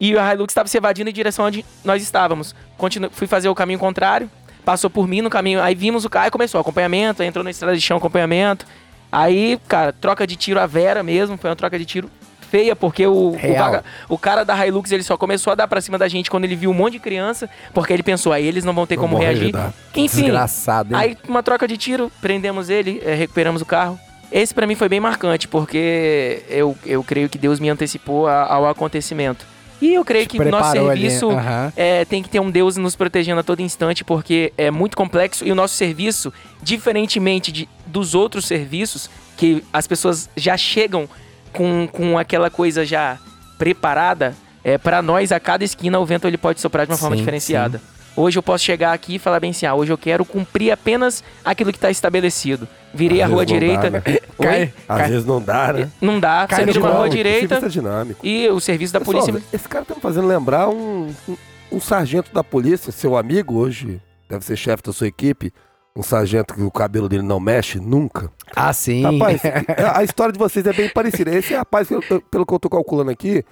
e 0.00 0.16
a 0.16 0.32
Hilux 0.32 0.52
estava 0.52 0.68
se 0.68 0.76
evadindo 0.76 1.10
em 1.10 1.12
direção 1.12 1.46
onde 1.46 1.64
nós 1.84 2.00
estávamos. 2.00 2.54
Continu 2.78 3.10
fui 3.10 3.26
fazer 3.26 3.48
o 3.48 3.56
caminho 3.56 3.80
contrário, 3.80 4.30
passou 4.66 4.90
por 4.90 5.06
mim 5.08 5.22
no 5.22 5.30
caminho, 5.30 5.62
aí 5.62 5.74
vimos 5.74 6.04
o 6.04 6.10
carro 6.10 6.26
e 6.26 6.30
começou 6.30 6.60
acompanhamento, 6.60 7.22
aí 7.22 7.28
entrou 7.28 7.42
na 7.44 7.50
estrada 7.50 7.74
de 7.74 7.80
chão 7.80 7.96
acompanhamento. 7.96 8.66
Aí, 9.10 9.58
cara, 9.68 9.92
troca 9.92 10.26
de 10.26 10.36
tiro 10.36 10.60
a 10.60 10.66
Vera 10.66 11.02
mesmo, 11.02 11.38
foi 11.38 11.48
uma 11.48 11.56
troca 11.56 11.78
de 11.78 11.84
tiro 11.86 12.10
feia, 12.50 12.74
porque 12.76 13.06
o, 13.06 13.30
o, 13.30 13.54
vaga- 13.56 13.84
o 14.08 14.18
cara 14.18 14.44
da 14.44 14.66
Hilux 14.66 14.90
ele 14.92 15.02
só 15.02 15.16
começou 15.16 15.52
a 15.52 15.54
dar 15.56 15.66
pra 15.68 15.80
cima 15.80 15.96
da 15.96 16.06
gente 16.08 16.28
quando 16.30 16.44
ele 16.44 16.54
viu 16.56 16.70
um 16.70 16.74
monte 16.74 16.94
de 16.94 16.98
criança, 16.98 17.48
porque 17.72 17.92
ele 17.92 18.02
pensou, 18.02 18.32
aí 18.32 18.44
eles 18.46 18.64
não 18.64 18.72
vão 18.74 18.86
ter 18.86 18.96
Não 18.96 19.02
como 19.04 19.16
reagir. 19.18 19.40
revidar. 19.46 19.72
Enfim, 19.94 20.22
Desgraçado, 20.22 20.94
hein? 20.94 21.00
Aí, 21.00 21.18
uma 21.28 21.42
troca 21.42 21.66
de 21.66 21.76
tiro, 21.76 22.10
prendemos 22.20 22.68
ele, 22.68 23.00
eh, 23.04 23.14
recuperamos 23.14 23.62
o 23.62 23.64
carro. 23.64 23.98
Esse 24.30 24.52
pra 24.52 24.66
mim 24.66 24.74
foi 24.74 24.88
bem 24.88 24.98
marcante, 25.00 25.46
porque 25.48 26.42
eu, 26.48 26.76
eu 26.84 27.02
creio 27.04 27.28
que 27.28 27.38
Deus 27.38 27.60
me 27.60 27.68
antecipou 27.68 28.26
a- 28.26 28.52
ao 28.52 28.68
acontecimento. 28.68 29.46
E 29.80 29.94
eu 29.94 30.04
creio 30.04 30.26
que 30.26 30.38
o 30.38 30.50
nosso 30.50 30.72
serviço 30.72 31.30
aham. 31.30 31.72
é, 31.76 32.04
tem 32.04 32.22
que 32.22 32.28
ter 32.28 32.40
um 32.40 32.50
Deus 32.50 32.76
nos 32.76 32.96
protegendo 32.96 33.40
a 33.40 33.42
todo 33.42 33.60
instante, 33.60 34.04
porque 34.04 34.52
é 34.56 34.70
muito 34.70 34.96
complexo 34.96 35.46
e 35.46 35.52
o 35.52 35.54
nosso 35.54 35.74
serviço, 35.74 36.32
diferentemente 36.62 37.52
de, 37.52 37.68
dos 37.86 38.14
outros 38.14 38.46
serviços, 38.46 39.10
que 39.36 39.62
as 39.72 39.86
pessoas 39.86 40.30
já 40.36 40.56
chegam 40.56 41.08
com, 41.52 41.86
com 41.92 42.18
aquela 42.18 42.50
coisa 42.50 42.86
já 42.86 43.18
preparada, 43.58 44.34
é, 44.64 44.76
para 44.76 45.00
nós, 45.00 45.30
a 45.30 45.38
cada 45.38 45.62
esquina, 45.62 45.98
o 45.98 46.04
vento 46.04 46.26
ele 46.26 46.36
pode 46.36 46.60
soprar 46.60 46.86
de 46.86 46.92
uma 46.92 46.98
forma 46.98 47.14
Sim, 47.14 47.22
diferenciada. 47.22 47.80
Hoje 48.16 48.38
eu 48.38 48.42
posso 48.42 48.64
chegar 48.64 48.92
aqui 48.94 49.16
e 49.16 49.18
falar 49.18 49.38
bem 49.40 49.50
assim, 49.50 49.66
ah, 49.66 49.74
hoje 49.74 49.92
eu 49.92 49.98
quero 49.98 50.24
cumprir 50.24 50.70
apenas 50.72 51.22
aquilo 51.44 51.70
que 51.70 51.76
está 51.76 51.90
estabelecido. 51.90 52.66
Virei 52.94 53.20
Às 53.20 53.30
a 53.30 53.32
rua 53.34 53.44
direita. 53.44 53.90
dá, 53.90 53.98
né? 53.98 54.02
Cai- 54.40 54.72
Às 54.88 54.98
cai- 54.98 55.08
vezes 55.10 55.26
não 55.26 55.40
dá, 55.42 55.72
né? 55.72 55.90
Não 56.00 56.18
dá, 56.18 56.46
Cai 56.48 56.60
você 56.60 56.64
vira 56.66 56.80
uma 56.80 56.90
rua 56.90 57.08
direita 57.10 57.56
Serviço 57.60 57.66
é 57.66 57.68
dinâmico. 57.82 58.26
e 58.26 58.48
o 58.48 58.58
serviço 58.58 58.92
da 58.94 59.00
Pessoal, 59.00 59.26
polícia. 59.26 59.42
esse 59.52 59.68
cara 59.68 59.84
tá 59.84 59.94
me 59.94 60.00
fazendo 60.00 60.26
lembrar 60.26 60.68
um, 60.68 61.12
um, 61.28 61.36
um 61.72 61.80
sargento 61.80 62.32
da 62.32 62.42
polícia, 62.42 62.90
seu 62.90 63.16
amigo 63.18 63.54
hoje, 63.56 64.00
deve 64.30 64.44
ser 64.44 64.56
chefe 64.56 64.82
da 64.82 64.92
sua 64.94 65.06
equipe, 65.08 65.52
um 65.94 66.02
sargento 66.02 66.54
que 66.54 66.62
o 66.62 66.70
cabelo 66.70 67.08
dele 67.10 67.22
não 67.22 67.38
mexe 67.40 67.78
nunca. 67.78 68.30
Ah, 68.54 68.72
sim. 68.72 69.02
Rapaz, 69.02 69.40
a, 69.94 70.02
história 70.04 70.32
de 70.32 70.38
vocês 70.38 70.66
é 70.66 70.72
bem 70.72 70.88
parecida. 70.88 71.34
Esse 71.34 71.54
rapaz, 71.54 71.88
pelo 72.30 72.46
que 72.46 72.54
eu 72.54 72.58
tô 72.58 72.68
calculando 72.70 73.10
aqui, 73.10 73.42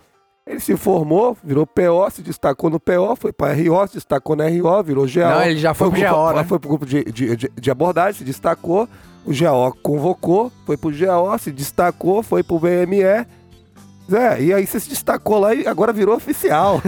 ele 0.47 0.61
se 0.61 0.77
formou, 0.77 1.37
virou 1.43 1.67
PO, 1.67 2.11
se 2.13 2.21
destacou 2.23 2.69
no 2.69 2.79
PO, 2.79 3.17
foi 3.17 3.33
pra 3.33 3.53
RO, 3.55 3.87
se 3.89 3.95
destacou 3.95 4.37
na 4.37 4.45
RO, 4.45 4.83
virou 4.83 5.07
GO. 5.07 5.21
Não, 5.21 5.43
ele 5.43 5.59
já 5.59 5.73
foi 5.73 5.91
pro 5.91 5.99
pro- 6.01 6.11
GO, 6.11 6.33
né? 6.33 6.45
Foi 6.45 6.59
pro 6.59 6.69
grupo 6.69 6.85
de, 6.87 7.03
de, 7.05 7.35
de- 7.37 7.51
de 7.59 7.71
abordagem, 7.71 8.19
se 8.19 8.25
destacou, 8.25 8.89
o 9.25 9.31
GO 9.33 9.77
convocou, 9.83 10.53
foi 10.67 10.77
pro 10.77 10.91
GO, 10.91 11.39
se 11.39 11.51
destacou, 11.51 12.23
foi 12.23 12.43
pro 12.43 12.59
BME. 12.59 13.27
Zé, 14.11 14.39
e 14.43 14.53
aí 14.53 14.67
você 14.67 14.79
se 14.79 14.91
destacou 14.91 15.39
lá 15.39 15.55
e 15.55 15.67
agora 15.67 15.91
virou 15.91 16.15
oficial. 16.15 16.83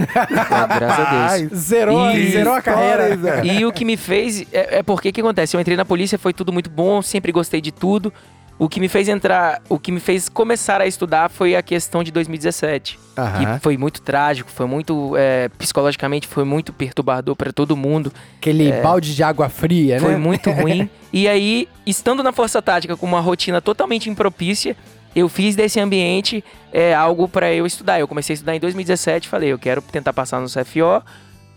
Ah, 0.51 0.67
graças 0.77 1.05
a 1.07 1.37
Deus. 1.37 1.51
zerou, 1.59 2.11
E- 2.11 2.29
zerou 2.29 2.53
a 2.53 2.61
carreira. 2.61 3.17
Zé? 3.17 3.43
E 3.43 3.65
o 3.65 3.71
que 3.71 3.83
me 3.83 3.97
fez 3.97 4.41
é, 4.53 4.77
é 4.77 4.83
porque 4.83 5.09
o 5.09 5.11
que 5.13 5.21
acontece? 5.21 5.57
Eu 5.57 5.61
entrei 5.61 5.75
na 5.75 5.83
polícia, 5.83 6.19
foi 6.19 6.31
tudo 6.31 6.53
muito 6.53 6.69
bom, 6.69 7.01
sempre 7.01 7.31
gostei 7.31 7.59
de 7.59 7.71
tudo. 7.71 8.13
O 8.59 8.67
que 8.67 8.79
me 8.79 8.87
fez 8.87 9.07
entrar, 9.07 9.61
o 9.69 9.77
que 9.77 9.91
me 9.91 9.99
fez 9.99 10.27
começar 10.27 10.81
a 10.81 10.87
estudar 10.87 11.29
foi 11.29 11.55
a 11.55 11.61
questão 11.61 12.03
de 12.03 12.11
2017, 12.11 12.97
Aham. 13.15 13.55
que 13.55 13.61
foi 13.61 13.77
muito 13.77 14.01
trágico, 14.01 14.49
foi 14.49 14.65
muito 14.65 15.15
é, 15.15 15.47
psicologicamente 15.49 16.27
foi 16.27 16.43
muito 16.43 16.73
perturbador 16.73 17.35
para 17.35 17.53
todo 17.53 17.77
mundo, 17.77 18.11
Aquele 18.39 18.71
balde 18.81 19.15
de 19.15 19.21
água 19.23 19.47
fria, 19.47 19.99
foi 19.99 20.13
né? 20.13 20.17
muito 20.17 20.49
ruim. 20.51 20.89
E 21.13 21.27
aí, 21.27 21.67
estando 21.85 22.23
na 22.23 22.31
força 22.31 22.61
tática 22.61 22.97
com 22.97 23.05
uma 23.05 23.19
rotina 23.19 23.61
totalmente 23.61 24.09
impropícia, 24.09 24.75
eu 25.15 25.29
fiz 25.29 25.55
desse 25.55 25.79
ambiente 25.79 26.43
é, 26.71 26.93
algo 26.93 27.27
para 27.27 27.53
eu 27.53 27.65
estudar. 27.65 27.99
Eu 27.99 28.07
comecei 28.07 28.33
a 28.33 28.35
estudar 28.35 28.55
em 28.55 28.59
2017, 28.59 29.27
falei, 29.27 29.51
eu 29.51 29.59
quero 29.59 29.81
tentar 29.81 30.13
passar 30.13 30.39
no 30.39 30.47
CFO. 30.47 31.03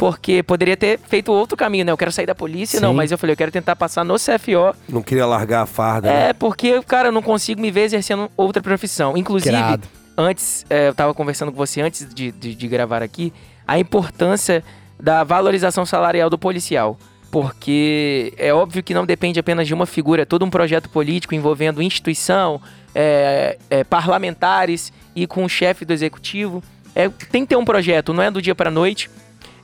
Porque 0.00 0.42
poderia 0.42 0.78
ter 0.78 0.98
feito 0.98 1.30
outro 1.30 1.58
caminho, 1.58 1.84
né? 1.84 1.92
Eu 1.92 1.96
quero 1.98 2.10
sair 2.10 2.24
da 2.24 2.34
polícia, 2.34 2.80
não, 2.80 2.92
Sim. 2.92 2.96
mas 2.96 3.12
eu 3.12 3.18
falei, 3.18 3.34
eu 3.34 3.36
quero 3.36 3.52
tentar 3.52 3.76
passar 3.76 4.02
no 4.02 4.14
CFO. 4.14 4.74
Não 4.88 5.02
queria 5.02 5.26
largar 5.26 5.60
a 5.60 5.66
farda, 5.66 6.10
né? 6.10 6.30
É, 6.30 6.32
porque, 6.32 6.80
cara, 6.84 7.08
eu 7.08 7.12
não 7.12 7.20
consigo 7.20 7.60
me 7.60 7.70
ver 7.70 7.82
exercendo 7.82 8.30
outra 8.34 8.62
profissão. 8.62 9.14
Inclusive, 9.14 9.78
antes, 10.16 10.64
é, 10.70 10.88
eu 10.88 10.94
tava 10.94 11.12
conversando 11.12 11.52
com 11.52 11.58
você 11.58 11.82
antes 11.82 12.08
de, 12.14 12.32
de, 12.32 12.54
de 12.54 12.66
gravar 12.66 13.02
aqui, 13.02 13.30
a 13.68 13.78
importância 13.78 14.64
da 14.98 15.22
valorização 15.22 15.84
salarial 15.84 16.30
do 16.30 16.38
policial. 16.38 16.98
Porque 17.30 18.32
é 18.38 18.54
óbvio 18.54 18.82
que 18.82 18.94
não 18.94 19.04
depende 19.04 19.38
apenas 19.38 19.68
de 19.68 19.74
uma 19.74 19.84
figura, 19.84 20.22
é 20.22 20.24
todo 20.24 20.46
um 20.46 20.50
projeto 20.50 20.88
político 20.88 21.34
envolvendo 21.34 21.82
instituição, 21.82 22.58
é, 22.94 23.58
é, 23.68 23.84
parlamentares 23.84 24.94
e 25.14 25.26
com 25.26 25.44
o 25.44 25.48
chefe 25.48 25.84
do 25.84 25.92
executivo. 25.92 26.62
É, 26.94 27.06
tem 27.30 27.42
que 27.42 27.50
ter 27.50 27.56
um 27.56 27.66
projeto, 27.66 28.14
não 28.14 28.22
é 28.22 28.30
do 28.30 28.40
dia 28.40 28.54
para 28.54 28.70
noite. 28.70 29.10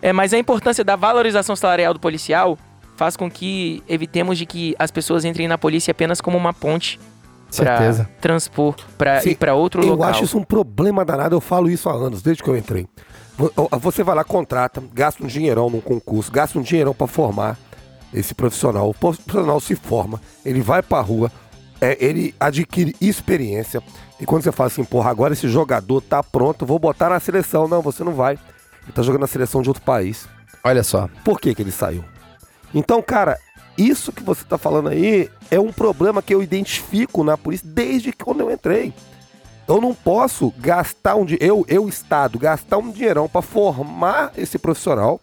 É, 0.00 0.12
mas 0.12 0.32
a 0.32 0.38
importância 0.38 0.84
da 0.84 0.96
valorização 0.96 1.56
salarial 1.56 1.94
do 1.94 2.00
policial 2.00 2.58
faz 2.96 3.16
com 3.16 3.30
que 3.30 3.82
evitemos 3.88 4.38
de 4.38 4.46
que 4.46 4.74
as 4.78 4.90
pessoas 4.90 5.24
entrem 5.24 5.46
na 5.48 5.58
polícia 5.58 5.90
apenas 5.90 6.20
como 6.20 6.36
uma 6.36 6.52
ponte 6.52 6.98
para 7.54 8.06
transpor 8.20 8.74
para 8.98 9.24
ir 9.24 9.36
para 9.36 9.54
outro 9.54 9.82
Eu 9.82 9.90
local. 9.90 10.08
acho 10.08 10.24
isso 10.24 10.38
um 10.38 10.42
problema 10.42 11.04
danado, 11.04 11.34
eu 11.34 11.40
falo 11.40 11.70
isso 11.70 11.88
há 11.88 11.92
anos, 11.92 12.22
desde 12.22 12.42
que 12.42 12.50
eu 12.50 12.56
entrei. 12.56 12.86
Você 13.80 14.02
vai 14.02 14.14
lá, 14.14 14.24
contrata, 14.24 14.82
gasta 14.92 15.22
um 15.22 15.26
dinheirão 15.26 15.68
num 15.68 15.80
concurso, 15.80 16.32
gasta 16.32 16.58
um 16.58 16.62
dinheirão 16.62 16.94
pra 16.94 17.06
formar 17.06 17.58
esse 18.12 18.34
profissional. 18.34 18.88
O 18.88 18.94
profissional 18.94 19.60
se 19.60 19.74
forma, 19.76 20.20
ele 20.44 20.60
vai 20.60 20.82
pra 20.82 21.00
rua, 21.00 21.30
é, 21.80 21.96
ele 22.00 22.34
adquire 22.40 22.96
experiência. 23.00 23.82
E 24.18 24.24
quando 24.24 24.42
você 24.42 24.52
fala 24.52 24.68
assim, 24.68 24.84
porra, 24.84 25.10
agora 25.10 25.34
esse 25.34 25.48
jogador 25.48 26.00
tá 26.00 26.22
pronto, 26.22 26.64
vou 26.64 26.78
botar 26.78 27.10
na 27.10 27.20
seleção. 27.20 27.68
Não, 27.68 27.82
você 27.82 28.02
não 28.02 28.12
vai. 28.14 28.38
Ele 28.86 28.92
tá 28.92 29.02
jogando 29.02 29.22
na 29.22 29.26
seleção 29.26 29.60
de 29.60 29.68
outro 29.68 29.82
país. 29.82 30.28
Olha 30.62 30.82
só. 30.82 31.08
Por 31.24 31.40
que, 31.40 31.54
que 31.54 31.62
ele 31.62 31.72
saiu? 31.72 32.04
Então, 32.72 33.02
cara, 33.02 33.38
isso 33.76 34.12
que 34.12 34.22
você 34.22 34.44
tá 34.44 34.56
falando 34.56 34.88
aí 34.88 35.28
é 35.50 35.60
um 35.60 35.72
problema 35.72 36.22
que 36.22 36.34
eu 36.34 36.42
identifico 36.42 37.22
na 37.22 37.36
polícia 37.36 37.68
desde 37.68 38.12
que 38.12 38.24
quando 38.24 38.40
eu 38.40 38.50
entrei. 38.50 38.92
Eu 39.68 39.80
não 39.80 39.94
posso 39.94 40.52
gastar 40.58 41.16
um 41.16 41.24
dinheiro, 41.24 41.44
eu, 41.44 41.64
eu, 41.68 41.88
Estado, 41.88 42.38
gastar 42.38 42.78
um 42.78 42.90
dinheirão 42.90 43.28
para 43.28 43.42
formar 43.42 44.32
esse 44.36 44.58
profissional 44.58 45.20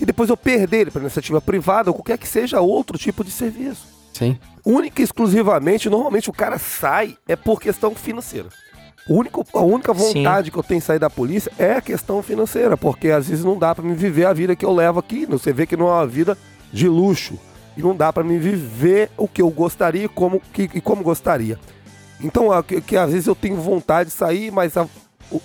e 0.00 0.06
depois 0.06 0.30
eu 0.30 0.36
perder 0.36 0.82
ele 0.82 0.90
para 0.90 1.02
iniciativa 1.02 1.40
privada 1.40 1.90
ou 1.90 1.94
qualquer 1.94 2.16
que 2.16 2.28
seja 2.28 2.60
outro 2.60 2.96
tipo 2.96 3.24
de 3.24 3.32
serviço. 3.32 3.86
Sim. 4.12 4.38
Única 4.64 5.00
e 5.00 5.04
exclusivamente, 5.04 5.90
normalmente 5.90 6.30
o 6.30 6.32
cara 6.32 6.58
sai 6.58 7.16
é 7.26 7.34
por 7.34 7.60
questão 7.60 7.94
financeira. 7.94 8.48
O 9.08 9.14
único, 9.14 9.44
a 9.54 9.60
única 9.62 9.92
vontade 9.94 10.50
que 10.50 10.58
eu 10.58 10.62
tenho 10.62 10.78
em 10.78 10.82
sair 10.82 10.98
da 10.98 11.08
polícia 11.08 11.50
é 11.58 11.72
a 11.74 11.80
questão 11.80 12.22
financeira, 12.22 12.76
porque 12.76 13.08
às 13.08 13.28
vezes 13.28 13.44
não 13.44 13.56
dá 13.58 13.74
pra 13.74 13.82
me 13.84 13.94
viver 13.94 14.26
a 14.26 14.32
vida 14.32 14.54
que 14.54 14.64
eu 14.64 14.72
levo 14.74 14.98
aqui. 14.98 15.24
Você 15.26 15.52
vê 15.52 15.66
que 15.66 15.76
não 15.76 15.88
é 15.88 15.92
uma 15.92 16.06
vida 16.06 16.36
de 16.72 16.88
luxo. 16.88 17.38
E 17.76 17.80
não 17.82 17.94
dá 17.96 18.12
pra 18.12 18.22
me 18.24 18.38
viver 18.38 19.08
o 19.16 19.26
que 19.28 19.40
eu 19.40 19.48
gostaria 19.50 20.04
e 20.04 20.08
como, 20.08 20.40
que, 20.52 20.68
e 20.74 20.80
como 20.80 21.02
gostaria. 21.02 21.58
Então, 22.20 22.50
a- 22.52 22.62
que, 22.62 22.80
que 22.80 22.96
às 22.96 23.12
vezes 23.12 23.26
eu 23.28 23.34
tenho 23.36 23.56
vontade 23.56 24.10
de 24.10 24.14
sair, 24.16 24.50
mas 24.50 24.76
a, 24.76 24.86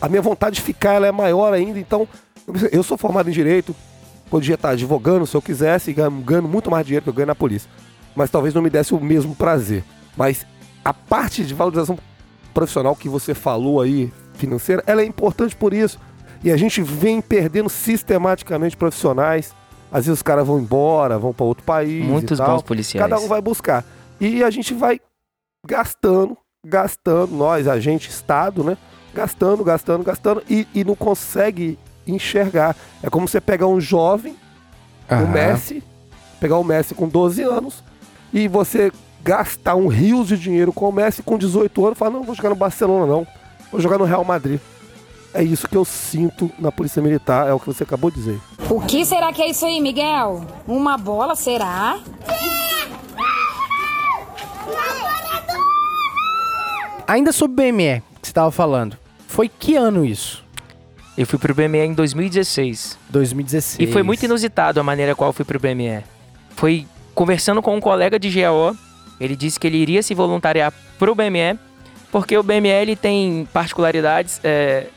a 0.02 0.10
minha 0.10 0.22
vontade 0.22 0.56
de 0.56 0.62
ficar 0.62 0.94
ela 0.94 1.08
é 1.08 1.12
maior 1.12 1.54
ainda. 1.54 1.80
Então, 1.80 2.08
eu, 2.72 2.82
sou 2.84 2.98
formado 2.98 3.30
em 3.30 3.34
Direito, 3.34 3.74
podia 4.30 4.56
estar 4.56 4.70
advogando 4.72 5.26
se 5.28 5.36
eu 5.38 5.42
quisesse, 5.42 5.94
ganhando 5.94 6.48
muito 6.50 6.70
mais 6.72 6.86
dinheiro 6.86 7.04
que 7.04 7.10
eu 7.10 7.14
ganho 7.14 7.28
na 7.28 7.36
polícia. 7.36 7.70
Mas 8.16 8.30
talvez 8.32 8.54
não 8.54 8.62
me 8.62 8.70
desse 8.70 8.94
o 8.94 9.00
mesmo 9.00 9.36
prazer. 9.36 9.84
Mas 10.18 10.46
a 10.84 10.94
parte 10.94 11.46
de 11.46 11.54
valorização 11.54 11.98
profissional 12.54 12.96
que 12.96 13.10
você 13.10 13.34
falou 13.34 13.82
aí, 13.82 14.12
financeira, 14.36 14.84
ela 14.86 15.02
é 15.02 15.06
importante 15.06 15.56
por 15.56 15.74
isso. 15.74 16.00
E 16.44 16.52
a 16.52 16.58
gente 16.58 16.82
vem 16.82 17.22
perdendo 17.22 17.70
sistematicamente 17.70 18.76
profissionais. 18.76 19.54
Às 19.92 20.06
vezes 20.06 20.20
os 20.20 20.24
caras 20.24 20.46
vão 20.46 20.60
embora, 20.60 21.18
vão 21.18 21.34
para 21.34 21.46
outro 21.46 21.64
país. 21.64 22.04
Muitos 22.06 22.40
bons 22.40 22.62
policiais. 22.62 23.10
Cada 23.10 23.22
um 23.22 23.28
vai 23.28 23.42
buscar. 23.42 23.86
E 24.20 24.44
a 24.44 24.50
gente 24.50 24.74
vai 24.74 25.00
gastando, 25.66 26.38
gastando, 26.66 27.36
nós, 27.36 27.68
agente 27.68 28.10
Estado, 28.10 28.64
né? 28.64 28.78
Gastando, 29.14 29.64
gastando, 29.64 30.04
gastando 30.04 30.44
e, 30.50 30.68
e 30.74 30.84
não 30.84 30.96
consegue 30.96 31.78
enxergar. 32.06 32.76
É 33.02 33.10
como 33.10 33.28
você 33.28 33.40
pegar 33.40 33.68
um 33.68 33.80
jovem, 33.80 34.36
o. 35.10 35.28
Messi, 35.28 35.84
pegar 36.40 36.58
o 36.58 36.64
Messi 36.64 36.94
com 36.94 37.08
12 37.08 37.42
anos 37.44 37.84
e 38.34 38.48
você 38.48 38.92
gastar 39.24 39.76
um 39.76 39.88
rios 39.88 40.28
de 40.28 40.38
dinheiro 40.38 40.74
com 40.74 40.90
o 40.90 40.92
Messi 40.92 41.24
com 41.24 41.38
18 41.38 41.86
anos 41.86 41.98
e 41.98 42.00
falar, 42.00 42.12
não, 42.12 42.24
vou 42.24 42.36
jogar 42.36 42.50
no 42.50 42.56
Barcelona 42.56 43.06
não, 43.06 43.26
vou 43.72 43.80
jogar 43.80 43.98
no 43.98 44.06
Real 44.06 44.24
Madrid. 44.24 44.60
É 45.34 45.44
isso 45.44 45.68
que 45.68 45.76
eu 45.76 45.84
sinto 45.84 46.52
na 46.60 46.72
Polícia 46.72 47.02
Militar, 47.02 47.48
é 47.48 47.54
o 47.54 47.60
que 47.60 47.66
você 47.66 47.84
acabou 47.84 48.12
de 48.12 48.18
dizer. 48.18 48.40
O 48.70 48.80
que 48.82 49.04
será 49.04 49.34
que 49.34 49.42
é 49.42 49.50
isso 49.50 49.66
aí, 49.66 49.82
Miguel? 49.82 50.46
Uma 50.68 50.96
bola, 50.96 51.36
será? 51.36 52.00
Ainda 57.08 57.32
sobre 57.32 57.70
o 57.70 57.74
BME, 57.74 58.04
que 58.22 58.28
você 58.28 58.34
tava 58.34 58.52
falando. 58.52 58.96
Foi 59.28 59.50
que 59.50 59.76
ano 59.76 60.06
isso? 60.06 60.44
Eu 61.18 61.26
fui 61.26 61.40
pro 61.40 61.54
BME 61.54 61.80
em 61.80 61.94
2016. 61.94 62.98
2016. 63.10 63.90
E 63.90 63.92
foi 63.92 64.04
muito 64.04 64.24
inusitado 64.24 64.80
a 64.80 64.84
maneira 64.84 65.16
qual 65.16 65.30
eu 65.30 65.34
fui 65.34 65.46
pro 65.46 65.60
BME. 65.60 66.04
Foi 66.56 66.88
conversando 67.16 67.62
com 67.62 67.76
um 67.76 67.80
colega 67.80 68.20
de 68.20 68.30
GAO, 68.30 68.76
ele 69.24 69.36
disse 69.36 69.60
que 69.60 69.68
ele 69.68 69.78
iria 69.78 70.04
se 70.04 70.14
voluntariar 70.14 70.74
pro 71.00 71.16
BME, 71.16 71.58
porque 72.12 72.38
o 72.38 72.44
BME 72.44 72.70
ele 72.70 72.96
tem 72.96 73.48
particularidades 73.52 74.40
é, 74.44 74.88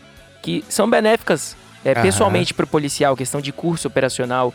que 0.43 0.64
são 0.68 0.89
benéficas 0.89 1.57
é, 1.85 1.95
pessoalmente 1.95 2.53
pro 2.53 2.66
policial, 2.66 3.16
questão 3.16 3.41
de 3.41 3.53
curso 3.53 3.89
operacional, 3.89 4.53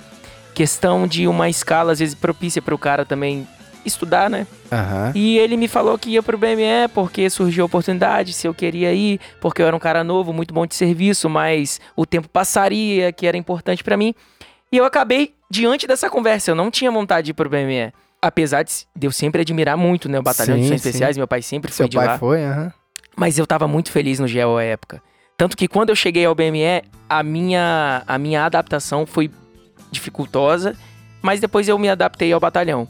questão 0.53 1.07
de 1.07 1.27
uma 1.27 1.49
escala 1.49 1.93
às 1.93 1.99
vezes 1.99 2.13
propícia 2.13 2.61
para 2.61 2.75
o 2.75 2.77
cara 2.77 3.05
também 3.05 3.47
estudar, 3.85 4.29
né? 4.29 4.45
Aham. 4.71 5.11
E 5.15 5.39
ele 5.39 5.57
me 5.57 5.67
falou 5.67 5.97
que 5.97 6.11
ia 6.11 6.21
pro 6.21 6.37
BME 6.37 6.87
porque 6.93 7.29
surgiu 7.29 7.63
a 7.63 7.65
oportunidade, 7.65 8.33
se 8.33 8.47
eu 8.47 8.53
queria 8.53 8.93
ir, 8.93 9.19
porque 9.39 9.61
eu 9.61 9.67
era 9.67 9.75
um 9.75 9.79
cara 9.79 10.03
novo, 10.03 10.33
muito 10.33 10.53
bom 10.53 10.65
de 10.65 10.75
serviço, 10.75 11.29
mas 11.29 11.79
o 11.95 12.05
tempo 12.05 12.29
passaria, 12.29 13.11
que 13.11 13.25
era 13.25 13.37
importante 13.37 13.83
pra 13.83 13.97
mim. 13.97 14.13
E 14.71 14.77
eu 14.77 14.85
acabei 14.85 15.33
diante 15.49 15.87
dessa 15.87 16.09
conversa, 16.09 16.51
eu 16.51 16.55
não 16.55 16.69
tinha 16.69 16.91
vontade 16.91 17.25
de 17.25 17.31
ir 17.31 17.33
pro 17.33 17.49
BME. 17.49 17.91
Apesar 18.21 18.63
de 18.63 18.71
de 18.95 19.07
eu 19.07 19.11
sempre 19.11 19.41
admirar 19.41 19.75
muito, 19.75 20.07
né, 20.07 20.19
o 20.19 20.23
Batalhão 20.23 20.55
de 20.55 20.61
Sim, 20.63 20.69
Missões 20.69 20.81
sim. 20.81 20.89
Especiais, 20.89 21.17
meu 21.17 21.27
pai 21.27 21.41
sempre 21.41 21.71
Seu 21.71 21.85
foi 21.85 21.89
de 21.89 21.97
pai 21.97 22.07
lá. 22.07 22.17
foi, 22.19 22.43
aham. 22.43 22.71
Mas 23.17 23.37
eu 23.37 23.47
tava 23.47 23.67
muito 23.67 23.91
feliz 23.91 24.19
no 24.19 24.27
GEO 24.27 24.57
à 24.57 24.63
época. 24.63 25.01
Tanto 25.35 25.57
que 25.57 25.67
quando 25.67 25.89
eu 25.89 25.95
cheguei 25.95 26.23
ao 26.25 26.35
BME, 26.35 26.83
a 27.09 27.23
minha, 27.23 28.03
a 28.07 28.17
minha 28.17 28.45
adaptação 28.45 29.05
foi 29.07 29.31
dificultosa, 29.91 30.75
mas 31.21 31.39
depois 31.39 31.67
eu 31.67 31.77
me 31.79 31.89
adaptei 31.89 32.31
ao 32.31 32.39
batalhão. 32.39 32.87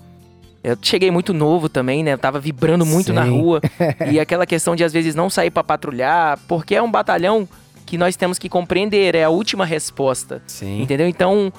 Eu 0.64 0.78
cheguei 0.82 1.10
muito 1.10 1.34
novo 1.34 1.68
também, 1.70 2.04
né? 2.04 2.14
Eu 2.14 2.18
tava 2.18 2.40
vibrando 2.40 2.86
muito 2.86 3.12
na 3.14 3.24
Sim. 3.26 3.32
rua. 3.32 3.62
e 4.12 4.20
aquela 4.20 4.46
questão 4.46 4.76
de 4.76 4.84
às 4.84 4.94
vezes 4.94 5.16
não 5.16 5.30
sair 5.30 5.50
pra 5.50 5.64
patrulhar, 5.64 6.38
porque 6.48 6.76
é 6.76 6.82
um 6.82 6.92
batalhão 6.92 7.48
que 7.86 7.98
nós 7.98 8.16
temos 8.16 8.38
que 8.38 8.48
compreender, 8.48 9.16
é 9.16 9.24
a 9.24 9.30
última 9.30 9.66
resposta. 9.66 10.42
Sim. 10.46 10.82
Entendeu? 10.82 11.08
Então, 11.08 11.52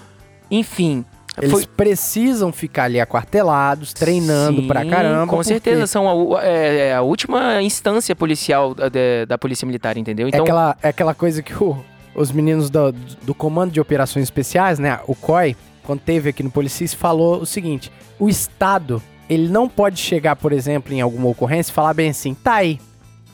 enfim. 0.51 1.05
Eles 1.39 1.51
foi- 1.51 1.67
precisam 1.67 2.53
ficar 2.53 2.85
ali 2.85 3.01
aquartelados, 3.01 3.93
treinando 3.95 4.61
Sim, 4.63 4.69
pra 4.69 4.85
caramba. 4.85 5.27
Com 5.27 5.37
porque 5.37 5.49
certeza, 5.49 5.87
são 5.87 6.37
a, 6.37 6.45
é, 6.45 6.89
é 6.89 6.95
a 6.95 7.01
última 7.03 7.63
instância 7.63 8.15
policial 8.15 8.75
da, 8.75 8.89
da- 9.27 9.39
Polícia 9.39 9.65
Militar, 9.67 9.97
entendeu? 9.97 10.29
Então, 10.29 10.41
é, 10.41 10.43
aquela, 10.43 10.77
é 10.83 10.89
aquela 10.89 11.15
coisa 11.15 11.43
que 11.43 11.55
o- 11.55 11.77
os 12.15 12.31
meninos 12.31 12.69
do, 12.69 12.93
do 13.23 13.35
Comando 13.35 13.73
de 13.73 13.81
Operações 13.81 14.25
Especiais, 14.25 14.79
né, 14.79 15.01
o 15.07 15.15
COI, 15.15 15.57
quando 15.85 16.01
teve 16.01 16.29
aqui 16.29 16.43
no 16.43 16.51
Policis, 16.51 16.93
falou 16.93 17.41
o 17.41 17.47
seguinte: 17.47 17.91
o 18.19 18.29
Estado, 18.29 19.03
ele 19.29 19.49
não 19.49 19.69
pode 19.69 19.99
chegar, 20.01 20.37
por 20.37 20.53
exemplo, 20.53 20.93
em 20.93 21.01
alguma 21.01 21.29
ocorrência 21.31 21.71
e 21.71 21.75
falar 21.75 21.95
bem 21.95 22.11
assim, 22.11 22.35
tá 22.35 22.57
aí, 22.57 22.79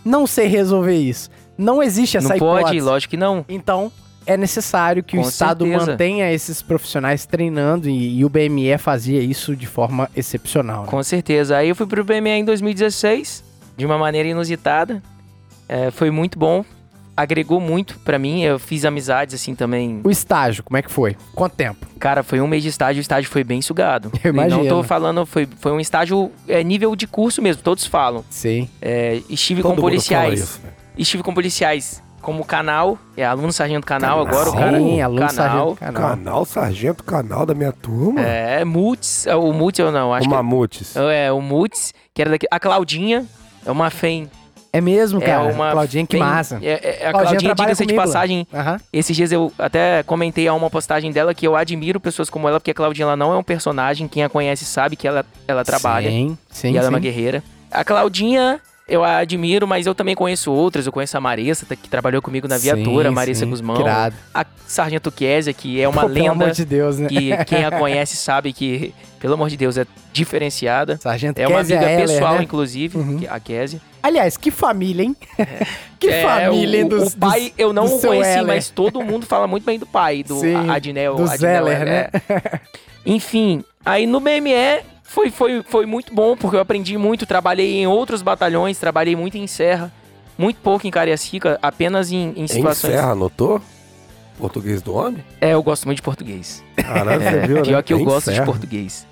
não 0.04 0.24
sei 0.26 0.46
resolver 0.46 0.96
isso. 0.96 1.28
Não 1.58 1.82
existe 1.82 2.16
essa 2.16 2.28
não 2.28 2.38
pode, 2.38 2.60
hipótese. 2.60 2.80
lógico 2.80 3.10
que 3.10 3.16
não. 3.16 3.44
Então, 3.48 3.90
é 4.28 4.36
necessário 4.36 5.02
que 5.02 5.16
o 5.18 5.22
Com 5.22 5.28
Estado 5.28 5.64
certeza. 5.64 5.90
mantenha 5.92 6.30
esses 6.32 6.60
profissionais 6.62 7.24
treinando 7.26 7.88
e, 7.88 8.18
e 8.18 8.24
o 8.24 8.28
BME 8.28 8.76
fazia 8.78 9.20
isso 9.20 9.56
de 9.56 9.66
forma 9.66 10.08
excepcional. 10.14 10.82
né? 10.82 10.88
Com 10.88 11.02
certeza. 11.02 11.56
Aí 11.56 11.68
eu 11.70 11.74
fui 11.74 11.86
pro 11.86 12.04
BME 12.04 12.30
em 12.30 12.44
2016, 12.44 13.42
de 13.76 13.86
uma 13.86 13.96
maneira 13.98 14.28
inusitada. 14.28 15.02
É, 15.68 15.90
foi 15.90 16.10
muito 16.10 16.38
bom. 16.38 16.64
Agregou 17.16 17.60
muito 17.60 17.98
pra 18.04 18.16
mim. 18.18 18.42
Eu 18.42 18.58
fiz 18.60 18.84
amizades 18.84 19.34
assim 19.34 19.54
também. 19.54 20.00
O 20.04 20.10
estágio, 20.10 20.62
como 20.62 20.76
é 20.76 20.82
que 20.82 20.90
foi? 20.90 21.16
Quanto 21.34 21.56
tempo? 21.56 21.84
Cara, 21.98 22.22
foi 22.22 22.40
um 22.40 22.46
mês 22.46 22.62
de 22.62 22.68
estágio, 22.68 23.00
o 23.00 23.02
estágio 23.02 23.28
foi 23.30 23.42
bem 23.42 23.60
sugado. 23.60 24.12
Eu 24.22 24.32
E 24.32 24.36
Não 24.36 24.44
imagino. 24.46 24.68
tô 24.68 24.82
falando, 24.84 25.26
foi, 25.26 25.48
foi 25.58 25.72
um 25.72 25.80
estágio 25.80 26.30
é, 26.46 26.62
nível 26.62 26.94
de 26.94 27.06
curso 27.08 27.42
mesmo, 27.42 27.60
todos 27.62 27.84
falam. 27.86 28.24
Sim. 28.30 28.68
É, 28.80 29.20
estive 29.28 29.62
Todo 29.62 29.70
com 29.70 29.76
mundo 29.76 29.80
policiais. 29.90 30.22
fala 30.24 30.34
isso, 30.34 30.60
né? 30.62 30.70
Estive 30.96 31.22
com 31.24 31.34
policiais 31.34 32.02
como 32.28 32.44
canal, 32.44 32.98
é 33.16 33.24
aluno 33.24 33.50
sargento 33.50 33.86
canal, 33.86 34.20
agora 34.20 34.50
o 34.50 34.52
Canal? 34.52 34.66
cara. 34.72 34.78
Sim, 34.78 35.00
aluno 35.00 35.20
canal. 35.20 35.34
sargento 35.34 35.76
canal. 35.76 35.94
Canal 36.10 36.44
Sargento, 36.44 37.02
canal 37.04 37.46
da 37.46 37.54
minha 37.54 37.72
turma. 37.72 38.20
É, 38.20 38.62
Muts, 38.66 39.26
é, 39.26 39.34
o 39.34 39.50
Muts 39.50 39.78
eu 39.78 39.90
não, 39.90 40.12
acho 40.12 40.26
o 40.26 40.28
que 40.28 40.36
Mamutes. 40.36 40.94
É, 40.94 41.32
o 41.32 41.40
Muts, 41.40 41.94
que 42.12 42.20
era 42.20 42.30
daqui. 42.32 42.46
A 42.50 42.60
Claudinha, 42.60 43.24
é 43.64 43.70
uma 43.70 43.88
FEM 43.88 44.28
É 44.70 44.78
mesmo, 44.78 45.22
É 45.22 45.24
cara. 45.24 45.44
uma. 45.44 45.70
Claudinha, 45.72 46.06
que 46.06 46.16
bem- 46.16 46.20
massa. 46.22 46.58
É, 46.62 46.66
é- 46.66 46.76
a 47.08 47.12
Claudinha 47.12 47.12
Claudinha, 47.12 47.40
trabalha 47.54 47.74
diga-se 47.74 47.86
de 47.86 47.94
passagem, 47.94 48.46
Aham. 48.52 48.78
esses 48.92 49.16
dias 49.16 49.32
eu 49.32 49.50
até 49.58 50.02
comentei 50.02 50.46
a 50.46 50.52
uma 50.52 50.68
postagem 50.68 51.10
dela 51.10 51.32
que 51.32 51.46
eu 51.48 51.56
admiro 51.56 51.98
pessoas 51.98 52.28
como 52.28 52.46
ela, 52.46 52.60
porque 52.60 52.72
a 52.72 52.74
Claudinha 52.74 53.06
ela 53.06 53.16
não 53.16 53.32
é 53.32 53.38
um 53.38 53.42
personagem. 53.42 54.06
Quem 54.06 54.22
a 54.22 54.28
conhece 54.28 54.66
sabe 54.66 54.96
que 54.96 55.08
ela, 55.08 55.24
ela 55.46 55.64
trabalha. 55.64 56.10
Sim, 56.10 56.36
sim, 56.50 56.72
e 56.72 56.76
ela 56.76 56.88
é 56.88 56.90
uma 56.90 56.98
sim. 56.98 57.02
guerreira. 57.04 57.42
A 57.70 57.82
Claudinha, 57.82 58.60
eu 58.88 59.04
a 59.04 59.18
admiro, 59.18 59.66
mas 59.66 59.86
eu 59.86 59.94
também 59.94 60.14
conheço 60.14 60.50
outras. 60.50 60.86
Eu 60.86 60.92
conheço 60.92 61.16
a 61.16 61.20
Marissa, 61.20 61.66
tá- 61.66 61.76
que 61.76 61.88
trabalhou 61.88 62.22
comigo 62.22 62.48
na 62.48 62.56
viatura, 62.58 63.08
Sim, 63.08 63.14
Marissa 63.14 63.44
sim, 63.44 63.50
Guzmão. 63.50 63.76
que 63.76 63.82
irado. 63.82 64.16
A 64.34 64.46
Sargento 64.66 65.10
Kézia, 65.12 65.52
que 65.52 65.80
é 65.80 65.88
uma 65.88 66.02
Pô, 66.02 66.08
Pelo 66.08 66.14
lenda. 66.20 66.30
amor 66.32 66.50
de 66.52 66.64
Deus, 66.64 66.98
né? 66.98 67.08
Que 67.08 67.36
quem 67.44 67.64
a 67.64 67.70
conhece 67.70 68.16
sabe 68.16 68.52
que, 68.52 68.94
pelo 69.20 69.34
amor 69.34 69.48
de 69.50 69.56
Deus, 69.56 69.76
é 69.76 69.86
diferenciada. 70.12 70.96
Sargento 70.96 71.38
É 71.40 71.46
uma 71.46 71.58
Kézia 71.58 71.76
amiga 71.76 71.90
Heller, 71.92 72.06
pessoal, 72.08 72.34
né? 72.36 72.42
inclusive, 72.42 72.98
Uhum. 72.98 73.18
que- 73.18 73.28
a 73.28 73.38
Kézia. 73.38 73.80
Aliás, 74.02 74.36
que 74.36 74.50
família, 74.50 75.02
hein? 75.04 75.16
que 75.98 76.08
É, 76.08 76.22
família, 76.22 76.78
hein? 76.80 76.86
o, 76.86 76.88
Dos, 76.88 77.12
o 77.14 77.18
pai, 77.18 77.40
dos- 77.40 77.52
eu 77.58 77.72
não 77.72 77.86
o 77.86 78.00
conheci, 78.00 78.30
Heller. 78.30 78.46
mas 78.46 78.70
todo 78.70 79.02
mundo 79.02 79.26
fala 79.26 79.46
muito 79.46 79.64
bem 79.64 79.78
do 79.78 79.86
pai, 79.86 80.22
do 80.22 80.40
Sim, 80.40 80.70
Adnel. 80.70 81.16
do 81.16 81.22
Adnel 81.24 81.38
Zeller, 81.38 81.84
né? 81.84 82.08
é. 82.28 82.60
Enfim, 83.06 83.64
aí 83.84 84.06
no 84.06 84.20
BME 84.20 84.80
foi, 85.08 85.30
foi, 85.30 85.62
foi 85.62 85.86
muito 85.86 86.14
bom, 86.14 86.36
porque 86.36 86.56
eu 86.56 86.60
aprendi 86.60 86.96
muito, 86.98 87.26
trabalhei 87.26 87.78
em 87.80 87.86
outros 87.86 88.22
batalhões, 88.22 88.78
trabalhei 88.78 89.16
muito 89.16 89.36
em 89.38 89.46
Serra, 89.46 89.90
muito 90.36 90.60
pouco 90.60 90.86
em 90.86 90.90
Cariacica, 90.90 91.58
apenas 91.62 92.12
em, 92.12 92.32
em 92.36 92.42
Em 92.44 92.46
situações... 92.46 92.92
Serra, 92.92 93.12
anotou? 93.12 93.60
Português 94.38 94.80
do 94.82 94.94
homem? 94.94 95.24
É, 95.40 95.54
eu 95.54 95.62
gosto 95.62 95.86
muito 95.86 95.96
de 95.96 96.02
português. 96.02 96.62
Caralho, 96.76 97.20
É, 97.22 97.46
viu, 97.46 97.62
pior 97.62 97.76
né? 97.78 97.82
que 97.82 97.92
eu 97.92 97.98
Em 97.98 98.04
gosto 98.04 98.26
de 98.28 98.34
Serra. 98.36 98.46
português. 98.46 99.04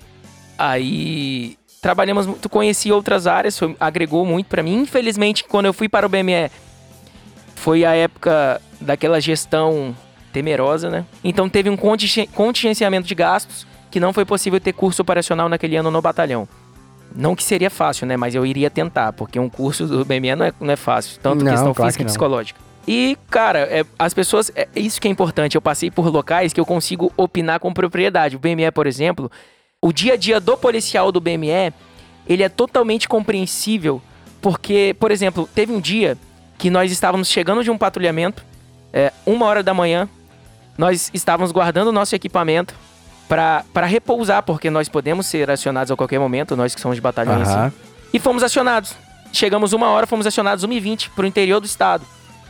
Aí 0.57 1.57
trabalhamos 1.81 2.25
muito, 2.25 2.47
conheci 2.47 2.91
outras 2.91 3.27
áreas, 3.27 3.57
foi- 3.59 3.75
agregou 3.79 4.25
muito 4.25 4.47
pra 4.47 4.63
mim. 4.63 4.81
Infelizmente, 4.81 5.43
quando 5.43 5.65
eu 5.65 5.73
fui 5.73 5.89
para 5.89 6.05
o 6.05 6.09
BME, 6.09 6.49
foi 7.55 7.83
a 7.83 7.93
época 7.93 8.61
daquela 8.79 9.19
gestão 9.19 9.95
temerosa, 10.31 10.89
né? 10.89 11.05
Então 11.23 11.49
teve 11.49 11.69
um 11.69 11.75
contingen- 11.75 12.27
contingenciamento 12.27 13.07
de 13.07 13.15
gastos 13.15 13.67
que 13.89 13.99
não 13.99 14.13
foi 14.13 14.25
possível 14.25 14.59
ter 14.59 14.73
curso 14.73 15.01
operacional 15.01 15.47
naquele 15.49 15.75
ano 15.75 15.91
no 15.91 16.01
batalhão. 16.01 16.47
Não 17.15 17.35
que 17.35 17.43
seria 17.43 17.69
fácil, 17.69 18.05
né? 18.05 18.17
Mas 18.17 18.35
eu 18.35 18.45
iria 18.45 18.69
tentar, 18.69 19.13
porque 19.13 19.39
um 19.39 19.49
curso 19.49 19.87
do 19.87 20.03
BME 20.03 20.35
não 20.35 20.45
é, 20.45 20.53
não 20.59 20.71
é 20.71 20.75
fácil, 20.75 21.19
tanto 21.21 21.43
Não, 21.43 21.51
questão 21.51 21.73
claro 21.73 21.89
física 21.89 22.03
que 22.03 22.07
e 22.07 22.11
psicológica. 22.11 22.59
E, 22.87 23.17
cara, 23.29 23.59
é, 23.59 23.85
as 23.99 24.13
pessoas. 24.13 24.51
É 24.55 24.67
isso 24.75 25.01
que 25.01 25.07
é 25.07 25.11
importante. 25.11 25.55
Eu 25.55 25.61
passei 25.61 25.91
por 25.91 26.07
locais 26.07 26.53
que 26.53 26.59
eu 26.59 26.65
consigo 26.65 27.11
opinar 27.17 27.59
com 27.59 27.73
propriedade. 27.73 28.35
O 28.35 28.39
BME, 28.39 28.71
por 28.71 28.87
exemplo, 28.87 29.29
o 29.81 29.91
dia 29.91 30.13
a 30.13 30.17
dia 30.17 30.39
do 30.39 30.55
policial 30.57 31.11
do 31.11 31.19
BME, 31.19 31.73
ele 32.27 32.43
é 32.43 32.49
totalmente 32.49 33.07
compreensível. 33.07 34.01
Porque, 34.41 34.95
por 34.99 35.11
exemplo, 35.11 35.49
teve 35.53 35.73
um 35.73 35.81
dia 35.81 36.17
que 36.57 36.69
nós 36.69 36.91
estávamos 36.91 37.27
chegando 37.27 37.63
de 37.63 37.69
um 37.69 37.77
patrulhamento, 37.77 38.45
é, 38.93 39.11
uma 39.25 39.45
hora 39.45 39.61
da 39.61 39.73
manhã, 39.73 40.07
nós 40.77 41.11
estávamos 41.13 41.51
guardando 41.51 41.89
o 41.89 41.91
nosso 41.91 42.15
equipamento 42.15 42.73
para 43.27 43.85
repousar, 43.85 44.41
porque 44.43 44.69
nós 44.69 44.87
podemos 44.89 45.25
ser 45.25 45.49
acionados 45.51 45.91
a 45.91 45.95
qualquer 45.95 46.19
momento, 46.19 46.55
nós 46.55 46.73
que 46.73 46.81
somos 46.81 46.95
de 46.95 47.01
batalhões 47.01 47.41
assim. 47.47 47.57
Aham. 47.57 47.73
E 48.13 48.19
fomos 48.19 48.41
acionados. 48.43 48.95
Chegamos 49.33 49.73
uma 49.73 49.89
hora, 49.89 50.07
fomos 50.07 50.25
acionados 50.25 50.65
1h20 50.65 51.09
pro 51.15 51.27
interior 51.27 51.59
do 51.59 51.65
estado. 51.65 52.05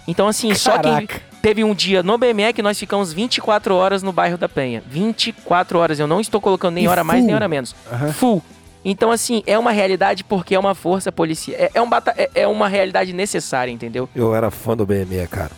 Então, 0.07 0.27
assim, 0.27 0.53
só 0.53 0.77
quem 0.77 0.93
Caraca. 0.93 1.21
teve 1.41 1.63
um 1.63 1.73
dia 1.73 2.01
no 2.03 2.17
BME 2.17 2.53
que 2.53 2.61
nós 2.61 2.77
ficamos 2.79 3.11
24 3.11 3.75
horas 3.75 4.01
no 4.03 4.13
bairro 4.13 4.37
da 4.37 4.47
Penha. 4.47 4.81
24 4.87 5.79
horas. 5.79 5.99
Eu 5.99 6.07
não 6.07 6.21
estou 6.21 6.39
colocando 6.39 6.75
nem 6.75 6.85
E 6.85 6.87
hora 6.87 7.03
mais, 7.03 7.19
full. 7.19 7.25
nem 7.27 7.35
hora 7.35 7.47
menos. 7.47 7.75
Aham. 7.91 8.13
Full. 8.13 8.43
Então, 8.85 9.11
assim, 9.11 9.43
é 9.45 9.57
uma 9.59 9.71
realidade 9.71 10.23
porque 10.23 10.55
é 10.55 10.59
uma 10.59 10.73
força 10.75 11.11
policial. 11.11 11.57
É, 11.59 11.71
é, 11.73 11.81
um 11.81 11.89
bata- 11.89 12.13
é, 12.15 12.29
é 12.35 12.47
uma 12.47 12.69
realidade 12.69 13.11
necessária, 13.11 13.69
entendeu? 13.71 14.07
Eu 14.15 14.33
era 14.33 14.49
fã 14.49 14.77
do 14.77 14.85
BME, 14.85 15.27
cara. 15.29 15.51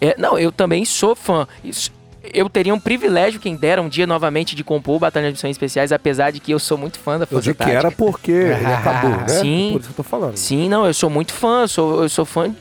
É, 0.00 0.14
não, 0.16 0.38
eu 0.38 0.50
também 0.50 0.82
sou 0.86 1.14
fã. 1.14 1.46
Isso- 1.62 1.90
eu 2.32 2.48
teria 2.48 2.74
um 2.74 2.80
privilégio, 2.80 3.40
quem 3.40 3.56
dera, 3.56 3.80
um 3.82 3.88
dia 3.88 4.06
novamente 4.06 4.54
de 4.56 4.62
compor 4.64 4.96
o 4.96 4.98
Batalhão 4.98 5.28
de 5.28 5.34
Missões 5.34 5.52
Especiais, 5.52 5.92
apesar 5.92 6.30
de 6.30 6.40
que 6.40 6.52
eu 6.52 6.58
sou 6.58 6.76
muito 6.78 6.98
fã 6.98 7.18
da 7.18 7.24
Eu 7.24 7.26
Força 7.28 7.42
digo 7.52 7.62
que 7.64 7.70
era 7.70 7.90
porque 7.90 8.30
ele 8.32 8.66
acabou, 8.72 9.10
né? 9.10 9.28
Sim. 9.28 9.68
Por 9.72 9.80
isso 9.80 9.88
que 9.88 9.92
eu 10.00 10.04
tô 10.04 10.08
falando. 10.08 10.36
Sim, 10.36 10.68
não, 10.68 10.86
eu 10.86 10.94
sou 10.94 11.08
muito 11.10 11.32
fã, 11.32 11.62
eu 11.62 11.68
sou, 11.68 12.02
eu 12.02 12.08
sou 12.08 12.24
fã. 12.24 12.54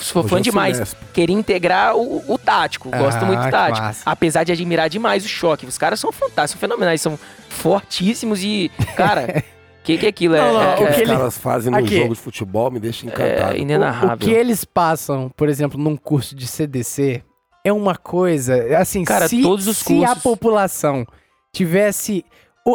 Sou 0.00 0.22
Hoje 0.22 0.30
fã 0.30 0.36
é 0.36 0.40
o 0.40 0.42
demais. 0.42 0.76
Cinesp. 0.76 0.96
Queria 1.12 1.34
integrar 1.34 1.96
o, 1.96 2.22
o 2.32 2.38
tático. 2.38 2.88
Gosto 2.88 3.18
Ah, 3.22 3.24
muito 3.26 3.42
do 3.42 3.50
tático. 3.50 3.84
massa. 3.84 4.02
Apesar 4.06 4.44
de 4.44 4.52
admirar 4.52 4.88
demais 4.88 5.24
o 5.24 5.28
choque. 5.28 5.66
Os 5.66 5.76
caras 5.76 5.98
são 5.98 6.12
fantásticos, 6.12 6.52
são 6.52 6.60
fenomenais, 6.60 7.00
são 7.00 7.18
fortíssimos 7.48 8.42
e. 8.44 8.70
Cara, 8.96 9.22
o 9.24 9.42
que, 9.82 9.98
que 9.98 10.06
é 10.06 10.08
aquilo? 10.08 10.36
É, 10.36 10.40
Não, 10.40 10.52
não, 10.54 10.62
é- 10.62 10.74
O 10.74 10.76
que 10.76 10.84
o 10.84 10.90
os 10.90 10.98
ele- 10.98 11.06
caras 11.16 11.38
fazem 11.38 11.72
no 11.72 11.78
Aqui. 11.78 11.98
jogo 11.98 12.14
de 12.14 12.20
futebol 12.20 12.70
me 12.70 12.78
deixa 12.78 13.06
encantado. 13.06 13.54
é 13.56 13.58
inenarrável. 13.58 14.14
O 14.14 14.18
que 14.18 14.30
eles 14.30 14.64
passam, 14.64 15.30
por 15.36 15.48
exemplo, 15.48 15.80
num 15.80 15.96
curso 15.96 16.36
de 16.36 16.46
CDC 16.46 17.22
é 17.68 17.72
uma 17.72 17.94
coisa, 17.96 18.76
assim, 18.78 19.04
Cara, 19.04 19.28
se, 19.28 19.40
todos 19.42 19.66
os 19.66 19.78
se 19.78 20.02
a 20.04 20.08
cursos- 20.08 20.22
população 20.22 21.06
tivesse, 21.52 22.24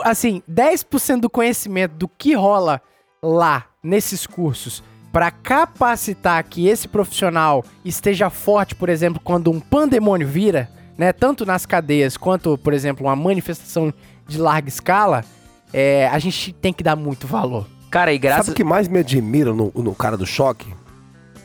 assim, 0.04 0.42
10% 0.50 1.22
do 1.22 1.30
conhecimento 1.30 1.94
do 1.96 2.08
que 2.08 2.34
rola 2.34 2.82
lá 3.22 3.66
nesses 3.84 4.26
cursos 4.26 4.84
para 5.12 5.30
capacitar 5.32 6.44
que 6.44 6.68
esse 6.68 6.88
profissional 6.88 7.64
esteja 7.86 8.30
forte, 8.30 8.74
por 8.76 8.90
exemplo, 8.90 9.22
quando 9.24 9.52
um 9.52 9.60
pandemônio 9.60 10.28
vira, 10.28 10.70
né, 10.98 11.14
tanto 11.14 11.46
nas 11.46 11.66
cadeias 11.66 12.18
quanto, 12.18 12.58
por 12.58 12.74
exemplo, 12.74 13.06
uma 13.06 13.16
manifestação 13.16 13.94
de 14.28 14.38
larga 14.40 14.70
escala, 14.70 15.24
é, 15.72 16.08
a 16.08 16.18
gente 16.20 16.52
tem 16.54 16.74
que 16.74 16.84
dar 16.84 16.96
muito 16.96 17.28
valor. 17.28 17.68
Cara, 17.92 18.12
e 18.12 18.16
Sabe 18.16 18.28
graças. 18.28 18.48
o 18.50 18.54
que 18.54 18.64
mais 18.64 18.88
me 18.88 19.00
admira 19.00 19.54
no, 19.54 19.72
no 19.76 19.94
cara 19.94 20.18
do 20.18 20.26
choque? 20.26 20.74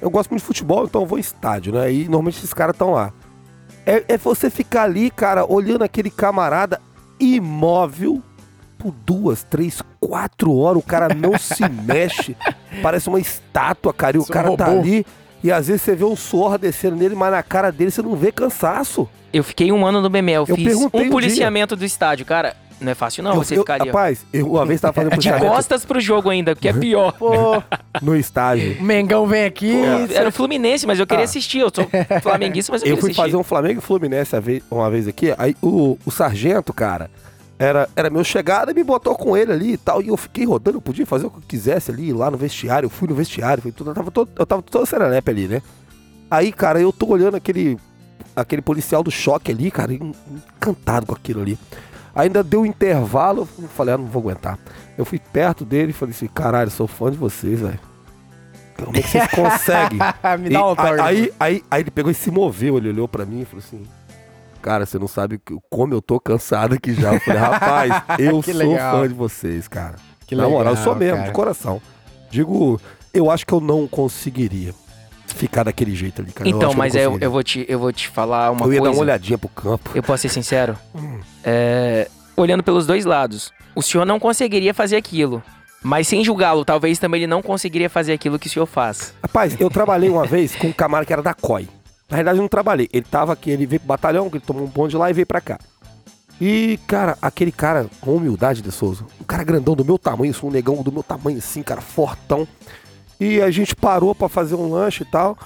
Eu 0.01 0.09
gosto 0.11 0.31
muito 0.31 0.41
de 0.43 0.47
futebol, 0.47 0.85
então 0.85 1.03
eu 1.03 1.07
vou 1.07 1.19
em 1.19 1.21
estádio, 1.21 1.73
né? 1.73 1.93
E 1.93 2.05
normalmente 2.05 2.39
esses 2.39 2.55
caras 2.55 2.75
estão 2.75 2.93
lá. 2.93 3.13
É, 3.89 4.05
é 4.07 4.19
você 4.19 4.51
ficar 4.51 4.83
ali, 4.83 5.11
cara, 5.11 5.51
olhando 5.51 5.83
aquele 5.83 6.11
camarada 6.11 6.79
imóvel 7.19 8.23
por 8.79 8.93
duas, 8.93 9.43
três, 9.43 9.81
quatro 9.99 10.55
horas. 10.55 10.83
O 10.83 10.87
cara 10.87 11.15
não 11.15 11.37
se 11.41 11.67
mexe. 11.69 12.37
Parece 12.83 13.09
uma 13.09 13.19
estátua, 13.19 13.93
cara. 13.95 14.17
E 14.17 14.21
o 14.21 14.23
Isso 14.23 14.31
é 14.33 14.41
um 14.41 14.45
cara 14.45 14.57
tá 14.57 14.71
ali. 14.71 15.07
E 15.43 15.51
às 15.51 15.69
vezes 15.69 15.83
você 15.83 15.95
vê 15.95 16.05
um 16.05 16.15
suor 16.15 16.59
descendo 16.59 16.97
nele, 16.97 17.15
mas 17.15 17.31
na 17.31 17.43
cara 17.43 17.71
dele 17.71 17.91
você 17.91 18.03
não 18.03 18.15
vê 18.15 18.31
cansaço. 18.31 19.09
Eu 19.33 19.43
fiquei 19.43 19.73
um 19.73 19.87
ano 19.87 20.03
no 20.03 20.11
BML, 20.11 20.45
Eu 20.49 20.57
fiz 20.57 20.77
um 20.77 20.91
um 20.93 21.01
dia. 21.01 21.11
policiamento 21.11 21.75
do 21.75 21.85
estádio. 21.85 22.27
Cara, 22.27 22.55
não 22.81 22.93
é 22.93 22.95
fácil 22.95 23.23
não 23.25 23.33
eu, 23.33 23.37
você 23.43 23.57
eu- 23.57 23.61
ficar 23.61 23.75
ali, 23.75 23.83
ó. 23.83 23.87
Rapaz, 23.87 24.25
eu 24.33 24.51
uma 24.53 24.65
vez 24.67 24.81
tava 24.81 24.93
fazendo 24.95 25.11
De 25.11 25.17
policiamento 25.17 25.47
costas 25.55 25.85
pro 25.85 26.01
jogo 26.01 26.31
ainda, 26.31 26.55
que 26.55 26.69
é 26.69 26.73
pior. 26.73 27.13
Pô, 27.13 27.63
no 28.03 28.17
estágio. 28.17 28.77
o 28.79 28.83
Mengão 28.85 29.27
vem 29.27 29.45
aqui, 29.45 29.73
Era 30.15 30.29
o 30.29 30.33
Fluminense, 30.33 30.87
mas 30.87 30.99
eu 30.99 31.07
queria 31.07 31.23
Ah. 31.23 31.25
assistir. 31.25 31.59
Eu 31.61 31.71
sou 31.75 31.89
flamenguista, 32.23 32.73
mas 32.73 32.83
eu, 32.83 32.89
Eu 32.89 32.97
queria 32.97 33.01
fui 33.01 33.11
assistir. 33.11 33.23
fazer 33.23 33.37
um 33.37 33.43
Flamengo 33.43 33.79
e 33.81 33.83
Fluminense 33.83 34.35
a 34.37 34.41
vez- 34.41 34.63
uma 34.71 34.91
vez 34.91 35.09
aqui, 35.09 35.35
aí 35.37 35.57
o, 35.63 35.99
o 36.07 36.11
sargento, 36.11 36.73
cara, 36.73 37.11
era, 37.59 37.89
era 37.97 38.09
meu 38.09 38.23
chegada 38.23 38.71
e 38.71 38.75
me 38.75 38.85
botou 38.85 39.17
com 39.17 39.37
ele 39.37 39.51
ali 39.53 39.73
e 39.73 39.77
tal, 39.77 40.01
e 40.01 40.09
eu 40.09 40.17
fiquei 40.17 40.45
rodando, 40.45 40.77
eu 40.77 40.81
podia 40.81 41.05
fazer 41.05 41.27
o 41.27 41.31
que 41.31 41.39
eu 41.39 41.43
quisesse 41.49 41.91
ali, 41.91 42.13
lá 42.13 42.31
no 42.31 42.37
vestiário, 42.37 42.87
eu 42.87 42.91
fui 42.91 43.09
no 43.09 43.15
vestiário, 43.17 43.61
fui 43.63 43.73
tudo, 43.73 43.91
eu 43.91 43.95
tava 43.95 44.11
todo, 44.13 44.31
eu 44.39 44.47
tava 44.47 44.63
todo 44.63 44.87
serelepe 44.87 45.31
ali, 45.31 45.49
né? 45.49 45.61
Aí, 46.31 46.53
cara, 46.53 46.81
eu 46.81 46.93
tô 46.93 47.07
olhando 47.07 47.37
aquele, 47.37 47.77
aquele 48.37 48.63
policial 48.63 49.03
do 49.03 49.11
choque 49.11 49.51
ali, 49.51 49.71
cara, 49.73 49.93
en- 49.93 50.13
encantado 50.57 51.07
com 51.07 51.15
aquilo 51.15 51.41
ali. 51.41 51.59
Ainda 52.15 52.43
deu 52.43 52.63
um 52.63 52.67
intervalo, 52.67 53.49
eu 53.59 53.69
falei, 53.69 53.95
ah, 53.95 53.99
não 53.99 54.07
vou 54.07 54.21
aguentar. 54.23 54.59
Eu 54.97 55.05
fui 55.05 55.19
perto 55.19 55.65
dele 55.65 55.91
e 55.91 55.95
falei 55.95 56.15
assim, 56.15 56.27
caralho, 56.27 56.71
sou 56.71 56.87
fã 56.87 57.11
de 57.11 57.17
vocês, 57.17 57.61
velho. 57.61 57.79
Como 58.77 58.97
é 58.97 59.03
que 59.03 59.09
vocês 59.09 59.29
conseguem? 59.29 59.99
me 60.41 60.51
dá 60.51 60.61
um 60.61 60.65
autógrafo. 60.65 61.03
aí, 61.03 61.33
aí, 61.39 61.63
aí 61.71 61.83
ele 61.83 61.91
pegou 61.91 62.11
e 62.11 62.15
se 62.15 62.31
moveu, 62.31 62.77
ele 62.79 62.89
olhou 62.91 63.09
pra 63.09 63.27
mim 63.27 63.41
e 63.41 63.45
falou 63.45 63.63
assim: 63.65 63.83
Cara, 64.63 64.87
você 64.87 64.99
não 64.99 65.09
sabe 65.09 65.41
como 65.71 65.95
eu 65.95 66.03
tô 66.03 66.21
cansado 66.21 66.75
aqui 66.75 66.95
já. 66.95 67.15
Eu 67.15 67.21
falei, 67.21 67.41
rapaz, 67.41 68.03
eu 68.19 68.43
sou 68.43 68.55
legal. 68.55 69.01
fã 69.01 69.09
de 69.09 69.15
vocês, 69.15 69.67
cara. 69.67 69.97
Que 70.27 70.37
Na 70.37 70.49
moral, 70.49 70.75
eu 70.75 70.77
sou 70.77 70.95
mesmo, 70.95 71.17
cara. 71.17 71.29
de 71.29 71.35
coração. 71.35 71.83
Digo, 72.31 72.81
eu 73.13 73.31
acho 73.31 73.47
que 73.47 73.53
eu 73.53 73.61
não 73.61 73.89
conseguiria 73.89 74.75
ficar 75.35 75.65
daquele 75.65 75.95
jeito 75.95 76.23
ali, 76.23 76.33
cara. 76.33 76.49
Então, 76.49 76.71
que 76.71 76.77
mas 76.77 76.95
eu, 76.95 77.01
eu, 77.01 77.07
conseguiria. 77.11 77.27
eu, 77.27 77.31
vou 77.31 77.43
te, 77.43 77.67
eu 77.69 77.79
vou 77.79 77.93
te 77.93 78.09
falar 78.09 78.51
uma 78.51 78.67
Eu 78.67 78.73
ia 78.73 78.79
coisa. 78.81 78.93
dar 78.93 78.97
uma 78.97 79.03
olhadinha 79.03 79.39
pro 79.39 79.49
campo. 79.49 79.91
Eu 79.95 80.03
posso 80.03 80.23
ser 80.23 80.29
sincero? 80.29 80.77
Hum. 80.95 81.21
É, 81.45 82.09
olhando 82.37 82.63
pelos 82.63 82.87
dois 82.87 83.05
lados. 83.05 83.53
O 83.75 83.83
senhor 83.83 84.05
não 84.05 84.19
conseguiria 84.19 84.75
fazer 84.75 84.97
aquilo. 84.97 85.43
Mas 85.83 86.09
sem 86.09 86.25
julgá-lo, 86.25 86.65
talvez 86.65 86.99
também 86.99 87.21
ele 87.21 87.27
não 87.29 87.41
conseguiria 87.41 87.89
fazer 87.89 88.13
aquilo 88.13 88.39
que 88.39 88.49
o 88.49 88.51
senhor 88.51 88.67
faz. 88.67 89.15
Rapaz, 89.23 89.57
eu 89.61 89.71
trabalhei 89.71 90.11
uma 90.11 90.27
vez 90.27 90.57
com 90.57 90.67
um 90.69 90.73
camarada 90.73 91.07
que 91.07 91.13
era 91.13 91.23
da 91.23 91.35
COI. 91.35 91.69
Na 92.11 92.17
realidade, 92.17 92.39
eu 92.39 92.43
não 92.43 92.49
trabalhei. 92.49 92.89
Ele 92.93 93.07
tava 93.09 93.33
aqui, 93.33 93.51
ele 93.51 93.67
veio 93.67 93.79
pro 93.81 93.89
batalhão, 93.89 94.27
ele 94.27 94.41
tomou 94.41 94.65
um 94.65 94.67
bonde 94.67 94.97
lá 94.97 95.09
e 95.09 95.13
veio 95.13 95.27
pra 95.27 95.41
cá. 95.41 95.59
E, 96.41 96.79
cara, 96.87 97.19
aquele 97.21 97.51
cara 97.53 97.87
com 98.01 98.17
humildade 98.17 98.63
de 98.63 98.71
Souza, 98.71 99.05
um 99.21 99.25
cara 99.25 99.43
grandão 99.45 99.75
do 99.75 99.85
meu 99.85 99.99
tamanho, 99.99 100.35
um 100.43 100.51
negão 100.51 100.83
do 100.83 100.93
meu 100.93 101.03
tamanho 101.03 101.39
assim, 101.39 101.63
cara, 101.63 101.81
fortão. 101.81 102.47
E 103.21 103.41
a 103.43 103.51
gente 103.51 103.75
parou 103.75 104.15
pra 104.15 104.29
fazer 104.29 104.55
um 104.55 104.71
lanche 104.71 105.03
e 105.03 105.07
tal. 105.07 105.37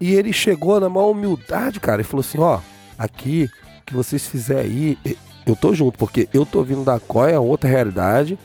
E 0.00 0.14
ele 0.14 0.32
chegou 0.32 0.80
na 0.80 0.88
maior 0.88 1.10
humildade, 1.10 1.78
cara, 1.80 2.00
e 2.00 2.04
falou 2.04 2.20
assim: 2.20 2.38
ó, 2.38 2.58
aqui, 2.98 3.48
o 3.82 3.84
que 3.86 3.94
vocês 3.94 4.26
fizerem 4.26 4.62
aí, 4.64 4.98
e- 5.04 5.16
eu 5.46 5.56
tô 5.56 5.74
junto, 5.74 5.98
porque 5.98 6.28
eu 6.32 6.44
tô 6.46 6.62
vindo 6.62 6.84
da 6.84 6.98
COI, 7.00 7.32
é 7.32 7.38
outra 7.38 7.68
realidade. 7.68 8.38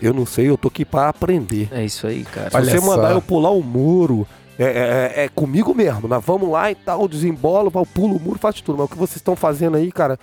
Eu 0.00 0.12
não 0.14 0.24
sei, 0.26 0.48
eu 0.48 0.56
tô 0.56 0.68
aqui 0.68 0.84
pra 0.84 1.08
aprender. 1.08 1.68
É 1.72 1.84
isso 1.84 2.06
aí, 2.06 2.22
cara. 2.24 2.50
Se 2.50 2.56
Olha 2.56 2.70
você 2.70 2.80
mandar 2.86 3.10
eu 3.12 3.22
pular 3.22 3.50
o 3.50 3.62
muro, 3.62 4.26
É, 4.60 5.12
é- 5.16 5.24
é 5.24 5.28
comigo 5.28 5.72
mesmo, 5.72 6.08
nós 6.08 6.24
vamos 6.24 6.48
lá 6.50 6.68
e 6.68 6.74
tal, 6.74 7.06
desembolo, 7.06 7.70
eu 7.72 7.86
pulo 7.86 8.16
o 8.16 8.20
muro, 8.20 8.40
faço 8.40 8.60
tudo. 8.64 8.76
Mas 8.78 8.86
o 8.86 8.88
que 8.90 8.98
vocês 8.98 9.16
estão 9.18 9.36
fazendo 9.36 9.76
aí, 9.76 9.92
cara, 9.92 10.18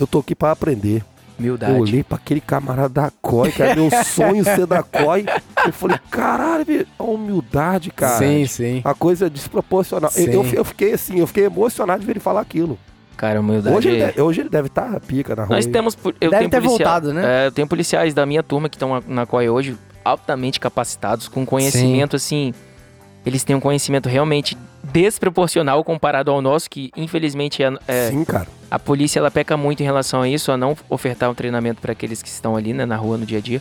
eu 0.00 0.06
tô 0.06 0.20
aqui 0.20 0.34
pra 0.34 0.52
aprender. 0.52 1.04
Humildade. 1.38 1.72
Eu 1.72 1.78
olhei 1.80 2.02
pra 2.04 2.16
aquele 2.16 2.40
camarada 2.40 2.88
da 2.88 3.12
COI, 3.20 3.50
que 3.52 3.62
era 3.62 3.74
meu 3.74 3.90
sonho 4.04 4.44
ser 4.44 4.66
da 4.66 4.82
COI. 4.82 5.26
Eu 5.66 5.72
falei, 5.72 5.98
caralho, 6.10 6.86
a 6.98 7.02
humildade, 7.02 7.90
cara. 7.90 8.18
Sim, 8.18 8.46
sim. 8.46 8.80
A 8.84 8.94
coisa 8.94 9.26
é 9.26 9.30
desproporcional. 9.30 10.10
Eu, 10.16 10.44
Sim. 10.44 10.52
eu 10.56 10.64
fiquei 10.64 10.92
assim, 10.92 11.18
eu 11.18 11.26
fiquei 11.26 11.44
emocionado 11.46 12.00
de 12.00 12.06
ver 12.06 12.12
ele 12.12 12.20
falar 12.20 12.40
aquilo. 12.40 12.78
Cara, 13.16 13.40
humildade. 13.40 13.76
Hoje 13.76 13.88
ele, 13.88 13.98
deve, 13.98 14.20
hoje 14.20 14.40
ele 14.42 14.48
deve 14.48 14.66
estar 14.66 15.00
pica 15.00 15.36
na 15.36 15.44
rua. 15.44 15.56
Nós 15.56 15.66
temos. 15.66 15.96
Eu 16.20 16.30
Deve 16.30 16.36
tenho 16.38 16.50
ter 16.50 16.60
policia- 16.60 16.68
voltado, 16.68 17.12
né? 17.14 17.44
É, 17.44 17.46
eu 17.46 17.52
tenho 17.52 17.66
policiais 17.68 18.12
da 18.12 18.26
minha 18.26 18.42
turma 18.42 18.68
que 18.68 18.76
estão 18.76 19.00
na 19.06 19.24
COI 19.24 19.48
hoje, 19.48 19.76
altamente 20.04 20.58
capacitados, 20.58 21.28
com 21.28 21.46
conhecimento, 21.46 22.16
assim. 22.16 22.52
Eles 23.24 23.42
têm 23.44 23.54
um 23.56 23.60
conhecimento 23.60 24.08
realmente 24.08 24.56
desproporcional 24.94 25.82
comparado 25.82 26.30
ao 26.30 26.40
nosso, 26.40 26.70
que 26.70 26.92
infelizmente 26.96 27.64
é, 27.64 27.72
é- 27.88 28.10
Sim, 28.10 28.24
cara. 28.24 28.46
a 28.70 28.78
polícia 28.78 29.18
ela 29.18 29.30
peca 29.30 29.56
muito 29.56 29.80
em 29.80 29.84
relação 29.84 30.22
a 30.22 30.28
isso, 30.28 30.52
a 30.52 30.56
não 30.56 30.76
ofertar 30.88 31.28
um 31.28 31.34
treinamento 31.34 31.80
para 31.80 31.90
aqueles 31.90 32.22
que 32.22 32.28
estão 32.28 32.54
ali 32.54 32.72
né, 32.72 32.86
na 32.86 32.94
rua 32.96 33.18
no 33.18 33.26
dia 33.26 33.38
a 33.38 33.40
dia. 33.40 33.60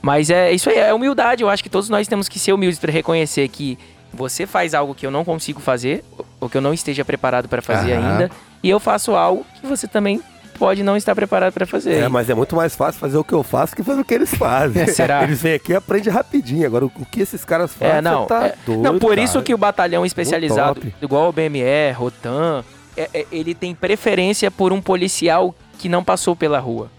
Mas 0.00 0.30
é 0.30 0.50
isso 0.50 0.70
aí, 0.70 0.78
é 0.78 0.94
humildade. 0.94 1.42
Eu 1.42 1.50
acho 1.50 1.62
que 1.62 1.68
todos 1.68 1.90
nós 1.90 2.08
temos 2.08 2.26
que 2.26 2.38
ser 2.38 2.54
humildes 2.54 2.78
para 2.78 2.90
reconhecer 2.90 3.46
que 3.48 3.78
você 4.12 4.46
faz 4.46 4.72
algo 4.72 4.94
que 4.94 5.04
eu 5.06 5.10
não 5.10 5.22
consigo 5.22 5.60
fazer, 5.60 6.02
ou 6.40 6.48
que 6.48 6.56
eu 6.56 6.62
não 6.62 6.72
esteja 6.72 7.04
preparado 7.04 7.46
para 7.46 7.60
fazer 7.60 7.92
Aham. 7.92 8.10
ainda, 8.12 8.30
e 8.62 8.70
eu 8.70 8.80
faço 8.80 9.14
algo 9.14 9.44
que 9.60 9.66
você 9.66 9.86
também 9.86 10.22
pode 10.60 10.82
não 10.82 10.94
estar 10.96 11.14
preparado 11.14 11.52
para 11.54 11.66
fazer. 11.66 11.94
É, 11.94 12.08
mas 12.08 12.28
é 12.28 12.34
muito 12.34 12.54
mais 12.54 12.76
fácil 12.76 13.00
fazer 13.00 13.16
o 13.16 13.24
que 13.24 13.32
eu 13.32 13.42
faço 13.42 13.74
que 13.74 13.82
fazer 13.82 14.02
o 14.02 14.04
que 14.04 14.12
eles 14.14 14.32
fazem. 14.34 14.86
Será? 14.86 15.22
Eles 15.24 15.40
vêm 15.42 15.54
aqui 15.54 15.72
e 15.72 15.74
aprendem 15.74 16.12
rapidinho. 16.12 16.66
Agora, 16.66 16.84
o 16.84 16.90
que 16.90 17.22
esses 17.22 17.44
caras 17.44 17.72
fazem, 17.72 17.96
É, 17.96 18.00
não. 18.02 18.26
tá 18.26 18.48
é- 18.48 18.54
doido, 18.66 18.82
não, 18.82 18.98
por 18.98 19.08
cara. 19.10 19.22
isso 19.22 19.42
que 19.42 19.54
o 19.54 19.58
batalhão 19.58 20.04
especializado, 20.04 20.80
igual 21.00 21.30
o 21.30 21.32
BME, 21.32 21.90
Rotan, 21.94 22.62
é- 22.96 23.08
é- 23.14 23.26
ele 23.32 23.54
tem 23.54 23.74
preferência 23.74 24.50
por 24.50 24.72
um 24.72 24.80
policial 24.82 25.54
que 25.78 25.88
não 25.88 26.04
passou 26.04 26.36
pela 26.36 26.58
rua. 26.58 26.90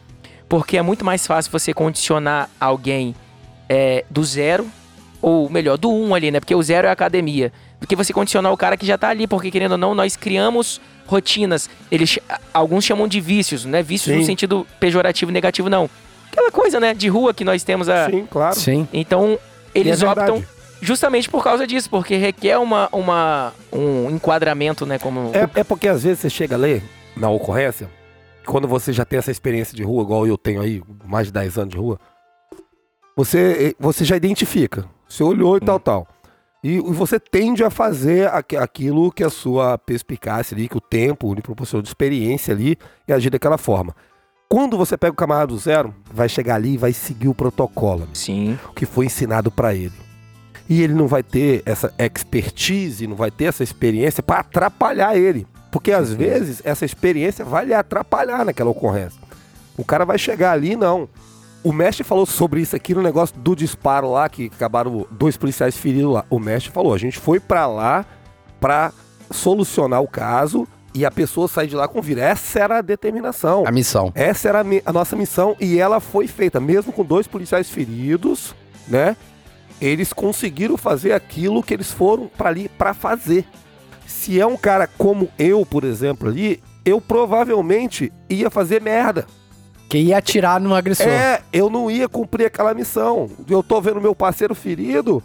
Porque 0.49 0.75
é 0.77 0.81
muito 0.81 1.05
mais 1.05 1.25
fácil 1.27 1.51
você 1.51 1.73
condicionar 1.73 2.49
alguém 2.59 3.15
é, 3.69 4.03
do 4.09 4.21
zero, 4.23 4.67
ou 5.21 5.49
melhor, 5.49 5.77
do 5.77 5.89
um 5.89 6.13
ali, 6.13 6.29
né? 6.31 6.39
Porque 6.41 6.53
o 6.55 6.61
zero 6.63 6.87
é 6.87 6.89
a 6.89 6.93
academia. 6.93 7.53
Do 7.81 7.87
que 7.87 7.95
você 7.95 8.13
condicionar 8.13 8.53
o 8.53 8.57
cara 8.57 8.77
que 8.77 8.85
já 8.85 8.97
tá 8.97 9.09
ali, 9.09 9.25
porque 9.27 9.49
querendo 9.49 9.73
ou 9.73 9.77
não, 9.77 9.95
nós 9.95 10.15
criamos 10.15 10.79
rotinas. 11.07 11.69
Eles, 11.91 12.19
alguns 12.53 12.85
chamam 12.85 13.07
de 13.07 13.19
vícios, 13.19 13.65
né? 13.65 13.81
Vícios 13.81 14.15
no 14.15 14.21
Sim. 14.21 14.27
sentido 14.27 14.65
pejorativo, 14.79 15.31
negativo, 15.31 15.69
não. 15.69 15.89
Aquela 16.31 16.51
coisa, 16.51 16.79
né? 16.79 16.93
De 16.93 17.09
rua 17.09 17.33
que 17.33 17.43
nós 17.43 17.63
temos 17.63 17.89
a, 17.89 18.09
Sim, 18.09 18.27
claro. 18.29 18.55
Sim. 18.55 18.87
então, 18.93 19.37
eles 19.75 20.01
é 20.01 20.07
optam 20.07 20.35
verdade. 20.35 20.47
justamente 20.81 21.27
por 21.27 21.43
causa 21.43 21.67
disso, 21.67 21.89
porque 21.89 22.15
requer 22.15 22.57
uma, 22.57 22.87
uma, 22.91 23.51
um 23.73 24.09
enquadramento, 24.11 24.85
né? 24.85 24.97
Como. 24.97 25.31
É, 25.33 25.59
é 25.59 25.63
porque 25.63 25.87
às 25.87 26.03
vezes 26.03 26.19
você 26.19 26.29
chega 26.29 26.55
a 26.55 26.59
ler 26.59 26.83
na 27.17 27.29
ocorrência, 27.29 27.89
quando 28.45 28.67
você 28.67 28.93
já 28.93 29.03
tem 29.03 29.19
essa 29.19 29.31
experiência 29.31 29.75
de 29.75 29.83
rua, 29.83 30.03
igual 30.03 30.25
eu 30.25 30.37
tenho 30.37 30.61
aí, 30.61 30.81
mais 31.05 31.27
de 31.27 31.33
10 31.33 31.57
anos 31.57 31.71
de 31.71 31.77
rua, 31.77 31.99
você, 33.15 33.75
você 33.79 34.05
já 34.05 34.15
identifica. 34.15 34.85
Você 35.07 35.23
olhou 35.23 35.57
e 35.57 35.59
tal, 35.59 35.79
tal. 35.79 36.07
E 36.63 36.79
você 36.79 37.19
tende 37.19 37.63
a 37.63 37.69
fazer 37.71 38.27
aqu- 38.29 38.57
aquilo 38.57 39.11
que 39.11 39.23
a 39.23 39.29
sua 39.29 39.77
perspicácia 39.79 40.55
ali, 40.55 40.67
que 40.69 40.77
o 40.77 40.81
tempo 40.81 41.33
lhe 41.33 41.41
proporcionou 41.41 41.81
de 41.81 41.89
experiência 41.89 42.53
ali, 42.53 42.77
e 43.07 43.13
agir 43.13 43.31
daquela 43.31 43.57
forma. 43.57 43.95
Quando 44.47 44.77
você 44.77 44.95
pega 44.97 45.13
o 45.13 45.15
camarada 45.15 45.47
do 45.47 45.57
zero, 45.57 45.95
vai 46.13 46.29
chegar 46.29 46.55
ali 46.55 46.73
e 46.73 46.77
vai 46.77 46.93
seguir 46.93 47.29
o 47.29 47.33
protocolo 47.33 48.07
Sim. 48.13 48.59
o 48.69 48.73
que 48.73 48.85
foi 48.85 49.05
ensinado 49.05 49.49
para 49.49 49.73
ele. 49.73 49.93
E 50.69 50.81
ele 50.83 50.93
não 50.93 51.07
vai 51.07 51.23
ter 51.23 51.63
essa 51.65 51.91
expertise, 51.97 53.07
não 53.07 53.15
vai 53.15 53.31
ter 53.31 53.45
essa 53.45 53.63
experiência 53.63 54.21
para 54.21 54.41
atrapalhar 54.41 55.15
ele. 55.17 55.47
Porque 55.71 55.91
às 55.91 56.13
vezes 56.13 56.61
essa 56.65 56.85
experiência 56.85 57.43
vai 57.43 57.65
lhe 57.65 57.73
atrapalhar 57.73 58.45
naquela 58.45 58.69
ocorrência. 58.69 59.19
O 59.77 59.83
cara 59.85 60.05
vai 60.05 60.17
chegar 60.19 60.51
ali, 60.51 60.75
não. 60.75 61.09
O 61.63 61.71
mestre 61.71 62.03
falou 62.03 62.25
sobre 62.25 62.61
isso 62.61 62.75
aqui 62.75 62.95
no 62.95 63.01
negócio 63.01 63.37
do 63.37 63.55
disparo 63.55 64.11
lá, 64.11 64.27
que 64.27 64.51
acabaram 64.53 65.05
dois 65.11 65.37
policiais 65.37 65.77
feridos 65.77 66.11
lá. 66.11 66.25
O 66.29 66.39
mestre 66.39 66.71
falou: 66.71 66.93
a 66.93 66.97
gente 66.97 67.19
foi 67.19 67.39
para 67.39 67.67
lá 67.67 68.05
para 68.59 68.91
solucionar 69.29 70.01
o 70.01 70.07
caso 70.07 70.67
e 70.93 71.05
a 71.05 71.11
pessoa 71.11 71.47
sair 71.47 71.67
de 71.67 71.75
lá 71.75 71.87
com 71.87 72.01
vida. 72.01 72.21
Essa 72.21 72.59
era 72.59 72.77
a 72.79 72.81
determinação. 72.81 73.63
A 73.65 73.71
missão. 73.71 74.11
Essa 74.15 74.49
era 74.49 74.61
a, 74.61 74.65
a 74.85 74.93
nossa 74.93 75.15
missão 75.15 75.55
e 75.59 75.79
ela 75.79 75.99
foi 75.99 76.27
feita, 76.27 76.59
mesmo 76.59 76.91
com 76.91 77.05
dois 77.05 77.27
policiais 77.27 77.69
feridos, 77.69 78.55
né? 78.87 79.15
Eles 79.79 80.13
conseguiram 80.13 80.77
fazer 80.77 81.13
aquilo 81.13 81.63
que 81.63 81.73
eles 81.73 81.91
foram 81.91 82.27
para 82.27 82.49
ali 82.49 82.69
para 82.69 82.93
fazer. 82.93 83.45
Se 84.05 84.39
é 84.39 84.45
um 84.45 84.57
cara 84.57 84.87
como 84.87 85.29
eu, 85.39 85.65
por 85.65 85.83
exemplo, 85.83 86.27
ali, 86.27 86.61
eu 86.83 86.99
provavelmente 86.99 88.11
ia 88.29 88.49
fazer 88.49 88.81
merda. 88.81 89.25
Que 89.91 89.97
ia 89.97 90.17
atirar 90.19 90.57
no 90.61 90.73
agressor. 90.73 91.05
É, 91.07 91.41
eu 91.51 91.69
não 91.69 91.91
ia 91.91 92.07
cumprir 92.07 92.45
aquela 92.45 92.73
missão. 92.73 93.29
Eu 93.49 93.61
tô 93.61 93.81
vendo 93.81 93.99
meu 93.99 94.15
parceiro 94.15 94.55
ferido, 94.55 95.21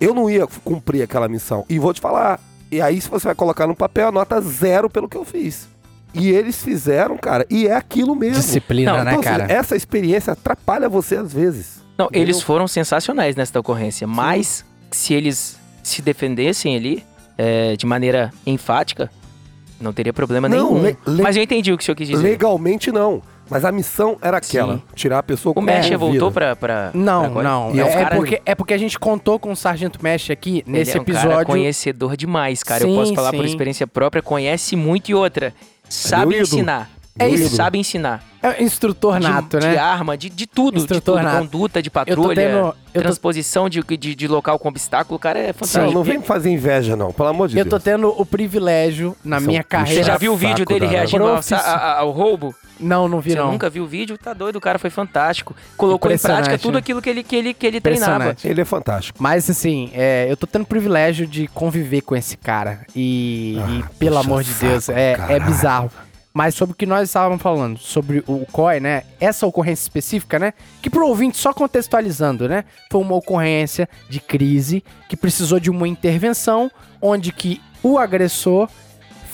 eu 0.00 0.14
não 0.14 0.30
ia 0.30 0.46
cumprir 0.64 1.02
aquela 1.02 1.28
missão. 1.28 1.66
E 1.68 1.78
vou 1.78 1.92
te 1.92 2.00
falar, 2.00 2.40
e 2.72 2.80
aí 2.80 2.98
se 2.98 3.10
você 3.10 3.26
vai 3.26 3.34
colocar 3.34 3.66
no 3.66 3.74
papel, 3.76 4.08
a 4.08 4.12
nota 4.12 4.40
zero 4.40 4.88
pelo 4.88 5.06
que 5.06 5.18
eu 5.18 5.24
fiz. 5.26 5.68
E 6.14 6.30
eles 6.30 6.62
fizeram, 6.62 7.18
cara, 7.18 7.44
e 7.50 7.68
é 7.68 7.74
aquilo 7.74 8.16
mesmo. 8.16 8.36
Disciplina, 8.42 8.90
Não, 8.96 9.04
né, 9.04 9.10
Então, 9.10 9.20
assim, 9.20 9.28
cara? 9.42 9.52
essa 9.52 9.76
experiência 9.76 10.32
atrapalha 10.32 10.88
você 10.88 11.16
às 11.16 11.30
vezes. 11.30 11.82
Não, 11.98 12.06
Entendeu? 12.06 12.22
eles 12.22 12.40
foram 12.40 12.66
sensacionais 12.66 13.36
nessa 13.36 13.60
ocorrência, 13.60 14.06
mas 14.06 14.64
se 14.90 15.12
eles 15.12 15.58
se 15.82 16.00
defendessem 16.00 16.74
ali 16.74 17.04
é, 17.36 17.76
de 17.76 17.84
maneira 17.84 18.32
enfática, 18.46 19.10
não 19.78 19.92
teria 19.92 20.12
problema 20.14 20.48
Não, 20.48 20.72
nenhum. 20.72 20.82
le- 20.82 20.96
le- 21.06 21.22
mas 21.22 21.36
eu 21.36 21.42
entendi 21.42 21.70
o 21.70 21.76
que 21.76 21.82
o 21.82 21.84
senhor 21.84 21.96
quis 21.96 22.08
dizer. 22.08 22.22
Legalmente 22.22 22.90
não. 22.90 23.22
Mas 23.50 23.64
a 23.64 23.72
missão 23.72 24.16
era 24.22 24.36
aquela: 24.36 24.74
Sim. 24.76 24.82
tirar 24.94 25.18
a 25.18 25.22
pessoa 25.22 25.50
O 25.50 25.54
com 25.54 25.60
Mestre 25.60 25.84
vida. 25.90 25.98
voltou 25.98 26.30
pra. 26.30 26.54
pra 26.54 26.90
Não, 26.94 27.32
pra 27.32 27.42
não. 27.42 27.74
E 27.74 27.80
É, 27.80 27.82
é 27.82 27.86
é 27.88 28.04
cara- 28.04 28.16
porque, 28.16 28.42
é 28.46 28.54
porque 28.54 28.74
a 28.74 28.78
gente 28.78 28.98
contou 28.98 29.38
com 29.38 29.50
o 29.52 29.56
Sargento 29.56 29.98
Mesh 30.02 30.30
aqui 30.30 30.62
Ele 30.66 30.78
nesse 30.78 30.96
é 30.96 31.00
um 31.00 31.04
cara 31.04 31.18
episódio. 31.18 31.46
conhecedor 31.46 32.16
demais, 32.16 32.62
cara. 32.62 32.84
eu 32.84 32.88
Sim, 32.88 32.94
posso 32.94 33.14
falar 33.14 33.32
por 33.32 33.42
sim. 33.44 33.50
experiência 33.50 33.86
própria, 33.86 34.22
conhece 34.22 34.76
muito 34.76 35.10
e 35.10 35.14
outra. 35.14 35.52
Sabe 35.88 36.26
meu 36.36 36.42
ídolo. 36.42 36.54
ensinar. 36.56 36.90
É 37.18 37.26
Ele 37.28 37.42
isso. 37.44 37.56
sabe 37.56 37.76
ensinar. 37.76 38.22
É 38.42 38.62
instrutor 38.62 39.18
de, 39.18 39.28
nato, 39.28 39.58
de 39.58 39.66
né? 39.66 39.76
arma, 39.76 40.16
de, 40.16 40.30
de 40.30 40.46
tudo. 40.46 40.78
Instrutor 40.78 41.18
de 41.18 41.22
tudo. 41.24 41.30
nato. 41.34 41.44
Conduta 41.50 41.82
de 41.82 41.88
Eu 41.88 41.90
tô 41.92 41.98
patrulha, 41.98 42.34
tendo. 42.34 42.56
Eu 42.56 42.72
tô, 42.94 43.00
transposição 43.00 43.68
de, 43.68 43.82
de, 43.82 44.14
de 44.14 44.28
local 44.28 44.58
com 44.58 44.68
obstáculo. 44.68 45.16
O 45.16 45.18
cara 45.18 45.38
é 45.38 45.48
Não, 45.48 45.54
fantástico. 45.54 45.92
não 45.92 46.02
vem 46.02 46.18
me 46.18 46.24
fazer 46.24 46.50
inveja, 46.50 46.96
não, 46.96 47.12
pelo 47.12 47.28
amor 47.28 47.48
de 47.48 47.58
eu 47.58 47.64
Deus. 47.64 47.70
tô 47.74 47.80
tendo 47.90 48.08
o 48.16 48.24
privilégio 48.24 49.14
na 49.22 49.38
São 49.38 49.48
minha 49.48 49.62
carreira. 49.62 50.02
Você 50.02 50.06
já 50.06 50.16
viu 50.16 50.32
o 50.32 50.36
vídeo 50.36 50.64
dele 50.64 50.86
reagindo 50.86 51.24
ao, 51.24 51.32
Profissi- 51.32 51.52
a- 51.54 51.58
a- 51.58 51.98
ao 51.98 52.10
roubo? 52.12 52.54
Não, 52.80 53.08
não 53.08 53.20
vi 53.20 53.30
Você 53.30 53.38
não. 53.38 53.52
nunca 53.52 53.68
viu 53.68 53.84
o 53.84 53.86
vídeo? 53.86 54.16
Tá 54.16 54.32
doido, 54.32 54.56
o 54.56 54.60
cara 54.60 54.78
foi 54.78 54.90
fantástico. 54.90 55.54
Colocou 55.76 56.10
em 56.10 56.18
prática 56.18 56.58
tudo 56.58 56.78
aquilo 56.78 57.00
que 57.02 57.10
ele, 57.10 57.22
que 57.22 57.36
ele, 57.36 57.54
que 57.54 57.66
ele 57.66 57.80
treinava. 57.80 58.36
Ele 58.42 58.60
é 58.60 58.64
fantástico. 58.64 59.18
Mas 59.22 59.48
assim, 59.50 59.90
é, 59.94 60.26
eu 60.30 60.36
tô 60.36 60.46
tendo 60.46 60.62
o 60.62 60.66
privilégio 60.66 61.26
de 61.26 61.46
conviver 61.48 62.00
com 62.00 62.16
esse 62.16 62.36
cara. 62.36 62.86
E, 62.96 63.58
Ah, 63.62 63.70
e, 63.70 63.98
pelo 63.98 64.18
amor 64.18 64.42
de 64.42 64.52
Deus, 64.54 64.84
saco, 64.84 64.98
é, 64.98 65.16
é 65.28 65.40
bizarro. 65.40 65.90
Mas 66.32 66.54
sobre 66.54 66.74
o 66.74 66.76
que 66.76 66.86
nós 66.86 67.08
estávamos 67.08 67.42
falando, 67.42 67.76
sobre 67.78 68.22
o 68.24 68.46
COI, 68.52 68.78
né? 68.78 69.02
Essa 69.18 69.46
ocorrência 69.48 69.82
específica, 69.82 70.38
né? 70.38 70.54
Que 70.80 70.88
pro 70.88 71.06
ouvinte, 71.06 71.36
só 71.36 71.52
contextualizando, 71.52 72.48
né? 72.48 72.64
Foi 72.88 73.00
uma 73.00 73.16
ocorrência 73.16 73.88
de 74.08 74.20
crise 74.20 74.84
que 75.08 75.16
precisou 75.16 75.58
de 75.58 75.68
uma 75.68 75.88
intervenção, 75.88 76.70
onde 77.02 77.32
que 77.32 77.60
o 77.82 77.98
agressor 77.98 78.68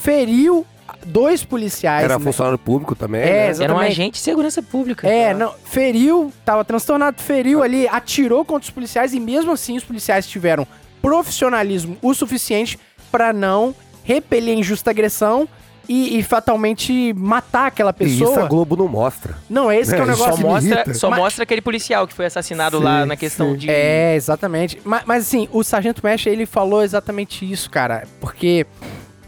feriu 0.02 0.66
dois 1.06 1.44
policiais. 1.44 2.04
Era 2.04 2.18
né? 2.18 2.24
funcionário 2.24 2.58
público 2.58 2.94
também. 2.94 3.22
É, 3.22 3.52
né? 3.54 3.64
Era 3.64 3.74
um 3.74 3.78
agente 3.78 4.12
de 4.14 4.18
segurança 4.18 4.62
pública. 4.62 5.08
É, 5.08 5.32
não, 5.32 5.54
feriu, 5.64 6.32
tava 6.44 6.64
transtornado, 6.64 7.22
feriu 7.22 7.62
ali, 7.62 7.88
atirou 7.88 8.44
contra 8.44 8.64
os 8.64 8.70
policiais 8.70 9.14
e 9.14 9.20
mesmo 9.20 9.52
assim 9.52 9.76
os 9.76 9.84
policiais 9.84 10.26
tiveram 10.26 10.66
profissionalismo 11.00 11.96
o 12.02 12.12
suficiente 12.14 12.78
pra 13.10 13.32
não 13.32 13.74
repelir 14.02 14.54
a 14.56 14.58
injusta 14.58 14.90
agressão 14.90 15.48
e, 15.88 16.18
e 16.18 16.22
fatalmente 16.22 17.12
matar 17.14 17.66
aquela 17.66 17.94
E 18.00 18.04
isso 18.04 18.24
a 18.24 18.28
pessoa. 18.28 18.48
Globo 18.48 18.76
não 18.76 18.88
mostra. 18.88 19.36
Não, 19.48 19.70
esse 19.70 19.94
que 19.94 20.00
é 20.00 20.04
o 20.04 20.08
É, 20.08 20.12
isso 20.12 20.18
Só 20.18 20.24
negócio. 20.26 20.44
me 20.44 20.52
mostra, 20.52 20.94
só 20.94 21.10
Mas- 21.10 21.18
mostra 21.20 21.42
aquele 21.44 21.60
policial 21.60 22.06
que 22.06 22.14
foi 22.14 22.26
assassinado 22.26 22.78
Sim, 22.78 22.84
lá 22.84 23.06
na 23.06 23.16
questão 23.16 23.52
sim. 23.52 23.58
de. 23.58 23.70
É, 23.70 24.14
exatamente. 24.16 24.80
Mas, 24.84 25.02
mas 25.06 25.22
assim, 25.22 25.48
o 25.52 25.62
Sargento 25.62 26.00
Mesh, 26.04 26.26
ele 26.26 26.44
falou 26.46 26.82
exatamente 26.82 27.50
isso, 27.50 27.70
cara. 27.70 28.04
Porque 28.20 28.66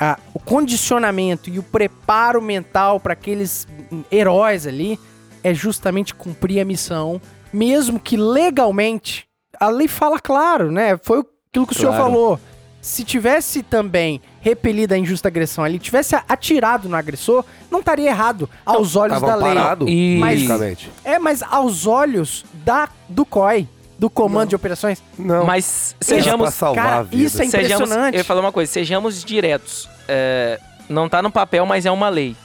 ah, 0.01 0.19
o 0.35 0.39
condicionamento 0.39 1.51
e 1.51 1.59
o 1.59 1.63
preparo 1.63 2.41
mental 2.41 3.01
para 3.01 3.13
aqueles 3.13 3.67
heróis 4.11 4.67
ali 4.67 4.99
é 5.43 5.53
justamente 5.55 6.15
cumprir 6.15 6.61
a 6.61 6.65
missão, 6.65 7.21
mesmo 7.53 7.99
que 7.99 8.17
legalmente 8.17 9.27
a 9.59 9.69
lei 9.69 9.89
fala 9.89 10.19
claro, 10.21 10.71
né? 10.71 10.99
Foi 11.03 11.21
aquilo 11.51 11.67
que 11.67 11.73
o 11.73 11.77
senhor 11.77 11.91
Claro. 11.95 12.05
falou. 12.13 12.41
Se 12.81 13.03
tivesse 13.03 13.63
também 13.63 14.21
repelido 14.41 14.95
a 14.95 14.99
injusta 14.99 15.27
agressão 15.29 15.65
ali, 15.65 15.79
tivesse 15.81 16.15
atirado 16.29 16.89
no 16.89 16.95
agressor, 16.95 17.45
não 17.71 17.81
estaria 17.81 18.09
errado 18.09 18.49
aos 18.65 18.95
olhos 18.95 19.21
Tava 19.21 19.27
da 19.27 19.35
lei. 19.37 19.55
parado, 19.55 19.89
E- 19.89 20.17
Mas- 20.19 20.43
basicamente. 20.43 20.91
É, 21.05 21.19
mas 21.19 21.43
aos 21.43 21.87
olhos 21.87 22.45
da, 22.65 22.89
do 23.09 23.25
COI. 23.27 23.69
Do 23.99 24.09
comando 24.09 24.51
de 24.51 24.57
operações? 24.57 25.03
Não. 25.19 25.45
Mas 25.45 25.97
sejamos. 26.01 26.55
salvar 26.55 26.85
Cara, 26.85 27.09
a 27.11 27.15
isso 27.17 27.43
é 27.43 27.47
Sejamos, 27.47 27.73
impressionante. 27.89 28.15
eu 28.15 28.19
ia 28.19 28.25
falar 28.25 28.41
uma 28.41 28.53
coisa, 28.53 28.71
sejamos 28.73 29.25
diretos. 29.25 29.89
É, 30.07 30.61
não 30.89 31.09
tá 31.09 31.21
no 31.21 31.31
papel, 31.31 31.67
mas 31.67 31.85
é 31.85 31.91
uma 31.91 32.09
lei. 32.09 32.37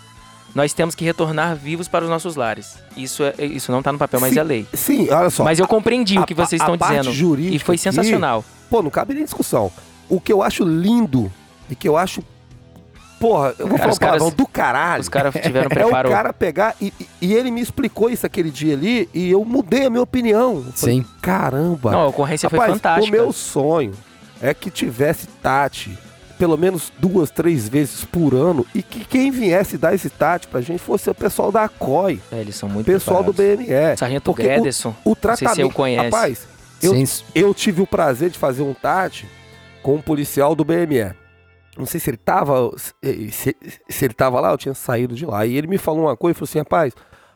Nós 0.56 0.72
temos 0.74 0.94
que 0.94 1.04
retornar 1.04 1.56
vivos 1.56 1.88
para 1.88 2.04
os 2.04 2.10
nossos 2.10 2.36
lares. 2.36 2.76
Isso, 2.96 3.24
é, 3.24 3.34
isso 3.44 3.72
não 3.72 3.82
tá 3.82 3.92
no 3.92 3.98
papel, 3.98 4.20
mas 4.20 4.34
Sim, 4.34 4.40
é 4.40 4.44
lei. 4.44 4.68
Sim, 4.74 5.10
olha 5.10 5.30
só. 5.30 5.44
Mas 5.44 5.58
eu 5.60 5.68
compreendi 5.68 6.20
o 6.20 6.26
que 6.26 6.34
a- 6.34 6.36
vocês 6.36 6.62
a 6.62 6.66
estão 6.66 6.78
parte 6.78 6.98
dizendo. 6.98 7.12
jurídica 7.14 7.56
E 7.56 7.60
foi 7.60 7.76
aqui- 7.76 7.84
sensacional. 7.84 8.46
Pô, 8.70 8.82
não 8.84 8.92
cabe 8.92 9.14
nem 9.16 9.24
discussão. 9.24 9.72
O 10.10 10.20
que 10.22 10.32
eu 10.32 10.44
acho 10.44 10.64
lindo 10.64 11.32
e 11.70 11.76
que 11.76 11.88
eu 11.88 11.98
acho. 11.98 12.24
Porra, 13.24 13.56
eu 13.58 13.68
vou 13.68 13.78
Cara, 13.78 13.94
falar 13.94 13.94
um 13.94 13.98
palavrão 14.20 14.30
do 14.36 14.46
caralho. 14.48 15.02
Os 15.02 15.08
caras 15.08 15.34
tiveram 15.34 15.66
É 15.72 15.86
o 15.86 15.88
preparo. 15.88 16.10
cara 16.10 16.34
pegar 16.34 16.76
e, 16.82 16.92
e- 17.22 17.34
ele 17.34 17.50
me 17.52 17.62
explicou 17.62 18.10
isso 18.10 18.26
aquele 18.26 18.52
dia 18.52 18.74
ali 18.74 19.10
e 19.14 19.32
eu 19.32 19.46
mudei 19.46 19.86
a 19.86 19.90
minha 19.90 20.04
opinião. 20.04 20.62
Falei, 20.76 20.96
Sim. 20.98 21.06
Caramba. 21.22 21.92
Não, 21.92 22.02
a 22.02 22.08
ocorrência 22.08 22.50
foi 22.50 22.60
Rapaz, 22.60 22.74
fantástica. 22.74 23.08
o 23.08 23.12
meu 23.12 23.32
sonho 23.32 23.94
é 24.42 24.54
que 24.54 24.70
tivesse 24.70 25.28
Tati 25.42 25.98
pelo 26.38 26.58
menos 26.58 26.92
duas, 27.00 27.30
três 27.32 27.70
vezes 27.70 28.04
por 28.04 28.34
ano 28.34 28.66
e 28.76 28.84
que 28.84 29.06
quem 29.06 29.32
viesse 29.32 29.78
dar 29.78 29.96
esse 29.96 30.10
Tati 30.10 30.48
pra 30.48 30.60
gente 30.60 30.80
fosse 30.80 31.10
o 31.10 31.16
pessoal 31.16 31.50
da 31.50 31.70
COI, 31.70 32.20
É, 32.30 32.42
eles 32.42 32.56
são 32.58 32.68
muito 32.68 32.86
pessoal 32.86 33.24
do 33.24 33.34
preparados. 33.34 33.66
BNE. 33.68 33.98
Sargento 33.98 34.24
Porque 34.34 34.48
o-. 34.48 34.52
O 34.52 34.66
Não 34.66 34.72
sei 34.72 35.16
tratamento. 35.16 35.54
se 35.56 35.62
eu. 35.62 36.04
Rapaz, 36.04 36.48
eu, 36.82 36.94
eu 37.34 37.54
tive 37.54 37.82
o 37.82 37.88
prazer 37.88 38.30
de 38.30 38.38
fazer 38.38 38.64
um 38.64 38.74
Tati 38.74 39.26
com 39.82 39.96
um 39.96 40.02
policial 40.02 40.54
do 40.56 40.66
BME. 40.66 41.14
Não 41.78 41.86
sei 41.86 42.00
se 42.00 42.10
ele 42.10 42.18
tava. 42.18 42.72
Se, 42.78 43.32
se- 43.32 43.56
se 43.90 44.06
ele 44.06 44.14
tava 44.14 44.40
lá, 44.40 44.52
eu 44.52 44.58
tinha 44.58 44.74
saído 44.74 45.16
de 45.16 45.26
lá. 45.26 45.46
E 45.46 45.56
ele 45.56 45.68
me 45.68 45.78
falou 45.78 46.02
uma 46.04 46.16
coisa, 46.18 46.32
ele 46.32 46.40
falou 46.40 46.50
assim, 46.50 46.60
rapaz, 46.60 46.94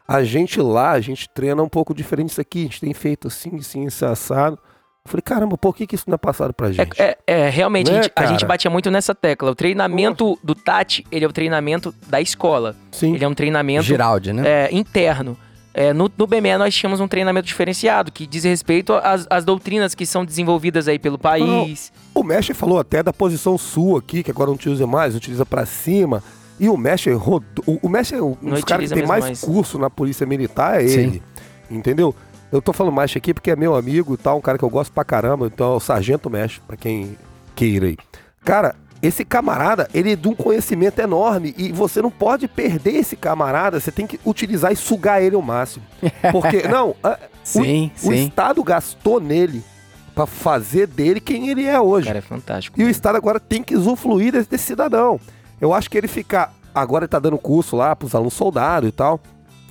a 0.08 0.24
gente 0.24 0.62
lá, 0.62 0.92
a 0.92 1.02
gente 1.02 1.28
treina 1.30 1.62
um 1.62 1.70
pouco 1.70 1.94
diferente 1.94 2.30
isso 2.30 2.42
aqui, 2.42 2.60
a 2.60 2.64
gente 2.64 2.80
tem 2.82 2.94
feito 2.94 3.28
assim, 3.28 3.56
assim, 3.58 3.86
esse 3.86 4.06
assado. 4.06 4.58
Eu 5.06 5.10
falei, 5.10 5.22
caramba, 5.22 5.58
por 5.58 5.74
que, 5.74 5.88
que 5.88 5.96
isso 5.96 6.04
não 6.08 6.16
é 6.16 6.18
passado 6.18 6.54
pra 6.54 6.70
gente? 6.72 7.02
É, 7.02 7.18
é, 7.26 7.42
é, 7.46 7.50
realmente, 7.50 7.90
Né, 7.90 8.00
a, 8.00 8.02
gente, 8.02 8.14
a 8.16 8.26
gente 8.26 8.46
batia 8.46 8.70
muito 8.70 8.92
nessa 8.92 9.16
tecla. 9.16 9.50
O 9.52 9.56
treinamento 9.56 10.38
do 10.44 10.54
Tati, 10.54 11.06
ele 11.10 11.24
é 11.24 11.28
o 11.28 11.32
treinamento 11.32 11.96
da 12.08 12.20
escola. 12.20 12.76
Sim. 12.92 13.16
Ele 13.16 13.24
é 13.24 13.28
um 13.28 13.34
treinamento 13.34 13.84
Giraldi, 13.86 14.34
né? 14.34 14.44
é, 14.66 14.70
interno. 14.76 15.38
É, 15.78 15.94
no, 15.94 16.10
no 16.18 16.26
BME 16.26 16.58
nós 16.58 16.74
tínhamos 16.74 17.00
um 17.00 17.08
treinamento 17.08 17.46
diferenciado, 17.46 18.12
que 18.12 18.26
diz 18.26 18.44
respeito 18.44 18.94
às, 18.94 19.28
às 19.30 19.46
doutrinas 19.46 19.94
que 19.94 20.08
são 20.08 20.26
desenvolvidas 20.26 20.88
aí 20.88 20.98
pelo 20.98 21.20
país. 21.20 21.94
O 22.16 22.24
Mestre 22.24 22.56
falou 22.56 22.80
até 22.80 23.04
da 23.04 23.14
posição 23.14 23.60
sua 23.60 24.00
aqui, 24.00 24.24
que 24.24 24.32
agora 24.32 24.48
não 24.48 24.56
utiliza 24.56 24.88
mais, 24.88 25.16
utiliza 25.16 25.46
pra 25.46 25.68
cima. 25.68 26.24
E 26.60 26.68
o 26.68 26.76
Mestre 26.76 27.14
rodou. 27.14 27.64
O, 27.68 27.78
o 27.84 27.90
Mestre 27.90 28.18
é 28.18 28.24
um 28.24 28.36
Não 28.42 28.54
dos 28.54 28.64
caras 28.64 28.90
que 28.90 28.96
tem 28.96 29.06
mais 29.06 29.24
mais. 29.24 29.40
curso 29.40 29.78
na 29.78 29.88
Polícia 29.88 30.26
Militar, 30.26 30.84
é 30.84 30.88
Sim. 30.88 31.00
ele. 31.00 31.24
Entendeu? 31.70 32.16
Eu 32.52 32.60
tô 32.60 32.74
falando 32.74 32.96
Mestre 32.96 33.20
aqui 33.20 33.32
porque 33.32 33.52
é 33.52 33.56
meu 33.56 33.76
amigo 33.76 34.16
e 34.16 34.18
tal, 34.18 34.40
um 34.40 34.42
cara 34.42 34.58
que 34.58 34.64
eu 34.64 34.70
gosto 34.72 34.92
pra 34.92 35.06
caramba. 35.06 35.46
Então 35.46 35.74
é 35.74 35.76
o 35.76 35.80
Sargento 35.80 36.28
Mestre, 36.28 36.60
pra 36.66 36.76
quem 36.76 37.16
queira 37.54 37.86
aí. 37.86 37.98
Cara, 38.44 38.74
esse 39.02 39.24
camarada, 39.24 39.88
ele 39.94 40.14
é 40.14 40.16
de 40.16 40.28
um 40.28 40.34
conhecimento 40.34 41.00
enorme 41.00 41.54
e 41.58 41.72
você 41.72 42.02
não 42.02 42.10
pode 42.10 42.48
perder 42.48 42.96
esse 42.96 43.16
camarada, 43.16 43.80
você 43.80 43.92
tem 43.92 44.08
que 44.08 44.20
utilizar 44.26 44.72
e 44.72 44.76
sugar 44.76 45.22
ele 45.22 45.36
ao 45.36 45.42
máximo. 45.42 45.86
Porque, 46.32 46.68
não, 46.68 46.96
a- 47.04 47.20
Sim, 47.44 47.92
o, 48.04 48.08
o 48.10 48.12
sim. 48.12 48.26
Estado 48.28 48.64
gastou 48.64 49.20
nele 49.22 49.64
pra 50.16 50.26
fazer 50.26 50.88
dele 50.88 51.20
quem 51.20 51.48
ele 51.50 51.66
é 51.66 51.80
O 51.80 51.84
hoje. 51.84 52.08
cara 52.08 52.18
é 52.18 52.22
fantástico. 52.22 52.80
E 52.80 52.84
o 52.84 52.90
Estado 52.90 53.16
agora 53.16 53.40
tem 53.40 53.62
que 53.64 53.76
usufruir 53.76 54.32
desse, 54.34 54.50
desse 54.50 54.64
cidadão. 54.66 55.20
Eu 55.62 55.74
acho 55.74 55.90
que 55.90 55.98
ele 55.98 56.08
ficar. 56.08 56.54
Agora 56.74 57.04
ele 57.06 57.10
tá 57.10 57.20
dando 57.20 57.38
curso 57.38 57.76
lá 57.76 57.96
pros 57.96 58.14
alunos 58.16 58.34
soldados 58.34 58.90
e 58.90 58.92
tal. 58.92 59.20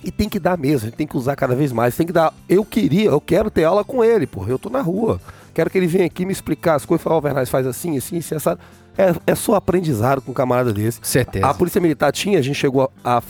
E 0.03 0.11
tem 0.11 0.29
que 0.29 0.39
dar 0.39 0.57
mesmo, 0.57 0.91
tem 0.91 1.05
que 1.07 1.17
usar 1.17 1.35
cada 1.35 1.55
vez 1.55 1.71
mais. 1.71 1.95
Tem 1.97 2.05
que 2.07 2.13
dar. 2.13 2.33
Eu 2.47 2.63
queria, 2.63 3.09
eu 3.09 3.19
quero 3.21 3.51
ter 3.51 3.63
aula 3.65 3.83
com 3.83 4.03
ele, 4.03 4.25
porra. 4.25 4.49
Eu 4.51 4.59
tô 4.59 4.69
na 4.69 4.81
rua. 4.81 5.19
Quero 5.53 5.69
que 5.69 5.77
ele 5.77 5.87
venha 5.87 6.05
aqui 6.05 6.25
me 6.25 6.31
explicar 6.31 6.75
as 6.75 6.85
coisas. 6.85 7.03
Falar, 7.03 7.17
ó, 7.17 7.21
Vernais, 7.21 7.49
faz 7.49 7.65
assim, 7.67 7.97
assim, 7.97 8.17
assim, 8.19 8.35
assado. 8.35 8.59
É, 8.97 9.13
é 9.31 9.35
só 9.35 9.55
aprendizado 9.55 10.21
com 10.21 10.31
um 10.31 10.33
camarada 10.33 10.73
desse. 10.73 10.99
Certeza. 11.03 11.45
A 11.45 11.53
Polícia 11.53 11.79
Militar 11.79 12.11
tinha, 12.11 12.39
a 12.39 12.41
gente 12.41 12.55
chegou 12.55 12.91
a, 13.03 13.21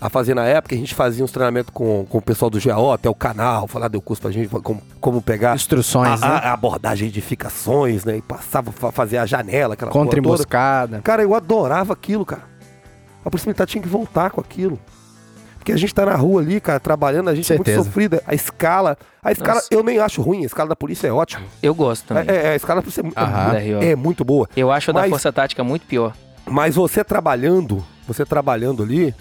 a 0.00 0.08
fazer 0.08 0.34
na 0.34 0.44
época, 0.44 0.74
a 0.74 0.78
gente 0.78 0.94
fazia 0.94 1.24
uns 1.24 1.32
treinamentos 1.32 1.72
com, 1.74 2.06
com 2.08 2.18
o 2.18 2.22
pessoal 2.22 2.48
do 2.50 2.60
GAO, 2.60 2.92
até 2.92 3.08
o 3.10 3.14
canal, 3.14 3.66
falar, 3.66 3.88
deu 3.88 4.00
curso 4.00 4.22
pra 4.22 4.30
gente, 4.30 4.48
como, 4.48 4.80
como 5.00 5.20
pegar 5.20 5.54
Instruções, 5.56 6.22
a, 6.22 6.28
né? 6.28 6.34
a- 6.36 6.50
a 6.50 6.52
abordagem 6.52 7.08
de 7.08 7.14
edificações, 7.18 8.04
né? 8.04 8.16
E 8.18 8.22
passava 8.22 8.72
a 8.82 8.92
fazer 8.92 9.18
a 9.18 9.26
janela, 9.26 9.74
aquela 9.74 9.90
Contra 9.90 10.18
emboscada. 10.18 11.00
Cara, 11.02 11.22
eu 11.22 11.34
adorava 11.34 11.92
aquilo, 11.92 12.24
cara. 12.24 12.42
A 13.24 13.30
Polícia 13.30 13.48
Militar 13.48 13.66
tinha 13.66 13.82
que 13.82 13.88
voltar 13.88 14.30
com 14.30 14.40
aquilo. 14.40 14.78
Porque 15.62 15.70
a 15.70 15.76
gente 15.76 15.94
tá 15.94 16.04
na 16.04 16.16
rua 16.16 16.42
ali, 16.42 16.60
cara, 16.60 16.80
trabalhando, 16.80 17.30
a 17.30 17.34
gente 17.36 17.44
é 17.44 17.56
Certeza. 17.56 17.76
muito 17.78 17.86
sofrida. 17.86 18.20
A 18.26 18.34
escala. 18.34 18.98
A 19.22 19.30
escala, 19.30 19.54
Nossa. 19.54 19.68
eu 19.70 19.80
nem 19.84 20.00
acho 20.00 20.20
ruim, 20.20 20.42
a 20.42 20.46
escala 20.46 20.70
da 20.70 20.74
polícia 20.74 21.06
é 21.06 21.12
ótima. 21.12 21.44
Eu 21.62 21.72
gosto 21.72 22.04
também. 22.04 22.24
É, 22.26 22.46
é, 22.46 22.48
a 22.50 22.56
escala 22.56 22.80
da 22.80 22.82
polícia 22.82 23.00
é 23.00 23.04
mu- 23.04 23.12
Aham. 23.16 23.54
é, 23.56 23.62
muito, 23.70 23.84
é 23.84 23.94
muito 23.96 24.24
boa. 24.24 24.48
Eu 24.56 24.72
acho 24.72 24.90
a 24.90 24.94
da 24.94 25.08
Força 25.08 25.32
Tática 25.32 25.62
muito 25.62 25.86
pior. 25.86 26.14
Mas 26.44 26.74
você 26.74 27.04
trabalhando, 27.04 27.84
você 28.08 28.26
trabalhando 28.26 28.82
ali, 28.82 29.14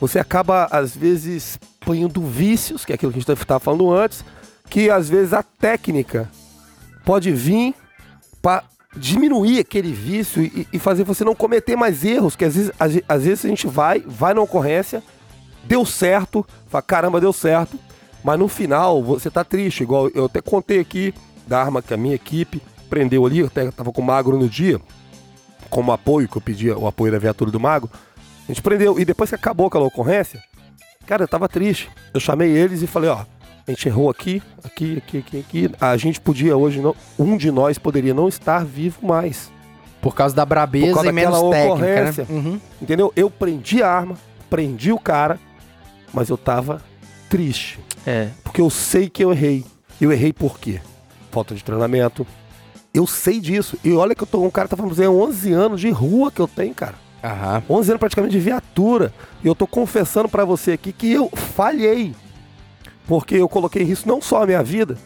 você 0.00 0.18
acaba, 0.18 0.66
às 0.68 0.96
vezes, 0.96 1.60
apanhando 1.80 2.20
vícios, 2.26 2.84
que 2.84 2.90
é 2.90 2.96
aquilo 2.96 3.12
que 3.12 3.18
a 3.18 3.20
gente 3.20 3.30
estava 3.40 3.60
falando 3.60 3.92
antes, 3.94 4.24
que 4.68 4.90
às 4.90 5.08
vezes 5.08 5.32
a 5.32 5.44
técnica 5.44 6.28
pode 7.04 7.30
vir 7.30 7.72
para 8.42 8.64
diminuir 8.96 9.60
aquele 9.60 9.92
vício 9.92 10.42
e, 10.42 10.66
e 10.72 10.78
fazer 10.80 11.04
você 11.04 11.22
não 11.24 11.36
cometer 11.36 11.76
mais 11.76 12.04
erros, 12.04 12.34
que 12.34 12.44
às 12.44 12.56
vezes, 12.56 12.72
às, 12.80 12.92
às 13.08 13.22
vezes 13.24 13.44
a 13.44 13.48
gente 13.48 13.68
vai, 13.68 14.00
vai 14.04 14.34
na 14.34 14.40
ocorrência, 14.40 15.00
deu 15.66 15.84
certo, 15.84 16.46
fala, 16.68 16.82
caramba, 16.82 17.20
deu 17.20 17.32
certo, 17.32 17.78
mas 18.22 18.38
no 18.38 18.48
final 18.48 19.02
você 19.02 19.30
tá 19.30 19.44
triste, 19.44 19.82
igual 19.82 20.08
eu 20.14 20.26
até 20.26 20.40
contei 20.40 20.80
aqui 20.80 21.14
da 21.46 21.60
arma 21.60 21.82
que 21.82 21.92
a 21.92 21.96
minha 21.96 22.14
equipe 22.14 22.62
prendeu 22.88 23.26
ali, 23.26 23.40
eu 23.40 23.46
até 23.46 23.70
tava 23.70 23.92
com 23.92 24.00
o 24.00 24.04
Magro 24.04 24.38
no 24.38 24.48
dia, 24.48 24.80
como 25.68 25.92
apoio, 25.92 26.28
que 26.28 26.36
eu 26.36 26.42
pedi 26.42 26.70
o 26.70 26.86
apoio 26.86 27.12
da 27.12 27.18
viatura 27.18 27.50
do 27.50 27.58
Mago, 27.58 27.90
a 28.44 28.52
gente 28.52 28.62
prendeu. 28.62 28.98
E 28.98 29.04
depois 29.04 29.30
que 29.30 29.34
acabou 29.34 29.66
aquela 29.66 29.84
ocorrência, 29.84 30.42
cara, 31.06 31.24
eu 31.24 31.28
tava 31.28 31.48
triste. 31.48 31.90
Eu 32.12 32.20
chamei 32.20 32.50
eles 32.50 32.82
e 32.82 32.86
falei, 32.86 33.10
ó, 33.10 33.24
a 33.66 33.70
gente 33.70 33.88
errou 33.88 34.10
aqui, 34.10 34.42
aqui, 34.62 34.98
aqui, 34.98 35.18
aqui, 35.18 35.38
aqui. 35.40 35.70
A 35.80 35.96
gente 35.96 36.20
podia 36.20 36.56
hoje, 36.56 36.80
não, 36.80 36.94
um 37.18 37.36
de 37.36 37.50
nós 37.50 37.78
poderia 37.78 38.14
não 38.14 38.28
estar 38.28 38.64
vivo 38.64 39.06
mais. 39.06 39.50
Por 40.00 40.14
causa 40.14 40.36
da 40.36 40.44
brabeza 40.44 40.88
Por 40.88 40.94
causa 40.94 41.08
e 41.08 41.12
menos 41.12 41.40
técnica, 41.50 42.12
né? 42.12 42.26
Uhum. 42.28 42.60
Entendeu? 42.80 43.12
Eu 43.16 43.30
prendi 43.30 43.82
a 43.82 43.90
arma, 43.90 44.16
prendi 44.50 44.92
o 44.92 44.98
cara, 44.98 45.40
mas 46.14 46.30
eu 46.30 46.38
tava 46.38 46.80
triste. 47.28 47.78
É. 48.06 48.28
Porque 48.42 48.60
eu 48.60 48.70
sei 48.70 49.10
que 49.10 49.24
eu 49.24 49.32
errei. 49.32 49.64
Eu 50.00 50.12
errei 50.12 50.32
por 50.32 50.58
quê? 50.58 50.80
Falta 51.30 51.54
de 51.54 51.62
treinamento. 51.62 52.26
Eu 52.92 53.06
sei 53.06 53.40
disso. 53.40 53.76
E 53.82 53.92
olha 53.92 54.14
que 54.14 54.22
eu 54.22 54.26
tô 54.26 54.42
um 54.42 54.50
cara 54.50 54.68
que 54.68 54.76
tá 54.76 54.76
falando, 54.76 55.02
é 55.02 55.08
11 55.08 55.52
anos 55.52 55.80
de 55.80 55.90
rua 55.90 56.30
que 56.30 56.40
eu 56.40 56.46
tenho, 56.46 56.74
cara. 56.74 56.94
Aham. 57.22 57.62
11 57.68 57.90
anos 57.90 58.00
praticamente 58.00 58.32
de 58.32 58.40
viatura. 58.40 59.12
E 59.42 59.46
eu 59.46 59.54
tô 59.54 59.66
confessando 59.66 60.28
pra 60.28 60.44
você 60.44 60.72
aqui 60.72 60.92
que 60.92 61.10
eu 61.12 61.28
falhei. 61.28 62.14
Porque 63.06 63.34
eu 63.34 63.48
coloquei 63.48 63.82
em 63.82 63.86
risco 63.86 64.08
não 64.08 64.20
só 64.20 64.42
a 64.42 64.46
minha 64.46 64.62
vida, 64.62 64.96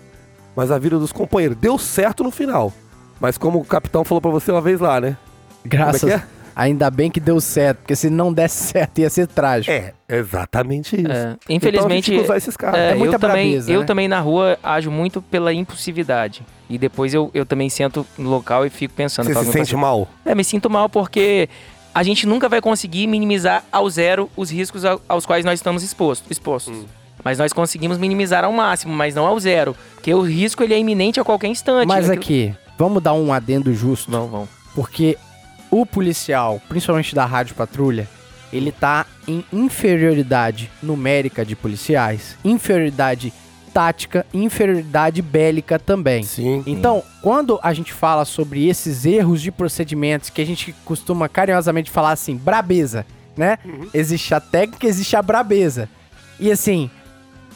mas 0.55 0.71
a 0.71 0.79
vida 0.79 0.99
dos 0.99 1.13
companheiros. 1.13 1.57
Deu 1.57 1.79
certo 1.79 2.23
no 2.23 2.31
final. 2.31 2.73
Mas 3.21 3.39
como 3.39 3.59
o 3.59 3.65
capitão 3.65 4.05
falou 4.05 4.21
pra 4.21 4.31
você 4.31 4.53
uma 4.53 4.61
vez 4.61 4.81
lá, 4.81 5.01
né? 5.01 5.17
Graças. 5.65 6.01
Como 6.01 6.13
é 6.13 6.19
que 6.19 6.25
Ainda 6.61 6.91
bem 6.91 7.09
que 7.09 7.21
deu 7.21 7.41
certo, 7.41 7.79
porque 7.79 7.95
se 7.95 8.11
não 8.11 8.33
desse 8.33 8.65
certo 8.75 8.99
ia 8.99 9.09
ser 9.09 9.29
trágico. 9.29 9.71
É, 9.73 9.93
exatamente 10.09 10.97
isso. 10.97 11.07
É, 11.11 11.31
Então 11.31 11.39
a 11.49 11.55
infelizmente, 11.55 12.11
que 12.11 12.19
usar 12.19 12.37
esses 12.37 12.57
caras. 12.57 12.81
é, 12.81 12.91
É 12.91 12.95
muita 12.97 13.15
eu, 13.15 13.21
também, 13.21 13.51
brabeza, 13.51 13.71
eu 13.73 13.81
né? 13.81 13.87
também 13.87 14.09
na 14.09 14.19
rua 14.19 14.59
ajo 14.63 14.91
muito 14.91 15.23
pela 15.23 15.53
impulsividade. 15.53 16.43
E 16.69 16.77
depois 16.77 17.15
eu, 17.15 17.31
eu 17.33 17.47
também 17.47 17.69
sento 17.71 18.05
no 18.19 18.29
local 18.29 18.67
e 18.67 18.71
fico 18.71 18.93
pensando. 18.95 19.27
Você 19.33 19.45
se 19.45 19.53
sente 19.53 19.77
mal? 19.77 20.09
É, 20.27 20.35
me 20.35 20.43
sinto 20.43 20.69
mal 20.69 20.89
porque 20.89 21.49
a 21.95 22.03
gente 22.03 22.27
nunca 22.27 22.49
vai 22.49 22.61
conseguir 22.61 23.07
minimizar 23.07 23.65
ao 23.71 23.89
zero 23.89 24.29
os 24.37 24.51
riscos 24.51 24.85
ao- 24.85 25.01
aos 25.09 25.25
quais 25.25 25.45
nós 25.45 25.61
estamos 25.61 25.83
expostos. 25.85 26.29
expostos. 26.31 26.77
Hum. 26.77 26.85
Mas 27.25 27.39
nós 27.39 27.53
conseguimos 27.53 27.99
minimizar 27.99 28.45
ao 28.45 28.53
máximo, 28.53 28.93
mas 28.95 29.15
não 29.15 29.27
ao 29.27 29.39
zero. 29.41 29.77
Porque 29.95 30.13
o 30.13 30.23
risco 30.23 30.63
ele 30.63 30.75
é 30.75 30.79
iminente 30.79 31.19
a 31.21 31.25
qualquer 31.25 31.49
instante. 31.49 31.87
Mas 31.87 32.11
Aquilo- 32.11 32.15
aqui, 32.51 32.55
vamos 32.77 33.03
dar 33.03 33.13
um 33.13 33.33
adendo 33.33 33.73
justo. 33.73 34.11
Vão, 34.11 34.27
vão. 34.29 34.49
Porque 34.75 35.17
o 35.71 35.85
policial, 35.85 36.61
principalmente 36.69 37.15
da 37.15 37.25
Rádio 37.25 37.55
Patrulha, 37.55 38.09
ele 38.53 38.73
tá 38.73 39.07
em 39.27 39.45
inferioridade 39.53 40.71
numérica 40.83 41.45
de 41.45 41.55
policiais, 41.55 42.37
inferioridade 42.45 43.33
tática 43.69 44.27
inferioridade 44.33 45.23
bélica 45.23 45.79
também. 45.79 46.23
Sim. 46.25 46.65
Então, 46.67 47.03
quando 47.23 47.61
a 47.63 47.73
gente 47.73 47.93
fala 47.93 48.25
sobre 48.25 48.67
esses 48.67 49.05
erros 49.05 49.41
de 49.41 49.53
procedimentos, 49.53 50.31
que 50.31 50.41
a 50.41 50.47
gente 50.47 50.75
costuma 50.85 51.29
carinhosamente 51.29 51.91
falar 51.91 52.13
assim, 52.13 52.35
brabeza, 52.37 53.07
né? 53.37 53.59
Existe 53.95 54.35
a 54.35 54.41
técnica, 54.41 54.87
existe 54.87 55.15
a 55.15 55.23
brabeza. 55.23 55.89
E 56.41 56.51
assim, 56.51 56.91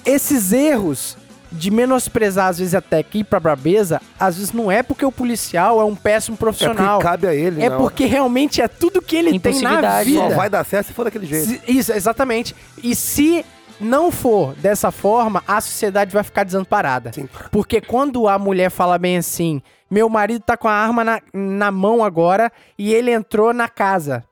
esses 0.04 0.52
erros 0.52 1.16
de 1.52 1.70
menosprezar 1.70 2.48
às 2.48 2.58
vezes 2.58 2.74
a 2.74 2.80
técnica 2.80 3.18
e 3.18 3.20
ir 3.20 3.24
pra 3.24 3.38
brabeza, 3.38 4.00
às 4.18 4.36
vezes 4.36 4.52
não 4.52 4.70
é 4.70 4.82
porque 4.82 5.04
o 5.04 5.12
policial 5.12 5.80
é 5.80 5.84
um 5.84 5.94
péssimo 5.94 6.34
É 6.34 6.38
profissional. 6.38 6.98
porque 6.98 7.10
cabe 7.10 7.26
a 7.26 7.34
ele, 7.34 7.62
É 7.62 7.68
não. 7.70 7.78
porque 7.78 8.04
realmente 8.06 8.60
é 8.60 8.68
tudo 8.68 9.00
que 9.02 9.16
ele 9.16 9.38
tem 9.38 9.60
na 9.60 10.02
vida. 10.02 10.28
Só 10.30 10.34
vai 10.36 10.48
dar 10.50 10.64
certo 10.64 10.86
se 10.88 10.92
for 10.92 11.04
daquele 11.04 11.26
jeito. 11.26 11.46
Se- 11.46 11.60
isso, 11.68 11.92
exatamente. 11.92 12.54
E 12.82 12.94
se 12.96 13.44
não 13.80 14.10
for 14.10 14.54
dessa 14.54 14.90
forma, 14.90 15.42
a 15.46 15.60
sociedade 15.60 16.12
vai 16.12 16.22
ficar 16.22 16.44
desamparada. 16.44 17.12
Sim. 17.12 17.28
Porque 17.50 17.80
quando 17.80 18.28
a 18.28 18.38
mulher 18.38 18.70
fala 18.70 18.96
bem 18.98 19.16
assim, 19.18 19.60
meu 19.90 20.08
marido 20.08 20.42
tá 20.44 20.56
com 20.56 20.68
a 20.68 20.72
arma 20.72 21.02
na, 21.04 21.20
na 21.34 21.70
mão 21.70 22.02
agora 22.04 22.50
e 22.78 22.94
ele 22.94 23.10
entrou 23.10 23.52
na 23.52 23.68
casa. 23.68 24.24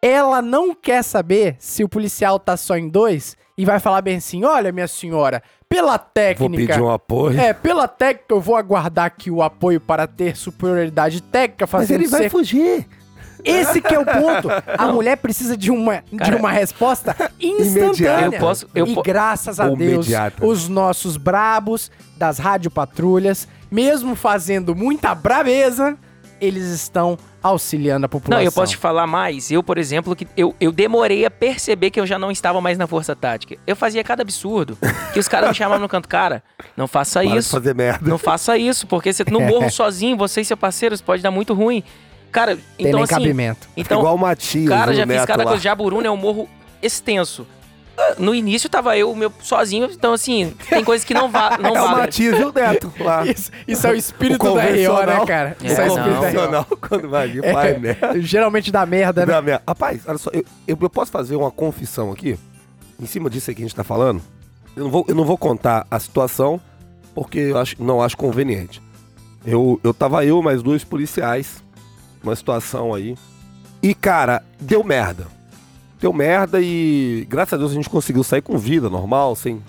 Ela 0.00 0.42
não 0.42 0.74
quer 0.74 1.02
saber 1.04 1.56
se 1.58 1.84
o 1.84 1.88
policial 1.88 2.38
tá 2.38 2.56
só 2.56 2.76
em 2.76 2.88
dois 2.88 3.36
e 3.56 3.64
vai 3.64 3.78
falar 3.78 4.02
bem 4.02 4.16
assim: 4.16 4.44
olha, 4.44 4.72
minha 4.72 4.88
senhora, 4.88 5.42
pela 5.74 5.96
Vou 5.96 5.98
técnica. 5.98 6.66
pedir 6.74 6.82
um 6.82 6.90
apoio. 6.90 7.40
É, 7.40 7.52
pela 7.52 7.88
técnica 7.88 8.34
eu 8.34 8.40
vou 8.40 8.56
aguardar 8.56 9.06
aqui 9.06 9.30
o 9.30 9.42
apoio 9.42 9.80
para 9.80 10.06
ter 10.06 10.36
superioridade 10.36 11.22
técnica, 11.22 11.66
Mas 11.72 11.90
ele 11.90 12.06
vai 12.06 12.28
fugir. 12.28 12.86
Esse 13.44 13.80
que 13.80 13.92
é 13.92 13.98
o 13.98 14.04
ponto. 14.04 14.48
A 14.78 14.86
mulher 14.92 15.16
precisa 15.16 15.56
de 15.56 15.70
uma, 15.70 16.02
de 16.10 16.16
Cara, 16.16 16.36
uma 16.36 16.52
resposta 16.52 17.16
instantânea. 17.40 18.26
Eu 18.26 18.32
posso- 18.38 18.68
eu 18.72 18.86
e 18.86 18.94
graças 19.02 19.58
a 19.58 19.68
Deus, 19.68 20.06
imediata. 20.06 20.46
os 20.46 20.68
nossos 20.68 21.16
brabos 21.16 21.90
das 22.16 22.38
radiopatrulhas, 22.38 23.48
mesmo 23.70 24.14
fazendo 24.14 24.76
muita 24.76 25.12
brabeza, 25.14 25.96
eles 26.40 26.64
estão 26.66 27.18
auxiliando 27.42 28.06
a 28.06 28.08
população. 28.08 28.38
Não, 28.40 28.44
eu 28.44 28.52
posso 28.52 28.72
te 28.72 28.78
falar 28.78 29.06
mais. 29.06 29.50
Eu, 29.50 29.62
por 29.62 29.76
exemplo, 29.78 30.14
que 30.14 30.26
eu, 30.36 30.54
eu 30.60 30.70
demorei 30.70 31.24
a 31.24 31.30
perceber 31.30 31.90
que 31.90 31.98
eu 31.98 32.06
já 32.06 32.18
não 32.18 32.30
estava 32.30 32.60
mais 32.60 32.78
na 32.78 32.86
força 32.86 33.16
tática. 33.16 33.56
Eu 33.66 33.74
fazia 33.74 34.04
cada 34.04 34.22
absurdo. 34.22 34.78
Que 35.12 35.18
os 35.18 35.26
caras 35.28 35.48
me 35.50 35.54
chamavam 35.54 35.80
no 35.82 35.88
canto, 35.88 36.08
cara, 36.08 36.42
não 36.76 36.86
faça 36.86 37.20
Para 37.22 37.36
isso. 37.36 37.50
fazer 37.50 37.74
merda. 37.74 38.08
Não 38.08 38.18
faça 38.18 38.56
isso, 38.56 38.86
porque 38.86 39.12
você 39.12 39.24
não 39.30 39.40
morro 39.40 39.68
sozinho, 39.72 40.16
você 40.16 40.40
e 40.42 40.44
seu 40.44 40.56
parceiro, 40.56 40.94
isso 40.94 41.04
pode 41.04 41.22
dar 41.22 41.30
muito 41.30 41.52
ruim. 41.54 41.82
Cara, 42.30 42.56
Tem 42.56 42.64
então 42.86 42.92
nem 42.94 43.02
assim. 43.02 43.14
cabimento. 43.14 43.68
Então, 43.76 43.98
Igual 43.98 44.14
o 44.14 44.18
Matias, 44.18 44.68
cara, 44.68 44.90
o 44.92 44.94
já 44.94 45.06
fiz 45.06 45.16
lá. 45.28 45.44
coisa. 45.44 45.58
Jaburuna 45.58 46.06
é 46.06 46.10
um 46.10 46.16
morro 46.16 46.48
extenso. 46.80 47.46
No 48.18 48.34
início 48.34 48.68
tava 48.68 48.96
eu 48.96 49.14
meu, 49.14 49.32
sozinho, 49.42 49.88
então 49.90 50.12
assim, 50.12 50.54
tem 50.68 50.84
coisas 50.84 51.04
que 51.04 51.14
não, 51.14 51.30
va 51.30 51.56
não 51.60 51.70
É 51.76 51.80
o 51.80 51.84
valem. 51.84 52.00
Matias 52.00 52.38
e 52.38 52.44
o 52.44 52.52
Neto 52.52 52.92
lá. 53.00 53.26
Isso, 53.26 53.50
isso 53.66 53.86
é 53.86 53.90
o 53.90 53.94
espírito 53.94 54.46
O 54.46 54.54
da 54.54 54.62
RO, 54.62 55.06
né, 55.06 55.26
cara? 55.26 55.56
É, 55.62 55.66
Isso 55.66 55.80
é 55.80 55.84
o 55.84 55.96
não. 55.96 56.22
espírito 56.22 56.50
da 56.50 56.60
RO. 56.60 56.76
Quando 56.76 57.08
vai 57.08 57.28
vir, 57.28 57.52
vai 57.52 57.78
merda. 57.78 58.20
Geralmente 58.20 58.70
dá 58.70 58.84
merda, 58.86 59.26
né? 59.26 59.32
Dá 59.32 59.42
merda. 59.42 59.62
Rapaz, 59.66 60.02
olha 60.06 60.18
só, 60.18 60.30
eu, 60.32 60.44
eu, 60.66 60.78
eu 60.80 60.90
posso 60.90 61.10
fazer 61.10 61.36
uma 61.36 61.50
confissão 61.50 62.12
aqui? 62.12 62.38
Em 63.00 63.06
cima 63.06 63.28
disso 63.28 63.50
aí 63.50 63.54
que 63.54 63.62
a 63.62 63.64
gente 63.64 63.74
tá 63.74 63.84
falando? 63.84 64.22
Eu 64.76 64.84
não 64.84 64.90
vou, 64.90 65.04
eu 65.08 65.14
não 65.14 65.24
vou 65.24 65.36
contar 65.36 65.86
a 65.90 65.98
situação, 65.98 66.60
porque 67.14 67.38
eu 67.38 67.58
acho, 67.58 67.76
não 67.82 68.00
acho 68.02 68.16
conveniente. 68.16 68.82
Eu, 69.44 69.80
eu 69.82 69.92
tava 69.92 70.24
eu, 70.24 70.40
mais 70.40 70.62
dois 70.62 70.84
policiais, 70.84 71.62
uma 72.22 72.34
situação 72.36 72.94
aí. 72.94 73.16
E, 73.82 73.94
cara, 73.94 74.42
deu 74.60 74.84
merda. 74.84 75.26
Deu 76.02 76.12
merda 76.12 76.60
e, 76.60 77.24
graças 77.28 77.52
a 77.52 77.56
Deus, 77.56 77.70
a 77.70 77.74
gente 77.74 77.88
conseguiu 77.88 78.24
sair 78.24 78.42
com 78.42 78.58
vida 78.58 78.90
normal, 78.90 79.36
sem, 79.36 79.62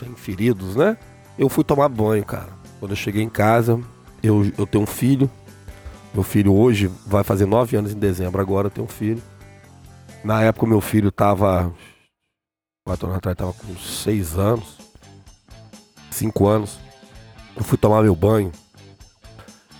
sem 0.00 0.14
feridos, 0.14 0.74
né? 0.74 0.96
Eu 1.38 1.50
fui 1.50 1.62
tomar 1.62 1.90
banho, 1.90 2.24
cara. 2.24 2.48
Quando 2.80 2.92
eu 2.92 2.96
cheguei 2.96 3.22
em 3.22 3.28
casa, 3.28 3.78
eu, 4.22 4.50
eu 4.56 4.66
tenho 4.66 4.84
um 4.84 4.86
filho. 4.86 5.30
Meu 6.14 6.22
filho 6.22 6.54
hoje 6.54 6.90
vai 7.06 7.22
fazer 7.22 7.44
nove 7.44 7.76
anos 7.76 7.92
em 7.92 7.98
dezembro, 7.98 8.40
agora 8.40 8.68
eu 8.68 8.70
tenho 8.70 8.86
um 8.86 8.90
filho. 8.90 9.22
Na 10.24 10.42
época, 10.42 10.66
meu 10.66 10.80
filho 10.80 11.12
tava. 11.12 11.70
Quatro 12.86 13.06
anos 13.06 13.18
atrás, 13.18 13.36
tava 13.36 13.52
com 13.52 13.76
seis 13.76 14.38
anos. 14.38 14.78
Cinco 16.10 16.46
anos. 16.46 16.78
Eu 17.54 17.62
fui 17.62 17.76
tomar 17.76 18.02
meu 18.02 18.16
banho 18.16 18.50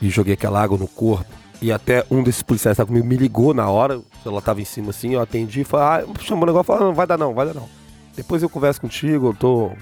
e 0.02 0.10
joguei 0.10 0.34
aquela 0.34 0.62
água 0.62 0.76
no 0.76 0.86
corpo. 0.86 1.37
E 1.60 1.72
até 1.72 2.04
um 2.10 2.22
desses 2.22 2.42
policiais 2.42 2.74
que 2.74 2.78
tava 2.78 2.88
comigo 2.88 3.06
me 3.06 3.16
ligou 3.16 3.52
na 3.52 3.68
hora. 3.68 4.00
Celular 4.22 4.40
tava 4.42 4.60
em 4.60 4.64
cima 4.64 4.90
assim, 4.90 5.14
eu 5.14 5.20
atendi 5.20 5.62
e 5.62 5.64
falei, 5.64 6.06
ah, 6.06 6.20
chamou 6.20 6.44
o 6.44 6.46
negócio, 6.46 6.64
falei, 6.64 6.84
não, 6.84 6.94
vai 6.94 7.06
dar 7.06 7.18
não, 7.18 7.34
vai 7.34 7.46
dar 7.46 7.54
não. 7.54 7.68
Depois 8.16 8.42
eu 8.42 8.48
converso 8.48 8.80
contigo, 8.80 9.28
eu 9.28 9.34
tô. 9.34 9.72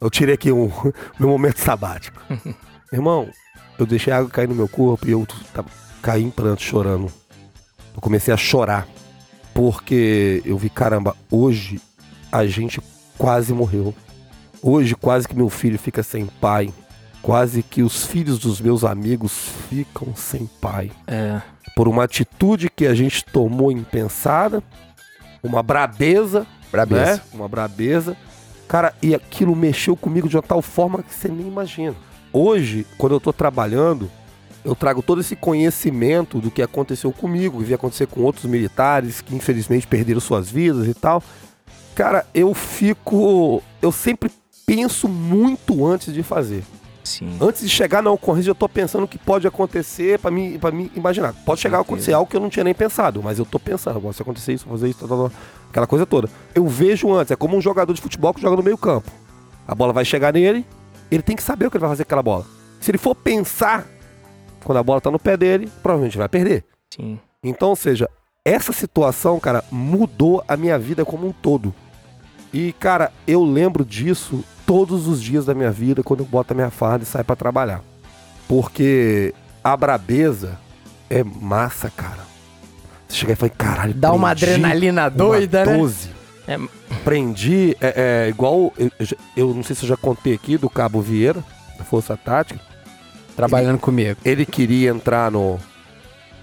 Eu 0.00 0.10
tirei 0.10 0.34
aqui 0.34 0.52
um 0.52 0.70
meu 1.18 1.28
momento 1.28 1.58
sabático. 1.58 2.20
Irmão, 2.92 3.28
eu 3.78 3.86
deixei 3.86 4.12
a 4.12 4.18
água 4.18 4.30
cair 4.30 4.48
no 4.48 4.54
meu 4.54 4.68
corpo 4.68 5.06
e 5.06 5.12
eu 5.12 5.26
tava, 5.52 5.68
caí 6.02 6.22
em 6.22 6.30
pranto 6.30 6.62
chorando. 6.62 7.10
Eu 7.94 8.00
comecei 8.00 8.32
a 8.32 8.36
chorar. 8.36 8.86
Porque 9.54 10.40
eu 10.44 10.56
vi, 10.56 10.70
caramba, 10.70 11.16
hoje 11.30 11.80
a 12.30 12.46
gente 12.46 12.80
quase 13.16 13.52
morreu. 13.52 13.94
Hoje 14.62 14.94
quase 14.94 15.26
que 15.26 15.34
meu 15.34 15.48
filho 15.48 15.78
fica 15.78 16.02
sem 16.02 16.26
pai. 16.26 16.72
Quase 17.28 17.62
que 17.62 17.82
os 17.82 18.06
filhos 18.06 18.38
dos 18.38 18.58
meus 18.58 18.84
amigos 18.84 19.50
ficam 19.68 20.16
sem 20.16 20.48
pai. 20.62 20.90
É. 21.06 21.42
Por 21.76 21.86
uma 21.86 22.04
atitude 22.04 22.70
que 22.70 22.86
a 22.86 22.94
gente 22.94 23.22
tomou 23.22 23.70
impensada, 23.70 24.62
uma 25.42 25.62
brabeza, 25.62 26.46
Brabeza. 26.72 27.16
né? 27.16 27.20
Uma 27.34 27.46
brabeza. 27.46 28.16
Cara, 28.66 28.94
e 29.02 29.14
aquilo 29.14 29.54
mexeu 29.54 29.94
comigo 29.94 30.26
de 30.26 30.36
uma 30.36 30.42
tal 30.42 30.62
forma 30.62 31.02
que 31.02 31.14
você 31.14 31.28
nem 31.28 31.46
imagina. 31.46 31.94
Hoje, 32.32 32.86
quando 32.96 33.16
eu 33.16 33.20
tô 33.20 33.30
trabalhando, 33.30 34.10
eu 34.64 34.74
trago 34.74 35.02
todo 35.02 35.20
esse 35.20 35.36
conhecimento 35.36 36.40
do 36.40 36.50
que 36.50 36.62
aconteceu 36.62 37.12
comigo, 37.12 37.62
que 37.62 37.68
ia 37.68 37.76
acontecer 37.76 38.06
com 38.06 38.22
outros 38.22 38.46
militares 38.46 39.20
que 39.20 39.36
infelizmente 39.36 39.86
perderam 39.86 40.22
suas 40.22 40.50
vidas 40.50 40.88
e 40.88 40.94
tal. 40.94 41.22
Cara, 41.94 42.26
eu 42.32 42.54
fico. 42.54 43.62
Eu 43.82 43.92
sempre 43.92 44.30
penso 44.64 45.06
muito 45.06 45.86
antes 45.86 46.14
de 46.14 46.22
fazer. 46.22 46.64
Sim. 47.08 47.38
Antes 47.40 47.62
de 47.62 47.68
chegar 47.68 48.02
na 48.02 48.10
ocorrência, 48.10 48.50
eu 48.50 48.54
tô 48.54 48.68
pensando 48.68 49.04
o 49.04 49.08
que 49.08 49.18
pode 49.18 49.46
acontecer 49.46 50.18
pra 50.18 50.30
mim, 50.30 50.58
pra 50.58 50.70
mim 50.70 50.90
imaginar. 50.94 51.32
Pode 51.44 51.60
chegar 51.60 51.78
a 51.78 51.80
acontecer 51.80 52.12
algo 52.12 52.30
que 52.30 52.36
eu 52.36 52.40
não 52.40 52.50
tinha 52.50 52.64
nem 52.64 52.74
pensado, 52.74 53.22
mas 53.22 53.38
eu 53.38 53.46
tô 53.46 53.58
pensando, 53.58 53.98
"Bom, 53.98 54.12
se 54.12 54.20
acontecer 54.20 54.52
isso, 54.52 54.66
fazer 54.66 54.88
isso, 54.88 54.98
tal, 55.00 55.08
tal, 55.08 55.30
tal", 55.30 55.38
aquela 55.70 55.86
coisa 55.86 56.04
toda. 56.04 56.28
Eu 56.54 56.66
vejo 56.66 57.12
antes, 57.12 57.30
é 57.30 57.36
como 57.36 57.56
um 57.56 57.60
jogador 57.60 57.92
de 57.92 58.00
futebol 58.00 58.34
que 58.34 58.42
joga 58.42 58.56
no 58.56 58.62
meio 58.62 58.76
campo. 58.76 59.10
A 59.66 59.74
bola 59.74 59.92
vai 59.92 60.04
chegar 60.04 60.32
nele, 60.32 60.66
ele 61.10 61.22
tem 61.22 61.34
que 61.34 61.42
saber 61.42 61.66
o 61.66 61.70
que 61.70 61.76
ele 61.76 61.82
vai 61.82 61.90
fazer 61.90 62.04
com 62.04 62.08
aquela 62.08 62.22
bola. 62.22 62.46
Se 62.80 62.90
ele 62.90 62.98
for 62.98 63.14
pensar, 63.14 63.86
quando 64.62 64.78
a 64.78 64.82
bola 64.82 65.00
tá 65.00 65.10
no 65.10 65.18
pé 65.18 65.36
dele, 65.36 65.70
provavelmente 65.82 66.18
vai 66.18 66.28
perder. 66.28 66.64
Sim. 66.94 67.18
Então, 67.42 67.70
ou 67.70 67.76
seja, 67.76 68.08
essa 68.44 68.72
situação, 68.72 69.38
cara, 69.40 69.64
mudou 69.70 70.42
a 70.46 70.56
minha 70.56 70.78
vida 70.78 71.04
como 71.04 71.26
um 71.26 71.32
todo. 71.32 71.74
E, 72.52 72.72
cara, 72.74 73.12
eu 73.26 73.44
lembro 73.44 73.84
disso 73.84 74.42
todos 74.68 75.08
os 75.08 75.22
dias 75.22 75.46
da 75.46 75.54
minha 75.54 75.70
vida 75.70 76.02
quando 76.02 76.20
eu 76.20 76.26
boto 76.26 76.52
a 76.52 76.54
minha 76.54 76.68
farda 76.68 77.02
e 77.02 77.06
saio 77.06 77.24
pra 77.24 77.34
trabalhar. 77.34 77.82
Porque 78.46 79.34
a 79.64 79.74
brabeza 79.74 80.58
é 81.08 81.24
massa, 81.24 81.90
cara. 81.90 82.28
Você 83.08 83.16
chega 83.16 83.32
e 83.32 83.36
fala, 83.36 83.50
caralho, 83.56 83.94
Dá 83.94 84.12
uma 84.12 84.32
adrenalina 84.32 85.08
doida, 85.08 85.62
uma 85.62 85.72
né? 85.72 85.78
12. 85.78 86.10
É. 86.46 86.58
Prendi, 87.02 87.74
é, 87.80 88.26
é, 88.26 88.28
igual, 88.28 88.70
eu, 88.76 88.90
eu 89.34 89.54
não 89.54 89.62
sei 89.62 89.74
se 89.74 89.84
eu 89.84 89.88
já 89.88 89.96
contei 89.96 90.34
aqui 90.34 90.58
do 90.58 90.68
Cabo 90.68 91.00
Vieira, 91.00 91.42
da 91.78 91.84
Força 91.84 92.14
Tática. 92.14 92.60
Trabalhando 93.34 93.78
comigo. 93.78 94.20
Ele 94.22 94.44
queria 94.44 94.90
entrar 94.90 95.30
no, 95.30 95.58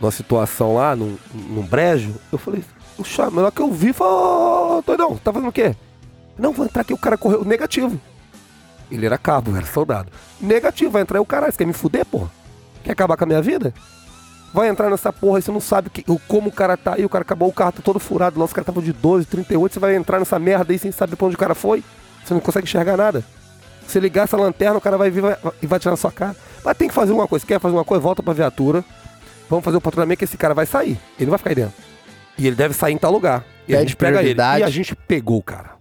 numa 0.01 0.11
situação 0.11 0.73
lá, 0.73 0.95
num, 0.95 1.15
num 1.31 1.61
brejo. 1.61 2.15
Eu 2.31 2.39
falei, 2.39 2.63
na 3.31 3.41
hora 3.43 3.51
que 3.51 3.61
eu 3.61 3.71
vi, 3.71 3.93
falei, 3.93 4.13
ô, 4.13 4.83
doidão, 4.83 5.15
tá 5.17 5.31
fazendo 5.31 5.49
o 5.49 5.53
quê? 5.53 5.75
Não, 6.39 6.51
vou 6.51 6.65
entrar 6.65 6.81
aqui, 6.81 6.93
o 6.93 6.97
cara 6.97 7.17
correu 7.17 7.45
negativo. 7.45 7.99
Ele 8.95 9.05
era 9.05 9.17
cabo, 9.17 9.55
era 9.55 9.65
soldado. 9.65 10.11
Negativo, 10.41 10.91
vai 10.91 11.01
entrar 11.01 11.17
aí 11.19 11.21
o 11.21 11.25
caralho, 11.25 11.51
você 11.51 11.57
quer 11.59 11.65
me 11.67 11.73
fuder, 11.73 12.05
porra? 12.05 12.29
Quer 12.83 12.91
acabar 12.91 13.17
com 13.17 13.23
a 13.23 13.27
minha 13.27 13.41
vida? 13.41 13.73
Vai 14.53 14.69
entrar 14.69 14.89
nessa 14.89 15.11
porra 15.11 15.39
e 15.39 15.41
você 15.41 15.51
não 15.51 15.59
sabe 15.59 15.89
que, 15.89 16.03
como 16.27 16.49
o 16.49 16.51
cara 16.51 16.77
tá 16.77 16.93
aí, 16.93 17.03
o 17.03 17.09
cara 17.09 17.23
acabou, 17.23 17.49
o 17.49 17.53
carro 17.53 17.73
tá 17.73 17.81
todo 17.83 17.99
furado, 17.99 18.39
lá 18.39 18.45
os 18.45 18.53
caras 18.53 18.63
estavam 18.63 18.81
de 18.81 18.93
12, 18.93 19.25
38, 19.25 19.73
você 19.73 19.79
vai 19.79 19.95
entrar 19.95 20.17
nessa 20.19 20.39
merda 20.39 20.71
aí 20.71 20.79
sem 20.79 20.91
saber 20.91 21.15
pra 21.17 21.27
onde 21.27 21.35
o 21.35 21.39
cara 21.39 21.53
foi? 21.53 21.83
Você 22.23 22.33
não 22.33 22.39
consegue 22.41 22.65
enxergar 22.65 22.95
nada. 22.95 23.23
Se 23.85 23.99
ligar 23.99 24.23
essa 24.23 24.37
lanterna, 24.37 24.77
o 24.77 24.81
cara 24.81 24.97
vai 24.97 25.11
vir 25.11 25.21
vai- 25.21 25.37
e 25.61 25.67
vai 25.67 25.77
tirar 25.79 25.91
na 25.91 25.97
sua 25.97 26.11
cara. 26.11 26.35
Mas 26.63 26.77
tem 26.77 26.87
que 26.87 26.93
fazer 26.93 27.11
uma 27.11 27.27
coisa. 27.27 27.45
Quer 27.45 27.59
fazer 27.59 27.75
uma 27.75 27.83
coisa? 27.85 28.01
Volta 28.01 28.23
pra 28.23 28.33
viatura. 28.33 28.83
Vamos 29.47 29.63
fazer 29.63 29.77
o 29.77 29.81
patrulhamento 29.81 30.17
que 30.19 30.23
esse 30.25 30.37
cara 30.37 30.53
vai 30.55 30.65
sair. 30.65 30.97
Ele 31.19 31.25
não 31.25 31.31
vai 31.31 31.37
ficar 31.37 31.51
aí 31.51 31.55
dentro. 31.55 31.73
E 32.37 32.47
ele 32.47 32.55
deve 32.55 32.73
sair 32.73 32.93
em 32.93 32.97
tal 32.97 33.11
lugar. 33.11 33.43
E 33.67 33.73
a 33.75 33.77
Pede 33.77 33.89
gente 33.89 33.97
pega 33.97 34.09
ele. 34.17 34.17
prioridade. 34.33 34.61
E 34.61 34.63
a 34.63 34.69
gente 34.69 34.95
pegou 34.95 35.37
o 35.37 35.43
cara. 35.43 35.71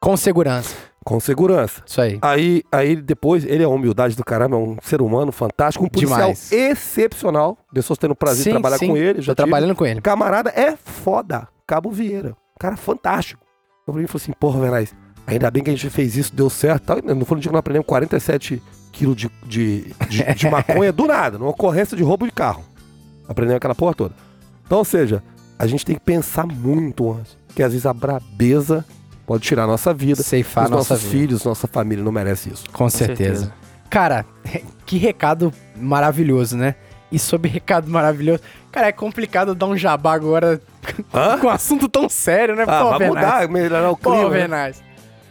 Com 0.00 0.16
segurança. 0.16 0.74
Com 1.04 1.18
segurança. 1.18 1.82
Isso 1.84 2.00
aí. 2.00 2.18
Aí, 2.22 2.62
aí 2.70 2.96
depois, 2.96 3.44
ele 3.44 3.62
é 3.62 3.66
a 3.66 3.68
humildade 3.68 4.16
do 4.16 4.24
caramba, 4.24 4.56
é 4.56 4.58
um 4.58 4.76
ser 4.82 5.02
humano 5.02 5.32
fantástico, 5.32 5.84
um 5.84 5.88
policial 5.88 6.18
Demais. 6.18 6.52
excepcional. 6.52 7.58
Pessoas 7.72 7.98
tendo 7.98 8.12
o 8.12 8.16
prazer 8.16 8.44
Sim, 8.44 8.50
de 8.50 8.54
trabalhar 8.54 8.78
sim. 8.78 8.86
com 8.88 8.96
ele. 8.96 9.20
Já 9.20 9.34
trabalhando 9.34 9.74
com 9.74 9.84
ele. 9.84 10.00
Camarada 10.00 10.50
é 10.50 10.76
foda. 10.76 11.48
Cabo 11.66 11.90
Vieira. 11.90 12.36
Cara 12.58 12.76
fantástico. 12.76 13.42
Eu 13.86 13.92
falei, 13.92 14.08
assim, 14.14 14.32
porra, 14.32 14.60
Verais, 14.60 14.94
ainda 15.26 15.50
bem 15.50 15.62
que 15.62 15.70
a 15.70 15.72
gente 15.72 15.90
fez 15.90 16.16
isso, 16.16 16.34
deu 16.34 16.48
certo. 16.48 16.84
Tal. 16.84 16.98
Não 17.02 17.24
foi 17.24 17.36
no 17.36 17.40
dia 17.40 17.48
que 17.48 17.52
nós 17.52 17.60
aprendemos 17.60 17.86
47 17.86 18.62
quilos 18.92 19.16
de, 19.16 19.30
de, 19.44 19.94
de, 20.08 20.34
de 20.34 20.48
maconha 20.50 20.92
do 20.92 21.06
nada, 21.06 21.38
numa 21.38 21.50
ocorrência 21.50 21.96
de 21.96 22.02
roubo 22.02 22.26
de 22.26 22.32
carro. 22.32 22.62
Aprendemos 23.28 23.56
aquela 23.56 23.74
porra 23.74 23.94
toda. 23.94 24.14
Então, 24.64 24.78
ou 24.78 24.84
seja, 24.84 25.22
a 25.58 25.66
gente 25.66 25.84
tem 25.84 25.96
que 25.96 26.02
pensar 26.02 26.46
muito 26.46 27.12
antes. 27.12 27.36
Porque 27.46 27.62
às 27.62 27.72
vezes 27.72 27.86
a 27.86 27.92
brabeza 27.92 28.84
pode 29.26 29.42
tirar 29.42 29.64
a 29.64 29.66
nossa 29.66 29.92
vida. 29.94 30.22
Ceifar 30.22 30.64
Os 30.64 30.72
a 30.72 30.74
nossa 30.76 30.94
nossos 30.94 31.08
vida. 31.08 31.20
filhos, 31.26 31.44
nossa 31.44 31.66
família 31.66 32.04
não 32.04 32.12
merece 32.12 32.50
isso. 32.52 32.64
Com 32.72 32.88
certeza. 32.88 33.52
Cara, 33.90 34.24
que 34.86 34.96
recado 34.98 35.52
maravilhoso, 35.76 36.56
né? 36.56 36.74
E 37.10 37.18
sobre 37.18 37.50
recado 37.50 37.90
maravilhoso. 37.90 38.40
Cara, 38.70 38.86
é 38.88 38.92
complicado 38.92 39.54
dar 39.54 39.66
um 39.66 39.76
jabá 39.76 40.14
agora 40.14 40.60
Hã? 41.12 41.36
com 41.40 41.46
um 41.46 41.50
assunto 41.50 41.88
tão 41.88 42.08
sério, 42.08 42.56
né? 42.56 42.64
Ah, 42.66 42.84
vai 42.84 42.98
Vernaz. 43.00 43.08
mudar, 43.24 43.48
melhorar 43.48 43.90
o 43.90 43.96
Pô, 43.96 44.12
clima. 44.30 44.48
né? 44.48 44.72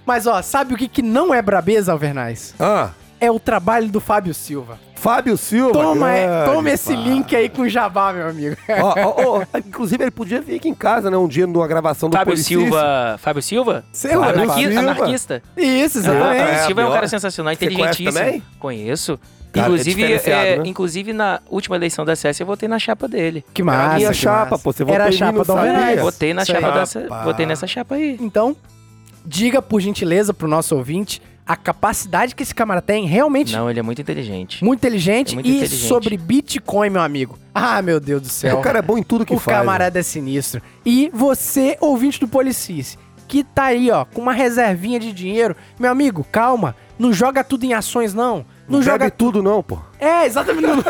Mas, 0.06 0.28
ó, 0.28 0.42
sabe 0.42 0.74
o 0.74 0.78
que, 0.78 0.88
que 0.88 1.02
não 1.02 1.34
é 1.34 1.42
brabeza, 1.42 1.92
Alvernais? 1.92 2.54
Ah, 2.60 2.90
É 3.22 3.30
o 3.32 3.40
trabalho 3.40 3.88
do 3.88 4.02
Fábio 4.02 4.34
Silva. 4.34 4.80
Fábio 4.96 5.38
Silva. 5.38 5.72
Toma, 5.74 6.12
é, 6.12 6.44
toma 6.46 6.70
esse 6.72 6.94
Fábio. 6.96 7.12
link 7.14 7.36
aí 7.36 7.50
com 7.50 7.62
o 7.64 7.70
Jabá, 7.70 8.12
meu 8.14 8.28
amigo. 8.30 8.58
Ó, 8.82 8.96
ó, 8.98 9.40
ó, 9.54 9.58
inclusive, 9.58 10.04
ele 10.04 10.12
podia 10.12 10.42
vir 10.42 10.56
aqui 10.58 10.68
em 10.70 10.74
casa, 10.76 11.10
né? 11.10 11.18
Um 11.18 11.28
dia 11.28 11.46
numa 11.48 11.68
gravação 11.68 12.10
do 12.10 12.18
Fábio. 12.18 12.36
Silva. 12.38 13.18
Fábio 13.20 13.42
Silva? 13.42 13.84
Sei 13.94 14.16
lá, 14.16 14.30
Anarqui- 14.30 14.64
Silva. 14.64 14.80
Anarquista? 14.80 15.44
Isso, 15.56 15.98
Ah, 16.00 16.02
exatamente. 16.02 16.38
Fábio 16.40 16.54
é, 16.54 16.66
Silva 16.66 16.82
é 16.82 16.86
um 16.88 16.92
cara 16.92 17.08
sensacional, 17.08 17.54
Você 17.54 17.60
conhece 17.66 17.74
inteligentíssimo. 17.82 18.26
também? 18.26 18.44
Conheço. 18.60 19.20
Cara, 19.54 19.68
é 19.68 19.70
inclusive, 19.70 19.96
diferenciado, 20.02 20.46
é, 20.48 20.58
né? 20.58 20.64
inclusive, 20.66 21.14
na 21.14 21.42
última 21.50 21.76
eleição 21.76 22.06
da 22.06 22.16
CS, 22.16 22.40
eu 22.40 22.46
votei 22.48 22.70
na 22.70 22.80
chapa 22.80 23.08
dele. 23.08 23.44
Que 23.54 23.62
massa. 23.62 23.96
minha 23.98 24.08
que 24.10 24.14
chapa, 24.16 24.52
massa. 24.52 24.64
pô, 24.64 24.72
você 24.72 24.84
votou 24.84 24.96
Era 24.96 25.06
a 25.10 25.12
chapa 25.12 25.40
do 25.40 25.46
sabia? 25.46 26.02
Votei 26.02 26.34
na 26.34 26.46
chapa 26.46 26.72
dessa. 26.72 27.08
Votei 27.24 27.46
nessa 27.46 27.68
chapa 27.68 27.96
aí. 27.96 28.18
Então, 28.22 28.56
diga 29.26 29.62
por 29.62 29.80
gentileza 29.82 30.34
pro 30.34 30.48
nosso 30.48 30.76
ouvinte 30.76 31.22
a 31.52 31.56
capacidade 31.56 32.34
que 32.36 32.44
esse 32.44 32.54
camarada 32.56 32.86
tem, 32.86 33.06
realmente 33.06 33.52
Não, 33.54 33.70
ele 33.70 33.80
é 33.80 33.84
muito 33.84 34.02
inteligente. 34.02 34.64
muito 34.64 34.80
inteligente. 34.80 35.32
É 35.32 35.36
muito 35.36 35.48
e 35.48 35.58
inteligente. 35.58 35.88
sobre 35.88 36.16
Bitcoin, 36.18 36.90
meu 36.90 37.02
amigo. 37.02 37.38
Ah, 37.54 37.82
meu 37.82 38.00
Deus 38.00 38.22
do 38.22 38.30
céu. 38.30 38.60
O 38.60 38.62
cara 38.62 38.80
é 38.80 38.82
bom 38.82 38.98
em 38.98 39.04
tudo 39.04 39.26
que 39.26 39.34
o 39.34 39.40
faz. 39.40 39.58
né? 39.58 39.62
camarada 39.64 40.00
é 40.00 40.04
sinistro. 40.04 40.62
E 40.86 41.10
você, 41.14 41.78
ouvinte 41.82 42.20
do 42.20 42.28
Policice, 42.28 42.98
que 43.28 43.44
tá 43.44 43.66
aí, 43.66 43.92
ó, 43.92 44.06
com 44.06 44.22
uma 44.22 44.34
reservinha 44.34 45.00
de 45.00 45.12
dinheiro, 45.12 45.56
meu 45.80 45.92
amigo, 45.92 46.26
calma. 46.32 46.76
Não 47.00 47.12
joga 47.12 47.44
tudo 47.44 47.64
em 47.66 47.74
ações, 47.74 48.14
não. 48.14 48.46
Não 48.68 48.78
Não 48.78 48.82
joga 48.82 49.06
joga 49.06 49.12
tudo, 49.12 49.42
não, 49.44 49.62
pô. 49.64 49.80
É, 50.00 50.26
exatamente. 50.26 50.68
Não- 50.68 50.84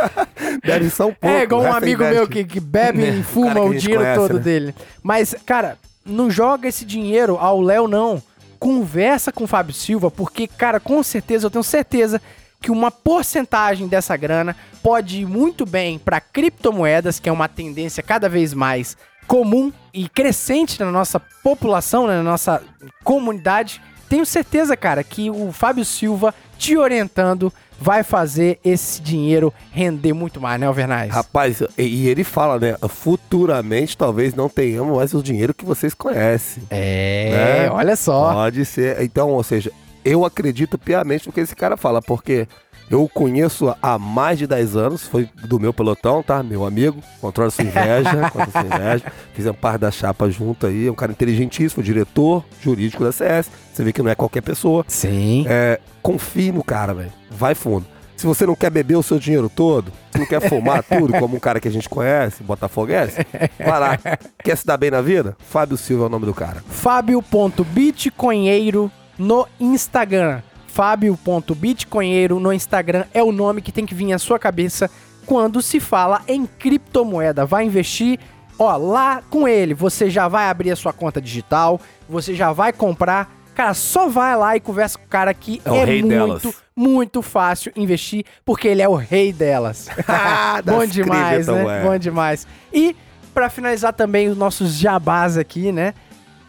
Deve 0.64 0.90
ser 0.90 1.04
um 1.04 1.14
pouco. 1.14 1.26
é 1.26 1.44
igual 1.44 1.62
o 1.62 1.66
um 1.66 1.74
amigo 1.74 2.04
meu 2.04 2.28
que, 2.28 2.44
que 2.44 2.60
bebe 2.60 3.02
e 3.20 3.24
fuma 3.24 3.62
o 3.62 3.72
gente 3.72 3.82
dinheiro 3.84 4.04
conhece, 4.04 4.20
todo 4.20 4.34
né? 4.36 4.40
dele. 4.40 4.76
Mas, 5.02 5.34
cara, 5.46 5.78
não 6.06 6.30
joga 6.30 6.68
esse 6.68 6.84
dinheiro 6.86 7.38
ao 7.40 7.62
Léo, 7.62 7.88
não. 7.88 8.22
Conversa 8.62 9.32
com 9.32 9.46
o 9.46 9.48
Fábio 9.48 9.74
Silva, 9.74 10.12
porque, 10.12 10.46
cara, 10.46 10.80
com 10.80 11.02
certeza, 11.02 11.48
eu 11.48 11.50
tenho 11.50 11.64
certeza 11.64 12.22
que 12.62 12.70
uma 12.70 12.92
porcentagem 12.92 13.88
dessa 13.88 14.16
grana 14.16 14.56
pode 14.84 15.22
ir 15.22 15.26
muito 15.26 15.66
bem 15.66 15.98
para 15.98 16.22
criptomoedas, 16.22 17.20
que 17.20 17.28
é 17.28 17.32
uma 17.32 17.48
tendência 17.48 18.04
cada 18.04 18.30
vez 18.30 18.54
mais 18.54 18.96
comum 19.26 19.74
e 19.92 20.08
crescente 20.08 20.80
na 20.80 20.92
nossa 20.92 21.20
população, 21.20 22.06
né, 22.06 22.18
na 22.18 22.24
nossa 22.24 22.62
comunidade. 23.04 23.82
Tenho 24.08 24.28
certeza, 24.28 24.78
cara, 24.78 25.04
que 25.04 25.32
o 25.32 25.52
Fábio 25.52 25.84
Silva 25.84 26.32
te 26.60 26.78
orientando 26.78 27.52
vai 27.82 28.03
fazer 28.03 28.60
esse 28.64 29.02
dinheiro 29.02 29.52
render 29.72 30.14
muito 30.14 30.40
mais, 30.40 30.60
né, 30.60 30.68
Alvernais? 30.68 31.12
Rapaz, 31.12 31.62
e, 31.78 31.84
e 31.84 32.08
ele 32.08 32.24
fala, 32.24 32.60
né? 32.60 32.78
Futuramente 32.88 33.98
talvez 33.98 34.36
não 34.36 34.48
tenhamos 34.48 34.95
mais 34.95 35.14
o 35.16 35.24
dinheiro 35.24 35.53
que 35.53 35.66
vocês 35.66 35.94
conhecem. 35.95 36.62
É, 36.70 37.30
Né? 37.32 37.72
olha 37.72 37.95
só. 37.95 38.34
Pode 38.34 38.64
ser. 38.66 39.02
Então, 39.02 39.32
ou 39.32 39.44
seja, 39.44 39.72
eu 40.06 40.24
acredito 40.24 40.78
piamente 40.78 41.26
no 41.28 41.34
que 41.34 41.40
esse 41.40 41.56
cara 41.56 41.76
fala, 41.76 42.02
porque 42.02 42.48
eu 42.91 43.03
o 43.03 43.09
conheço 43.09 43.73
há 43.81 43.97
mais 43.97 44.38
de 44.38 44.45
10 44.45 44.76
anos, 44.76 45.07
foi 45.07 45.27
do 45.45 45.59
meu 45.59 45.73
pelotão, 45.73 46.22
tá? 46.22 46.43
Meu 46.43 46.63
amigo, 46.65 47.01
controla 47.22 47.49
sua 47.49 47.63
inveja, 47.63 48.11
controla 48.30 48.51
sua 48.51 48.65
inveja. 48.77 49.11
Fizemos 49.34 49.57
parte 49.59 49.80
da 49.80 49.89
chapa 49.89 50.30
junto 50.30 50.68
aí, 50.68 50.85
é 50.88 50.91
um 50.91 50.95
cara 50.95 51.13
inteligentíssimo, 51.13 51.81
diretor 51.81 52.43
jurídico 52.61 53.03
da 53.03 53.11
CS. 53.11 53.49
Você 53.72 53.84
vê 53.84 53.91
que 53.93 54.01
não 54.01 54.09
é 54.11 54.15
qualquer 54.15 54.41
pessoa. 54.41 54.84
Sim. 54.88 55.45
É, 55.47 55.80
confie 56.01 56.51
no 56.51 56.63
cara, 56.63 56.91
velho. 56.93 57.13
Vai 57.30 57.53
fundo. 57.55 57.85
Se 58.18 58.26
você 58.27 58.45
não 58.45 58.55
quer 58.55 58.69
beber 58.69 58.97
o 58.97 59.03
seu 59.03 59.18
dinheiro 59.18 59.49
todo, 59.49 59.91
se 60.11 60.19
não 60.19 60.27
quer 60.27 60.47
fumar 60.47 60.84
tudo, 60.88 61.13
como 61.13 61.38
um 61.38 61.39
cara 61.39 61.59
que 61.59 61.68
a 61.68 61.72
gente 61.72 61.89
conhece, 61.89 62.43
Botafoguense, 62.43 63.26
vai 63.57 63.80
lá. 63.80 63.97
Quer 64.43 64.55
se 64.57 64.68
dar 64.68 64.77
bem 64.77 64.91
na 64.91 65.01
vida? 65.01 65.35
Fábio 65.39 65.76
Silva 65.77 66.03
é 66.03 66.07
o 66.07 66.09
nome 66.09 66.27
do 66.27 66.34
cara. 66.34 66.63
Fábio.bitcoinheiro 66.68 68.91
no 69.18 69.47
Instagram. 69.59 70.41
Fábio.bitcoinheiro 70.72 72.39
no 72.39 72.52
Instagram 72.53 73.06
é 73.14 73.22
o 73.22 73.31
nome 73.31 73.61
que 73.61 73.72
tem 73.72 73.85
que 73.85 73.93
vir 73.95 74.14
à 74.14 74.19
sua 74.19 74.39
cabeça 74.39 74.89
quando 75.26 75.61
se 75.61 75.80
fala 75.80 76.22
em 76.27 76.45
criptomoeda. 76.45 77.45
Vai 77.45 77.65
investir, 77.65 78.19
ó, 78.57 78.76
lá 78.77 79.22
com 79.30 79.48
ele, 79.48 79.73
você 79.73 80.10
já 80.10 80.27
vai 80.27 80.49
abrir 80.49 80.72
a 80.72 80.76
sua 80.76 80.93
conta 80.93 81.22
digital, 81.22 81.80
você 82.07 82.34
já 82.34 82.52
vai 82.53 82.72
comprar. 82.72 83.31
Cara, 83.53 83.73
só 83.73 84.07
vai 84.07 84.35
lá 84.38 84.56
e 84.56 84.61
conversa 84.61 84.98
com 84.98 85.06
o 85.06 85.10
cara 85.10 85.34
que 85.34 85.61
É 85.65 85.69
é, 85.69 85.72
o 85.72 85.85
rei 85.85 86.02
muito, 86.02 86.10
delas. 86.10 86.64
muito 86.76 87.22
fácil 87.22 87.72
investir, 87.76 88.26
porque 88.45 88.68
ele 88.68 88.81
é 88.81 88.88
o 88.88 88.95
rei 88.95 89.34
delas. 89.34 89.89
Bom 90.65 90.85
demais, 90.85 91.48
né? 91.48 91.81
é. 91.81 91.84
Bom 91.84 91.98
demais. 91.98 92.48
E 92.73 92.95
pra 93.34 93.49
finalizar 93.49 93.93
também 93.93 94.30
os 94.30 94.38
nossos 94.38 94.73
jabás 94.77 95.38
aqui, 95.38 95.72
né? 95.72 95.93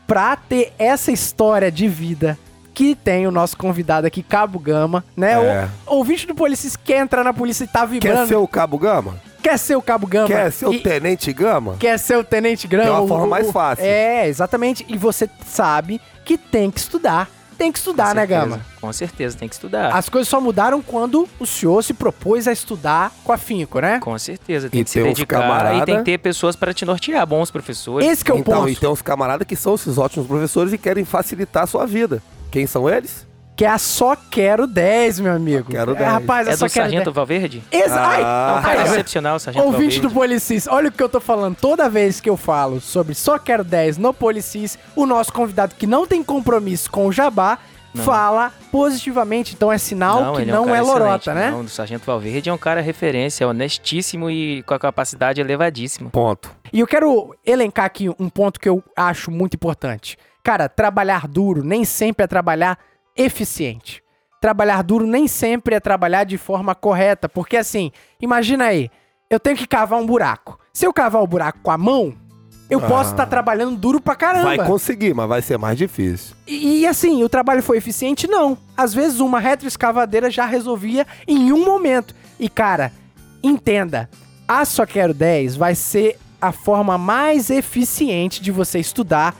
Pra 0.06 0.36
ter 0.36 0.72
essa 0.78 1.10
história 1.10 1.72
de 1.72 1.88
vida 1.88 2.38
que 2.74 2.94
tem 2.94 3.26
o 3.26 3.30
nosso 3.30 3.56
convidado 3.56 4.06
aqui, 4.06 4.22
Cabo 4.22 4.58
Gama, 4.58 5.04
né? 5.16 5.32
É. 5.32 5.68
O 5.86 5.96
ouvinte 5.96 6.26
do 6.26 6.34
Policis 6.34 6.76
quer 6.76 6.98
entrar 7.02 7.22
na 7.24 7.32
polícia 7.32 7.64
e 7.64 7.66
tá 7.68 7.84
vibrando. 7.84 8.18
Quer 8.20 8.26
ser 8.28 8.36
o 8.36 8.48
Cabo 8.48 8.78
Gama? 8.78 9.14
Quer 9.42 9.58
ser 9.58 9.76
o 9.76 9.82
Cabo 9.82 10.06
Gama. 10.06 10.28
Quer 10.28 10.52
ser 10.52 10.66
o 10.66 10.72
e- 10.72 10.78
Tenente 10.80 11.32
Gama? 11.32 11.76
Quer 11.78 11.98
ser 11.98 12.16
o 12.16 12.24
Tenente 12.24 12.66
Grama. 12.68 12.88
É 12.88 12.92
uma 12.92 13.00
o- 13.02 13.08
forma 13.08 13.26
o- 13.26 13.30
mais 13.30 13.50
fácil. 13.50 13.84
É, 13.84 14.28
exatamente. 14.28 14.84
E 14.88 14.96
você 14.96 15.28
sabe 15.46 16.00
que 16.24 16.38
tem 16.38 16.70
que 16.70 16.78
estudar. 16.78 17.28
Tem 17.58 17.70
que 17.70 17.78
estudar, 17.78 18.08
Com 18.08 18.14
né, 18.14 18.20
certeza, 18.26 18.40
Gama? 18.40 18.60
Com 18.80 18.92
certeza, 18.92 19.36
tem 19.38 19.48
que 19.48 19.54
estudar. 19.54 19.94
As 19.94 20.08
coisas 20.08 20.26
só 20.28 20.40
mudaram 20.40 20.80
quando 20.82 21.28
o 21.38 21.46
senhor 21.46 21.84
se 21.84 21.92
propôs 21.94 22.48
a 22.48 22.52
estudar 22.52 23.12
com 23.22 23.30
afinco, 23.32 23.78
né? 23.78 24.00
Com 24.00 24.18
certeza, 24.18 24.68
tem 24.70 24.80
E 24.80 24.84
que 24.84 24.90
se 24.90 24.94
tem 24.94 25.02
uns 25.04 25.14
dedicar 25.14 25.40
camarada- 25.42 25.74
e 25.76 25.84
tem 25.84 25.98
que 25.98 26.04
ter 26.04 26.18
pessoas 26.18 26.56
para 26.56 26.72
te 26.74 26.84
nortear, 26.84 27.24
bons 27.26 27.50
professores. 27.52 28.08
Esse 28.08 28.24
que 28.24 28.32
é 28.32 28.34
o 28.34 28.38
então, 28.38 28.60
ponto. 28.60 28.68
e 28.70 28.74
tem 28.74 28.88
uns 28.88 29.02
camaradas 29.02 29.46
que 29.46 29.54
são 29.54 29.74
esses 29.74 29.96
ótimos 29.98 30.26
professores 30.26 30.72
e 30.72 30.78
querem 30.78 31.04
facilitar 31.04 31.62
a 31.64 31.66
sua 31.66 31.86
vida. 31.86 32.20
Quem 32.52 32.66
são 32.66 32.88
eles? 32.88 33.26
Que 33.56 33.64
é 33.64 33.68
a 33.68 33.78
Só 33.78 34.14
Quero 34.16 34.66
10, 34.66 35.20
meu 35.20 35.32
amigo. 35.32 35.70
Quero 35.70 35.92
É, 35.92 35.94
10. 35.96 36.10
rapaz, 36.10 36.48
a 36.48 36.50
É 36.52 36.56
Só 36.56 36.66
do 36.66 36.70
Quero 36.72 36.84
Sargento 36.84 37.04
10. 37.06 37.14
Valverde? 37.14 37.62
Exa 37.72 38.00
ai, 38.00 38.22
Ah. 38.22 38.62
É 38.62 38.66
um 38.66 38.80
ai, 38.80 38.82
excepcional, 38.88 39.36
o 39.36 39.40
Sargento 39.40 39.66
Ouvinte 39.66 40.00
do 40.00 40.08
Valverde. 40.08 40.14
Policis, 40.34 40.66
olha 40.68 40.88
o 40.88 40.92
que 40.92 41.02
eu 41.02 41.08
tô 41.08 41.20
falando. 41.20 41.56
Toda 41.56 41.88
vez 41.88 42.20
que 42.20 42.28
eu 42.30 42.36
falo 42.36 42.80
sobre 42.80 43.14
Só 43.14 43.38
Quero 43.38 43.64
10 43.64 43.98
no 43.98 44.12
Policis, 44.14 44.78
o 44.94 45.06
nosso 45.06 45.32
convidado 45.32 45.74
que 45.76 45.86
não 45.86 46.06
tem 46.06 46.22
compromisso 46.22 46.90
com 46.90 47.06
o 47.06 47.12
Jabá 47.12 47.58
fala 47.94 48.52
positivamente. 48.70 49.54
Então 49.54 49.70
é 49.70 49.76
sinal 49.78 50.34
que 50.34 50.42
ele 50.42 50.50
não 50.52 50.62
um 50.62 50.66
cara 50.66 50.78
é 50.78 50.82
lorota, 50.82 51.34
né? 51.34 51.50
Não, 51.50 51.60
o 51.60 51.68
Sargento 51.68 52.04
Valverde 52.06 52.48
é 52.48 52.52
um 52.52 52.58
cara 52.58 52.80
referência, 52.80 53.46
honestíssimo 53.46 54.30
e 54.30 54.62
com 54.62 54.72
a 54.74 54.78
capacidade 54.78 55.40
elevadíssima. 55.40 56.08
Ponto. 56.10 56.50
E 56.72 56.80
eu 56.80 56.86
quero 56.86 57.34
elencar 57.44 57.84
aqui 57.84 58.08
um 58.18 58.28
ponto 58.30 58.58
que 58.58 58.68
eu 58.68 58.82
acho 58.96 59.30
muito 59.30 59.54
importante. 59.54 60.16
Cara, 60.42 60.68
trabalhar 60.68 61.28
duro 61.28 61.62
nem 61.62 61.84
sempre 61.84 62.24
é 62.24 62.26
trabalhar 62.26 62.78
eficiente. 63.16 64.02
Trabalhar 64.40 64.82
duro 64.82 65.06
nem 65.06 65.28
sempre 65.28 65.76
é 65.76 65.80
trabalhar 65.80 66.24
de 66.24 66.36
forma 66.36 66.74
correta, 66.74 67.28
porque 67.28 67.56
assim, 67.56 67.92
imagina 68.20 68.64
aí, 68.64 68.90
eu 69.30 69.38
tenho 69.38 69.56
que 69.56 69.66
cavar 69.66 70.00
um 70.00 70.06
buraco. 70.06 70.58
Se 70.72 70.84
eu 70.84 70.92
cavar 70.92 71.22
o 71.22 71.26
buraco 71.26 71.60
com 71.62 71.70
a 71.70 71.78
mão, 71.78 72.14
eu 72.68 72.80
posso 72.80 73.10
estar 73.10 73.26
trabalhando 73.26 73.76
duro 73.76 74.00
pra 74.00 74.16
caramba. 74.16 74.56
Vai 74.56 74.66
conseguir, 74.66 75.14
mas 75.14 75.28
vai 75.28 75.42
ser 75.42 75.58
mais 75.58 75.76
difícil. 75.76 76.34
E, 76.46 76.80
e, 76.80 76.86
assim, 76.86 77.22
o 77.22 77.28
trabalho 77.28 77.62
foi 77.62 77.76
eficiente? 77.76 78.26
Não. 78.26 78.56
Às 78.76 78.94
vezes 78.94 79.20
uma 79.20 79.38
retroescavadeira 79.38 80.30
já 80.30 80.46
resolvia 80.46 81.06
em 81.28 81.52
um 81.52 81.64
momento. 81.64 82.14
E 82.40 82.48
cara, 82.48 82.90
entenda, 83.42 84.08
a 84.48 84.64
Só 84.64 84.86
Quero 84.86 85.12
10 85.12 85.54
vai 85.54 85.74
ser 85.74 86.18
a 86.40 86.50
forma 86.50 86.96
mais 86.98 87.50
eficiente 87.50 88.42
de 88.42 88.50
você 88.50 88.78
estudar 88.78 89.36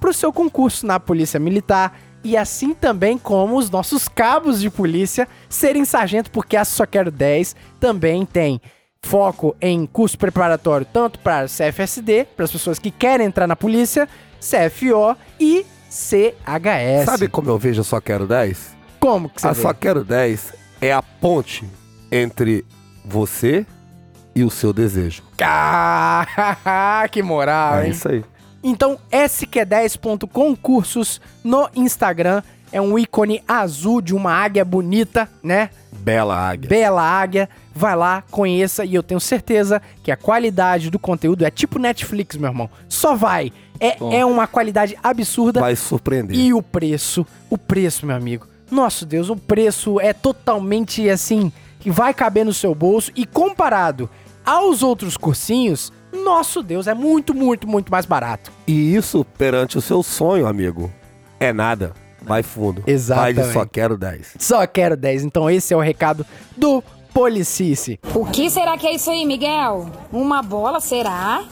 pro 0.00 0.12
seu 0.12 0.32
concurso 0.32 0.86
na 0.86 0.98
Polícia 0.98 1.38
Militar 1.38 1.98
e 2.24 2.36
assim 2.36 2.74
também 2.74 3.16
como 3.16 3.56
os 3.56 3.70
nossos 3.70 4.08
cabos 4.08 4.60
de 4.60 4.70
polícia 4.70 5.28
serem 5.48 5.84
sargento, 5.84 6.30
porque 6.30 6.56
a 6.56 6.64
Só 6.64 6.84
Quero 6.86 7.10
10 7.10 7.54
também 7.78 8.26
tem 8.26 8.60
foco 9.02 9.56
em 9.60 9.86
curso 9.86 10.18
preparatório 10.18 10.86
tanto 10.90 11.18
para 11.20 11.46
CFSD, 11.46 12.26
para 12.36 12.44
as 12.44 12.52
pessoas 12.52 12.78
que 12.78 12.90
querem 12.90 13.26
entrar 13.26 13.46
na 13.46 13.56
polícia, 13.56 14.08
CFO 14.38 15.16
e 15.38 15.64
CHS. 15.88 17.04
Sabe 17.04 17.28
como 17.28 17.48
eu 17.50 17.58
vejo 17.58 17.80
a 17.80 17.84
Só 17.84 18.00
Quero 18.00 18.26
10? 18.26 18.80
como 19.00 19.30
que 19.30 19.40
você 19.40 19.48
a 19.48 19.52
vê? 19.52 19.62
Só 19.62 19.72
Quero 19.72 20.04
10 20.04 20.52
é 20.80 20.92
a 20.92 21.02
ponte 21.02 21.64
entre 22.12 22.64
você 23.04 23.66
e 24.34 24.44
o 24.44 24.50
seu 24.50 24.72
desejo. 24.72 25.22
Ah, 25.42 27.06
que 27.10 27.22
moral, 27.22 27.78
é 27.78 27.86
hein? 27.86 27.90
isso 27.92 28.08
aí. 28.08 28.24
Então, 28.62 28.98
sq10.concursos 29.10 31.20
no 31.42 31.68
Instagram 31.74 32.42
é 32.72 32.80
um 32.80 32.98
ícone 32.98 33.42
azul 33.46 34.00
de 34.00 34.14
uma 34.14 34.32
águia 34.32 34.64
bonita, 34.64 35.28
né? 35.42 35.70
Bela 35.92 36.36
águia. 36.36 36.68
Bela 36.68 37.02
águia. 37.02 37.48
Vai 37.74 37.96
lá, 37.96 38.22
conheça 38.30 38.84
e 38.84 38.94
eu 38.94 39.02
tenho 39.02 39.20
certeza 39.20 39.80
que 40.02 40.10
a 40.10 40.16
qualidade 40.16 40.90
do 40.90 40.98
conteúdo 40.98 41.44
é 41.44 41.50
tipo 41.50 41.78
Netflix, 41.78 42.36
meu 42.36 42.50
irmão. 42.50 42.70
Só 42.88 43.14
vai. 43.14 43.52
É, 43.78 43.96
Bom. 43.96 44.12
é 44.12 44.24
uma 44.24 44.46
qualidade 44.46 44.96
absurda. 45.02 45.60
Vai 45.60 45.74
surpreender. 45.74 46.36
E 46.36 46.52
o 46.52 46.62
preço, 46.62 47.26
o 47.48 47.56
preço, 47.56 48.06
meu 48.06 48.14
amigo. 48.14 48.46
Nosso 48.70 49.04
Deus, 49.04 49.30
o 49.30 49.36
preço 49.36 49.98
é 49.98 50.12
totalmente 50.12 51.08
assim, 51.08 51.50
que 51.80 51.90
vai 51.90 52.14
caber 52.14 52.44
no 52.44 52.52
seu 52.52 52.74
bolso 52.74 53.10
e 53.16 53.26
comparado 53.26 54.08
aos 54.44 54.82
outros 54.82 55.16
cursinhos, 55.16 55.92
nosso 56.12 56.62
Deus, 56.62 56.86
é 56.86 56.94
muito, 56.94 57.34
muito, 57.34 57.68
muito 57.68 57.90
mais 57.90 58.06
barato. 58.06 58.52
E 58.66 58.94
isso 58.94 59.24
perante 59.36 59.78
o 59.78 59.80
seu 59.80 60.02
sonho, 60.02 60.46
amigo, 60.46 60.90
é 61.38 61.52
nada. 61.52 61.92
vai 62.22 62.42
fundo. 62.42 62.82
Exatamente. 62.86 63.36
Vai 63.36 63.46
de 63.46 63.52
só 63.52 63.66
quero 63.66 63.96
10. 63.96 64.36
Só 64.38 64.66
quero 64.66 64.96
10. 64.96 65.24
Então 65.24 65.48
esse 65.50 65.72
é 65.72 65.76
o 65.76 65.80
recado 65.80 66.24
do 66.56 66.82
Policice. 67.12 67.98
O 68.14 68.26
que 68.26 68.50
será 68.50 68.76
que 68.76 68.86
é 68.86 68.94
isso 68.94 69.10
aí, 69.10 69.24
Miguel? 69.24 69.90
Uma 70.12 70.42
bola, 70.42 70.80
será? 70.80 71.44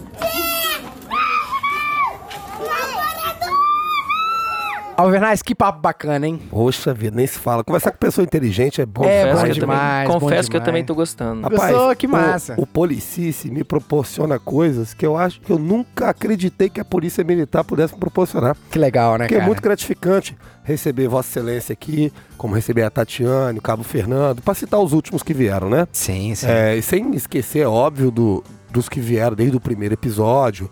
Alvernaz, 4.99 5.43
que 5.43 5.55
papo 5.55 5.81
bacana, 5.81 6.27
hein? 6.27 6.41
Poxa 6.51 6.93
vida, 6.93 7.15
nem 7.15 7.25
se 7.25 7.39
fala. 7.39 7.63
Conversar 7.63 7.93
com 7.93 7.99
pessoa 7.99 8.25
inteligente 8.25 8.81
é 8.81 8.87
bom. 8.87 9.05
É, 9.05 9.27
Confesso 9.27 9.37
bom 9.37 9.45
que 9.45 9.51
eu 9.51 9.55
demais, 9.55 9.81
também, 9.81 10.07
bom 10.09 10.21
confesso 10.21 10.51
que 10.51 10.57
eu 10.57 10.61
também 10.61 10.85
tô 10.85 10.95
gostando. 10.97 11.49
Gostou? 11.49 11.95
Que 11.95 12.09
massa. 12.09 12.55
O, 12.59 12.63
o 12.63 12.67
Policice 12.67 13.49
me 13.49 13.63
proporciona 13.63 14.41
coisas 14.41 14.95
que 14.95 15.07
eu 15.07 15.17
acho 15.17 15.41
que 15.41 15.53
eu 15.53 15.59
nunca 15.59 16.11
acreditei 16.11 16.69
que 16.69 16.81
a 16.81 16.85
polícia 16.85 17.23
militar 17.23 17.63
pudesse 17.63 17.95
me 17.95 18.01
proporcionar. 18.01 18.57
Que 18.73 18.77
legal, 18.77 19.13
né, 19.13 19.27
Porque 19.27 19.35
cara? 19.35 19.45
é 19.45 19.47
muito 19.47 19.63
gratificante 19.63 20.37
receber 20.65 21.07
Vossa 21.07 21.29
Excelência 21.31 21.73
aqui, 21.73 22.13
como 22.37 22.57
receber 22.57 22.83
a 22.83 22.91
Tatiane, 22.91 23.61
o 23.61 23.63
Cabo 23.63 23.85
Fernando, 23.85 24.43
pra 24.43 24.53
citar 24.53 24.81
os 24.81 24.93
últimos 24.93 25.23
que 25.23 25.33
vieram, 25.33 25.71
né? 25.71 25.87
Sim, 25.93 26.35
sim. 26.35 26.49
É, 26.49 26.77
e 26.77 26.83
sem 26.83 27.15
esquecer, 27.15 27.61
é 27.61 27.69
óbvio, 27.69 28.11
do, 28.11 28.43
dos 28.69 28.89
que 28.89 28.99
vieram 28.99 29.37
desde 29.37 29.57
o 29.57 29.61
primeiro 29.61 29.95
episódio 29.95 30.69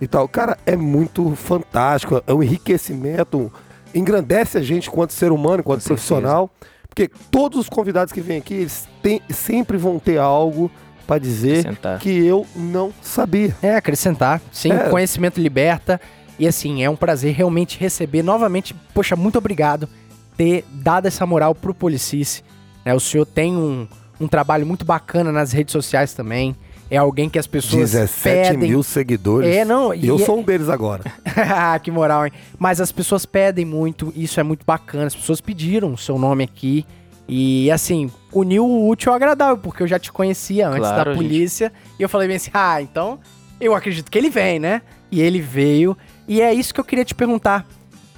e 0.00 0.06
tal. 0.06 0.28
Cara, 0.28 0.58
é 0.66 0.76
muito 0.76 1.34
fantástico, 1.34 2.22
é 2.26 2.34
um 2.34 2.42
enriquecimento, 2.42 3.50
engrandece 3.94 4.58
a 4.58 4.62
gente 4.62 4.90
quanto 4.90 5.12
ser 5.12 5.32
humano, 5.32 5.60
enquanto 5.60 5.82
Com 5.82 5.88
profissional, 5.88 6.50
porque 6.88 7.08
todos 7.30 7.58
os 7.58 7.68
convidados 7.68 8.12
que 8.12 8.20
vêm 8.20 8.38
aqui, 8.38 8.54
eles 8.54 8.88
têm- 9.02 9.20
sempre 9.30 9.76
vão 9.76 9.98
ter 9.98 10.18
algo 10.18 10.70
pra 11.06 11.18
dizer 11.18 11.64
que 12.00 12.24
eu 12.24 12.46
não 12.54 12.92
sabia. 13.02 13.54
É, 13.62 13.74
acrescentar. 13.76 14.40
Sim, 14.52 14.72
É. 14.72 14.88
conhecimento 14.88 15.40
liberta. 15.40 16.00
E 16.38 16.46
assim, 16.46 16.82
é 16.82 16.88
um 16.88 16.96
prazer 16.96 17.34
realmente 17.34 17.78
receber 17.78 18.22
novamente. 18.22 18.74
Poxa, 18.94 19.14
muito 19.16 19.36
obrigado 19.38 19.88
ter 20.36 20.64
dado 20.72 21.06
essa 21.06 21.26
moral 21.26 21.54
pro 21.54 21.74
Policice. 21.74 22.42
né? 22.84 22.94
o 22.94 23.00
senhor 23.00 23.26
tem 23.26 23.54
um, 23.56 23.86
um 24.18 24.26
trabalho 24.26 24.64
muito 24.66 24.84
bacana 24.86 25.30
nas 25.30 25.52
redes 25.52 25.72
sociais 25.72 26.14
também. 26.14 26.56
É 26.90 26.96
alguém 26.96 27.28
que 27.28 27.38
as 27.38 27.46
pessoas 27.46 27.92
17 27.92 28.50
pedem. 28.50 28.68
mil 28.70 28.82
seguidores. 28.82 29.48
É, 29.54 29.64
não, 29.64 29.94
E 29.94 30.06
eu 30.08 30.16
é- 30.16 30.24
sou 30.24 30.40
um 30.40 30.42
deles 30.42 30.68
agora. 30.68 31.04
Ah, 31.36 31.78
que 31.78 31.90
moral, 31.90 32.26
hein? 32.26 32.32
Mas 32.58 32.80
as 32.80 32.90
pessoas 32.90 33.24
pedem 33.24 33.64
muito, 33.64 34.12
isso 34.16 34.40
é 34.40 34.42
muito 34.42 34.64
bacana. 34.66 35.06
As 35.06 35.14
pessoas 35.14 35.40
pediram 35.40 35.92
o 35.92 35.98
seu 35.98 36.18
nome 36.18 36.42
aqui. 36.44 36.84
E 37.28 37.70
assim, 37.70 38.10
uniu 38.32 38.66
o 38.66 38.88
útil 38.88 39.12
ao 39.12 39.16
agradável, 39.16 39.56
porque 39.58 39.82
eu 39.84 39.86
já 39.86 39.98
te 40.00 40.10
conhecia 40.10 40.66
antes 40.68 40.80
Claro, 40.80 40.96
da 40.96 41.12
gente. 41.12 41.22
polícia. 41.22 41.72
E 41.98 42.02
eu 42.02 42.08
falei 42.08 42.26
bem 42.26 42.36
assim: 42.38 42.50
ah, 42.52 42.82
então 42.82 43.20
eu 43.60 43.72
acredito 43.74 44.10
que 44.10 44.18
ele 44.18 44.28
vem, 44.30 44.58
né? 44.58 44.82
E 45.12 45.20
ele 45.20 45.40
veio. 45.40 45.96
E 46.26 46.40
é 46.42 46.52
isso 46.52 46.74
que 46.74 46.80
eu 46.80 46.84
queria 46.84 47.04
te 47.04 47.14
perguntar. 47.14 47.64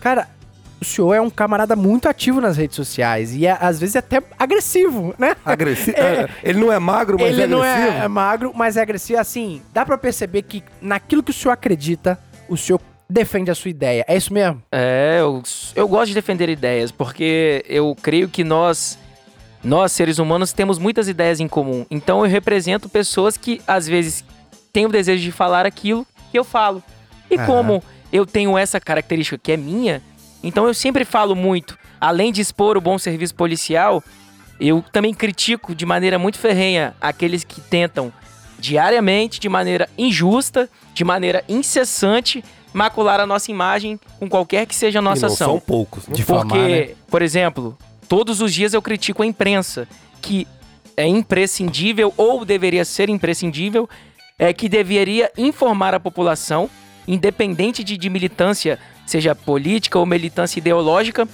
Cara, 0.00 0.28
o 0.82 0.84
senhor 0.84 1.14
é 1.14 1.20
um 1.20 1.30
camarada 1.30 1.76
muito 1.76 2.08
ativo 2.08 2.40
nas 2.40 2.56
redes 2.56 2.74
sociais. 2.74 3.34
E 3.36 3.46
é, 3.46 3.56
às 3.58 3.78
vezes 3.78 3.94
é 3.94 4.00
até 4.00 4.20
agressivo, 4.36 5.14
né? 5.16 5.36
Agressivo. 5.44 5.96
é, 5.96 6.28
ele 6.42 6.58
não 6.58 6.72
é 6.72 6.78
magro, 6.80 7.16
mas 7.18 7.28
ele 7.28 7.42
é 7.42 7.46
não 7.46 7.62
agressivo. 7.62 7.96
é 7.98 8.08
magro, 8.08 8.52
mas 8.54 8.76
é 8.76 8.82
agressivo. 8.82 9.20
Assim, 9.20 9.62
dá 9.72 9.86
pra 9.86 9.96
perceber 9.96 10.42
que 10.42 10.62
naquilo 10.80 11.22
que 11.22 11.30
o 11.30 11.34
senhor 11.34 11.52
acredita, 11.52 12.18
o 12.48 12.56
senhor 12.56 12.80
defende 13.08 13.48
a 13.48 13.54
sua 13.54 13.70
ideia. 13.70 14.04
É 14.08 14.16
isso 14.16 14.34
mesmo? 14.34 14.60
É, 14.72 15.18
eu, 15.20 15.40
eu 15.76 15.86
gosto 15.86 16.08
de 16.08 16.14
defender 16.14 16.48
ideias, 16.48 16.90
porque 16.90 17.64
eu 17.68 17.96
creio 18.02 18.28
que 18.28 18.42
nós, 18.42 18.98
nós, 19.62 19.92
seres 19.92 20.18
humanos, 20.18 20.52
temos 20.52 20.80
muitas 20.80 21.06
ideias 21.06 21.38
em 21.38 21.46
comum. 21.46 21.86
Então 21.88 22.24
eu 22.24 22.30
represento 22.30 22.88
pessoas 22.88 23.36
que, 23.36 23.62
às 23.68 23.86
vezes, 23.86 24.24
têm 24.72 24.86
o 24.86 24.88
desejo 24.88 25.22
de 25.22 25.30
falar 25.30 25.64
aquilo 25.64 26.04
que 26.32 26.38
eu 26.38 26.42
falo. 26.42 26.82
E 27.30 27.36
Aham. 27.36 27.46
como 27.46 27.82
eu 28.12 28.26
tenho 28.26 28.58
essa 28.58 28.80
característica 28.80 29.38
que 29.38 29.52
é 29.52 29.56
minha, 29.56 30.02
então 30.42 30.66
eu 30.66 30.74
sempre 30.74 31.04
falo 31.04 31.34
muito. 31.34 31.78
Além 32.00 32.32
de 32.32 32.40
expor 32.40 32.76
o 32.76 32.80
bom 32.80 32.98
serviço 32.98 33.34
policial, 33.34 34.02
eu 34.60 34.84
também 34.92 35.14
critico 35.14 35.74
de 35.74 35.86
maneira 35.86 36.18
muito 36.18 36.38
ferrenha 36.38 36.94
aqueles 37.00 37.44
que 37.44 37.60
tentam 37.60 38.12
diariamente, 38.58 39.40
de 39.40 39.48
maneira 39.48 39.88
injusta, 39.98 40.68
de 40.94 41.04
maneira 41.04 41.44
incessante, 41.48 42.44
macular 42.72 43.20
a 43.20 43.26
nossa 43.26 43.50
imagem 43.50 43.98
com 44.18 44.28
qualquer 44.28 44.66
que 44.66 44.74
seja 44.74 45.00
a 45.00 45.02
nossa 45.02 45.26
não 45.26 45.34
ação. 45.34 45.48
são 45.48 45.60
poucos. 45.60 46.04
Difamar, 46.08 46.46
Porque, 46.46 46.58
né? 46.58 46.94
por 47.10 47.22
exemplo, 47.22 47.76
todos 48.08 48.40
os 48.40 48.52
dias 48.54 48.72
eu 48.72 48.80
critico 48.80 49.22
a 49.22 49.26
imprensa, 49.26 49.86
que 50.20 50.46
é 50.96 51.06
imprescindível 51.06 52.12
ou 52.16 52.44
deveria 52.44 52.84
ser 52.84 53.08
imprescindível, 53.08 53.88
é 54.38 54.52
que 54.52 54.68
deveria 54.68 55.30
informar 55.36 55.94
a 55.94 56.00
população, 56.00 56.68
independente 57.06 57.82
de, 57.82 57.96
de 57.96 58.08
militância, 58.08 58.78
seja 59.12 59.34
política 59.34 59.98
ou 59.98 60.06
militância 60.06 60.58
ideológica. 60.58 61.28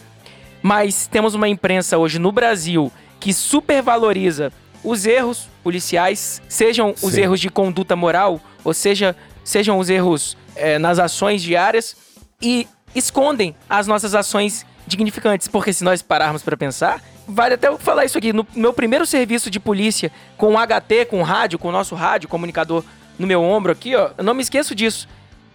Mas 0.60 1.06
temos 1.06 1.34
uma 1.34 1.48
imprensa 1.48 1.96
hoje 1.96 2.18
no 2.18 2.32
Brasil 2.32 2.90
que 3.20 3.32
supervaloriza 3.32 4.52
os 4.82 5.06
erros 5.06 5.48
policiais, 5.62 6.42
sejam 6.48 6.94
os 7.02 7.12
Sim. 7.12 7.20
erros 7.22 7.40
de 7.40 7.48
conduta 7.48 7.94
moral, 7.94 8.40
ou 8.64 8.74
seja, 8.74 9.14
sejam 9.44 9.78
os 9.78 9.88
erros 9.88 10.36
eh, 10.56 10.78
nas 10.78 10.98
ações 10.98 11.42
diárias, 11.42 11.96
e 12.40 12.66
escondem 12.94 13.54
as 13.68 13.86
nossas 13.86 14.14
ações 14.14 14.66
dignificantes. 14.86 15.46
Porque 15.46 15.72
se 15.72 15.84
nós 15.84 16.02
pararmos 16.02 16.42
para 16.42 16.56
pensar, 16.56 17.02
vale 17.26 17.54
até 17.54 17.68
eu 17.68 17.78
falar 17.78 18.04
isso 18.04 18.18
aqui. 18.18 18.32
No 18.32 18.46
meu 18.54 18.72
primeiro 18.72 19.06
serviço 19.06 19.50
de 19.50 19.60
polícia, 19.60 20.10
com 20.36 20.54
HT, 20.54 21.06
com 21.10 21.22
rádio, 21.22 21.58
com 21.58 21.68
o 21.68 21.72
nosso 21.72 21.94
rádio, 21.94 22.28
comunicador 22.28 22.84
no 23.18 23.26
meu 23.26 23.42
ombro 23.42 23.72
aqui, 23.72 23.94
ó, 23.96 24.10
eu 24.16 24.24
não 24.24 24.34
me 24.34 24.42
esqueço 24.42 24.74
disso. 24.74 25.08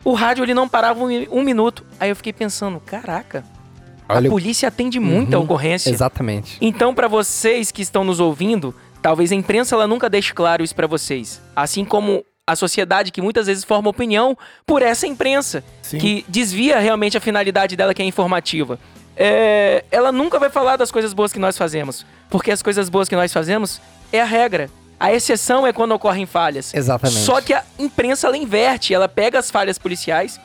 O 0.04 0.14
rádio 0.14 0.44
ele 0.44 0.54
não 0.54 0.68
parava 0.68 1.04
um, 1.04 1.10
um 1.32 1.44
minuto. 1.44 1.86
Aí 2.00 2.10
eu 2.10 2.16
fiquei 2.16 2.34
pensando, 2.34 2.80
caraca, 2.80 3.44
Olha 4.10 4.28
a 4.28 4.32
polícia 4.32 4.68
atende 4.68 5.00
muita 5.00 5.38
Uhum, 5.38 5.46
ocorrência. 5.46 5.90
Exatamente. 5.90 6.58
Então, 6.60 6.94
para 6.94 7.08
vocês 7.08 7.72
que 7.72 7.82
estão 7.82 8.04
nos 8.04 8.20
ouvindo, 8.20 8.76
talvez 9.02 9.32
a 9.32 9.36
imprensa 9.36 9.76
ela 9.76 9.88
nunca 9.88 10.10
deixe 10.10 10.34
claro 10.34 10.62
isso 10.64 10.76
para 10.76 10.88
vocês. 10.88 11.42
Assim 11.56 11.86
como 11.86 12.24
a 12.46 12.56
sociedade 12.56 13.12
que 13.12 13.22
muitas 13.22 13.48
vezes 13.48 13.64
forma 13.64 13.90
opinião 13.90 14.38
por 14.66 14.82
essa 14.82 15.08
imprensa, 15.08 15.64
Sim. 15.82 15.98
que 15.98 16.26
desvia 16.28 16.80
realmente 16.80 17.18
a 17.18 17.22
finalidade 17.22 17.78
dela, 17.78 17.94
que 17.94 18.02
é 18.02 18.06
informativa. 18.06 18.78
É, 19.16 19.86
ela 19.90 20.12
nunca 20.12 20.38
vai 20.38 20.50
falar 20.50 20.76
das 20.76 20.92
coisas 20.92 21.14
boas 21.14 21.32
que 21.32 21.40
nós 21.40 21.58
fazemos, 21.58 22.06
porque 22.30 22.52
as 22.52 22.62
coisas 22.62 22.90
boas 22.90 23.08
que 23.08 23.16
nós 23.16 23.32
fazemos 23.32 23.80
é 24.12 24.20
a 24.22 24.26
regra. 24.26 24.70
A 25.04 25.14
exceção 25.14 25.68
é 25.68 25.74
quando 25.74 25.92
ocorrem 25.92 26.26
falhas. 26.26 26.74
Exatamente. 26.74 27.20
Só 27.20 27.42
que 27.42 27.54
a 27.54 27.62
imprensa 27.78 28.28
ela 28.28 28.38
inverte, 28.38 28.94
ela 28.94 29.10
pega 29.10 29.38
as 29.38 29.52
falhas 29.52 29.78
policiais, 29.78 30.40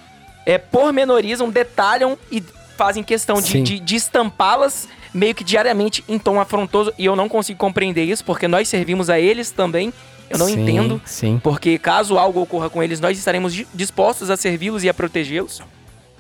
é, 0.44 0.58
pormenorizam, 0.58 1.48
detalham 1.48 2.18
e 2.32 2.42
fazem 2.76 3.04
questão 3.04 3.40
de, 3.40 3.62
de, 3.62 3.78
de 3.78 3.94
estampá-las 3.94 4.88
meio 5.14 5.32
que 5.32 5.44
diariamente 5.44 6.02
em 6.08 6.18
tom 6.18 6.40
afrontoso. 6.40 6.92
E 6.98 7.04
eu 7.04 7.14
não 7.14 7.28
consigo 7.28 7.56
compreender 7.56 8.02
isso, 8.04 8.24
porque 8.24 8.48
nós 8.48 8.68
servimos 8.68 9.08
a 9.08 9.20
eles 9.20 9.52
também. 9.52 9.92
Eu 10.28 10.38
não 10.38 10.46
Sim, 10.46 10.60
entendo. 10.60 11.00
Sim. 11.06 11.40
Porque 11.40 11.78
caso 11.78 12.18
algo 12.18 12.42
ocorra 12.42 12.68
com 12.68 12.82
eles, 12.82 12.98
nós 12.98 13.16
estaremos 13.16 13.54
di- 13.54 13.66
dispostos 13.72 14.28
a 14.28 14.36
servi-los 14.36 14.82
e 14.82 14.88
a 14.88 14.92
protegê-los. 14.92 15.62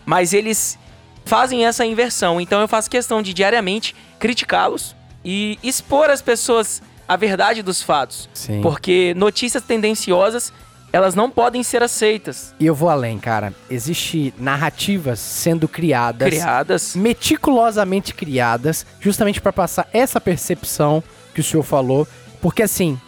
Mas 0.06 0.32
eles 0.32 0.78
fazem 1.24 1.66
essa 1.66 1.84
inversão. 1.84 2.40
Então 2.40 2.60
eu 2.60 2.68
faço 2.68 2.88
questão 2.88 3.20
de 3.20 3.34
diariamente 3.34 3.96
criticá-los 4.18 4.94
e 5.24 5.58
expor 5.62 6.08
às 6.08 6.22
pessoas 6.22 6.80
a 7.08 7.16
verdade 7.16 7.62
dos 7.62 7.82
fatos. 7.82 8.28
Sim. 8.34 8.60
Porque 8.60 9.14
notícias 9.16 9.62
tendenciosas, 9.62 10.52
elas 10.92 11.14
não 11.14 11.30
podem 11.30 11.62
ser 11.62 11.82
aceitas, 11.82 12.54
E 12.60 12.66
eu 12.66 12.74
vou 12.74 12.88
além, 12.88 13.18
cara. 13.18 13.52
Existe 13.70 14.32
narrativas 14.38 15.18
sendo 15.18 15.66
criadas, 15.66 16.28
criadas. 16.28 16.94
meticulosamente 16.94 18.14
criadas, 18.14 18.86
justamente 19.00 19.40
para 19.40 19.52
passar 19.52 19.88
essa 19.92 20.20
percepção 20.20 21.02
que 21.34 21.40
o 21.40 21.44
senhor 21.44 21.62
falou, 21.62 22.06
porque 22.40 22.62
assim, 22.62 22.98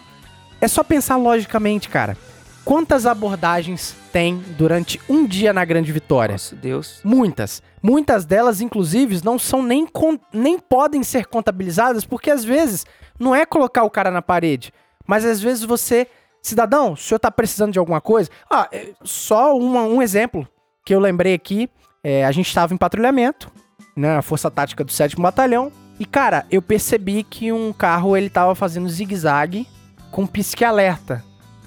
é 0.60 0.68
só 0.68 0.82
pensar 0.82 1.16
logicamente, 1.16 1.88
cara. 1.88 2.16
Quantas 2.64 3.06
abordagens 3.06 3.96
tem 4.12 4.36
durante 4.56 5.00
um 5.08 5.26
dia 5.26 5.52
na 5.52 5.64
Grande 5.64 5.90
Vitória? 5.90 6.34
Nossa, 6.34 6.54
Deus. 6.54 7.00
Muitas. 7.02 7.62
Muitas 7.82 8.26
delas, 8.26 8.60
inclusive, 8.60 9.20
não 9.24 9.38
são 9.38 9.62
nem, 9.62 9.88
nem 10.32 10.58
podem 10.58 11.02
ser 11.02 11.26
contabilizadas, 11.26 12.04
porque 12.04 12.30
às 12.30 12.44
vezes 12.44 12.84
não 13.20 13.34
é 13.34 13.44
colocar 13.46 13.84
o 13.84 13.90
cara 13.90 14.10
na 14.10 14.22
parede, 14.22 14.72
mas 15.06 15.24
às 15.24 15.40
vezes 15.40 15.62
você, 15.62 16.06
cidadão, 16.42 16.94
o 16.94 16.96
senhor 16.96 17.18
tá 17.18 17.30
precisando 17.30 17.72
de 17.72 17.78
alguma 17.78 18.00
coisa? 18.00 18.30
Ah, 18.50 18.66
é, 18.72 18.88
só 19.04 19.56
uma- 19.56 19.82
um 19.84 20.00
exemplo 20.02 20.48
que 20.84 20.94
eu 20.94 20.98
lembrei 20.98 21.34
aqui, 21.34 21.68
é, 22.02 22.24
a 22.24 22.32
gente 22.32 22.48
estava 22.48 22.72
em 22.72 22.78
patrulhamento, 22.78 23.50
né, 23.94 24.14
na 24.16 24.22
Força 24.22 24.50
Tática 24.50 24.82
do 24.82 24.90
7 24.90 25.14
Batalhão, 25.16 25.70
e 25.98 26.06
cara, 26.06 26.46
eu 26.50 26.62
percebi 26.62 27.22
que 27.22 27.52
um 27.52 27.72
carro 27.72 28.16
ele 28.16 28.30
tava 28.30 28.54
fazendo 28.54 28.88
zigue-zague 28.88 29.68
com 30.10 30.26
pisque 30.26 30.64
alerta. 30.64 31.22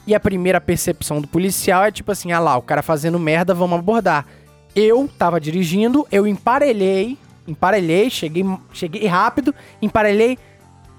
E 0.08 0.14
a 0.16 0.20
primeira 0.20 0.60
percepção 0.60 1.22
do 1.22 1.28
policial 1.28 1.86
é 1.86 1.92
tipo 1.92 2.12
assim, 2.12 2.32
ah 2.32 2.40
lá, 2.40 2.58
o 2.58 2.62
cara 2.62 2.82
fazendo 2.82 3.18
merda, 3.20 3.54
vamos 3.54 3.78
abordar. 3.80 4.26
Eu 4.76 5.08
tava 5.18 5.40
dirigindo, 5.40 6.06
eu 6.12 6.26
emparelhei, 6.26 7.18
emparelhei, 7.48 8.10
cheguei, 8.10 8.44
cheguei 8.74 9.06
rápido, 9.06 9.54
emparelhei. 9.82 10.38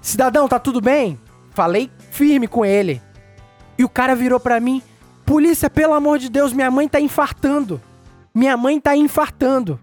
Cidadão, 0.05 0.47
tá 0.47 0.59
tudo 0.59 0.79
bem? 0.79 1.19
Falei 1.55 1.89
firme 2.11 2.47
com 2.47 2.63
ele. 2.63 3.01
E 3.75 3.83
o 3.83 3.89
cara 3.89 4.15
virou 4.15 4.39
pra 4.39 4.59
mim: 4.59 4.79
Polícia, 5.25 5.67
pelo 5.67 5.95
amor 5.95 6.19
de 6.19 6.29
Deus, 6.29 6.53
minha 6.53 6.69
mãe 6.69 6.87
tá 6.87 6.99
infartando. 6.99 7.81
Minha 8.33 8.55
mãe 8.55 8.79
tá 8.79 8.95
infartando. 8.95 9.79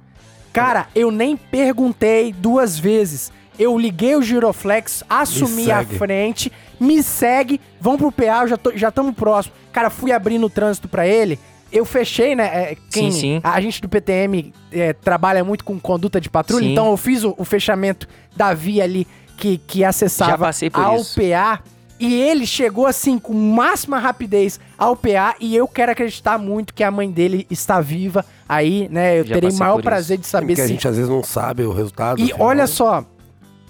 Cara, 0.53 0.87
eu 0.95 1.11
nem 1.11 1.37
perguntei 1.37 2.33
duas 2.33 2.79
vezes. 2.79 3.33
Eu 3.59 3.77
liguei 3.77 4.15
o 4.15 4.23
giroflex, 4.23 5.03
assumi 5.11 5.73
a 5.73 5.85
frente, 5.85 6.53
me 6.79 7.03
segue, 7.03 7.61
vão 7.81 7.97
pro 7.99 8.13
PA, 8.13 8.47
já 8.47 8.57
tô- 8.57 8.77
já 8.77 8.91
estamos 8.91 9.15
próximo. 9.17 9.55
Cara, 9.73 9.91
fui 9.91 10.13
abrindo 10.13 10.47
o 10.47 10.51
trânsito 10.51 10.89
pra 10.89 11.05
ele. 11.07 11.37
Eu 11.73 11.85
fechei, 11.85 12.35
né? 12.37 12.45
é, 12.45 12.77
quem, 12.91 13.11
Sim, 13.11 13.21
sim. 13.21 13.41
A 13.43 13.61
gente 13.61 13.81
do 13.81 13.89
PTM 13.89 14.53
é, 14.71 14.93
trabalha 14.93 15.43
muito 15.43 15.65
com 15.65 15.81
conduta 15.81 16.21
de 16.21 16.29
patrulha, 16.31 16.65
Sim. 16.67 16.73
então 16.73 16.91
eu 16.91 16.97
fiz 16.97 17.25
o, 17.25 17.35
o 17.39 17.45
fechamento 17.45 18.07
da 18.37 18.53
via 18.55 18.85
ali 18.85 19.07
que, 19.43 19.59
que 19.59 19.85
acessava 19.85 20.39
passei 20.47 20.71
por 20.71 20.85
ao 20.85 21.01
isso. 21.01 21.21
PA. 21.21 21.61
E 21.99 22.15
ele 22.15 22.47
chegou 22.47 22.87
assim 22.87 23.19
com 23.19 23.33
máxima 23.33 23.99
rapidez 23.99 24.59
ao 24.79 24.95
PA 24.97 25.35
e 25.41 25.55
eu 25.57 25.67
quero 25.69 25.91
acreditar 25.93 26.39
muito 26.39 26.73
que 26.75 26.83
a 26.83 26.91
mãe 26.91 27.11
dele 27.11 27.47
está 27.51 27.81
viva 27.81 28.25
aí, 28.49 28.89
né? 28.89 29.19
Eu 29.21 29.25
Já 29.25 29.35
terei 29.35 29.53
maior 29.53 29.81
prazer 29.83 30.19
de 30.19 30.27
saber 30.27 30.47
Porque 30.49 30.63
a 30.63 30.65
se 30.67 30.73
gente 30.73 30.89
às 30.89 30.97
vezes 30.97 31.09
não 31.11 31.23
sabe 31.23 31.63
o 31.65 31.73
resultado. 31.73 32.21
e 32.21 32.27
final. 32.27 32.41
olha 32.41 32.67
só, 32.67 33.05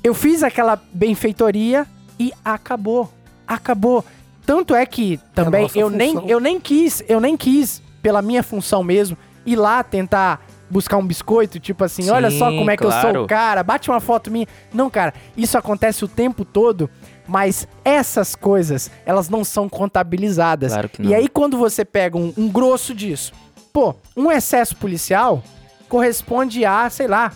eu 0.05 0.15
fiz 0.15 0.43
aquela 0.43 0.81
benfeitoria 0.93 1.87
e 2.19 2.33
acabou. 2.45 3.11
Acabou. 3.47 4.05
Tanto 4.47 4.75
é 4.75 4.85
que 4.87 5.19
também 5.35 5.63
nossa 5.63 5.79
eu 5.79 5.91
nem, 5.91 6.29
eu 6.29 6.41
nem 6.41 6.59
quis, 6.59 7.03
eu 7.09 7.21
nem 7.21 7.37
quis, 7.37 7.83
pela 8.03 8.21
minha 8.23 8.43
função 8.43 8.83
mesmo, 8.83 9.17
ir 9.45 9.57
lá 9.57 9.83
tentar 9.83 10.41
buscar 10.73 10.97
um 10.97 11.07
biscoito, 11.07 11.61
tipo 11.61 11.85
assim, 11.85 12.09
olha 12.09 12.31
só 12.31 12.49
Sim, 12.51 12.57
como 12.57 12.71
é 12.71 12.77
que 12.79 12.85
eu 12.85 12.91
sou 12.91 13.01
claro. 13.01 13.25
o 13.25 13.27
cara, 13.27 13.63
bate 13.63 13.91
uma 13.91 14.01
foto 14.01 14.31
minha. 14.31 14.47
Não, 14.73 14.89
cara, 14.89 15.13
isso 15.37 15.59
acontece 15.59 16.03
o 16.03 16.09
tempo 16.09 16.47
todo, 16.47 16.89
mas 17.29 17.69
essas 17.85 18.35
coisas, 18.35 18.91
elas 19.05 19.29
não 19.29 19.45
são 19.45 19.69
contabilizadas. 19.69 20.73
Claro 20.73 20.89
que 20.89 21.03
E 21.03 21.07
não. 21.07 21.15
aí 21.15 21.29
quando 21.29 21.59
você 21.59 21.85
pega 21.85 22.17
um, 22.17 22.33
um 22.39 22.49
grosso 22.49 22.95
disso, 22.95 23.33
pô, 23.71 23.95
um 24.17 24.33
excesso 24.33 24.75
policial 24.77 25.43
corresponde 25.91 26.65
a, 26.65 26.89
sei 26.89 27.07
lá, 27.07 27.33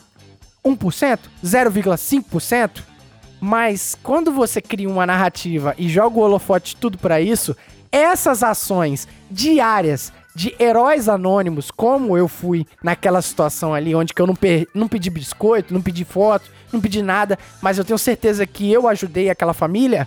1%, 0.65 1.19
0,5%. 1.45 2.83
Mas 3.39 3.95
quando 4.03 4.33
você 4.33 4.63
cria 4.63 4.89
uma 4.89 5.05
narrativa 5.07 5.75
e 5.77 5.91
joga 5.91 6.19
o 6.19 6.23
holofote 6.23 6.75
tudo 6.75 6.97
pra 6.97 7.21
isso, 7.21 7.55
essas 7.93 8.43
ações 8.43 9.07
diárias 9.31 10.11
de 10.37 10.55
heróis 10.61 11.09
anônimos, 11.09 11.71
como 11.71 12.15
eu 12.15 12.29
fui 12.29 12.67
naquela 12.83 13.23
situação 13.23 13.73
ali, 13.73 13.95
onde 13.95 14.13
que 14.13 14.21
eu 14.21 14.27
não, 14.27 14.37
não 14.75 14.87
pedi 14.87 15.09
biscoito, 15.09 15.73
não 15.73 15.81
pedi 15.81 16.05
foto, 16.05 16.51
não 16.71 16.79
pedi 16.79 17.01
nada, 17.01 17.39
mas 17.63 17.79
eu 17.79 17.85
tenho 17.87 17.99
certeza 17.99 18.47
que 18.47 18.71
eu 18.71 18.87
ajudei 18.87 19.31
aquela 19.31 19.55
família, 19.55 20.07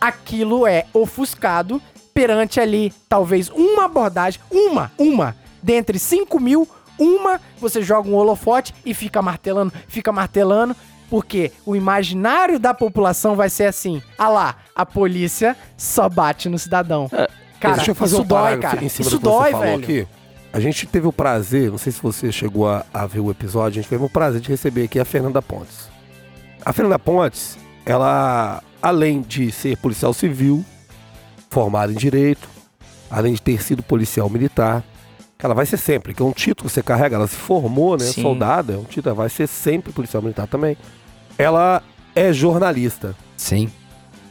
aquilo 0.00 0.66
é 0.66 0.84
ofuscado 0.92 1.80
perante 2.12 2.58
ali, 2.58 2.92
talvez, 3.08 3.48
uma 3.50 3.84
abordagem, 3.84 4.40
uma, 4.50 4.90
uma, 4.98 5.36
dentre 5.62 5.96
5 5.96 6.40
mil, 6.40 6.68
uma, 6.98 7.40
você 7.60 7.80
joga 7.80 8.10
um 8.10 8.16
holofote 8.16 8.74
e 8.84 8.92
fica 8.92 9.22
martelando, 9.22 9.72
fica 9.86 10.10
martelando, 10.10 10.74
porque 11.08 11.52
o 11.64 11.76
imaginário 11.76 12.58
da 12.58 12.74
população 12.74 13.36
vai 13.36 13.48
ser 13.48 13.66
assim, 13.66 14.02
ah 14.18 14.28
lá, 14.28 14.56
a 14.74 14.84
polícia 14.84 15.56
só 15.76 16.08
bate 16.08 16.48
no 16.48 16.58
cidadão. 16.58 17.08
Cara, 17.60 17.76
Deixa 17.76 17.90
eu 17.90 17.94
fazer 17.94 18.14
isso 18.14 18.22
um 18.22 18.26
dói, 18.26 18.58
cara. 18.58 18.84
em 18.84 18.88
cima 18.88 19.08
Isso 19.08 19.18
do 19.18 19.20
que 19.20 19.24
você 19.26 19.38
dói, 19.38 19.50
falou 19.50 19.66
velho. 19.66 19.82
aqui. 19.82 20.06
A 20.52 20.60
gente 20.60 20.86
teve 20.86 21.06
o 21.06 21.12
prazer, 21.12 21.70
não 21.70 21.78
sei 21.78 21.92
se 21.92 22.00
você 22.00 22.32
chegou 22.32 22.68
a, 22.68 22.84
a 22.92 23.06
ver 23.06 23.20
o 23.20 23.30
episódio, 23.30 23.78
a 23.78 23.82
gente 23.82 23.90
teve 23.90 24.02
o 24.04 24.08
prazer 24.08 24.40
de 24.40 24.48
receber 24.48 24.84
aqui 24.84 24.98
a 24.98 25.04
Fernanda 25.04 25.42
Pontes. 25.42 25.88
A 26.64 26.72
Fernanda 26.72 26.98
Pontes, 26.98 27.58
ela, 27.84 28.62
além 28.80 29.20
de 29.20 29.52
ser 29.52 29.76
policial 29.76 30.14
civil, 30.14 30.64
formada 31.50 31.92
em 31.92 31.96
direito, 31.96 32.48
além 33.10 33.34
de 33.34 33.42
ter 33.42 33.62
sido 33.62 33.82
policial 33.82 34.28
militar, 34.30 34.82
que 35.38 35.44
ela 35.44 35.54
vai 35.54 35.66
ser 35.66 35.76
sempre, 35.76 36.14
que 36.14 36.22
é 36.22 36.24
um 36.24 36.32
título 36.32 36.68
que 36.68 36.74
você 36.74 36.82
carrega, 36.82 37.16
ela 37.16 37.28
se 37.28 37.36
formou, 37.36 37.96
né, 37.96 38.04
Sim. 38.06 38.22
soldada, 38.22 38.72
é 38.72 38.76
um 38.76 38.84
título, 38.84 39.08
ela 39.10 39.16
vai 39.16 39.28
ser 39.28 39.46
sempre 39.46 39.92
policial 39.92 40.22
militar 40.22 40.46
também. 40.46 40.76
Ela 41.36 41.82
é 42.14 42.32
jornalista, 42.32 43.14
Sim. 43.36 43.70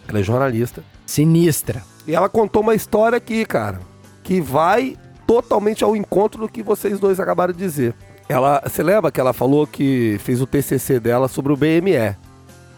ela 0.07 0.19
é 0.19 0.23
jornalista. 0.23 0.83
Sinistra. 1.05 1.81
E 2.07 2.15
ela 2.15 2.29
contou 2.29 2.61
uma 2.61 2.73
história 2.73 3.17
aqui, 3.17 3.45
cara, 3.45 3.81
que 4.23 4.39
vai 4.39 4.97
totalmente 5.27 5.83
ao 5.83 5.95
encontro 5.95 6.39
do 6.39 6.49
que 6.49 6.63
vocês 6.63 6.99
dois 6.99 7.19
acabaram 7.19 7.51
de 7.51 7.59
dizer. 7.59 7.93
Ela, 8.29 8.61
você 8.65 8.81
lembra 8.81 9.11
que 9.11 9.19
ela 9.19 9.33
falou 9.33 9.67
que 9.67 10.17
fez 10.19 10.41
o 10.41 10.47
TCC 10.47 10.99
dela 10.99 11.27
sobre 11.27 11.51
o 11.51 11.57
BME? 11.57 12.15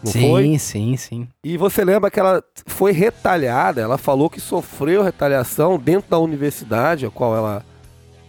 Não 0.02 0.12
sim, 0.12 0.30
foi? 0.30 0.58
sim, 0.58 0.96
sim. 0.96 1.28
E 1.44 1.56
você 1.56 1.84
lembra 1.84 2.10
que 2.10 2.18
ela 2.18 2.42
foi 2.66 2.90
retalhada, 2.90 3.80
ela 3.80 3.98
falou 3.98 4.30
que 4.30 4.40
sofreu 4.40 5.02
retaliação 5.02 5.78
dentro 5.78 6.10
da 6.10 6.18
universidade, 6.18 7.06
a 7.06 7.10
qual 7.10 7.36
ela 7.36 7.64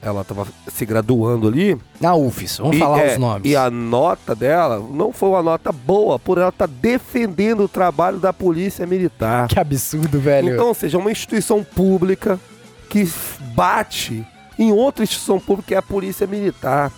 ela 0.01 0.21
estava 0.21 0.47
se 0.67 0.85
graduando 0.85 1.47
ali. 1.47 1.77
Na 1.99 2.15
UFES, 2.15 2.57
vamos 2.57 2.75
E, 2.75 2.79
falar 2.79 2.99
é, 3.01 3.13
os 3.13 3.17
nomes. 3.19 3.49
E 3.51 3.55
a 3.55 3.69
nota 3.69 4.33
dela 4.35 4.79
não 4.91 5.13
foi 5.13 5.29
uma 5.29 5.43
nota 5.43 5.71
boa, 5.71 6.17
por 6.17 6.37
ela 6.37 6.49
estar 6.49 6.67
defendendo 6.67 7.63
o 7.65 7.67
trabalho 7.67 8.17
da 8.17 8.33
polícia 8.33 8.85
militar. 8.87 9.47
Que 9.47 9.59
absurdo, 9.59 10.19
velho. 10.19 10.53
Então, 10.53 10.67
ou 10.67 10.73
seja, 10.73 10.97
uma 10.97 11.11
instituição 11.11 11.63
pública 11.63 12.39
que 12.89 13.07
bate 13.55 14.25
em 14.57 14.71
outra 14.71 15.03
instituição 15.03 15.39
pública 15.39 15.67
que 15.69 15.75
é 15.75 15.77
a 15.77 15.81
polícia 15.81 16.25
militar. 16.27 16.91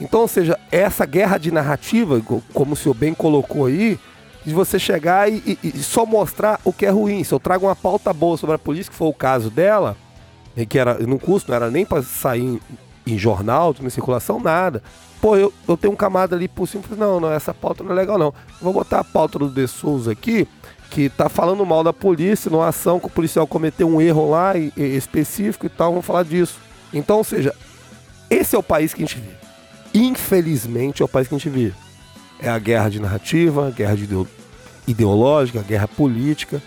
Então, 0.00 0.20
ou 0.20 0.28
seja, 0.28 0.58
essa 0.72 1.04
guerra 1.06 1.38
de 1.38 1.50
narrativa, 1.50 2.20
co- 2.20 2.42
como 2.52 2.72
o 2.72 2.76
senhor 2.76 2.94
bem 2.94 3.14
colocou 3.14 3.66
aí, 3.66 3.98
de 4.44 4.52
você 4.52 4.78
chegar 4.78 5.30
e, 5.30 5.58
e- 5.62 5.72
e 5.74 5.82
só 5.82 6.04
mostrar 6.04 6.60
o 6.64 6.72
que 6.72 6.84
é 6.84 6.90
ruim. 6.90 7.22
Se 7.24 7.32
eu 7.32 7.40
trago 7.40 7.66
uma 7.66 7.76
pauta 7.76 8.12
boa 8.12 8.36
sobre 8.36 8.56
a 8.56 8.58
polícia, 8.58 8.90
que 8.90 8.96
foi 8.96 9.08
o 9.08 9.12
caso 9.14 9.50
dela, 9.50 9.96
que 10.68 10.78
era 10.78 10.94
no 10.98 11.18
curso, 11.18 11.46
não 11.48 11.56
era 11.56 11.70
nem 11.70 11.84
para 11.84 12.02
sair 12.02 12.42
em, 12.42 12.60
em 13.06 13.18
jornal, 13.18 13.74
em 13.82 13.90
circulação, 13.90 14.38
nada. 14.40 14.82
Pô, 15.20 15.36
eu, 15.36 15.52
eu 15.66 15.76
tenho 15.76 15.92
um 15.92 15.96
camada 15.96 16.36
ali 16.36 16.46
por 16.48 16.68
cima, 16.68 16.84
não, 16.96 17.18
não, 17.18 17.32
essa 17.32 17.52
pauta 17.54 17.82
não 17.82 17.92
é 17.92 17.94
legal 17.94 18.18
não. 18.18 18.32
Vou 18.60 18.72
botar 18.72 19.00
a 19.00 19.04
pauta 19.04 19.38
do 19.38 19.48
De 19.48 19.66
Souza 19.66 20.12
aqui, 20.12 20.46
que 20.90 21.08
tá 21.08 21.28
falando 21.28 21.64
mal 21.64 21.82
da 21.82 21.92
polícia, 21.92 22.50
numa 22.50 22.68
ação 22.68 23.00
que 23.00 23.06
o 23.06 23.10
policial 23.10 23.46
cometeu 23.46 23.88
um 23.88 24.00
erro 24.00 24.30
lá 24.30 24.56
e- 24.56 24.72
e 24.76 24.82
específico 24.96 25.66
e 25.66 25.68
tal, 25.68 25.90
vamos 25.92 26.04
falar 26.06 26.24
disso. 26.24 26.58
Então, 26.92 27.16
ou 27.16 27.24
seja, 27.24 27.52
esse 28.30 28.54
é 28.54 28.58
o 28.58 28.62
país 28.62 28.92
que 28.94 29.02
a 29.02 29.06
gente 29.06 29.18
vive. 29.18 29.34
Infelizmente 29.94 31.02
é 31.02 31.04
o 31.04 31.08
país 31.08 31.26
que 31.26 31.34
a 31.34 31.38
gente 31.38 31.48
vive. 31.50 31.74
É 32.40 32.48
a 32.48 32.58
guerra 32.58 32.88
de 32.90 33.00
narrativa, 33.00 33.68
a 33.68 33.70
guerra 33.70 33.96
de 33.96 34.04
ideo- 34.04 34.28
ideológica, 34.86 35.60
a 35.60 35.62
guerra 35.62 35.88
política. 35.88 36.62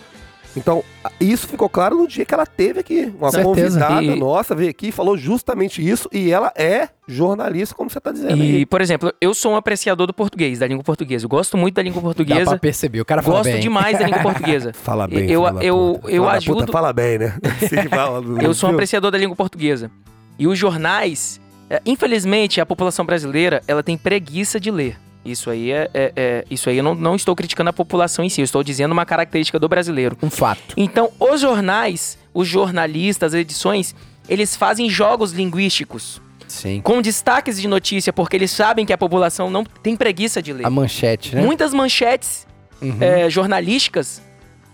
Então, 0.56 0.82
isso 1.20 1.46
ficou 1.46 1.68
claro 1.68 1.96
no 1.96 2.08
dia 2.08 2.24
que 2.24 2.34
ela 2.34 2.46
teve 2.46 2.80
aqui. 2.80 3.12
Uma 3.18 3.30
Certeza. 3.30 3.78
convidada 3.80 4.02
E- 4.02 4.18
nossa 4.18 4.54
veio 4.54 4.70
aqui 4.70 4.88
e 4.88 4.92
falou 4.92 5.16
justamente 5.16 5.86
isso. 5.86 6.08
E 6.12 6.30
ela 6.32 6.52
é 6.56 6.88
jornalista, 7.06 7.74
como 7.74 7.88
você 7.88 8.00
tá 8.00 8.10
dizendo. 8.10 8.42
E, 8.42 8.56
aí. 8.56 8.66
por 8.66 8.80
exemplo, 8.80 9.12
eu 9.20 9.32
sou 9.34 9.52
um 9.52 9.56
apreciador 9.56 10.06
do 10.06 10.12
português, 10.14 10.58
da 10.58 10.66
língua 10.66 10.82
portuguesa. 10.82 11.24
Eu 11.26 11.28
gosto 11.28 11.56
muito 11.56 11.74
da 11.76 11.82
língua 11.82 12.00
Dá 12.00 12.08
pra 12.08 12.14
portuguesa. 12.14 12.58
perceber, 12.58 13.00
o 13.00 13.04
cara 13.04 13.22
fala 13.22 13.36
Gosto 13.38 13.52
bem. 13.52 13.60
demais 13.60 13.98
da 13.98 14.06
língua 14.06 14.22
portuguesa. 14.22 14.72
Fala 14.82 15.06
bem, 15.06 15.30
eu- 15.30 15.42
da 15.52 15.62
eu- 15.62 15.98
puta. 16.00 16.10
eu 16.12 16.22
Fala 16.24 16.36
ajudo- 16.36 16.58
puta, 16.60 16.72
fala 16.72 16.92
bem, 16.92 17.18
né? 17.18 17.34
Fala 17.90 18.22
Eu 18.42 18.52
sou 18.54 18.70
um 18.70 18.72
apreciador 18.72 19.10
da 19.10 19.18
língua 19.18 19.36
portuguesa. 19.36 19.90
E 20.38 20.46
os 20.46 20.58
jornais, 20.58 21.40
é, 21.70 21.80
infelizmente, 21.86 22.60
a 22.60 22.66
população 22.66 23.04
brasileira, 23.04 23.62
ela 23.68 23.82
tem 23.82 23.96
preguiça 23.96 24.58
de 24.58 24.70
ler. 24.70 24.96
Isso 25.24 25.50
aí 25.50 25.70
é, 25.72 25.90
é- 25.92 26.12
é- 26.16 26.44
isso 26.50 26.70
aí 26.70 26.78
eu 26.78 26.82
não, 26.84 26.94
não 26.94 27.14
estou 27.16 27.34
criticando 27.36 27.68
a 27.70 27.72
população 27.72 28.24
em 28.24 28.28
si, 28.28 28.40
eu 28.40 28.44
estou 28.44 28.62
dizendo 28.62 28.92
uma 28.92 29.04
característica 29.04 29.58
do 29.58 29.68
brasileiro. 29.68 30.16
Um 30.22 30.30
fato. 30.30 30.74
Então, 30.76 31.10
os 31.18 31.40
jornais, 31.40 32.16
os 32.32 32.48
jornalistas, 32.48 33.34
as 33.34 33.40
edições, 33.40 33.94
eles 34.28 34.56
fazem 34.56 34.88
jogos 34.88 35.32
linguísticos 35.32 36.20
Sim. 36.46 36.80
com 36.82 37.02
destaques 37.02 37.60
de 37.60 37.68
notícia, 37.68 38.12
porque 38.12 38.36
eles 38.36 38.50
sabem 38.50 38.86
que 38.86 38.92
a 38.92 38.98
população 38.98 39.50
não 39.50 39.64
tem 39.64 39.96
preguiça 39.96 40.40
de 40.40 40.52
ler. 40.52 40.64
A 40.66 40.70
manchete, 40.70 41.34
né? 41.34 41.42
Muitas 41.42 41.74
manchetes 41.74 42.46
Uhum. 42.80 42.96
é, 43.00 43.28
jornalísticas, 43.28 44.22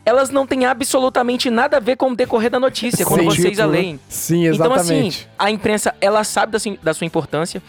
elas 0.05 0.29
não 0.29 0.47
têm 0.47 0.67
absolutamente 0.67 1.49
nada 1.51 1.79
a 1.79 1.81
ver 1.81 1.97
com 1.97 2.11
o 2.11 2.15
decorrer 2.15 2.51
da 2.51 2.61
notícia, 2.61 3.05
quando 3.07 3.21
Sim. 3.21 3.27
vocês 3.27 3.59
a 3.59 3.67
né? 3.67 3.73
leem. 3.73 4.01
Sim, 4.09 4.47
Então, 4.47 4.73
assim, 4.75 4.83
exatamente. 4.93 5.29
a 5.39 5.51
imprensa, 5.51 5.95
ela 6.01 6.23
sabe 6.23 6.53
da 6.83 6.93
sua 6.95 7.07
importância, 7.07 7.63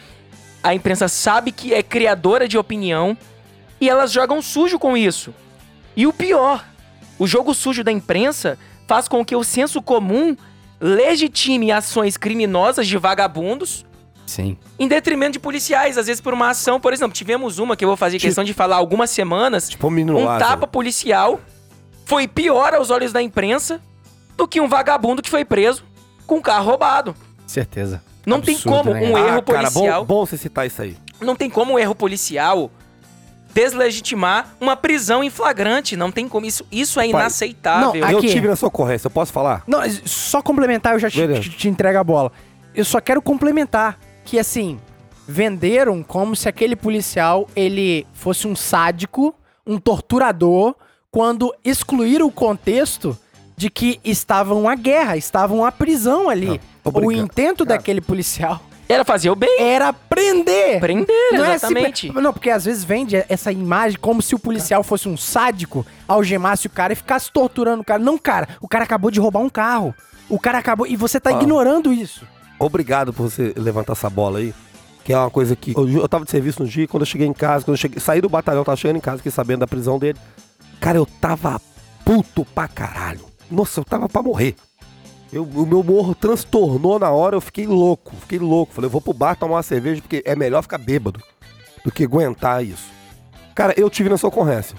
a 0.68 0.74
imprensa 0.74 1.08
sabe 1.08 1.52
que 1.52 1.72
é 1.74 1.82
criadora 1.82 2.48
de 2.48 2.58
opinião 2.58 3.16
e 3.80 3.88
elas 3.88 4.10
jogam 4.12 4.40
sujo 4.42 4.78
com 4.78 4.96
isso. 4.96 5.34
E 5.96 6.06
o 6.06 6.12
pior, 6.12 6.64
o 7.18 7.26
jogo 7.26 7.54
sujo 7.54 7.82
da 7.84 7.92
imprensa 7.92 8.58
faz 8.86 9.08
com 9.08 9.24
que 9.24 9.34
o 9.36 9.42
senso 9.44 9.80
comum 9.82 10.36
legitime 10.80 11.72
ações 11.72 12.16
criminosas 12.16 12.86
de 12.86 12.96
vagabundos 12.98 13.84
Sim. 14.26 14.56
em 14.78 14.86
detrimento 14.88 15.32
de 15.32 15.38
policiais, 15.38 15.96
às 15.96 16.06
vezes 16.06 16.20
por 16.20 16.34
uma 16.34 16.50
ação, 16.50 16.78
por 16.80 16.92
exemplo, 16.92 17.14
tivemos 17.14 17.58
uma 17.58 17.76
que 17.76 17.84
eu 17.84 17.88
vou 17.88 17.96
fazer 17.96 18.18
Tipo- 18.18 18.28
questão 18.28 18.44
de 18.44 18.52
falar 18.52 18.76
algumas 18.76 19.10
semanas, 19.10 19.68
Tipo 19.68 19.88
um 19.88 20.38
tapa 20.38 20.66
policial 20.66 21.40
foi 22.04 22.28
pior 22.28 22.74
aos 22.74 22.90
olhos 22.90 23.12
da 23.12 23.22
imprensa 23.22 23.80
do 24.36 24.46
que 24.46 24.60
um 24.60 24.68
vagabundo 24.68 25.22
que 25.22 25.30
foi 25.30 25.44
preso 25.44 25.82
com 26.26 26.36
um 26.36 26.42
carro 26.42 26.66
roubado. 26.70 27.14
Certeza. 27.46 28.02
Não 28.26 28.40
tem 28.40 28.56
Absurdo, 28.56 28.76
como 28.78 28.90
né, 28.92 29.00
um 29.00 29.16
erro 29.16 29.38
Ah, 29.38 29.42
cara, 29.42 29.70
policial, 29.70 30.04
bom, 30.04 30.14
bom 30.20 30.26
você 30.26 30.36
citar 30.36 30.66
isso 30.66 30.82
aí. 30.82 30.96
não 31.20 31.36
tem 31.36 31.48
como 31.48 31.74
um 31.74 31.78
erro 31.78 31.94
policial 31.94 32.70
deslegitimar 33.54 34.54
uma 34.60 34.76
prisão 34.76 35.24
em 35.24 35.30
flagrante, 35.30 35.96
não 35.96 36.12
tem 36.12 36.28
como 36.28 36.44
isso, 36.44 36.66
isso 36.70 37.00
é 37.00 37.04
Pai, 37.10 37.20
inaceitável. 37.22 38.00
não, 38.00 38.10
Eu 38.10 38.20
tive 38.20 38.46
na 38.48 38.56
sua 38.56 38.68
ocorrência, 38.68 39.06
eu 39.06 39.10
posso 39.10 39.32
falar? 39.32 39.62
Não, 39.66 39.80
só 40.04 40.42
complementar, 40.42 40.92
eu 40.94 40.98
já 40.98 41.08
te, 41.08 41.40
te, 41.40 41.50
te 41.50 41.68
entrego 41.68 41.98
a 41.98 42.04
bola. 42.04 42.30
Eu 42.74 42.84
só 42.84 43.00
quero 43.00 43.22
complementar 43.22 43.98
que, 44.24 44.38
assim, 44.38 44.78
venderam 45.26 46.02
como 46.02 46.36
se 46.36 46.48
aquele 46.48 46.76
policial 46.76 47.48
ele 47.56 48.06
fosse 48.12 48.46
um 48.46 48.54
sádico, 48.54 49.34
um 49.66 49.78
torturador, 49.78 50.74
quando 51.10 51.54
excluíram 51.64 52.26
o 52.26 52.32
contexto 52.32 53.16
de 53.56 53.70
que 53.70 53.98
estava 54.04 54.54
uma 54.54 54.74
guerra, 54.74 55.16
estava 55.16 55.54
uma 55.54 55.72
prisão 55.72 56.28
ali. 56.28 56.46
Não, 56.48 56.58
tô 56.92 57.00
o 57.00 57.12
intento 57.12 57.64
Cara. 57.64 57.76
daquele 57.78 58.00
policial 58.00 58.60
Era 58.88 59.04
fazer 59.04 59.30
o 59.30 59.34
bem. 59.36 59.60
era 59.60 59.92
prender. 59.92 60.78
Prender, 60.80 61.32
Não 61.32 61.44
é 61.44 61.54
exatamente. 61.54 62.00
simplesmente- 62.02 62.22
não, 62.22 62.32
porque 62.32 62.50
às 62.50 62.64
vezes 62.64 62.84
vende 62.84 63.16
essa 63.28 63.50
imagem 63.52 63.98
como 64.00 64.22
se 64.22 64.34
o 64.34 64.38
policial 64.38 64.82
fosse 64.82 65.08
um 65.08 65.16
sádico, 65.16 65.84
algemasse 66.06 66.66
o 66.66 66.70
cara 66.70 66.92
e 66.92 66.96
ficasse 66.96 67.30
torturando 67.32 67.82
o 67.82 67.84
cara. 67.84 68.02
Não, 68.02 68.16
cara, 68.18 68.48
o 68.60 68.68
cara 68.68 68.84
acabou 68.84 69.10
de 69.10 69.18
roubar 69.20 69.40
um 69.40 69.48
carro. 69.50 69.94
O 70.28 70.38
cara 70.38 70.58
acabou. 70.58 70.86
E 70.86 70.96
você 70.96 71.18
tá 71.20 71.30
Ah. 71.30 71.32
ignorando 71.34 71.92
isso. 71.92 72.26
Obrigado 72.58 73.12
por 73.12 73.30
você 73.30 73.52
levantar 73.56 73.92
essa 73.92 74.08
bola 74.10 74.38
aí. 74.38 74.54
Que 75.04 75.12
é 75.12 75.18
uma 75.18 75.30
coisa 75.30 75.54
que. 75.54 75.72
Eu, 75.76 75.88
eu 75.88 76.08
tava 76.08 76.24
de 76.24 76.30
serviço 76.32 76.62
no 76.62 76.68
dia, 76.68 76.88
quando 76.88 77.02
eu 77.02 77.06
cheguei 77.06 77.26
em 77.28 77.32
casa, 77.32 77.64
quando 77.64 77.76
eu 77.76 77.80
cheguei, 77.80 78.00
saí 78.00 78.20
do 78.20 78.28
batalhão, 78.28 78.64
tava 78.64 78.76
chegando 78.76 78.96
em 78.96 79.00
casa, 79.00 79.18
fiquei 79.18 79.30
sabendo 79.30 79.60
da 79.60 79.66
prisão 79.66 79.98
dele. 80.00 80.18
Cara, 80.80 80.98
eu 80.98 81.06
tava 81.06 81.60
puto 82.04 82.44
pra 82.54 82.66
caralho. 82.66 83.20
Nossa, 83.48 83.78
eu 83.80 83.84
tava 83.84 84.08
pra 84.08 84.20
morrer. 84.22 84.56
Eu- 85.32 85.44
o 85.44 85.66
meu 85.66 85.82
morro 85.82 86.14
transtornou 86.14 86.98
na 86.98 87.10
hora, 87.10 87.36
eu 87.36 87.40
fiquei 87.40 87.66
louco, 87.66 88.14
fiquei 88.20 88.38
louco. 88.38 88.72
Falei, 88.72 88.86
eu 88.86 88.92
vou 88.92 89.00
pro 89.00 89.12
bar 89.12 89.34
tomar 89.36 89.56
uma 89.56 89.62
cerveja, 89.62 90.00
porque 90.00 90.22
é 90.24 90.36
melhor 90.36 90.62
ficar 90.62 90.78
bêbado 90.78 91.20
do 91.84 91.90
que 91.90 92.04
aguentar 92.04 92.64
isso. 92.64 92.86
Cara, 93.54 93.74
eu 93.76 93.88
tive 93.90 94.08
nessa 94.08 94.26
ocorrência. 94.26 94.76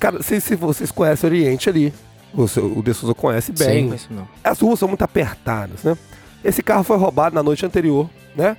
Cara, 0.00 0.22
se, 0.22 0.40
se 0.40 0.54
vocês 0.56 0.90
conhecem 0.90 1.28
o 1.28 1.32
Oriente 1.32 1.68
ali, 1.68 1.92
você, 2.32 2.60
o 2.60 2.82
De 2.82 2.92
Souza 2.94 3.14
conhece 3.14 3.52
bem. 3.52 3.88
Sim, 3.90 3.94
isso 3.94 4.08
não. 4.12 4.26
As 4.42 4.58
ruas 4.60 4.78
são 4.78 4.88
muito 4.88 5.02
apertadas, 5.02 5.82
né? 5.82 5.96
Esse 6.42 6.62
carro 6.62 6.82
foi 6.84 6.96
roubado 6.96 7.34
na 7.34 7.42
noite 7.42 7.64
anterior, 7.64 8.08
né? 8.36 8.56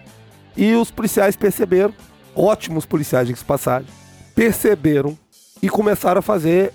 E 0.58 0.74
os 0.76 0.90
policiais 0.92 1.36
perceberam, 1.36 1.94
ótimos 2.36 2.86
policiais, 2.86 3.28
de 3.28 3.36
passagem, 3.36 3.88
perceberam 4.34 5.18
e 5.62 5.70
começaram 5.70 6.20
a 6.20 6.22
fazer 6.22 6.72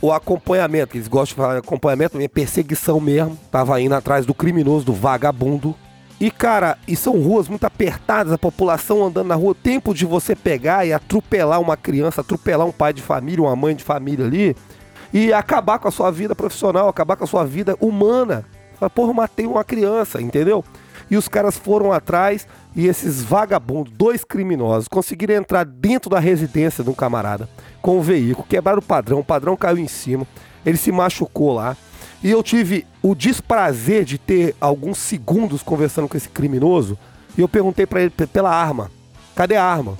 o 0.00 0.12
acompanhamento. 0.12 0.92
que 0.92 0.98
Eles 0.98 1.08
gostam 1.08 1.34
de 1.34 1.34
falar 1.34 1.58
acompanhamento, 1.58 2.20
é 2.20 2.28
perseguição 2.28 3.00
mesmo. 3.00 3.38
Tava 3.50 3.80
indo 3.80 3.94
atrás 3.94 4.26
do 4.26 4.34
criminoso, 4.34 4.86
do 4.86 4.92
vagabundo. 4.92 5.74
E, 6.20 6.30
cara, 6.30 6.76
e 6.86 6.94
são 6.94 7.18
ruas 7.18 7.48
muito 7.48 7.64
apertadas, 7.64 8.32
a 8.32 8.38
população 8.38 9.04
andando 9.06 9.28
na 9.28 9.34
rua. 9.34 9.54
Tempo 9.54 9.94
de 9.94 10.04
você 10.04 10.36
pegar 10.36 10.86
e 10.86 10.92
atropelar 10.92 11.60
uma 11.60 11.76
criança, 11.76 12.20
atropelar 12.20 12.66
um 12.66 12.72
pai 12.72 12.92
de 12.92 13.00
família, 13.00 13.42
uma 13.42 13.56
mãe 13.56 13.74
de 13.74 13.82
família 13.82 14.26
ali, 14.26 14.54
e 15.14 15.32
acabar 15.32 15.78
com 15.78 15.88
a 15.88 15.90
sua 15.90 16.10
vida 16.10 16.34
profissional, 16.34 16.88
acabar 16.88 17.16
com 17.16 17.24
a 17.24 17.26
sua 17.26 17.44
vida 17.44 17.74
humana. 17.80 18.44
Fala, 18.78 18.90
porra, 18.90 19.14
matei 19.14 19.46
uma 19.46 19.64
criança, 19.64 20.20
entendeu? 20.20 20.62
E 21.10 21.16
os 21.16 21.26
caras 21.28 21.56
foram 21.58 21.92
atrás 21.92 22.46
e 22.76 22.86
esses 22.86 23.22
vagabundos, 23.22 23.92
dois 23.96 24.22
criminosos, 24.22 24.86
conseguiram 24.86 25.34
entrar 25.34 25.64
dentro 25.64 26.08
da 26.08 26.20
residência 26.20 26.84
de 26.84 26.90
um 26.90 26.94
camarada 26.94 27.48
com 27.82 27.98
o 27.98 28.02
veículo, 28.02 28.46
quebraram 28.48 28.78
o 28.78 28.82
padrão, 28.82 29.18
o 29.18 29.24
padrão 29.24 29.56
caiu 29.56 29.78
em 29.78 29.88
cima, 29.88 30.26
ele 30.64 30.76
se 30.76 30.92
machucou 30.92 31.52
lá. 31.54 31.76
E 32.22 32.30
eu 32.30 32.42
tive 32.42 32.86
o 33.02 33.14
desprazer 33.14 34.04
de 34.04 34.18
ter 34.18 34.54
alguns 34.60 34.98
segundos 34.98 35.62
conversando 35.62 36.06
com 36.06 36.16
esse 36.16 36.28
criminoso 36.28 36.96
e 37.36 37.40
eu 37.40 37.48
perguntei 37.48 37.86
pra 37.86 38.02
ele 38.02 38.10
pe- 38.10 38.26
pela 38.26 38.54
arma: 38.54 38.90
cadê 39.34 39.56
a 39.56 39.64
arma? 39.64 39.96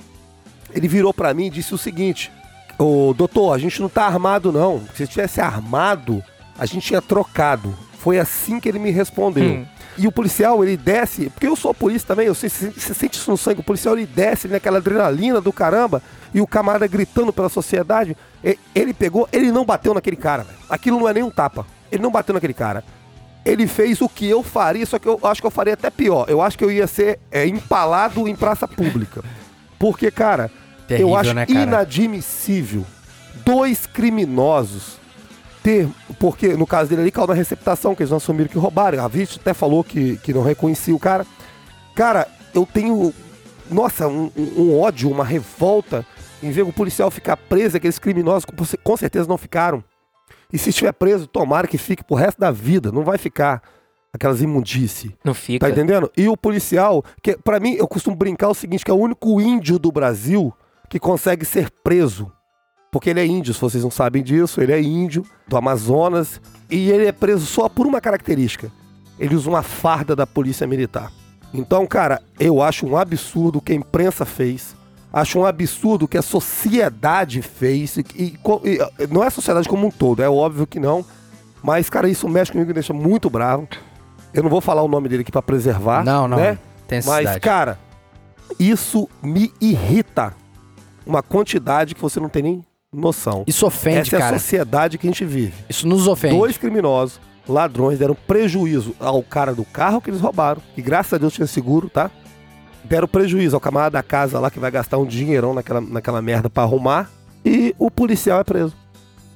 Ele 0.73 0.87
virou 0.87 1.13
pra 1.13 1.33
mim 1.33 1.47
e 1.47 1.49
disse 1.49 1.73
o 1.73 1.77
seguinte: 1.77 2.31
Ô 2.77 3.13
doutor, 3.13 3.53
a 3.53 3.57
gente 3.57 3.81
não 3.81 3.89
tá 3.89 4.05
armado 4.05 4.51
não. 4.51 4.81
Se 4.95 5.05
tivesse 5.07 5.41
armado, 5.41 6.23
a 6.57 6.65
gente 6.65 6.87
tinha 6.87 7.01
trocado. 7.01 7.73
Foi 7.97 8.17
assim 8.19 8.59
que 8.59 8.69
ele 8.69 8.79
me 8.79 8.91
respondeu. 8.91 9.43
Hum. 9.43 9.65
E 9.97 10.07
o 10.07 10.11
policial, 10.11 10.63
ele 10.63 10.77
desce, 10.77 11.29
porque 11.29 11.47
eu 11.47 11.55
sou 11.55 11.73
polícia 11.73 12.07
também, 12.07 12.27
eu 12.27 12.35
sei, 12.35 12.49
você 12.49 12.93
sente 12.93 13.17
isso 13.17 13.29
no 13.29 13.37
sangue, 13.37 13.59
o 13.59 13.63
policial 13.63 13.97
ele 13.97 14.05
desce 14.05 14.47
naquela 14.47 14.77
adrenalina 14.77 15.41
do 15.41 15.51
caramba, 15.51 16.01
e 16.33 16.39
o 16.39 16.47
camarada 16.47 16.87
gritando 16.87 17.33
pela 17.33 17.49
sociedade, 17.49 18.15
ele 18.73 18.93
pegou, 18.93 19.27
ele 19.31 19.51
não 19.51 19.65
bateu 19.65 19.93
naquele 19.93 20.15
cara, 20.15 20.43
velho. 20.43 20.57
Aquilo 20.69 20.99
não 20.99 21.09
é 21.09 21.13
nem 21.13 21.23
um 21.23 21.29
tapa. 21.29 21.65
Ele 21.91 22.01
não 22.01 22.11
bateu 22.11 22.33
naquele 22.33 22.53
cara. 22.53 22.83
Ele 23.43 23.67
fez 23.67 23.99
o 24.01 24.07
que 24.07 24.29
eu 24.29 24.41
faria, 24.41 24.85
só 24.85 24.97
que 24.97 25.07
eu 25.07 25.19
acho 25.23 25.41
que 25.41 25.47
eu 25.47 25.51
faria 25.51 25.73
até 25.73 25.89
pior. 25.89 26.25
Eu 26.29 26.41
acho 26.41 26.57
que 26.57 26.63
eu 26.63 26.71
ia 26.71 26.87
ser 26.87 27.19
é, 27.29 27.45
empalado 27.45 28.27
em 28.27 28.35
praça 28.35 28.67
pública. 28.67 29.21
Porque, 29.77 30.09
cara, 30.09 30.49
Terrível, 30.87 31.09
eu 31.09 31.15
acho 31.17 31.33
né, 31.33 31.45
cara? 31.45 31.59
inadmissível 31.59 32.85
dois 33.43 33.85
criminosos 33.85 35.00
ter, 35.63 35.87
porque 36.19 36.49
no 36.55 36.65
caso 36.65 36.89
dele 36.89 37.01
ali 37.03 37.11
caiu 37.11 37.27
na 37.27 37.33
receptação, 37.33 37.93
que 37.95 38.01
eles 38.03 38.09
não 38.11 38.17
assumiram 38.17 38.49
que 38.49 38.57
roubaram. 38.57 39.03
A 39.03 39.07
vítima 39.07 39.39
até 39.41 39.53
falou 39.53 39.83
que, 39.83 40.17
que 40.17 40.33
não 40.33 40.41
reconhecia 40.43 40.95
o 40.95 40.99
cara. 40.99 41.25
Cara, 41.95 42.27
eu 42.53 42.65
tenho, 42.71 43.13
nossa, 43.69 44.07
um, 44.07 44.31
um- 44.35 44.79
ódio, 44.79 45.09
uma 45.09 45.23
revolta 45.25 46.05
em 46.41 46.49
ver 46.51 46.63
o 46.63 46.73
policial 46.73 47.11
ficar 47.11 47.37
preso, 47.37 47.77
aqueles 47.77 47.99
criminosos 47.99 48.45
com, 48.45 48.55
com 48.83 48.97
certeza 48.97 49.27
não 49.27 49.37
ficaram. 49.37 49.83
E 50.51 50.57
se 50.57 50.69
estiver 50.71 50.91
preso, 50.91 51.27
tomara 51.27 51.67
que 51.67 51.77
fique 51.77 52.03
pro 52.03 52.15
resto 52.15 52.39
da 52.39 52.51
vida, 52.51 52.91
não 52.91 53.03
vai 53.03 53.17
ficar 53.17 53.61
aquelas 54.13 54.41
imundície. 54.41 55.15
Não 55.23 55.33
fica. 55.33 55.65
Tá 55.65 55.71
entendendo? 55.71 56.11
E 56.17 56.27
o 56.27 56.35
policial, 56.35 57.03
que 57.21 57.37
pra 57.37 57.59
mim, 57.59 57.75
eu 57.75 57.87
costumo 57.87 58.15
brincar 58.15 58.49
o 58.49 58.53
seguinte, 58.53 58.83
que 58.83 58.91
é 58.91 58.93
o 58.93 58.97
único 58.97 59.39
índio 59.39 59.79
do 59.79 59.91
Brasil 59.91 60.53
que 60.89 60.99
consegue 60.99 61.45
ser 61.45 61.69
preso. 61.83 62.29
Porque 62.91 63.09
ele 63.09 63.21
é 63.21 63.25
índio, 63.25 63.53
se 63.53 63.61
vocês 63.61 63.85
não 63.85 63.89
sabem 63.89 64.21
disso, 64.21 64.61
ele 64.61 64.73
é 64.73 64.81
índio 64.81 65.25
do 65.47 65.55
Amazonas 65.55 66.41
e 66.69 66.91
ele 66.91 67.05
é 67.05 67.13
preso 67.13 67.45
só 67.45 67.69
por 67.69 67.87
uma 67.87 68.01
característica. 68.01 68.69
Ele 69.17 69.33
usa 69.33 69.49
uma 69.49 69.63
farda 69.63 70.13
da 70.13 70.27
polícia 70.27 70.67
militar. 70.67 71.09
Então, 71.53 71.87
cara, 71.87 72.21
eu 72.37 72.61
acho 72.61 72.85
um 72.85 72.97
absurdo 72.97 73.59
o 73.59 73.61
que 73.61 73.71
a 73.71 73.75
imprensa 73.75 74.25
fez. 74.25 74.75
Acho 75.13 75.39
um 75.39 75.45
absurdo 75.45 76.03
o 76.03 76.07
que 76.07 76.17
a 76.17 76.21
sociedade 76.21 77.41
fez. 77.41 77.95
E, 77.95 78.05
e 78.13 78.39
e, 78.65 79.07
não 79.07 79.23
é 79.23 79.27
a 79.27 79.31
sociedade 79.31 79.69
como 79.69 79.87
um 79.87 79.91
todo, 79.91 80.21
é 80.21 80.29
óbvio 80.29 80.67
que 80.67 80.79
não. 80.79 81.05
Mas, 81.63 81.89
cara, 81.89 82.09
isso 82.09 82.27
mexe 82.27 82.51
comigo 82.51 82.67
e 82.67 82.71
me 82.71 82.73
deixa 82.73 82.93
muito 82.93 83.29
bravo. 83.29 83.69
Eu 84.33 84.43
não 84.43 84.49
vou 84.49 84.59
falar 84.59 84.81
o 84.81 84.89
nome 84.89 85.07
dele 85.07 85.21
aqui 85.21 85.31
pra 85.31 85.41
preservar. 85.41 86.03
não, 86.03 86.27
não. 86.27 86.37
Né? 86.37 86.59
Tem 86.89 87.01
Mas, 87.05 87.37
cara, 87.39 87.79
isso 88.59 89.07
me 89.23 89.53
irrita. 89.61 90.33
Uma 91.05 91.23
quantidade 91.23 91.95
que 91.95 92.01
você 92.01 92.19
não 92.19 92.27
tem 92.27 92.43
nem 92.43 92.65
noção. 93.01 93.43
Isso 93.47 93.65
ofende, 93.65 94.13
Essa 94.13 94.17
é 94.17 94.21
a 94.21 94.33
sociedade 94.33 94.97
que 94.97 95.07
a 95.07 95.09
gente 95.09 95.23
vive. 95.23 95.53
Isso 95.69 95.87
nos 95.87 96.07
ofende. 96.07 96.37
Dois 96.37 96.57
criminosos, 96.57 97.19
ladrões, 97.47 97.97
deram 97.99 98.15
prejuízo 98.15 98.93
ao 98.99 99.23
cara 99.23 99.55
do 99.55 99.63
carro 99.63 100.01
que 100.01 100.09
eles 100.09 100.19
roubaram. 100.19 100.61
E 100.75 100.81
graças 100.81 101.13
a 101.13 101.17
Deus 101.17 101.33
tinha 101.33 101.47
seguro, 101.47 101.89
tá? 101.89 102.11
Deram 102.83 103.07
prejuízo 103.07 103.55
ao 103.55 103.61
camarada 103.61 103.91
da 103.93 104.03
casa 104.03 104.39
lá 104.39 104.51
que 104.51 104.59
vai 104.59 104.69
gastar 104.71 104.97
um 104.97 105.05
dinheirão 105.05 105.53
naquela, 105.53 105.79
naquela 105.79 106.21
merda 106.21 106.49
pra 106.49 106.63
arrumar. 106.63 107.09
E 107.45 107.73
o 107.79 107.89
policial 107.89 108.41
é 108.41 108.43
preso. 108.43 108.75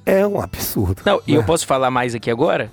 É 0.04 0.26
um 0.26 0.40
absurdo. 0.40 1.02
Não, 1.04 1.20
e 1.26 1.34
eu 1.34 1.40
né? 1.40 1.46
posso 1.46 1.66
falar 1.66 1.90
mais 1.90 2.14
aqui 2.14 2.30
agora? 2.30 2.70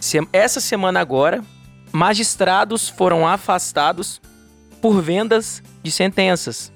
Se- 0.00 0.26
Essa 0.32 0.60
semana 0.60 0.98
agora, 0.98 1.44
magistrados 1.92 2.88
foram 2.88 3.26
afastados 3.28 4.20
por 4.80 5.00
vendas 5.02 5.62
de 5.82 5.90
sentenças. 5.92 6.72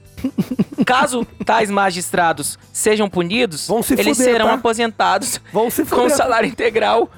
Caso 0.86 1.26
tais 1.44 1.70
magistrados 1.70 2.58
sejam 2.72 3.08
punidos, 3.08 3.66
Vão 3.68 3.82
se 3.82 3.94
eles 3.94 4.16
fuder, 4.16 4.32
serão 4.32 4.46
tá? 4.46 4.54
aposentados 4.54 5.40
Vão 5.52 5.70
se 5.70 5.84
com 5.84 6.08
salário 6.08 6.48
integral. 6.48 7.08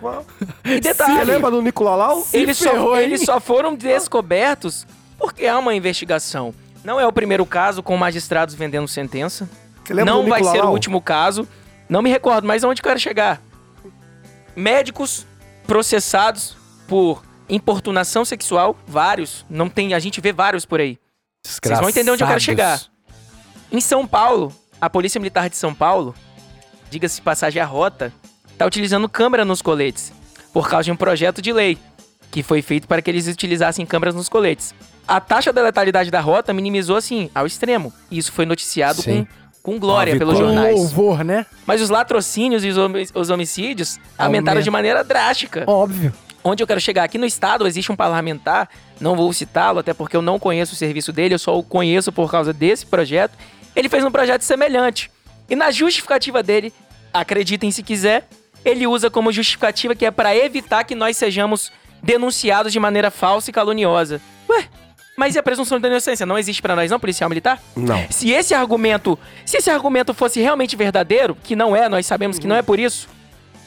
E 0.64 0.74
Você 0.74 0.80
detalhe, 0.80 1.24
lembra 1.24 1.50
do 1.50 1.62
Nicolalau? 1.62 2.26
eles 2.32 2.58
ferrou, 2.58 2.94
só, 2.94 3.00
eles 3.00 3.22
só 3.22 3.40
foram 3.40 3.74
descobertos 3.74 4.86
porque 5.18 5.46
há 5.46 5.58
uma 5.58 5.74
investigação. 5.74 6.52
Não 6.84 6.98
é 6.98 7.06
o 7.06 7.12
primeiro 7.12 7.46
caso 7.46 7.82
com 7.82 7.96
magistrados 7.96 8.54
vendendo 8.54 8.88
sentença. 8.88 9.48
Você 9.84 9.94
lembra 9.94 10.12
Não 10.12 10.24
do 10.24 10.28
vai 10.30 10.42
ser 10.42 10.62
o 10.64 10.70
último 10.70 11.00
caso. 11.00 11.46
Não 11.88 12.02
me 12.02 12.10
recordo, 12.10 12.46
mas 12.46 12.64
aonde 12.64 12.80
eu 12.80 12.84
quero 12.84 12.98
chegar? 12.98 13.40
Médicos 14.54 15.26
processados 15.66 16.56
por 16.86 17.22
importunação 17.48 18.24
sexual, 18.24 18.76
vários. 18.86 19.46
Não 19.48 19.68
tem, 19.68 19.94
a 19.94 19.98
gente 19.98 20.20
vê 20.20 20.32
vários 20.32 20.64
por 20.64 20.80
aí. 20.80 20.98
Vocês 21.44 21.78
vão 21.80 21.88
entender 21.88 22.10
onde 22.10 22.22
eu 22.22 22.26
quero 22.28 22.40
chegar. 22.40 22.80
Em 23.72 23.80
São 23.80 24.06
Paulo, 24.06 24.52
a 24.80 24.90
Polícia 24.90 25.18
Militar 25.18 25.48
de 25.48 25.56
São 25.56 25.74
Paulo, 25.74 26.14
diga-se 26.90 27.16
de 27.16 27.22
passagem 27.22 27.60
a 27.60 27.64
rota, 27.64 28.12
está 28.50 28.66
utilizando 28.66 29.08
câmera 29.08 29.44
nos 29.44 29.62
coletes 29.62 30.12
por 30.52 30.68
causa 30.68 30.84
de 30.84 30.92
um 30.92 30.96
projeto 30.96 31.40
de 31.40 31.52
lei 31.52 31.78
que 32.30 32.42
foi 32.42 32.62
feito 32.62 32.86
para 32.86 33.00
que 33.02 33.10
eles 33.10 33.26
utilizassem 33.26 33.84
câmeras 33.86 34.14
nos 34.14 34.28
coletes. 34.28 34.74
A 35.08 35.20
taxa 35.20 35.52
da 35.52 35.62
letalidade 35.62 36.10
da 36.10 36.20
rota 36.20 36.52
minimizou 36.52 36.96
assim 36.96 37.30
ao 37.34 37.46
extremo. 37.46 37.92
E 38.10 38.18
isso 38.18 38.32
foi 38.32 38.46
noticiado 38.46 39.02
Sim. 39.02 39.26
com, 39.62 39.72
com 39.74 39.78
glória 39.78 40.16
pelos 40.16 40.38
jornais. 40.38 40.74
Louvor, 40.76 41.24
né? 41.24 41.44
Mas 41.66 41.80
os 41.82 41.90
latrocínios 41.90 42.64
e 42.64 42.68
os, 42.68 42.78
homi- 42.78 43.08
os 43.14 43.28
homicídios 43.30 43.98
aumentaram 44.16 44.52
Aumenta. 44.58 44.62
de 44.64 44.70
maneira 44.70 45.04
drástica. 45.04 45.64
Óbvio. 45.66 46.12
Onde 46.44 46.62
eu 46.62 46.66
quero 46.66 46.80
chegar? 46.80 47.04
Aqui 47.04 47.18
no 47.18 47.26
estado 47.26 47.66
existe 47.66 47.92
um 47.92 47.96
parlamentar, 47.96 48.68
não 49.00 49.14
vou 49.14 49.32
citá-lo, 49.32 49.78
até 49.78 49.92
porque 49.94 50.16
eu 50.16 50.22
não 50.22 50.38
conheço 50.38 50.72
o 50.72 50.76
serviço 50.76 51.12
dele, 51.12 51.34
eu 51.34 51.38
só 51.38 51.56
o 51.56 51.62
conheço 51.62 52.10
por 52.10 52.30
causa 52.30 52.52
desse 52.52 52.84
projeto. 52.86 53.36
Ele 53.74 53.88
fez 53.88 54.04
um 54.04 54.10
projeto 54.10 54.42
semelhante. 54.42 55.10
E 55.48 55.56
na 55.56 55.70
justificativa 55.70 56.42
dele, 56.42 56.72
acreditem 57.12 57.70
se 57.70 57.82
quiser, 57.82 58.28
ele 58.64 58.86
usa 58.86 59.10
como 59.10 59.32
justificativa 59.32 59.94
que 59.94 60.06
é 60.06 60.10
para 60.10 60.34
evitar 60.36 60.84
que 60.84 60.94
nós 60.94 61.16
sejamos 61.16 61.72
denunciados 62.02 62.72
de 62.72 62.80
maneira 62.80 63.10
falsa 63.10 63.50
e 63.50 63.52
caluniosa. 63.52 64.20
Ué, 64.48 64.64
Mas 65.16 65.34
e 65.34 65.38
a 65.38 65.42
presunção 65.42 65.78
de 65.78 65.86
inocência? 65.86 66.26
Não 66.26 66.38
existe 66.38 66.62
pra 66.62 66.74
nós, 66.74 66.90
não, 66.90 66.98
policial 66.98 67.28
militar? 67.28 67.62
Não. 67.76 68.06
Se 68.10 68.30
esse 68.30 68.54
argumento, 68.54 69.18
se 69.44 69.58
esse 69.58 69.70
argumento 69.70 70.14
fosse 70.14 70.40
realmente 70.40 70.74
verdadeiro, 70.74 71.36
que 71.42 71.54
não 71.54 71.76
é, 71.76 71.88
nós 71.88 72.06
sabemos 72.06 72.38
que 72.38 72.46
não 72.46 72.56
é 72.56 72.62
por 72.62 72.78
isso. 72.78 73.08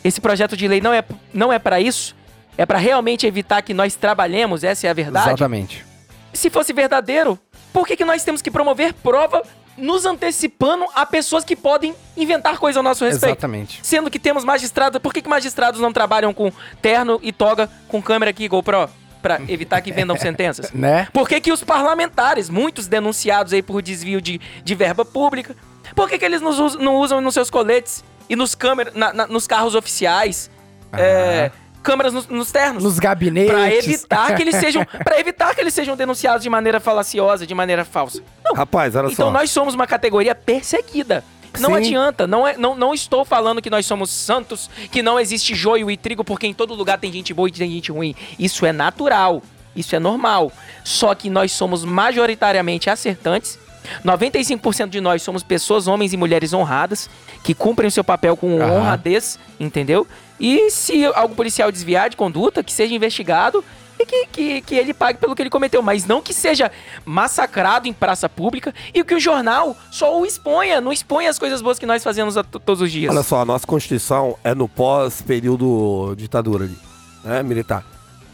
Esse 0.03 0.19
projeto 0.19 0.55
de 0.57 0.67
lei 0.67 0.81
não 0.81 0.93
é 0.93 1.03
não 1.33 1.51
é 1.53 1.59
para 1.59 1.79
isso. 1.79 2.15
É 2.57 2.65
pra 2.65 2.77
realmente 2.77 3.27
evitar 3.27 3.61
que 3.61 3.73
nós 3.73 3.95
trabalhemos, 3.95 4.63
essa 4.63 4.87
é 4.87 4.89
a 4.89 4.93
verdade. 4.93 5.29
Exatamente. 5.29 5.85
Se 6.33 6.49
fosse 6.49 6.71
verdadeiro, 6.73 7.37
por 7.73 7.85
que, 7.85 7.95
que 7.97 8.05
nós 8.05 8.23
temos 8.23 8.41
que 8.41 8.49
promover 8.49 8.93
prova 8.93 9.43
nos 9.77 10.05
antecipando 10.05 10.85
a 10.95 11.05
pessoas 11.05 11.43
que 11.43 11.55
podem 11.55 11.93
inventar 12.15 12.57
coisa 12.57 12.79
ao 12.79 12.83
nosso 12.83 13.03
respeito? 13.05 13.25
Exatamente. 13.33 13.79
Sendo 13.83 14.09
que 14.09 14.17
temos 14.19 14.43
magistrados, 14.43 14.99
por 15.01 15.13
que, 15.13 15.21
que 15.21 15.29
magistrados 15.29 15.79
não 15.81 15.91
trabalham 15.91 16.33
com 16.33 16.51
terno 16.81 17.19
e 17.21 17.31
toga 17.31 17.69
com 17.87 18.01
câmera 18.01 18.31
aqui 18.31 18.47
GoPro? 18.47 18.89
Pra 19.21 19.41
evitar 19.47 19.81
que 19.81 19.91
vendam 19.91 20.15
sentenças. 20.19 20.71
Né? 20.71 21.07
Por 21.11 21.27
que, 21.27 21.41
que 21.41 21.51
os 21.51 21.63
parlamentares, 21.63 22.49
muitos 22.49 22.87
denunciados 22.87 23.53
aí 23.53 23.61
por 23.63 23.81
desvio 23.81 24.21
de, 24.21 24.39
de 24.63 24.75
verba 24.75 25.03
pública, 25.03 25.55
por 25.95 26.07
que, 26.07 26.17
que 26.19 26.25
eles 26.25 26.41
nos 26.41 26.75
não 26.75 26.95
usam 26.97 27.19
nos 27.21 27.33
seus 27.33 27.49
coletes 27.49 28.03
e 28.29 28.35
nos, 28.35 28.53
câmera, 28.55 28.91
na- 28.95 29.11
na- 29.13 29.27
nos 29.27 29.47
carros 29.47 29.73
oficiais 29.75 30.49
é, 30.93 31.51
câmeras 31.85 32.11
nos, 32.11 32.27
nos 32.27 32.51
ternos? 32.51 32.83
Nos 32.83 32.97
gabinetes. 32.97 33.51
Pra 33.51 33.73
evitar 33.73 34.35
que 34.35 34.41
eles 34.41 34.55
sejam, 34.55 34.83
para 35.05 35.19
evitar 35.19 35.53
que 35.53 35.61
eles 35.61 35.73
sejam 35.73 35.95
denunciados 35.95 36.41
de 36.41 36.49
maneira 36.49 36.79
falaciosa, 36.79 37.45
de 37.45 37.53
maneira 37.53 37.85
falsa. 37.85 38.21
Não. 38.43 38.55
Rapaz, 38.55 38.95
olha 38.95 39.05
Então 39.11 39.27
só. 39.27 39.31
nós 39.31 39.51
somos 39.51 39.75
uma 39.75 39.85
categoria 39.85 40.33
perseguida. 40.33 41.23
Não 41.59 41.69
Sim. 41.69 41.75
adianta, 41.77 42.27
não, 42.27 42.45
é, 42.45 42.57
não, 42.57 42.75
não 42.75 42.93
estou 42.93 43.23
falando 43.23 43.61
que 43.61 43.69
nós 43.69 43.85
somos 43.85 44.09
santos, 44.09 44.69
que 44.91 45.01
não 45.01 45.17
existe 45.17 45.55
joio 45.55 45.89
e 45.89 45.95
trigo, 45.95 46.21
porque 46.21 46.45
em 46.45 46.53
todo 46.53 46.73
lugar 46.73 46.99
tem 46.99 47.13
gente 47.13 47.33
boa 47.33 47.47
e 47.47 47.51
tem 47.51 47.71
gente 47.71 47.93
ruim. 47.93 48.13
Isso 48.37 48.65
é 48.65 48.73
natural, 48.73 49.41
isso 49.73 49.95
é 49.95 49.99
normal. 49.99 50.51
Só 50.83 51.15
que 51.15 51.29
nós 51.29 51.53
somos 51.53 51.85
majoritariamente 51.85 52.89
acertantes. 52.89 53.57
95% 54.03 54.89
de 54.89 55.01
nós 55.01 55.21
somos 55.21 55.43
pessoas, 55.43 55.87
homens 55.87 56.13
e 56.13 56.17
mulheres 56.17 56.53
honradas, 56.53 57.09
que 57.43 57.53
cumprem 57.53 57.87
o 57.87 57.91
seu 57.91 58.03
papel 58.03 58.35
com 58.35 58.61
Aham. 58.61 58.71
honradez, 58.71 59.39
entendeu? 59.59 60.07
E 60.39 60.69
se 60.69 61.05
algum 61.05 61.35
policial 61.35 61.71
desviar 61.71 62.09
de 62.09 62.17
conduta, 62.17 62.63
que 62.63 62.71
seja 62.71 62.93
investigado 62.93 63.63
e 63.99 64.05
que, 64.05 64.27
que, 64.27 64.61
que 64.61 64.75
ele 64.75 64.93
pague 64.93 65.19
pelo 65.19 65.33
que 65.33 65.41
ele 65.41 65.49
cometeu, 65.49 65.81
mas 65.81 66.05
não 66.05 66.21
que 66.21 66.33
seja 66.33 66.71
massacrado 67.05 67.87
em 67.87 67.93
praça 67.93 68.27
pública 68.27 68.73
e 68.93 69.03
que 69.03 69.15
o 69.15 69.19
jornal 69.19 69.75
só 69.89 70.19
o 70.19 70.25
exponha, 70.25 70.81
não 70.81 70.91
exponha 70.91 71.29
as 71.29 71.39
coisas 71.39 71.61
boas 71.61 71.79
que 71.79 71.85
nós 71.85 72.03
fazemos 72.03 72.35
todos 72.65 72.81
os 72.81 72.91
dias. 72.91 73.11
Olha 73.13 73.23
só, 73.23 73.41
a 73.41 73.45
nossa 73.45 73.65
Constituição 73.65 74.37
é 74.43 74.53
no 74.53 74.67
pós-período 74.67 76.13
ditadura 76.17 76.65
ali, 76.65 76.77
né, 77.23 77.41
militar. 77.41 77.85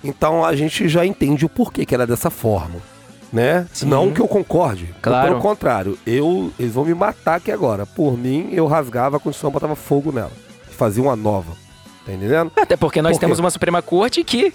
Então 0.03 0.43
a 0.43 0.55
gente 0.55 0.89
já 0.89 1.05
entende 1.05 1.45
o 1.45 1.49
porquê 1.49 1.85
que 1.85 1.93
ela 1.93 2.05
é 2.05 2.07
dessa 2.07 2.31
forma, 2.31 2.81
né? 3.31 3.67
Sim. 3.73 3.87
Não 3.87 4.11
que 4.11 4.21
eu 4.21 4.27
concorde. 4.27 4.93
Claro. 5.01 5.29
Pelo 5.29 5.41
contrário, 5.41 5.97
eu, 6.05 6.51
eles 6.59 6.73
vão 6.73 6.85
me 6.85 6.93
matar 6.93 7.35
aqui 7.35 7.51
agora. 7.51 7.85
Por 7.85 8.17
mim, 8.17 8.49
eu 8.51 8.67
rasgava 8.67 9.17
a 9.17 9.19
Constituição, 9.19 9.51
botava 9.51 9.75
fogo 9.75 10.11
nela. 10.11 10.31
Fazia 10.71 11.01
uma 11.03 11.15
nova. 11.15 11.53
Tá 12.05 12.13
entendendo? 12.13 12.51
Até 12.55 12.75
porque 12.75 13.01
nós 13.01 13.13
Por 13.13 13.19
temos 13.19 13.39
uma 13.39 13.49
Suprema 13.49 13.81
Corte 13.81 14.23
que, 14.23 14.53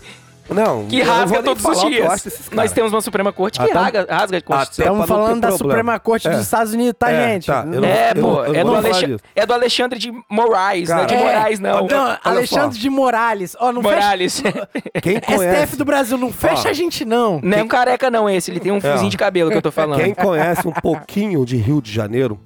Não, 0.49 0.87
que 0.87 1.03
rasga 1.03 1.43
todos 1.43 1.65
os 1.65 1.81
dias. 1.83 2.49
Nós 2.53 2.73
temos 2.73 2.93
uma 2.93 3.01
Suprema 3.01 3.33
Corte 3.33 3.59
que 3.59 3.71
Ah, 3.71 3.81
rasga, 3.83 4.07
rasga 4.09 4.39
a 4.39 4.43
Constituição. 4.43 4.85
Estamos 4.85 5.07
falando 5.07 5.41
da 5.41 5.49
problema. 5.49 5.59
Suprema 5.59 6.01
Corte 6.01 6.29
É. 6.29 6.31
dos 6.31 6.41
Estados 6.41 6.73
Unidos, 6.73 6.95
tá, 6.99 7.11
É, 7.11 7.33
gente? 7.33 7.47
tá, 7.47 7.65
não- 7.65 7.85
É, 7.85 8.13
eu 8.13 8.23
pô, 8.23 8.29
eu 8.45 8.55
é, 8.55 8.65
do 8.65 9.21
é 9.35 9.47
do 9.47 9.53
Alexandre 9.55 9.99
de 9.99 10.13
Moraes, 10.31 10.89
Cara, 10.89 10.99
não 11.01 11.05
é 11.05 11.07
de 11.09 11.15
é. 11.15 11.25
Moraes, 11.25 11.61
não. 11.61 11.87
Não, 11.87 12.19
Alexandre 12.25 12.79
de 12.79 12.91
Morales. 12.91 13.57
Ó, 13.59 13.73
não 13.73 13.83
Morales. 13.83 14.43
Quem 15.03 15.21
conhece, 15.21 15.67
STF 15.67 15.77
do 15.77 15.85
Brasil, 15.85 16.17
não 16.17 16.33
fecha 16.33 16.69
a 16.69 16.73
gente, 16.73 17.05
não. 17.05 17.41
Não 17.43 17.59
é 17.59 17.63
um 17.63 17.69
careca 17.69 18.11
não 18.11 18.29
esse, 18.31 18.51
ele 18.51 18.61
tem 18.61 18.73
um 18.73 18.81
fiozinho 18.81 19.09
ó. 19.09 19.11
de 19.11 19.17
cabelo 19.17 19.51
que 19.51 19.57
eu 19.57 19.63
tô 19.63 19.73
falando. 19.73 20.01
quem 20.01 20.15
conhece 20.15 20.67
um 20.67 20.73
pouquinho 20.73 21.45
de 21.45 21.57
Rio 21.57 21.83
de 21.83 21.93
Janeiro, 21.93 22.39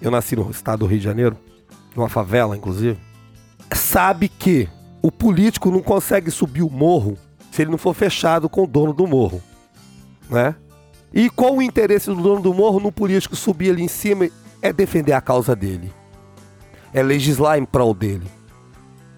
eu 0.00 0.10
nasci 0.10 0.36
no 0.36 0.48
estado 0.50 0.80
do 0.80 0.86
Rio 0.86 0.98
de 0.98 1.04
Janeiro, 1.04 1.36
numa 1.96 2.08
favela, 2.08 2.56
inclusive, 2.56 2.98
sabe 3.74 4.28
que 4.28 4.68
o 5.02 5.10
político 5.10 5.70
não 5.70 5.80
consegue 5.80 6.30
subir 6.30 6.62
o 6.62 6.70
morro 6.70 7.16
se 7.58 7.62
ele 7.62 7.72
não 7.72 7.78
for 7.78 7.92
fechado 7.92 8.48
com 8.48 8.62
o 8.62 8.66
dono 8.68 8.92
do 8.92 9.04
morro, 9.04 9.42
né? 10.30 10.54
E 11.12 11.28
qual 11.28 11.56
o 11.56 11.60
interesse 11.60 12.06
do 12.06 12.14
dono 12.14 12.40
do 12.40 12.54
morro 12.54 12.78
no 12.78 12.92
político 12.92 13.34
subir 13.34 13.70
ali 13.70 13.82
em 13.82 13.88
cima 13.88 14.28
é 14.62 14.72
defender 14.72 15.12
a 15.12 15.20
causa 15.20 15.56
dele, 15.56 15.92
é 16.94 17.02
legislar 17.02 17.58
em 17.58 17.64
prol 17.64 17.92
dele. 17.92 18.28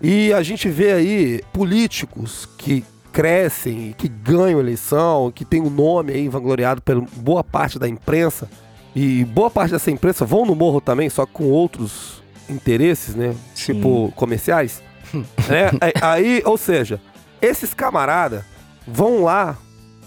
E 0.01 0.33
a 0.33 0.43
gente 0.43 0.71
vê 0.71 0.93
aí 0.93 1.43
políticos 1.53 2.49
que 2.57 2.83
crescem, 3.13 3.95
que 3.99 4.09
ganham 4.09 4.59
eleição, 4.59 5.31
que 5.31 5.45
tem 5.45 5.61
o 5.61 5.69
nome 5.69 6.15
aí 6.15 6.27
vangloriado 6.27 6.81
por 6.81 6.99
boa 7.17 7.45
parte 7.45 7.79
da 7.79 7.87
imprensa. 7.87 8.49
E 8.97 9.23
boa 9.27 9.51
parte 9.51 9.73
dessa 9.73 9.91
imprensa 9.91 10.25
vão 10.25 10.47
no 10.47 10.55
morro 10.55 10.81
também, 10.81 11.11
só 11.11 11.27
com 11.27 11.45
outros 11.45 12.23
interesses, 12.49 13.15
né? 13.15 13.35
Sim. 13.55 13.75
Tipo 13.75 14.11
comerciais. 14.17 14.83
né? 15.13 15.93
Aí, 16.01 16.41
ou 16.47 16.57
seja, 16.57 16.99
esses 17.43 17.73
camaradas 17.75 18.45
vão 18.87 19.23
lá 19.25 19.57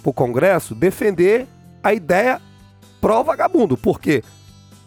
pro 0.01 0.14
Congresso 0.14 0.76
defender 0.76 1.47
a 1.84 1.93
ideia 1.93 2.41
pró-vagabundo. 3.01 3.77
Por 3.77 3.99
quê? 3.99 4.23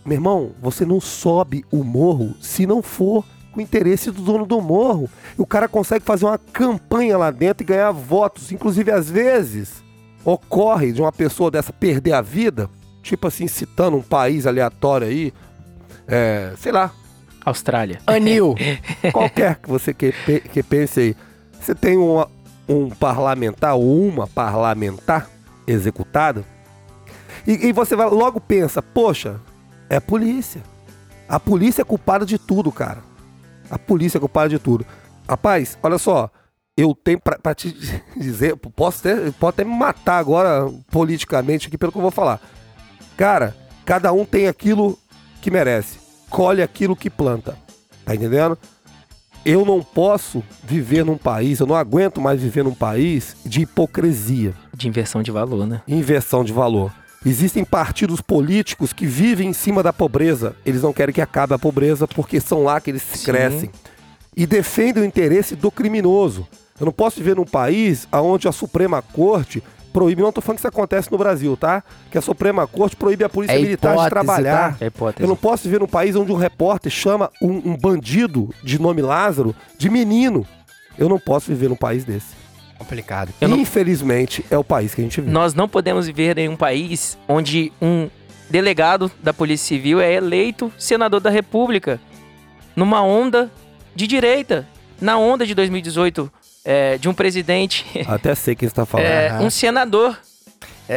Meu 0.05 0.15
irmão, 0.15 0.53
você 0.61 0.85
não 0.85 1.01
sobe 1.01 1.65
o 1.71 1.83
morro 1.83 2.35
se 2.41 2.67
não 2.67 2.83
for 2.83 3.25
com 3.53 3.59
o 3.61 3.63
interesse 3.63 4.11
do 4.11 4.23
dono 4.23 4.47
do 4.47 4.61
morro. 4.61 5.09
E 5.39 5.43
o 5.43 5.47
cara 5.47 5.69
consegue 5.69 6.05
fazer 6.05 6.25
uma 6.27 6.39
campanha 6.39 7.17
lá 7.19 7.31
dentro 7.31 7.65
e 7.65 7.67
ganhar 7.67 7.91
votos. 7.91 8.53
Inclusive, 8.53 8.91
às 8.93 9.11
vezes, 9.11 9.83
ocorre 10.25 10.93
de 10.93 11.01
uma 11.01 11.11
pessoa 11.13 11.51
dessa 11.51 11.73
perder 11.73 12.13
a 12.13 12.21
vida, 12.23 12.71
tipo 13.03 13.27
assim, 13.27 13.49
citando 13.49 13.97
um 13.97 14.03
país 14.03 14.47
aleatório 14.47 15.07
aí, 15.09 15.33
é, 16.07 16.53
sei 16.59 16.71
lá, 16.73 16.93
Austrália. 17.45 18.01
Anil. 18.07 18.55
qualquer 19.13 19.57
que 19.57 19.69
você 19.69 19.95
que, 19.95 20.13
que 20.53 20.63
pense 20.63 21.01
aí. 21.01 21.17
Você 21.61 21.75
tem 21.75 21.97
uma- 21.97 22.29
um 22.69 22.89
parlamentar 22.91 23.75
ou 23.75 24.07
uma 24.07 24.27
parlamentar 24.27 25.29
executada, 25.67 26.45
e, 27.47 27.69
e 27.69 27.73
você 27.73 27.95
vai, 27.95 28.09
logo 28.09 28.41
pensa, 28.41 28.83
poxa, 28.83 29.41
é 29.89 29.97
a 29.97 30.01
polícia. 30.01 30.63
A 31.29 31.39
polícia 31.39 31.83
é 31.83 31.85
culpada 31.85 32.27
de 32.27 32.39
tudo, 32.39 32.73
cara. 32.73 33.03
A 33.71 33.79
polícia 33.79 34.19
é 34.19 34.21
culpada 34.21 34.49
de 34.49 34.59
tudo. 34.59 34.85
Rapaz, 35.29 35.79
olha 35.83 35.99
só, 35.99 36.31
eu 36.77 36.95
tenho 36.95 37.21
pra, 37.21 37.39
pra 37.39 37.55
te 37.55 37.73
dizer, 38.17 38.57
posso 38.57 39.01
até, 39.01 39.31
pode 39.33 39.55
até 39.55 39.65
me 39.65 39.77
matar 39.77 40.19
agora 40.19 40.71
politicamente 40.91 41.69
aqui 41.69 41.79
pelo 41.79 41.93
que 41.93 41.99
eu 41.99 42.03
vou 42.03 42.11
falar. 42.11 42.41
Cara, 43.17 43.57
cada 43.85 44.13
um 44.13 44.25
tem 44.25 44.47
aquilo 44.47 44.99
que 45.41 45.51
merece. 45.51 45.99
Colhe 46.29 46.63
aquilo 46.63 46.97
que 46.97 47.09
planta. 47.09 47.57
Tá 48.05 48.15
entendendo? 48.15 48.59
Eu 49.49 49.65
não 49.65 49.81
posso 49.81 50.43
viver 50.65 51.05
num 51.05 51.17
país, 51.17 51.61
eu 51.61 51.69
não 51.69 51.77
aguento 51.77 52.21
mais 52.21 52.43
viver 52.43 52.65
num 52.65 52.75
país 52.75 53.37
de 53.47 53.61
hipocrisia, 53.61 54.53
De 54.75 54.89
inversão 54.89 55.23
de 55.23 55.31
valor, 55.31 55.65
né? 55.65 55.83
inversão 55.87 56.43
de 56.43 56.53
valor. 56.53 56.93
Existem 57.25 57.65
partidos 57.65 58.21
políticos 58.21 58.93
que 58.93 59.07
vivem 59.07 59.49
em 59.51 59.53
cima 59.53 59.85
da 59.85 59.93
pobreza. 59.93 60.57
Eles 60.67 60.83
não 60.83 60.93
querem 60.93 61.15
que 61.15 61.21
acabe 61.21 61.55
a 61.55 61.59
pobreza 61.61 62.09
porque 62.09 62.41
são 62.41 62.65
lá 62.65 62.81
que 62.81 62.91
eles 62.91 63.03
Sim. 63.03 63.25
crescem. 63.25 63.71
E 64.37 64.47
defendem 64.47 65.05
o 65.05 65.07
interesse 65.07 65.55
do 65.55 65.71
criminoso. 65.71 66.45
Eu 66.81 66.87
não 66.87 66.93
posso 66.93 67.19
viver 67.19 67.37
num 67.37 67.45
país 67.45 68.09
onde 68.13 68.49
a 68.49 68.53
Suprema 68.53 69.01
Corte 69.01 69.63
proíbe, 69.97 70.21
não 70.21 70.31
tô 70.31 70.43
falando 70.43 70.57
que 70.59 70.61
isso 70.61 70.69
acontece 70.69 71.11
no 71.11 71.17
Brasil, 71.17 71.57
tá? 71.57 71.83
Que 72.11 72.19
a 72.19 72.21
Suprema 72.21 72.67
Corte 72.67 72.95
proíbe 72.95 73.25
a 73.25 73.31
polícia 73.31 73.55
É 73.57 73.59
militar 73.63 73.89
de 73.89 73.95
hipótese, 73.95 74.11
trabalhar. 74.11 74.73
tá? 74.77 74.85
É 74.85 74.89
hipótese. 74.89 75.23
Eu 75.23 75.29
não 75.29 75.37
posso 75.37 75.63
viver 75.65 75.81
num 75.81 75.87
país 75.87 76.15
onde 76.15 76.31
um 76.31 76.37
repórter 76.37 76.93
chama 76.93 77.31
um, 77.41 77.71
um 77.71 77.77
bandido 77.79 78.51
de 78.63 78.79
nome 78.79 79.01
Lázaro 79.01 79.57
de 79.79 79.89
menino. 79.89 80.47
Eu 80.99 81.09
não 81.09 81.19
posso 81.19 81.47
viver 81.49 81.71
num 81.71 81.77
país 81.77 82.05
desse. 82.05 82.35
Complicado. 82.79 83.33
Não- 83.41 83.57
Infelizmente, 83.57 84.45
é 84.51 84.59
o 84.59 84.63
país 84.65 84.95
que 84.95 85.01
a 85.01 85.05
gente 85.05 85.19
vive. 85.23 85.33
Nós 85.33 85.55
não 85.55 85.67
podemos 85.67 86.07
viver 86.07 86.37
em 86.37 86.49
um 86.51 86.57
país 86.57 87.17
onde 87.27 87.73
um 87.81 88.11
delegado 88.51 89.11
da 89.23 89.33
Polícia 89.33 89.67
Civil 89.67 89.99
é 89.99 90.13
eleito 90.13 90.71
senador 90.79 91.21
da 91.21 91.31
República 91.31 91.99
numa 92.77 93.01
onda 93.03 93.51
de 93.95 94.07
direita. 94.07 94.67
Na 95.01 95.17
onda 95.19 95.47
de 95.47 95.55
2018, 95.55 96.31
é, 96.69 96.99
de 96.99 97.09
um 97.09 97.15
presidente, 97.15 97.87
Até 98.09 98.35
sei 98.35 98.57
quem 98.57 98.67
está 98.67 98.85
falando. 98.85 99.07
é, 99.07 99.39
um 99.41 99.49
senador 99.49 100.19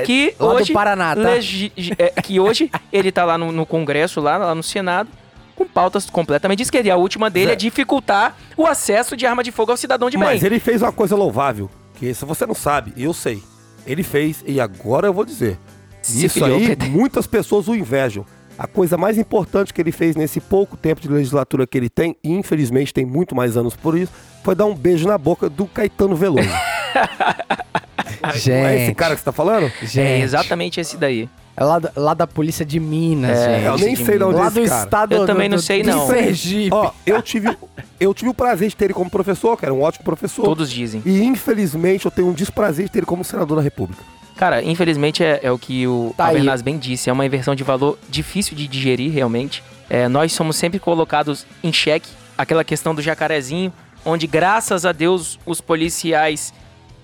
que 0.05 0.35
Lá 0.39 0.53
hoje 0.53 0.73
Paraná, 0.73 1.15
tá? 1.15 1.21
legi- 1.21 1.71
é, 1.97 2.09
que 2.21 2.39
hoje 2.39 2.69
ele 2.91 3.11
tá 3.11 3.23
lá 3.23 3.37
no, 3.37 3.51
no 3.51 3.65
Congresso, 3.65 4.19
lá, 4.19 4.37
lá 4.37 4.53
no 4.55 4.61
Senado, 4.63 5.09
com 5.55 5.65
pautas 5.65 6.09
completamente 6.09 6.57
de 6.57 6.63
esquerda. 6.63 6.87
E 6.87 6.91
a 6.91 6.95
última 6.95 7.29
dele 7.29 7.51
é 7.51 7.55
dificultar 7.55 8.35
o 8.57 8.65
acesso 8.67 9.15
de 9.17 9.25
arma 9.25 9.43
de 9.43 9.51
fogo 9.51 9.71
ao 9.71 9.77
cidadão 9.77 10.09
de 10.09 10.17
bem. 10.17 10.27
Mas 10.27 10.43
ele 10.43 10.59
fez 10.59 10.81
uma 10.81 10.91
coisa 10.91 11.15
louvável, 11.15 11.69
que 11.95 12.13
se 12.13 12.23
você 12.25 12.45
não 12.45 12.55
sabe, 12.55 12.93
eu 12.97 13.13
sei. 13.13 13.41
Ele 13.85 14.03
fez, 14.03 14.43
e 14.45 14.59
agora 14.59 15.07
eu 15.07 15.13
vou 15.13 15.25
dizer. 15.25 15.57
Se 16.01 16.25
Isso 16.25 16.45
aí, 16.45 16.75
muitas 16.89 17.27
pessoas 17.27 17.67
o 17.67 17.75
invejam. 17.75 18.25
A 18.59 18.67
coisa 18.67 18.97
mais 18.97 19.17
importante 19.17 19.73
que 19.73 19.79
ele 19.79 19.93
fez 19.93 20.17
nesse 20.17 20.41
pouco 20.41 20.75
tempo 20.75 20.99
de 20.99 21.07
legislatura 21.07 21.65
que 21.65 21.77
ele 21.77 21.89
tem, 21.89 22.17
e 22.21 22.33
infelizmente 22.33 22.93
tem 22.93 23.05
muito 23.05 23.33
mais 23.33 23.55
anos 23.55 23.73
por 23.73 23.97
isso, 23.97 24.11
foi 24.43 24.53
dar 24.53 24.65
um 24.65 24.75
beijo 24.75 25.07
na 25.07 25.17
boca 25.17 25.49
do 25.49 25.65
Caetano 25.65 26.13
Veloso. 26.13 26.49
Gente, 28.35 28.51
é 28.51 28.83
esse 28.83 28.93
cara 28.93 29.13
que 29.15 29.21
você 29.21 29.25
tá 29.25 29.31
falando? 29.31 29.71
gente. 29.81 29.99
É 29.99 30.19
exatamente 30.19 30.79
esse 30.79 30.97
daí. 30.97 31.29
É 31.57 31.63
lá, 31.63 31.77
da- 31.77 31.91
lá 31.95 32.13
da 32.13 32.25
polícia 32.25 32.65
de 32.65 32.79
Minas, 32.79 33.37
É, 33.37 33.55
gente. 33.55 33.65
Eu 33.65 33.77
nem 33.77 33.95
sei 33.95 34.17
de 34.17 34.23
onde 34.23 34.35
é 34.37 34.39
Lá 34.39 34.47
esse 34.47 34.61
do 34.61 34.67
cara. 34.69 34.83
estado 34.85 35.13
Eu 35.13 35.19
do- 35.21 35.25
também 35.25 35.49
não 35.49 35.57
do- 35.57 35.61
sei, 35.61 35.83
do 35.83 35.89
não. 35.89 36.07
Sergipe. 36.07 36.69
Ó, 36.73 36.91
eu 37.05 37.21
tive, 37.21 37.57
eu 37.99 38.13
tive 38.13 38.29
o 38.29 38.33
prazer 38.33 38.69
de 38.69 38.75
ter 38.77 38.85
ele 38.85 38.93
como 38.93 39.09
professor, 39.09 39.57
que 39.57 39.65
era 39.65 39.73
um 39.73 39.81
ótimo 39.81 40.05
professor. 40.05 40.43
Todos 40.45 40.71
dizem. 40.71 41.01
E 41.05 41.21
infelizmente 41.21 42.05
eu 42.05 42.11
tenho 42.11 42.29
um 42.29 42.33
desprazer 42.33 42.85
de 42.85 42.91
ter 42.91 42.99
ele 42.99 43.05
como 43.05 43.25
senador 43.25 43.57
da 43.57 43.63
República. 43.63 44.01
Cara, 44.37 44.63
infelizmente 44.63 45.21
é, 45.21 45.41
é 45.43 45.51
o 45.51 45.59
que 45.59 45.85
o 45.85 46.13
Tá 46.15 46.31
bem 46.63 46.77
disse. 46.77 47.09
É 47.09 47.13
uma 47.13 47.25
inversão 47.25 47.53
de 47.53 47.63
valor 47.63 47.99
difícil 48.09 48.55
de 48.55 48.65
digerir, 48.65 49.11
realmente. 49.11 49.61
É, 49.89 50.07
nós 50.07 50.31
somos 50.31 50.55
sempre 50.55 50.79
colocados 50.79 51.45
em 51.61 51.73
xeque. 51.73 52.07
Aquela 52.37 52.63
questão 52.63 52.95
do 52.95 53.01
jacarezinho, 53.01 53.73
onde, 54.05 54.27
graças 54.27 54.85
a 54.85 54.93
Deus, 54.93 55.37
os 55.45 55.59
policiais 55.59 56.53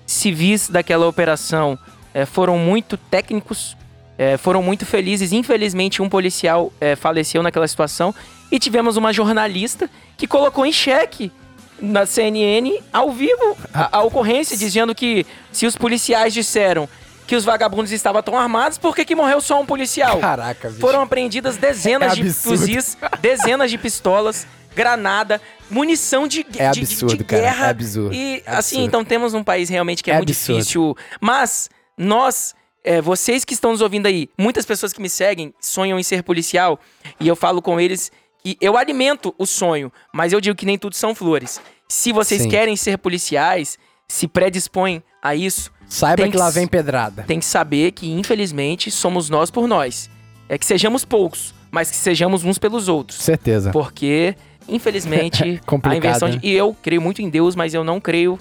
civis 0.06 0.68
daquela 0.68 1.06
operação 1.06 1.78
é, 2.14 2.24
foram 2.24 2.56
muito 2.58 2.96
técnicos, 2.96 3.76
é, 4.16 4.36
foram 4.36 4.62
muito 4.62 4.86
felizes. 4.86 5.32
Infelizmente, 5.32 6.00
um 6.00 6.08
policial 6.08 6.72
é, 6.80 6.96
faleceu 6.96 7.42
naquela 7.42 7.68
situação. 7.68 8.14
E 8.50 8.58
tivemos 8.58 8.96
uma 8.96 9.12
jornalista 9.12 9.90
que 10.16 10.26
colocou 10.26 10.64
em 10.64 10.72
xeque 10.72 11.32
na 11.80 12.06
CNN 12.06 12.80
ao 12.92 13.10
vivo 13.10 13.56
a, 13.74 13.98
a 13.98 14.02
ocorrência, 14.02 14.56
dizendo 14.56 14.94
que 14.94 15.26
se 15.52 15.66
os 15.66 15.76
policiais 15.76 16.32
disseram 16.32 16.88
que 17.26 17.34
os 17.34 17.44
vagabundos 17.44 17.90
estavam 17.90 18.22
tão 18.22 18.38
armados, 18.38 18.78
por 18.78 18.94
que, 18.94 19.04
que 19.04 19.14
morreu 19.14 19.40
só 19.40 19.60
um 19.60 19.66
policial? 19.66 20.18
Caraca, 20.20 20.68
bicho. 20.68 20.80
Foram 20.80 21.02
apreendidas 21.02 21.56
dezenas 21.56 22.12
É 22.12 22.14
de 22.22 22.32
fuzis, 22.32 22.96
dezenas 23.20 23.70
de 23.70 23.76
pistolas, 23.76 24.46
granada, 24.76 25.40
munição 25.70 26.28
de, 26.28 26.44
de- 26.44 26.60
É 26.60 26.70
de- 26.70 26.80
absurdo, 26.80 27.16
de 27.16 27.24
cara, 27.24 27.42
guerra. 27.42 27.66
é 27.66 27.70
absurdo, 27.70 28.14
E 28.14 28.34
é 28.34 28.42
assim, 28.46 28.56
absurdo. 28.76 28.84
então 28.84 29.04
temos 29.04 29.34
um 29.34 29.42
país 29.42 29.68
realmente 29.68 30.02
que 30.04 30.10
é, 30.10 30.14
É 30.14 30.16
muito 30.18 30.30
absurdo. 30.30 30.58
difícil. 30.60 30.96
Mas 31.20 31.68
nós, 31.98 32.54
é, 32.84 33.00
vocês 33.00 33.44
que 33.44 33.54
estão 33.54 33.72
nos 33.72 33.80
ouvindo 33.80 34.06
aí, 34.06 34.28
muitas 34.38 34.64
pessoas 34.66 34.92
que 34.92 35.00
me 35.00 35.08
seguem 35.08 35.52
sonham 35.60 35.98
em 35.98 36.02
ser 36.02 36.22
policial 36.22 36.78
e 37.18 37.26
eu 37.26 37.34
falo 37.34 37.60
com 37.62 37.80
eles 37.80 38.12
que 38.44 38.56
eu 38.60 38.76
alimento 38.76 39.34
o 39.38 39.46
sonho, 39.46 39.90
mas 40.12 40.32
eu 40.32 40.40
digo 40.40 40.54
que 40.56 40.66
nem 40.66 40.78
tudo 40.78 40.94
são 40.94 41.14
flores. 41.14 41.60
Se 41.88 42.12
vocês 42.12 42.42
Sim. 42.42 42.48
querem 42.48 42.76
ser 42.76 42.98
policiais, 42.98 43.78
se 44.06 44.28
predispõem 44.28 45.02
a 45.22 45.34
isso, 45.34 45.72
Saiba 45.88 46.22
tem 46.22 46.30
que 46.30 46.36
lá 46.36 46.48
que- 46.48 46.54
vem 46.54 46.66
pedrada. 46.66 47.24
tem 47.26 47.38
que 47.40 47.44
saber 47.46 47.92
que, 47.92 48.10
infelizmente, 48.10 48.90
somos 48.90 49.28
nós 49.30 49.50
por 49.50 49.66
nós. 49.66 50.08
É 50.48 50.56
que 50.58 50.64
sejamos 50.66 51.04
poucos, 51.04 51.52
mas 51.72 51.90
que 51.90 51.96
sejamos 51.96 52.44
uns 52.44 52.56
pelos 52.58 52.86
outros. 52.88 53.18
Certeza. 53.20 53.70
Porque, 53.72 54.36
infelizmente, 54.68 55.60
a 55.84 55.96
inversão 55.96 56.28
de. 56.28 56.36
né? 56.36 56.40
E 56.42 56.52
eu 56.52 56.74
creio 56.82 57.00
muito 57.00 57.22
em 57.22 57.28
Deus, 57.28 57.54
mas 57.56 57.74
eu 57.74 57.84
não 57.84 58.00
creio 58.00 58.38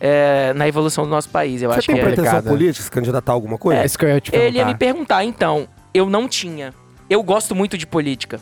é, 0.00 0.52
na 0.54 0.66
evolução 0.68 1.04
do 1.04 1.10
nosso 1.10 1.28
país. 1.28 1.62
Eu 1.62 1.70
Você 1.70 1.78
acho 1.78 1.86
tem 1.86 1.96
que 1.96 2.00
é. 2.00 2.04
pretensão 2.04 2.42
né? 2.42 2.50
política, 2.50 2.84
se 2.84 2.90
candidatar 2.90 3.32
a 3.32 3.34
alguma 3.34 3.58
coisa? 3.58 3.82
É 3.82 3.86
isso 3.86 3.98
que 3.98 4.04
eu 4.04 4.08
ia 4.10 4.20
te 4.20 4.34
Ele 4.34 4.58
ia 4.58 4.64
me 4.66 4.74
perguntar, 4.74 5.24
então. 5.24 5.68
Eu 5.94 6.08
não 6.08 6.28
tinha. 6.28 6.72
Eu 7.08 7.22
gosto 7.22 7.54
muito 7.54 7.76
de 7.78 7.86
política. 7.86 8.38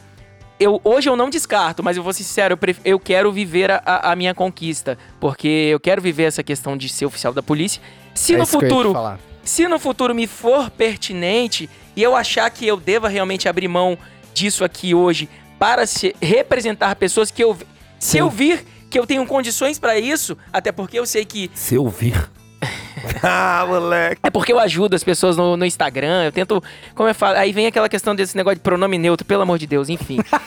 Eu, 0.59 0.81
hoje 0.83 1.09
eu 1.09 1.15
não 1.17 1.31
descarto, 1.31 1.83
mas 1.83 1.97
eu 1.97 2.03
vou 2.03 2.13
ser 2.13 2.25
sincero, 2.25 2.55
eu, 2.55 2.57
pref- 2.57 2.81
eu 2.85 2.99
quero 2.99 3.31
viver 3.31 3.71
a, 3.71 3.83
a- 3.85 4.17
minha 4.17 4.35
conquista. 4.35 4.99
Porque 5.21 5.47
eu 5.71 5.79
quero 5.79 6.03
viver 6.03 6.25
essa 6.25 6.43
questão 6.43 6.77
de 6.77 6.89
ser 6.89 7.07
oficial 7.07 7.33
da 7.33 7.43
polícia. 7.43 7.81
Se 8.15 8.35
É 8.35 8.39
no 8.39 8.47
futuro 8.47 8.93
falar. 8.93 9.19
se 9.45 9.69
no 9.69 9.79
futuro 9.79 10.15
me 10.15 10.27
for 10.27 10.71
pertinente 10.71 11.69
e 11.95 12.03
eu 12.03 12.17
achar 12.17 12.49
que 12.51 12.67
eu 12.67 12.77
deva 12.79 13.09
realmente 13.09 13.49
abrir 13.49 13.69
mão 13.69 13.97
disso 14.35 14.65
aqui 14.65 14.95
hoje 14.95 15.29
para 15.59 15.87
se 15.87 16.15
representar 16.21 16.95
pessoas 16.97 17.31
que 17.31 17.43
eu 17.43 17.57
se 17.99 18.13
Sim. 18.13 18.19
eu 18.19 18.31
vir 18.31 18.65
que 18.89 18.99
eu 18.99 19.07
tenho 19.07 19.27
condições 19.27 19.79
para 19.79 19.99
isso, 19.99 20.37
até 20.53 20.71
porque 20.71 20.99
eu 20.99 21.07
sei 21.07 21.25
que 21.25 21.51
Se 21.55 21.75
eu 21.75 21.89
vir. 21.89 22.31
ah, 23.23 23.65
moleque. 23.67 24.21
é 24.23 24.31
porque 24.31 24.53
eu 24.53 24.59
ajudo 24.59 24.95
as 24.95 25.05
pessoas 25.05 25.37
no, 25.37 25.57
no 25.57 25.65
Instagram, 25.67 26.25
eu 26.25 26.33
tento, 26.33 26.63
como 26.95 27.09
eu 27.09 27.15
falo, 27.15 27.37
aí 27.37 27.53
vem 27.53 27.67
aquela 27.67 27.89
questão 27.89 28.15
desse 28.15 28.37
negócio 28.37 28.57
de 28.57 28.63
pronome 28.63 28.97
neutro, 28.97 29.27
pelo 29.27 29.43
amor 29.43 29.59
de 29.59 29.67
Deus, 29.67 29.89
enfim. 29.89 30.19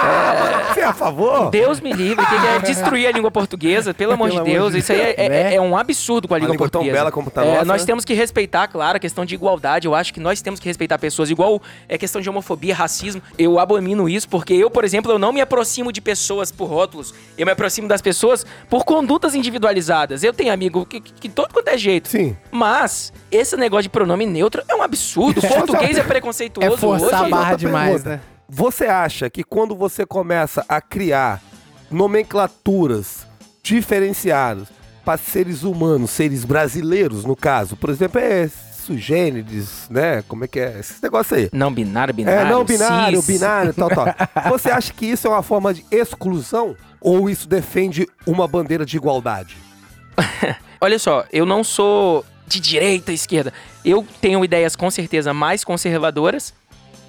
Você 0.74 0.80
é 0.80 0.84
a 0.84 0.92
favor? 0.92 1.50
Deus 1.50 1.80
me 1.80 1.92
livre, 1.92 2.24
que 2.24 2.34
é 2.34 2.58
destruir 2.60 3.06
a 3.08 3.12
língua 3.12 3.30
portuguesa, 3.30 3.92
pelo 3.92 4.12
amor 4.12 4.28
Pelo 4.28 4.44
de 4.44 4.50
amor 4.50 4.60
Deus. 4.60 4.72
de 4.72 4.78
Isso 4.78 4.92
aí 4.92 5.00
é, 5.00 5.14
é- 5.16 5.28
Né? 5.28 5.54
é 5.56 5.60
um 5.60 5.76
absurdo 5.76 6.28
com 6.28 6.34
a 6.34 6.36
Uma 6.36 6.40
língua 6.40 6.52
língua 6.54 6.68
tão 6.70 6.80
portuguesa. 6.80 6.96
bela 6.98 7.12
como 7.12 7.30
tá 7.30 7.44
É, 7.44 7.52
nossa, 7.54 7.64
nós 7.64 7.82
né? 7.82 7.86
temos 7.86 8.04
que 8.04 8.14
respeitar, 8.14 8.68
claro, 8.68 8.96
a 8.96 9.00
questão 9.00 9.24
de 9.24 9.34
igualdade. 9.34 9.86
Eu 9.86 9.94
acho 9.94 10.14
que 10.14 10.20
nós 10.20 10.40
temos 10.40 10.60
que 10.60 10.66
respeitar 10.68 10.98
pessoas. 10.98 11.28
Igual 11.30 11.60
é 11.88 11.98
questão 11.98 12.20
de 12.20 12.28
homofobia, 12.30 12.74
racismo. 12.74 13.20
Eu 13.36 13.58
abomino 13.58 14.08
isso 14.08 14.28
porque 14.28 14.54
eu, 14.54 14.70
por 14.70 14.84
exemplo, 14.84 15.10
eu 15.10 15.18
não 15.18 15.32
me 15.32 15.40
aproximo 15.40 15.92
de 15.92 16.00
pessoas 16.00 16.52
por 16.52 16.66
rótulos. 16.68 17.12
Eu 17.36 17.44
me 17.46 17.52
aproximo 17.52 17.88
das 17.88 18.00
pessoas 18.00 18.46
por 18.68 18.84
condutas 18.84 19.34
individualizadas. 19.34 20.22
Eu 20.22 20.32
tenho 20.32 20.52
amigo 20.52 20.86
que, 20.86 21.00
que, 21.00 21.12
que 21.12 21.28
todo 21.28 21.52
quanto 21.52 21.68
é 21.68 21.76
jeito. 21.76 22.08
Sim. 22.08 22.36
Mas 22.50 23.12
esse 23.30 23.56
negócio 23.56 23.84
de 23.84 23.88
pronome 23.88 24.24
neutro 24.26 24.62
é 24.68 24.74
um 24.74 24.82
absurdo. 24.82 25.40
O 25.50 25.66
português 25.66 25.98
é 25.98 26.02
preconceituoso 26.02 26.74
É 26.74 26.76
forçar 26.76 27.20
a 27.20 27.22
hoje. 27.22 27.30
barra 27.30 27.42
outra 27.52 27.56
demais, 27.56 28.04
né? 28.04 28.20
Você 28.52 28.86
acha 28.86 29.30
que 29.30 29.44
quando 29.44 29.76
você 29.76 30.04
começa 30.04 30.64
a 30.68 30.80
criar 30.80 31.40
nomenclaturas 31.88 33.24
diferenciadas 33.62 34.66
para 35.04 35.16
seres 35.16 35.62
humanos, 35.62 36.10
seres 36.10 36.44
brasileiros, 36.44 37.24
no 37.24 37.36
caso, 37.36 37.76
por 37.76 37.90
exemplo, 37.90 38.20
é 38.20 38.48
sugêneres, 38.48 39.86
né? 39.88 40.22
Como 40.26 40.44
é 40.44 40.48
que 40.48 40.58
é? 40.58 40.80
Esses 40.80 41.00
negócios 41.00 41.38
aí. 41.38 41.48
Não 41.52 41.72
binário, 41.72 42.12
binário. 42.12 42.40
É, 42.40 42.50
não 42.50 42.64
binário, 42.64 43.22
cis. 43.22 43.38
binário, 43.38 43.72
tal, 43.72 43.88
tal. 43.88 44.06
Você 44.50 44.68
acha 44.68 44.92
que 44.92 45.06
isso 45.06 45.28
é 45.28 45.30
uma 45.30 45.44
forma 45.44 45.72
de 45.72 45.86
exclusão? 45.88 46.74
Ou 47.00 47.30
isso 47.30 47.48
defende 47.48 48.08
uma 48.26 48.48
bandeira 48.48 48.84
de 48.84 48.96
igualdade? 48.96 49.56
Olha 50.80 50.98
só, 50.98 51.24
eu 51.32 51.46
não 51.46 51.62
sou 51.62 52.24
de 52.48 52.58
direita, 52.58 53.12
esquerda. 53.12 53.52
Eu 53.84 54.04
tenho 54.20 54.44
ideias 54.44 54.74
com 54.74 54.90
certeza 54.90 55.32
mais 55.32 55.62
conservadoras, 55.62 56.52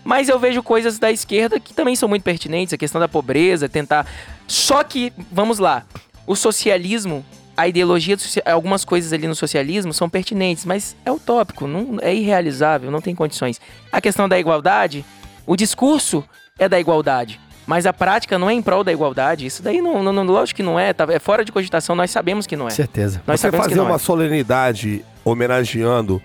mas 0.03 0.29
eu 0.29 0.39
vejo 0.39 0.63
coisas 0.63 0.97
da 0.99 1.11
esquerda 1.11 1.59
que 1.59 1.73
também 1.73 1.95
são 1.95 2.09
muito 2.09 2.23
pertinentes, 2.23 2.73
a 2.73 2.77
questão 2.77 2.99
da 2.99 3.07
pobreza, 3.07 3.69
tentar. 3.69 4.05
Só 4.47 4.83
que, 4.83 5.13
vamos 5.31 5.59
lá, 5.59 5.83
o 6.25 6.35
socialismo, 6.35 7.25
a 7.55 7.67
ideologia, 7.67 8.17
algumas 8.45 8.83
coisas 8.83 9.13
ali 9.13 9.27
no 9.27 9.35
socialismo 9.35 9.93
são 9.93 10.09
pertinentes, 10.09 10.65
mas 10.65 10.95
é 11.05 11.11
utópico, 11.11 11.67
não, 11.67 11.97
é 12.01 12.13
irrealizável, 12.13 12.89
não 12.89 13.01
tem 13.01 13.13
condições. 13.15 13.59
A 13.91 14.01
questão 14.01 14.27
da 14.27 14.39
igualdade, 14.39 15.05
o 15.45 15.55
discurso 15.55 16.23
é 16.57 16.67
da 16.67 16.79
igualdade. 16.79 17.39
Mas 17.67 17.85
a 17.85 17.93
prática 17.93 18.39
não 18.39 18.49
é 18.49 18.53
em 18.53 18.61
prol 18.61 18.83
da 18.83 18.91
igualdade. 18.91 19.45
Isso 19.45 19.61
daí, 19.61 19.81
não, 19.81 20.01
não, 20.01 20.23
lógico 20.23 20.57
que 20.57 20.63
não 20.63 20.79
é. 20.79 20.93
tá- 20.93 21.05
é 21.09 21.19
fora 21.19 21.45
de 21.45 21.51
cogitação, 21.51 21.95
nós 21.95 22.09
sabemos 22.09 22.47
que 22.47 22.57
não 22.57 22.67
é. 22.67 22.71
Certeza. 22.71 23.21
Nós 23.25 23.39
Você 23.39 23.51
fazer 23.51 23.69
que 23.69 23.75
não 23.75 23.85
uma 23.85 23.95
é. 23.95 23.99
solenidade 23.99 25.05
homenageando 25.23 26.21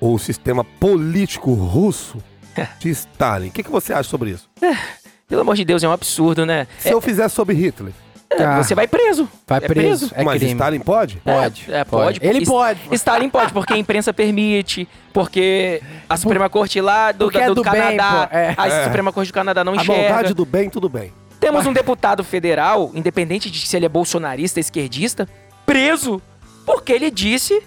o 0.00 0.18
sistema 0.18 0.64
político 0.64 1.54
russo 1.54 2.18
de 2.78 2.90
Stalin. 2.90 3.48
O 3.48 3.50
que, 3.52 3.62
que 3.62 3.70
você 3.70 3.92
acha 3.92 4.08
sobre 4.08 4.30
isso? 4.30 4.48
Pelo 5.28 5.40
amor 5.42 5.56
de 5.56 5.64
Deus, 5.64 5.82
é 5.82 5.88
um 5.88 5.92
absurdo, 5.92 6.44
né? 6.44 6.66
Se 6.78 6.90
eu 6.90 7.00
fizer 7.00 7.28
sobre 7.28 7.54
Hitler, 7.54 7.92
É, 8.34 8.44
Ah. 8.44 8.62
você 8.62 8.74
vai 8.74 8.88
preso. 8.88 9.28
Vai 9.46 9.58
É 9.58 9.60
preso. 9.60 10.10
É 10.14 10.24
mas 10.24 10.38
crime. 10.38 10.52
Stalin 10.52 10.80
pode? 10.80 11.16
Pode. 11.16 11.66
É, 11.70 11.80
é, 11.80 11.84
pode. 11.84 12.18
Ele 12.22 12.46
pode. 12.46 12.80
Stalin 12.92 13.28
pode, 13.28 13.52
porque 13.52 13.74
a 13.74 13.76
imprensa 13.76 14.10
permite, 14.14 14.88
porque 15.12 15.82
a 16.08 16.16
Suprema 16.16 16.48
Corte 16.48 16.80
lá 16.80 17.12
do, 17.12 17.30
é 17.36 17.46
do 17.46 17.56
do 17.56 17.62
bem, 17.62 17.72
Canadá, 17.72 18.28
é. 18.32 18.54
a 18.56 18.68
É. 18.68 18.84
Suprema 18.84 19.12
Corte 19.12 19.30
do 19.30 19.34
Canadá 19.34 19.62
não 19.62 19.74
A 19.74 19.76
enxerga. 19.76 20.14
maldade 20.14 20.32
do 20.34 20.46
bem, 20.46 20.70
tudo 20.70 20.88
bem. 20.88 21.12
Temos 21.38 21.66
um 21.66 21.72
deputado 21.74 22.24
federal, 22.24 22.90
independente 22.94 23.50
de 23.50 23.66
se 23.66 23.76
ele 23.76 23.84
é 23.84 23.88
bolsonarista, 23.88 24.58
esquerdista, 24.60 25.28
preso 25.66 26.22
porque 26.64 26.90
ele 26.92 27.10
disse 27.10 27.62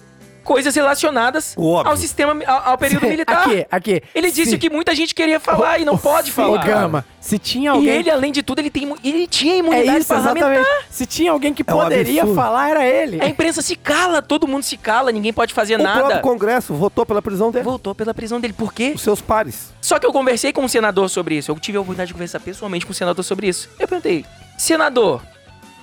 coisas 0.46 0.74
relacionadas 0.74 1.54
Óbvio. 1.58 1.90
ao 1.90 1.96
sistema, 1.96 2.34
ao, 2.46 2.70
ao 2.70 2.78
período 2.78 3.06
militar. 3.06 3.42
Aqui, 3.46 3.66
aqui. 3.70 4.02
Ele 4.14 4.30
disse 4.30 4.52
Se- 4.52 4.58
que 4.58 4.70
muita 4.70 4.94
gente 4.94 5.14
queria 5.14 5.38
falar 5.40 5.78
e 5.80 5.84
não 5.84 5.98
pode 5.98 6.32
falar. 6.32 6.64
Gama, 6.64 7.04
se 7.20 7.38
tinha 7.38 7.64
E 7.64 7.68
alguém... 7.68 7.88
ele, 7.90 8.10
além 8.10 8.32
de 8.32 8.42
tudo, 8.42 8.60
ele, 8.60 8.70
tem, 8.70 8.90
ele 9.04 9.26
tinha 9.26 9.54
É 9.54 9.58
imunidade 9.58 9.98
isso, 9.98 10.08
parlamentar. 10.08 10.52
exatamente. 10.52 10.86
Se 10.88 11.04
tinha 11.04 11.32
alguém 11.32 11.52
que 11.52 11.62
É 11.66 11.74
um 11.74 11.78
poderia 11.78 12.26
falar, 12.28 12.70
era 12.70 12.86
ele. 12.86 13.20
A 13.20 13.26
imprensa 13.28 13.60
se 13.60 13.74
cala, 13.76 14.22
todo 14.22 14.46
mundo 14.46 14.62
se 14.62 14.76
cala, 14.76 15.10
ninguém 15.12 15.32
pode 15.32 15.52
fazer 15.52 15.78
O 15.78 15.82
nada. 15.82 15.98
próprio 15.98 16.20
Congresso 16.22 16.72
votou 16.72 17.04
pela 17.04 17.20
prisão 17.20 17.50
dele. 17.50 17.64
Voltou 17.64 17.94
pela 17.94 18.14
prisão 18.14 18.40
dele. 18.40 18.52
Por 18.54 18.72
quê? 18.72 18.92
Os 18.94 19.02
seus 19.02 19.20
pares. 19.20 19.74
Só 19.82 19.98
que 19.98 20.06
eu 20.06 20.12
conversei 20.12 20.52
com 20.52 20.62
um 20.62 20.68
senador 20.68 21.10
sobre 21.10 21.34
isso. 21.36 21.50
Eu 21.50 21.58
tive 21.58 21.76
a 21.76 21.80
oportunidade 21.80 22.08
de 22.08 22.14
conversar 22.14 22.38
pessoalmente 22.40 22.86
com 22.86 22.92
um 22.92 22.94
senador 22.94 23.24
sobre 23.24 23.48
isso. 23.48 23.68
Eu 23.78 23.88
perguntei, 23.88 24.24
senador, 24.56 25.20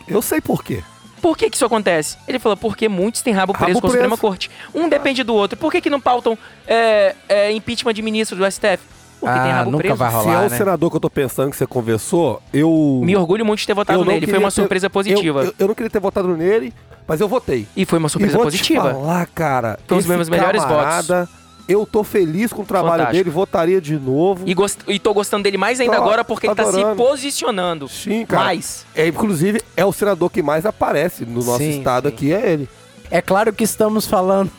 Eu 0.08 0.22
sei 0.22 0.40
por 0.42 0.64
quê. 0.64 0.84
Por 1.24 1.38
que, 1.38 1.50
que 1.50 1.56
isso 1.56 1.64
acontece? 1.66 2.18
Ele 2.28 2.38
falou, 2.38 2.58
porque 2.58 2.90
muitos 2.90 3.22
têm 3.22 3.34
rabo 3.34 3.54
preso 3.54 3.68
Rabo 3.76 3.82
com 3.82 3.88
a 3.88 3.90
Suprema. 3.92 4.18
Corte. 4.18 4.52
Um 4.76 4.90
depende 4.90 5.24
do 5.24 5.34
outro. 5.34 5.58
Por 5.58 5.72
que, 5.72 5.80
que 5.80 5.90
não 5.90 6.02
pautam 6.02 6.38
é, 6.68 7.16
é, 7.30 7.52
impeachment 7.54 7.94
de 7.94 8.02
ministro 8.02 8.38
do 8.38 8.46
STF? 8.52 8.80
Porque 9.22 9.40
tem 9.40 9.52
Ah, 9.52 9.56
rabo 9.60 9.72
nunca 9.72 9.84
preso. 9.84 9.96
vai 9.96 10.10
Se 10.12 10.16
rolar, 10.18 10.34
é 10.44 10.48
o 10.48 10.50
né? 10.50 10.58
senador 10.58 10.90
que 10.92 10.98
eu 10.98 11.00
tô 11.00 11.10
pensando 11.10 11.50
que 11.50 11.56
você 11.56 11.66
conversou, 11.66 12.42
eu. 12.54 13.00
Me 13.02 13.16
orgulho 13.16 13.46
muito 13.46 13.60
de 13.60 13.68
ter 13.68 13.74
votado 13.74 14.04
nele. 14.04 14.28
Foi 14.28 14.38
uma 14.38 14.50
ter- 14.50 14.56
surpresa 14.56 14.90
positiva. 14.90 15.40
Eu, 15.40 15.46
eu- 15.46 15.54
eu 15.60 15.68
não 15.70 15.74
queria 15.76 15.90
ter 15.90 16.00
votado 16.02 16.28
nele, 16.36 16.74
mas 17.08 17.22
eu 17.22 17.28
votei. 17.30 17.66
E 17.74 17.86
foi 17.86 18.00
uma 18.00 18.10
surpresa 18.10 18.34
e 18.34 18.36
vou 18.36 18.44
positiva. 18.44 18.90
Te 18.90 18.94
falar, 18.94 19.26
cara. 19.28 19.80
Foi 19.88 19.96
um 19.96 20.00
dos 20.02 20.08
meus 20.10 20.28
melhores 20.28 20.62
camarada, 20.62 21.30
Eu 21.68 21.86
tô 21.86 22.04
feliz 22.04 22.52
com 22.52 22.62
o 22.62 22.66
trabalho 22.66 23.04
Fantástico. 23.04 23.18
dele, 23.18 23.30
votaria 23.30 23.80
de 23.80 23.98
novo. 23.98 24.44
E, 24.48 24.54
gost... 24.54 24.82
e 24.88 25.00
tô 25.00 25.14
gostando 25.14 25.44
dele 25.44 25.58
mais 25.58 25.80
ainda 25.80 25.96
Tô 25.96 26.02
agora 26.02 26.24
porque 26.24 26.48
ele 26.48 26.56
tá 26.56 26.64
se 26.66 26.78
adorando. 26.78 26.96
posicionando. 27.02 27.88
Sim, 27.88 28.26
cara. 28.26 28.46
Mais. 28.46 28.86
É, 28.94 29.08
inclusive, 29.08 29.62
é 29.78 29.86
o 29.86 29.94
senador 29.94 30.30
que 30.30 30.42
mais 30.42 30.66
aparece 30.66 31.26
no 31.26 31.42
nosso 31.44 31.60
Sim, 31.60 31.78
estado 31.78 32.10
sim. 32.10 32.16
aqui, 32.16 32.34
é 32.34 32.52
ele. 32.52 32.70
É 33.10 33.22
claro 33.22 33.54
que 33.54 33.64
estamos 33.64 34.06
falando 34.06 34.52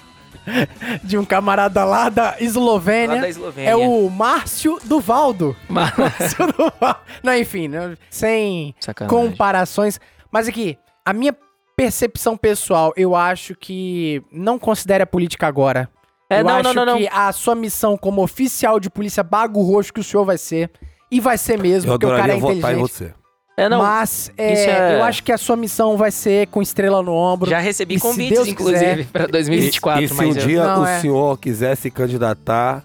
de 1.02 1.18
um 1.18 1.24
camarada 1.24 1.84
lá 1.84 2.08
da 2.08 2.36
Eslovênia. 2.40 3.16
Lá 3.16 3.20
da 3.22 3.28
Eslovênia. 3.28 3.70
É 3.70 3.76
o 3.76 4.08
Márcio 4.08 4.78
Duvaldo. 4.84 5.54
Márcio 5.68 6.46
Duvaldo. 6.56 7.00
Não, 7.22 7.34
enfim, 7.36 7.68
né, 7.68 7.96
sem 8.08 8.74
Sacanagem. 8.80 9.16
comparações. 9.30 10.00
Mas 10.30 10.48
aqui, 10.48 10.78
a 11.04 11.12
minha 11.12 11.36
percepção 11.76 12.36
pessoal, 12.36 12.92
eu 12.96 13.14
acho 13.14 13.54
que 13.54 14.22
não 14.30 14.58
considere 14.58 15.02
a 15.02 15.06
política 15.06 15.46
agora. 15.46 15.88
É, 16.30 16.40
eu 16.40 16.44
não, 16.44 16.56
acho 16.56 16.74
não, 16.74 16.84
não, 16.86 16.96
que 16.98 17.08
a 17.12 17.30
sua 17.32 17.54
missão 17.54 17.96
como 17.96 18.22
oficial 18.22 18.80
de 18.80 18.88
polícia 18.90 19.22
bago 19.22 19.60
roxo 19.62 19.92
que 19.92 20.00
o 20.00 20.04
senhor 20.04 20.24
vai 20.24 20.38
ser, 20.38 20.70
e 21.10 21.20
vai 21.20 21.36
ser 21.38 21.58
mesmo, 21.58 21.90
Eu 21.92 21.94
porque 21.98 22.06
o 22.06 22.16
cara 22.16 22.32
é 22.32 22.36
adoraria 22.36 22.40
votar 22.40 22.72
em 22.72 22.76
inteligente. 22.80 22.90
você. 22.90 23.14
É, 23.56 23.68
não. 23.68 23.78
Mas 23.82 24.32
é, 24.36 24.64
é- 24.64 24.94
eu 24.98 25.04
acho 25.04 25.22
que 25.22 25.30
a 25.30 25.38
sua 25.38 25.54
missão 25.54 25.96
vai 25.96 26.10
ser 26.10 26.48
com 26.48 26.60
estrela 26.60 27.00
no 27.02 27.12
ombro. 27.12 27.48
Já 27.48 27.60
recebi 27.60 28.00
convites, 28.00 28.34
Deus 28.34 28.48
inclusive, 28.48 29.04
pra 29.04 29.26
2024. 29.28 30.02
E, 30.02 30.04
e 30.06 30.08
se 30.08 30.14
mas 30.14 30.26
um 30.36 30.38
eu- 30.40 30.46
dia 30.46 30.64
Não, 30.66 30.82
o 30.82 30.86
é. 30.86 30.98
senhor 31.00 31.38
quiser 31.38 31.76
se 31.76 31.88
candidatar, 31.88 32.82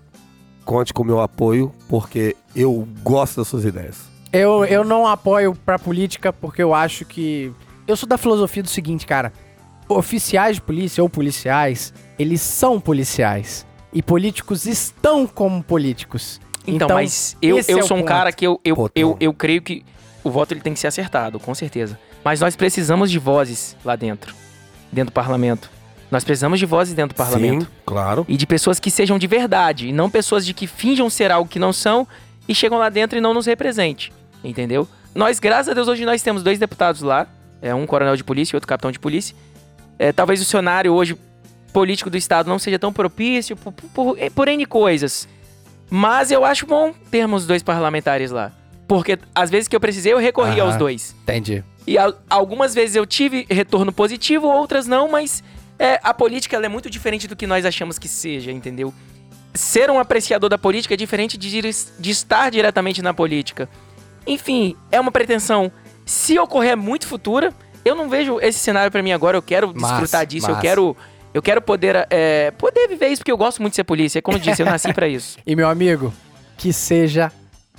conte 0.63 0.93
com 0.93 1.01
o 1.01 1.05
meu 1.05 1.19
apoio, 1.21 1.73
porque 1.87 2.35
eu 2.55 2.87
gosto 3.01 3.37
das 3.37 3.47
suas 3.47 3.65
ideias. 3.65 3.97
Eu, 4.31 4.63
eu 4.65 4.83
não 4.83 5.07
apoio 5.07 5.55
pra 5.65 5.79
política 5.79 6.31
porque 6.31 6.61
eu 6.61 6.71
acho 6.75 7.03
que. 7.05 7.51
Eu 7.87 7.95
sou 7.95 8.07
da 8.07 8.17
filosofia 8.19 8.61
do 8.61 8.69
seguinte, 8.69 9.07
cara. 9.07 9.33
Oficiais 9.87 10.57
de 10.57 10.61
polícia 10.61 11.01
ou 11.01 11.09
policiais, 11.09 11.91
eles 12.19 12.41
são 12.41 12.79
policiais. 12.79 13.65
E 13.93 14.03
políticos 14.03 14.65
estão 14.65 15.25
como 15.25 15.63
políticos. 15.63 16.39
Então, 16.67 16.89
mas 16.89 17.37
eu, 17.41 17.57
eu 17.67 17.79
é 17.79 17.81
sou 17.81 17.97
um 17.97 18.01
ponto. 18.01 18.09
cara 18.09 18.31
que 18.31 18.45
eu, 18.45 18.59
eu, 18.63 18.75
Pô, 18.75 18.91
eu, 18.93 19.17
eu 19.19 19.33
creio 19.33 19.61
que 19.61 19.83
o 20.23 20.29
voto 20.29 20.53
ele 20.53 20.61
tem 20.61 20.73
que 20.73 20.79
ser 20.79 20.87
acertado, 20.87 21.39
com 21.39 21.55
certeza. 21.55 21.97
Mas 22.23 22.41
nós 22.41 22.55
precisamos 22.55 23.09
de 23.09 23.17
vozes 23.17 23.75
lá 23.83 23.95
dentro, 23.95 24.35
dentro 24.91 25.11
do 25.11 25.13
parlamento. 25.13 25.71
Nós 26.11 26.23
precisamos 26.23 26.59
de 26.59 26.65
vozes 26.65 26.93
dentro 26.93 27.15
do 27.15 27.17
parlamento. 27.17 27.65
Sim, 27.65 27.71
claro. 27.85 28.25
E 28.27 28.35
de 28.35 28.45
pessoas 28.45 28.79
que 28.79 28.91
sejam 28.91 29.17
de 29.17 29.25
verdade, 29.25 29.87
e 29.87 29.93
não 29.93 30.09
pessoas 30.09 30.45
de 30.45 30.53
que 30.53 30.67
finjam 30.67 31.09
ser 31.09 31.31
algo 31.31 31.49
que 31.49 31.57
não 31.57 31.71
são 31.71 32.07
e 32.47 32.53
chegam 32.53 32.77
lá 32.77 32.89
dentro 32.89 33.17
e 33.17 33.21
não 33.21 33.33
nos 33.33 33.45
represente. 33.45 34.11
Entendeu? 34.43 34.87
Nós, 35.15 35.39
graças 35.39 35.69
a 35.69 35.73
Deus, 35.73 35.87
hoje 35.87 36.05
nós 36.05 36.21
temos 36.21 36.43
dois 36.43 36.59
deputados 36.59 37.01
lá, 37.01 37.27
é 37.61 37.73
um 37.73 37.85
coronel 37.85 38.15
de 38.15 38.23
polícia 38.23 38.55
e 38.55 38.57
outro 38.57 38.67
capitão 38.67 38.91
de 38.91 38.99
polícia. 38.99 39.35
É, 39.97 40.11
talvez 40.11 40.41
o 40.41 40.45
cenário 40.45 40.93
hoje 40.93 41.17
político 41.73 42.09
do 42.09 42.17
estado 42.17 42.49
não 42.49 42.59
seja 42.59 42.77
tão 42.79 42.91
propício 42.93 43.55
por, 43.55 43.71
por, 43.73 44.17
por 44.35 44.47
N 44.47 44.65
coisas. 44.65 45.27
Mas 45.89 46.29
eu 46.31 46.45
acho 46.45 46.65
bom 46.65 46.93
termos 47.09 47.45
dois 47.47 47.63
parlamentares 47.63 48.31
lá. 48.31 48.51
Porque 48.87 49.17
às 49.33 49.49
vezes 49.49 49.67
que 49.67 49.75
eu 49.75 49.79
precisei, 49.79 50.13
eu 50.13 50.17
recorri 50.17 50.59
Aham. 50.59 50.69
aos 50.69 50.75
dois. 50.77 51.15
Entendi. 51.23 51.63
E 51.87 51.97
al- 51.97 52.15
algumas 52.29 52.73
vezes 52.75 52.95
eu 52.95 53.05
tive 53.05 53.45
retorno 53.49 53.91
positivo, 53.91 54.47
outras 54.47 54.85
não, 54.87 55.09
mas 55.09 55.43
é, 55.77 55.99
a 56.03 56.13
política 56.13 56.55
ela 56.55 56.65
é 56.65 56.69
muito 56.69 56.89
diferente 56.89 57.27
do 57.27 57.35
que 57.35 57.47
nós 57.47 57.65
achamos 57.65 57.97
que 57.97 58.07
seja, 58.07 58.51
entendeu? 58.51 58.93
Ser 59.53 59.89
um 59.89 59.99
apreciador 59.99 60.49
da 60.49 60.57
política 60.57 60.93
é 60.93 60.97
diferente 60.97 61.37
de, 61.37 61.61
de 61.61 62.09
estar 62.11 62.51
diretamente 62.51 63.01
na 63.01 63.13
política. 63.13 63.67
Enfim, 64.27 64.75
é 64.91 64.99
uma 64.99 65.11
pretensão. 65.11 65.71
Se 66.05 66.37
ocorrer 66.37 66.77
muito 66.77 67.07
futura, 67.07 67.51
eu 67.83 67.95
não 67.95 68.09
vejo 68.09 68.39
esse 68.41 68.59
cenário 68.59 68.91
pra 68.91 69.01
mim 69.01 69.11
agora. 69.11 69.37
Eu 69.37 69.41
quero 69.41 69.67
Massa, 69.73 69.93
desfrutar 69.93 70.25
disso, 70.25 70.47
eu 70.47 70.51
massa. 70.51 70.61
quero. 70.61 70.95
Eu 71.33 71.41
quero 71.41 71.61
poder, 71.61 72.07
é, 72.09 72.51
poder 72.51 72.87
viver 72.87 73.07
isso, 73.09 73.21
porque 73.21 73.31
eu 73.31 73.37
gosto 73.37 73.61
muito 73.61 73.73
de 73.73 73.77
ser 73.77 73.83
polícia. 73.83 74.21
Como 74.21 74.37
eu 74.37 74.41
disse, 74.41 74.61
eu 74.61 74.65
nasci 74.65 74.91
pra 74.93 75.07
isso. 75.07 75.37
E 75.45 75.55
meu 75.55 75.69
amigo, 75.69 76.13
que 76.57 76.73
seja 76.73 77.31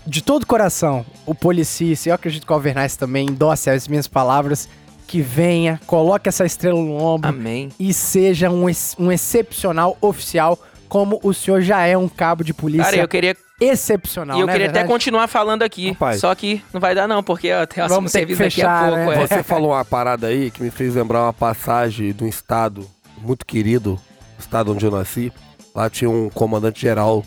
de 0.07 0.23
todo 0.23 0.47
coração 0.47 1.05
o 1.27 1.35
policista, 1.35 2.09
eu 2.09 2.15
acredito 2.15 2.47
que 2.47 2.53
o 2.53 2.55
Alvernais 2.55 2.97
também 2.97 3.27
endosse 3.29 3.69
as 3.69 3.87
minhas 3.89 4.07
palavras, 4.09 4.69
que 5.07 5.21
venha, 5.21 5.81
coloque 5.87 6.29
essa 6.29 6.45
estrela 6.47 6.79
no 6.79 6.95
ombro 6.97 7.31
Amém. 7.31 7.71
e 7.79 7.93
seja 7.93 8.49
um, 8.49 8.69
ex- 8.69 8.95
um 8.99 9.11
excepcional 9.11 9.97
oficial, 10.01 10.57
como 10.89 11.19
o 11.23 11.35
senhor 11.35 11.61
já 11.61 11.85
é 11.85 11.99
um 11.99 12.09
cabo 12.09 12.45
de 12.45 12.55
polícia 12.55 12.85
Cara, 12.85 12.97
eu 12.97 13.09
queria, 13.09 13.37
excepcional, 13.61 14.39
e 14.39 14.41
eu 14.41 14.47
né, 14.47 14.53
queria 14.53 14.69
até 14.71 14.85
continuar 14.85 15.27
falando 15.29 15.63
aqui. 15.63 15.91
Rapaz. 15.91 16.21
Só 16.21 16.33
que 16.35 16.63
não 16.73 16.81
vai 16.81 16.95
dar, 16.95 17.09
não, 17.09 17.23
porque 17.23 17.51
Vamos 17.89 18.13
ter 18.13 18.25
que 18.27 18.35
serviço 18.37 18.43
daqui 18.43 18.63
a 18.63 18.79
pouco. 18.89 19.11
né? 19.11 19.23
é. 19.23 19.27
Você 19.27 19.43
falou 19.43 19.73
uma 19.73 19.85
parada 19.85 20.29
aí 20.29 20.51
que 20.51 20.63
me 20.63 20.71
fez 20.71 20.95
lembrar 20.95 21.25
uma 21.25 21.33
passagem 21.33 22.13
de 22.13 22.25
um 22.25 22.29
estado 22.29 22.89
muito 23.21 23.45
querido, 23.47 23.99
estado 24.39 24.73
onde 24.73 24.85
eu 24.85 24.91
nasci. 24.91 25.33
Lá 25.75 25.89
tinha 25.89 26.11
um 26.11 26.29
comandante-geral 26.31 27.25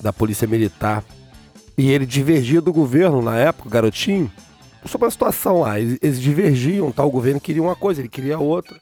da 0.00 0.12
Polícia 0.12 0.46
Militar. 0.46 1.04
E 1.76 1.90
ele 1.90 2.06
divergia 2.06 2.60
do 2.60 2.72
governo 2.72 3.20
na 3.22 3.36
época, 3.36 3.68
garotinho, 3.68 4.30
sobre 4.86 5.08
a 5.08 5.10
situação 5.10 5.60
lá. 5.60 5.78
Eles, 5.78 5.98
eles 6.02 6.20
divergiam, 6.20 6.90
tal. 6.92 7.08
O 7.08 7.10
governo 7.10 7.40
queria 7.40 7.62
uma 7.62 7.76
coisa, 7.76 8.00
ele 8.00 8.08
queria 8.08 8.38
outra. 8.38 8.76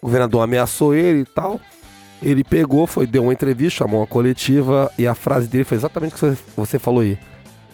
O 0.00 0.06
governador 0.06 0.42
ameaçou 0.42 0.94
ele 0.94 1.20
e 1.20 1.24
tal. 1.24 1.60
Ele 2.22 2.42
pegou, 2.42 2.86
foi, 2.86 3.06
deu 3.06 3.24
uma 3.24 3.32
entrevista, 3.32 3.78
chamou 3.78 4.00
uma 4.00 4.06
coletiva 4.06 4.90
e 4.96 5.06
a 5.06 5.14
frase 5.14 5.48
dele 5.48 5.64
foi 5.64 5.76
exatamente 5.76 6.14
o 6.14 6.16
que 6.34 6.38
você 6.56 6.78
falou 6.78 7.00
aí. 7.00 7.18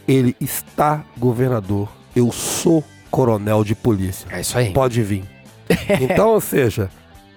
Ele 0.09 0.35
está 0.41 1.05
governador. 1.17 1.89
Eu 2.15 2.33
sou 2.33 2.83
coronel 3.11 3.63
de 3.63 3.75
polícia 3.75 4.27
É 4.31 4.41
isso 4.41 4.57
aí. 4.57 4.73
pode 4.73 5.03
vir. 5.03 5.25
Então, 6.01 6.31
ou 6.31 6.41
seja, 6.41 6.91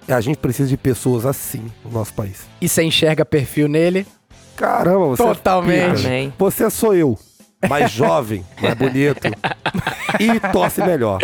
a 0.08 0.20
gente 0.20 0.38
precisa 0.38 0.68
de 0.68 0.76
pessoas 0.76 1.26
assim 1.26 1.70
no 1.84 1.90
nosso 1.90 2.12
país. 2.14 2.46
E 2.60 2.68
você 2.68 2.82
enxerga 2.82 3.24
perfil 3.24 3.68
nele? 3.68 4.06
Caramba, 4.56 5.06
você 5.08 5.22
Totalmente. 5.22 5.82
é 5.82 5.94
pica. 5.96 6.08
Amém. 6.08 6.32
Você 6.38 6.70
sou 6.70 6.94
eu, 6.94 7.18
mais 7.68 7.90
jovem, 7.92 8.44
mais 8.60 8.74
bonito 8.74 9.20
e 10.18 10.40
tosse 10.50 10.80
melhor. 10.82 11.18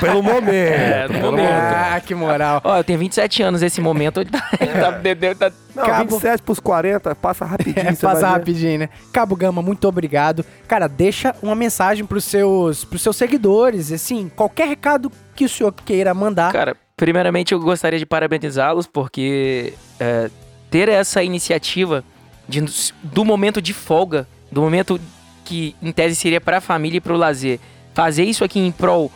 Pelo 0.00 0.22
momento. 0.22 0.48
É, 0.50 1.08
no 1.08 1.14
pelo 1.14 1.30
momento. 1.32 1.50
Ah, 1.50 2.00
que 2.00 2.14
moral. 2.14 2.60
Ó, 2.64 2.78
eu 2.78 2.84
tenho 2.84 2.98
27 2.98 3.42
anos 3.42 3.60
nesse 3.60 3.80
momento. 3.80 4.20
Ele 4.20 4.30
tá, 4.30 4.48
ele 4.60 4.72
tá 4.72 4.90
bebendo. 4.92 5.34
Tá... 5.40 5.52
Não, 5.74 5.84
Cabo- 5.84 6.10
27 6.16 6.42
pros 6.42 6.58
40, 6.60 7.14
passa 7.16 7.44
rapidinho. 7.44 7.86
É, 7.88 7.92
você 7.94 8.06
vai 8.06 8.14
passa 8.14 8.26
ver. 8.26 8.32
rapidinho, 8.32 8.78
né? 8.78 8.88
Cabo 9.12 9.36
Gama, 9.36 9.60
muito 9.60 9.86
obrigado. 9.86 10.44
Cara, 10.66 10.88
deixa 10.88 11.34
uma 11.42 11.54
mensagem 11.54 12.04
pros 12.06 12.24
seus, 12.24 12.84
pros 12.84 13.02
seus 13.02 13.16
seguidores, 13.16 13.92
assim, 13.92 14.30
qualquer 14.34 14.68
recado 14.68 15.10
que 15.34 15.44
o 15.44 15.48
senhor 15.48 15.72
queira 15.72 16.14
mandar. 16.14 16.52
Cara, 16.52 16.76
primeiramente 17.02 17.50
eu 17.50 17.58
gostaria 17.58 17.98
de 17.98 18.06
parabenizá-los 18.06 18.86
porque 18.86 19.74
é, 19.98 20.30
ter 20.70 20.88
essa 20.88 21.20
iniciativa 21.20 22.04
de, 22.48 22.64
do 23.02 23.24
momento 23.24 23.60
de 23.60 23.74
folga, 23.74 24.24
do 24.52 24.60
momento 24.60 25.00
que 25.44 25.74
em 25.82 25.90
tese 25.90 26.14
seria 26.14 26.40
para 26.40 26.58
a 26.58 26.60
família 26.60 26.98
e 26.98 27.00
para 27.00 27.12
o 27.12 27.16
lazer, 27.16 27.58
fazer 27.92 28.22
isso 28.22 28.44
aqui 28.44 28.60
em 28.60 28.70
prol 28.70 29.10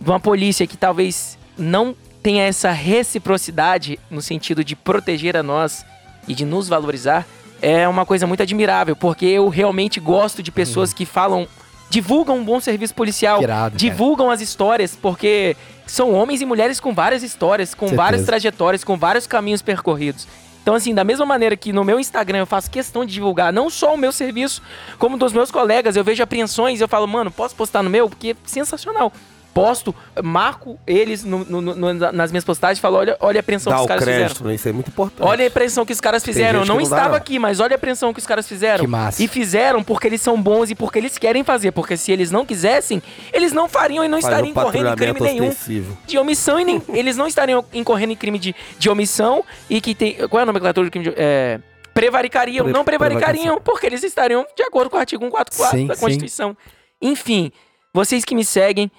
de 0.00 0.08
uma 0.08 0.20
polícia 0.20 0.64
que 0.64 0.76
talvez 0.76 1.36
não 1.58 1.96
tenha 2.22 2.44
essa 2.44 2.70
reciprocidade 2.70 3.98
no 4.08 4.22
sentido 4.22 4.62
de 4.62 4.76
proteger 4.76 5.36
a 5.36 5.42
nós 5.42 5.84
e 6.28 6.36
de 6.36 6.44
nos 6.44 6.68
valorizar, 6.68 7.26
é 7.60 7.88
uma 7.88 8.06
coisa 8.06 8.28
muito 8.28 8.44
admirável, 8.44 8.94
porque 8.94 9.26
eu 9.26 9.48
realmente 9.48 9.98
gosto 9.98 10.40
de 10.40 10.52
pessoas 10.52 10.92
que 10.92 11.04
falam, 11.04 11.48
divulgam 11.90 12.38
um 12.38 12.44
bom 12.44 12.60
serviço 12.60 12.94
policial, 12.94 13.42
irado, 13.42 13.76
cara. 13.76 13.76
divulgam 13.76 14.30
as 14.30 14.40
histórias, 14.40 14.94
porque 14.94 15.56
são 15.86 16.12
homens 16.12 16.40
e 16.40 16.46
mulheres 16.46 16.80
com 16.80 16.94
várias 16.94 17.22
histórias, 17.22 17.74
com 17.74 17.86
Certeza. 17.86 18.02
várias 18.02 18.26
trajetórias, 18.26 18.84
com 18.84 18.96
vários 18.96 19.26
caminhos 19.26 19.62
percorridos. 19.62 20.26
Então, 20.62 20.74
assim, 20.74 20.94
da 20.94 21.04
mesma 21.04 21.26
maneira 21.26 21.56
que 21.58 21.74
no 21.74 21.84
meu 21.84 22.00
Instagram 22.00 22.38
eu 22.38 22.46
faço 22.46 22.70
questão 22.70 23.04
de 23.04 23.12
divulgar 23.12 23.52
não 23.52 23.68
só 23.68 23.94
o 23.94 23.98
meu 23.98 24.10
serviço, 24.10 24.62
como 24.98 25.18
dos 25.18 25.32
meus 25.32 25.50
colegas, 25.50 25.94
eu 25.94 26.02
vejo 26.02 26.22
apreensões 26.22 26.80
e 26.80 26.82
eu 26.82 26.88
falo, 26.88 27.06
mano, 27.06 27.30
posso 27.30 27.54
postar 27.54 27.82
no 27.82 27.90
meu? 27.90 28.08
Porque 28.08 28.30
é 28.30 28.36
sensacional. 28.46 29.12
Posto, 29.54 29.94
marco 30.22 30.78
eles 30.86 31.22
no- 31.22 31.44
no- 31.44 31.62
no- 31.62 31.94
nas 32.12 32.32
minhas 32.32 32.44
postagens 32.44 32.78
e 32.78 32.82
falo, 32.82 32.96
olha, 32.96 33.16
olha 33.20 33.38
a 33.38 33.40
apreensão 33.40 33.70
Dá 33.70 33.76
que 33.76 33.82
os 33.82 33.88
caras 33.88 34.04
fizeram. 34.04 34.24
crédito, 34.26 34.44
né? 34.44 34.54
Isso 34.56 34.68
é 34.68 34.72
muito 34.72 34.88
importante. 34.88 35.26
Olha 35.26 35.44
a 35.44 35.48
apreensão 35.48 35.86
que 35.86 35.92
os 35.92 36.00
caras 36.00 36.24
fizeram. 36.24 36.60
Eu 36.60 36.66
não 36.66 36.74
não 36.74 36.80
estava 36.82 37.10
não. 37.10 37.14
aqui, 37.14 37.38
mas 37.38 37.60
olha 37.60 37.74
a 37.74 37.76
apreensão 37.76 38.12
que 38.12 38.18
os 38.18 38.26
caras 38.26 38.48
fizeram. 38.48 38.84
Que 38.84 38.90
massa. 38.90 39.22
E 39.22 39.28
fizeram 39.28 39.82
porque 39.84 40.08
eles 40.08 40.20
são 40.20 40.40
bons 40.42 40.70
e 40.70 40.74
porque 40.74 40.98
eles 40.98 41.16
querem 41.16 41.44
fazer. 41.44 41.70
Porque 41.70 41.96
se 41.96 42.10
eles 42.10 42.30
não 42.32 42.44
quisessem, 42.44 43.00
eles 43.32 43.52
não 43.52 43.68
fariam 43.68 44.04
e 44.04 44.08
não 44.08 44.20
Faz 44.20 44.32
estariam 44.32 44.50
incorrendo 44.50 44.88
em 44.88 44.96
crime 44.96 45.12
patrulhamento 45.12 45.24
nenhum 45.24 45.48
ostensivo. 45.52 45.98
de 46.06 46.18
omissão 46.18 46.58
e 46.58 46.64
nem, 46.64 46.82
eles 46.92 47.16
não 47.16 47.26
estariam 47.28 47.64
incorrendo 47.72 48.12
em 48.12 48.16
crime 48.16 48.38
de, 48.40 48.54
de 48.78 48.90
omissão 48.90 49.44
e 49.70 49.80
que 49.80 49.94
tem. 49.94 50.14
Qual 50.28 50.40
é 50.40 50.42
a 50.42 50.46
nomenclatura 50.46 50.86
do 50.86 50.90
crime 50.90 51.04
de. 51.08 51.14
É, 51.16 51.60
prevaricariam. 51.94 52.64
Pre- 52.64 52.72
não 52.72 52.84
prevaricariam, 52.84 53.60
porque 53.60 53.86
eles 53.86 54.02
estariam 54.02 54.44
de 54.56 54.62
acordo 54.64 54.90
com 54.90 54.96
o 54.96 55.00
artigo 55.00 55.22
144 55.24 55.78
Sim, 55.78 55.86
da 55.86 55.94
sim. 55.94 56.00
Constituição. 56.00 56.56
Enfim, 57.00 57.52
vocês 57.92 58.24
que 58.24 58.34
me 58.34 58.44
seguem, 58.44 58.90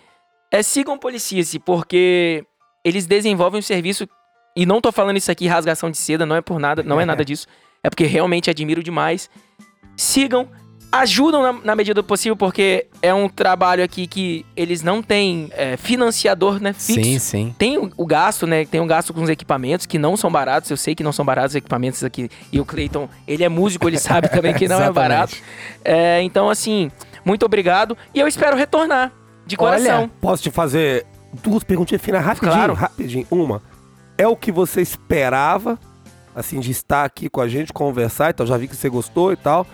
é, 0.52 0.64
sigam 0.64 0.98
Policice, 0.98 1.60
porque 1.60 2.46
eles 2.84 3.06
desenvolvem 3.06 3.60
um 3.60 3.64
serviço. 3.64 4.08
E 4.56 4.66
não 4.66 4.80
tô 4.80 4.92
falando 4.92 5.18
isso 5.18 5.32
aqui, 5.32 5.48
rasgação 5.48 5.92
de 5.92 5.98
seda, 5.98 6.26
não 6.26 6.36
é 6.36 6.42
por 6.42 6.60
nada, 6.60 6.82
não 6.82 7.02
é 7.02 7.06
nada 7.06 7.24
disso. 7.26 7.48
É 7.84 7.90
porque 7.90 8.06
realmente 8.06 8.50
admiro 8.50 8.82
demais. 8.82 9.30
Sigam, 9.98 10.50
ajudam 10.92 11.42
na, 11.42 11.54
na 11.54 11.76
medida 11.76 11.96
do 11.96 12.04
possível, 12.04 12.36
porque 12.38 12.88
é 13.02 13.14
um 13.14 13.28
trabalho 13.28 13.84
aqui 13.84 14.08
que 14.08 14.46
eles 14.56 14.82
não 14.82 15.02
têm 15.02 15.50
é, 15.52 15.76
financiador, 15.78 16.62
né? 16.62 16.74
Fixo. 16.74 17.04
Sim, 17.04 17.20
sim. 17.20 17.56
Tem 17.58 17.78
o, 17.78 17.92
o 17.98 18.06
gasto, 18.06 18.48
né? 18.48 18.66
Tem 18.66 18.80
o 18.80 18.86
gasto 18.86 19.14
com 19.14 19.22
os 19.22 19.30
equipamentos 19.30 19.86
que 19.86 19.98
não 19.98 20.16
são 20.16 20.32
baratos. 20.32 20.70
Eu 20.72 20.78
sei 20.78 20.96
que 20.96 21.04
não 21.04 21.12
são 21.12 21.26
baratos 21.26 21.52
os 21.52 21.56
equipamentos 21.56 22.04
aqui. 22.04 22.30
E 22.52 22.60
o 22.60 22.66
Cleiton, 22.66 23.10
ele 23.28 23.44
é 23.44 23.50
músico, 23.50 23.88
ele 23.88 24.00
sabe 24.00 24.30
também 24.30 24.54
que 24.54 24.68
não 24.68 24.82
é 24.82 24.90
barato. 24.94 25.36
É, 25.84 26.22
então, 26.22 26.50
assim, 26.50 26.90
muito 27.26 27.46
obrigado. 27.46 27.98
E 28.14 28.20
eu 28.20 28.28
espero 28.28 28.56
retornar 28.56 29.12
de 29.46 29.56
Olha, 29.60 29.78
coração. 29.80 30.12
Posso 30.22 30.44
te 30.44 30.52
fazer 30.52 31.06
duas 31.44 31.64
perguntinhas 31.64 32.02
finais 32.02 32.26
rapidinho? 32.26 32.52
Claro. 32.54 32.74
Rapidinho. 32.74 33.28
Uma, 33.30 33.62
é 34.18 34.28
o 34.28 34.36
que 34.36 34.52
você 34.52 34.82
esperava 34.82 35.78
assim, 36.36 36.60
de 36.60 36.70
estar 36.72 37.06
aqui 37.06 37.30
com 37.30 37.40
a 37.40 37.48
gente, 37.48 37.72
conversar 37.72 38.30
e 38.30 38.34
tal. 38.34 38.46
Já 38.46 38.58
vi 38.58 38.68
que 38.68 38.76
você 38.76 38.90
gostou 38.90 39.32
e 39.32 39.38
tal. 39.38 39.66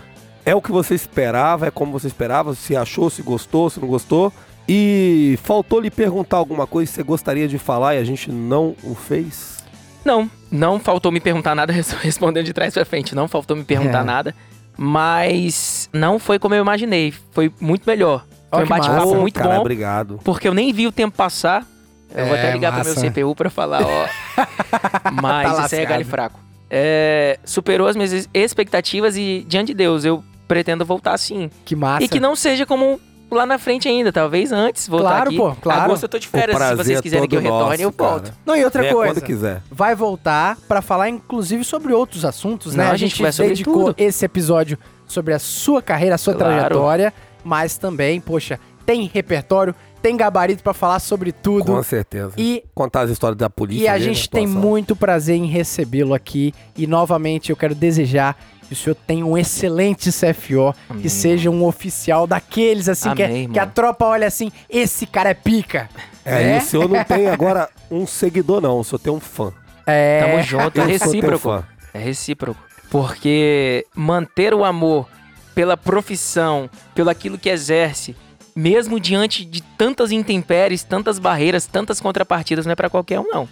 É 0.44 0.54
o 0.54 0.62
que 0.62 0.70
você 0.72 0.94
esperava, 0.94 1.66
é 1.66 1.70
como 1.70 1.92
você 1.92 2.06
esperava, 2.06 2.54
se 2.54 2.76
achou, 2.76 3.08
se 3.10 3.20
gostou, 3.22 3.68
se 3.70 3.80
não 3.80 3.88
gostou. 3.88 4.32
E 4.68 5.38
faltou 5.42 5.80
lhe 5.80 5.90
perguntar 5.90 6.36
alguma 6.36 6.66
coisa 6.66 6.88
que 6.90 6.94
você 6.96 7.02
gostaria 7.02 7.48
de 7.48 7.58
falar 7.58 7.96
e 7.96 7.98
a 7.98 8.04
gente 8.04 8.30
não 8.30 8.76
o 8.84 8.94
fez? 8.94 9.62
Não, 10.04 10.30
não 10.50 10.78
faltou 10.80 11.10
me 11.12 11.20
perguntar 11.20 11.54
nada, 11.54 11.72
respondendo 12.00 12.44
de 12.44 12.52
trás 12.52 12.74
pra 12.74 12.84
frente. 12.84 13.14
Não 13.14 13.26
faltou 13.26 13.56
me 13.56 13.64
perguntar 13.64 14.00
É. 14.00 14.04
nada. 14.04 14.34
Mas 14.76 15.88
não 15.92 16.18
foi 16.18 16.38
como 16.38 16.54
eu 16.54 16.62
imaginei. 16.62 17.12
Foi 17.32 17.52
muito 17.60 17.84
melhor. 17.86 18.24
Foi 18.52 18.64
um 18.64 18.68
bate-papo 18.68 19.14
muito 19.16 19.34
cara, 19.40 19.54
bom. 19.54 19.60
obrigado. 19.60 20.20
Porque 20.24 20.46
eu 20.48 20.54
nem 20.54 20.72
vi 20.72 20.86
o 20.86 20.92
tempo 20.92 21.16
passar. 21.16 21.66
Eu 22.14 22.26
vou 22.26 22.36
É, 22.36 22.38
até 22.40 22.52
ligar 22.52 22.70
pro 22.72 22.78
massa. 22.84 23.00
meu 23.00 23.10
CPU 23.10 23.34
pra 23.34 23.48
falar, 23.50 23.82
ó. 23.82 24.06
Mas 25.12 25.56
Tá 25.56 25.66
isso 25.66 25.74
aí 25.74 25.80
é 25.82 25.86
galho 25.86 26.04
fraco. 26.04 26.38
É, 26.70 27.38
superou 27.44 27.86
as 27.88 27.96
minhas 27.96 28.28
expectativas 28.32 29.16
e, 29.16 29.44
diante 29.48 29.68
de 29.68 29.74
Deus, 29.74 30.04
eu 30.04 30.22
pretendo 30.48 30.84
voltar 30.84 31.16
sim. 31.18 31.50
Que 31.64 31.74
massa. 31.76 32.04
E 32.04 32.08
que 32.08 32.20
não 32.20 32.34
seja 32.36 32.64
como 32.66 33.00
lá 33.30 33.46
na 33.46 33.58
frente 33.58 33.88
ainda, 33.88 34.12
talvez 34.12 34.52
antes 34.52 34.86
voltar 34.86 35.08
Claro, 35.08 35.28
aqui. 35.28 35.36
pô, 35.38 35.54
claro. 35.54 35.80
Agosto 35.82 36.02
eu 36.02 36.08
tô 36.08 36.18
de 36.18 36.28
férias, 36.28 36.56
se 36.58 36.74
vocês 36.76 36.98
é 36.98 37.02
quiserem 37.02 37.26
que 37.28 37.36
eu 37.36 37.40
retorne, 37.40 37.64
nosso, 37.70 37.82
eu 37.82 37.90
volto. 37.96 38.22
cara. 38.24 38.34
Não, 38.44 38.54
e 38.56 38.62
outra 38.64 38.92
coisa. 38.92 39.14
quando 39.14 39.24
quiser. 39.24 39.62
vai 39.70 39.94
voltar 39.94 40.56
pra 40.68 40.82
falar 40.82 41.08
inclusive 41.08 41.64
sobre 41.64 41.94
outros 41.94 42.26
assuntos, 42.26 42.74
né? 42.74 42.84
Não, 42.84 42.90
a 42.90 42.94
a 42.94 42.96
gente 42.98 43.16
sobre 43.32 43.48
dedicou 43.48 43.86
tudo. 43.86 43.94
esse 43.96 44.22
episódio 44.24 44.78
sobre 45.06 45.32
a 45.32 45.38
sua 45.38 45.80
carreira, 45.80 46.14
a 46.14 46.18
sua 46.18 46.34
Claro. 46.34 46.54
trajetória, 46.56 47.12
mas 47.44 47.76
também, 47.78 48.20
poxa, 48.20 48.58
tem 48.84 49.10
repertório, 49.12 49.74
tem 50.02 50.16
gabarito 50.16 50.62
pra 50.62 50.74
falar 50.74 50.98
sobre 50.98 51.30
tudo. 51.32 51.66
Com 51.66 51.82
certeza. 51.82 52.32
E 52.36 52.64
Contar 52.74 53.02
as 53.02 53.10
histórias 53.10 53.38
da 53.38 53.48
polícia. 53.48 53.84
E 53.84 53.88
a 53.88 53.98
gente 53.98 54.28
tem 54.28 54.44
atuação. 54.44 54.60
muito 54.68 54.96
prazer 54.96 55.36
em 55.36 55.46
recebê-lo 55.46 56.12
aqui. 56.14 56.52
E 56.76 56.86
novamente 56.86 57.50
eu 57.50 57.56
quero 57.56 57.74
desejar 57.74 58.36
que 58.66 58.72
o 58.72 58.76
senhor 58.76 58.96
tenha 59.06 59.24
um 59.24 59.38
excelente 59.38 60.10
CFO, 60.10 60.74
Amém, 60.88 61.02
que 61.02 61.08
seja 61.08 61.50
um 61.50 61.64
oficial 61.64 62.26
daqueles 62.26 62.88
assim 62.88 63.14
que, 63.14 63.22
é- 63.22 63.26
Amém, 63.26 63.48
que 63.50 63.58
a 63.58 63.62
irmão. 63.62 63.74
tropa 63.74 64.06
olha 64.06 64.26
assim, 64.26 64.50
esse 64.68 65.06
cara 65.06 65.30
é 65.30 65.34
pica. 65.34 65.88
É, 66.24 66.30
né? 66.34 66.54
e 66.56 66.58
o 66.58 66.62
senhor 66.62 66.88
não 66.88 67.04
tem 67.04 67.28
agora 67.28 67.68
um 67.90 68.06
seguidor, 68.06 68.60
não. 68.60 68.80
O 68.80 68.84
senhor 68.84 68.98
tem 68.98 69.12
um 69.12 69.20
fã. 69.20 69.52
É, 69.86 70.24
Tamo 70.24 70.42
junto, 70.42 70.80
é 70.80 70.84
recíproco. 70.86 71.64
É 71.94 71.98
recíproco. 71.98 72.60
Porque 72.90 73.86
manter 73.94 74.54
o 74.54 74.64
amor 74.64 75.06
pela 75.54 75.76
profissão, 75.76 76.68
pelo 76.94 77.10
aquilo 77.10 77.38
que 77.38 77.48
exerce, 77.48 78.14
mesmo 78.54 78.98
diante 79.00 79.44
de 79.44 79.62
tantas 79.62 80.12
intempéries, 80.12 80.82
tantas 80.82 81.18
barreiras, 81.18 81.66
tantas 81.66 82.00
contrapartidas, 82.00 82.66
não 82.66 82.72
é 82.72 82.76
pra 82.76 82.90
qualquer 82.90 83.20
um, 83.20 83.26
não. 83.28 83.48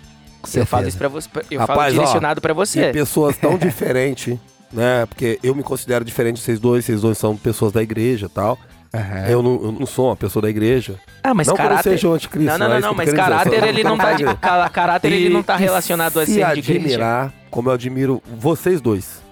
Eu 0.54 0.64
falo 0.66 0.88
isso 0.88 0.96
pra 0.96 1.08
você, 1.08 1.28
eu 1.50 1.60
Rapaz, 1.60 1.78
falo 1.78 1.90
direcionado 1.92 2.40
pra 2.40 2.52
E 2.52 2.54
você. 2.54 2.90
pessoas 2.92 3.36
tão 3.36 3.56
diferentes, 3.58 4.38
né? 4.72 5.04
Porque 5.06 5.38
eu 5.42 5.54
me 5.54 5.62
considero 5.62 6.04
diferente 6.04 6.36
de 6.36 6.42
vocês 6.42 6.58
dois. 6.58 6.84
Vocês 6.84 7.00
dois 7.02 7.18
são 7.18 7.36
pessoas 7.36 7.72
da 7.72 7.82
igreja 7.82 8.26
e 8.26 8.28
tal. 8.30 8.58
Eu, 9.28 9.40
não, 9.42 9.52
eu 9.62 9.72
não 9.72 9.86
sou 9.86 10.06
uma 10.08 10.16
pessoa 10.16 10.42
da 10.42 10.50
igreja. 10.50 10.96
Ah, 11.22 11.32
mas 11.34 11.46
não 11.46 11.54
que 11.54 11.60
eu 11.60 11.64
não 11.64 11.70
caráter... 11.70 11.90
seja 11.90 12.08
um 12.08 12.14
anticristo. 12.14 12.50
Não, 12.50 12.58
não, 12.58 12.66
é 12.66 12.68
não, 12.68 12.74
não, 12.80 12.80
que 12.80 12.86
eu 12.94 12.96
mas 12.96 13.04
dizer. 13.06 13.16
caráter 13.16 13.62
ele 13.64 13.84
não 13.84 13.96
tá, 13.98 14.16
ca- 14.34 14.68
caráter 14.70 15.12
ele 15.12 15.26
E- 15.26 15.28
não 15.28 15.42
tá 15.42 15.56
e 15.56 15.60
relacionado 15.60 16.18
a 16.18 16.26
se 16.26 16.32
ser 16.34 16.52
de 16.54 16.58
igreja. 16.58 16.78
admirar, 16.80 17.32
como 17.50 17.68
eu 17.68 17.74
admiro 17.74 18.22
vocês 18.38 18.80
dois. 18.80 19.22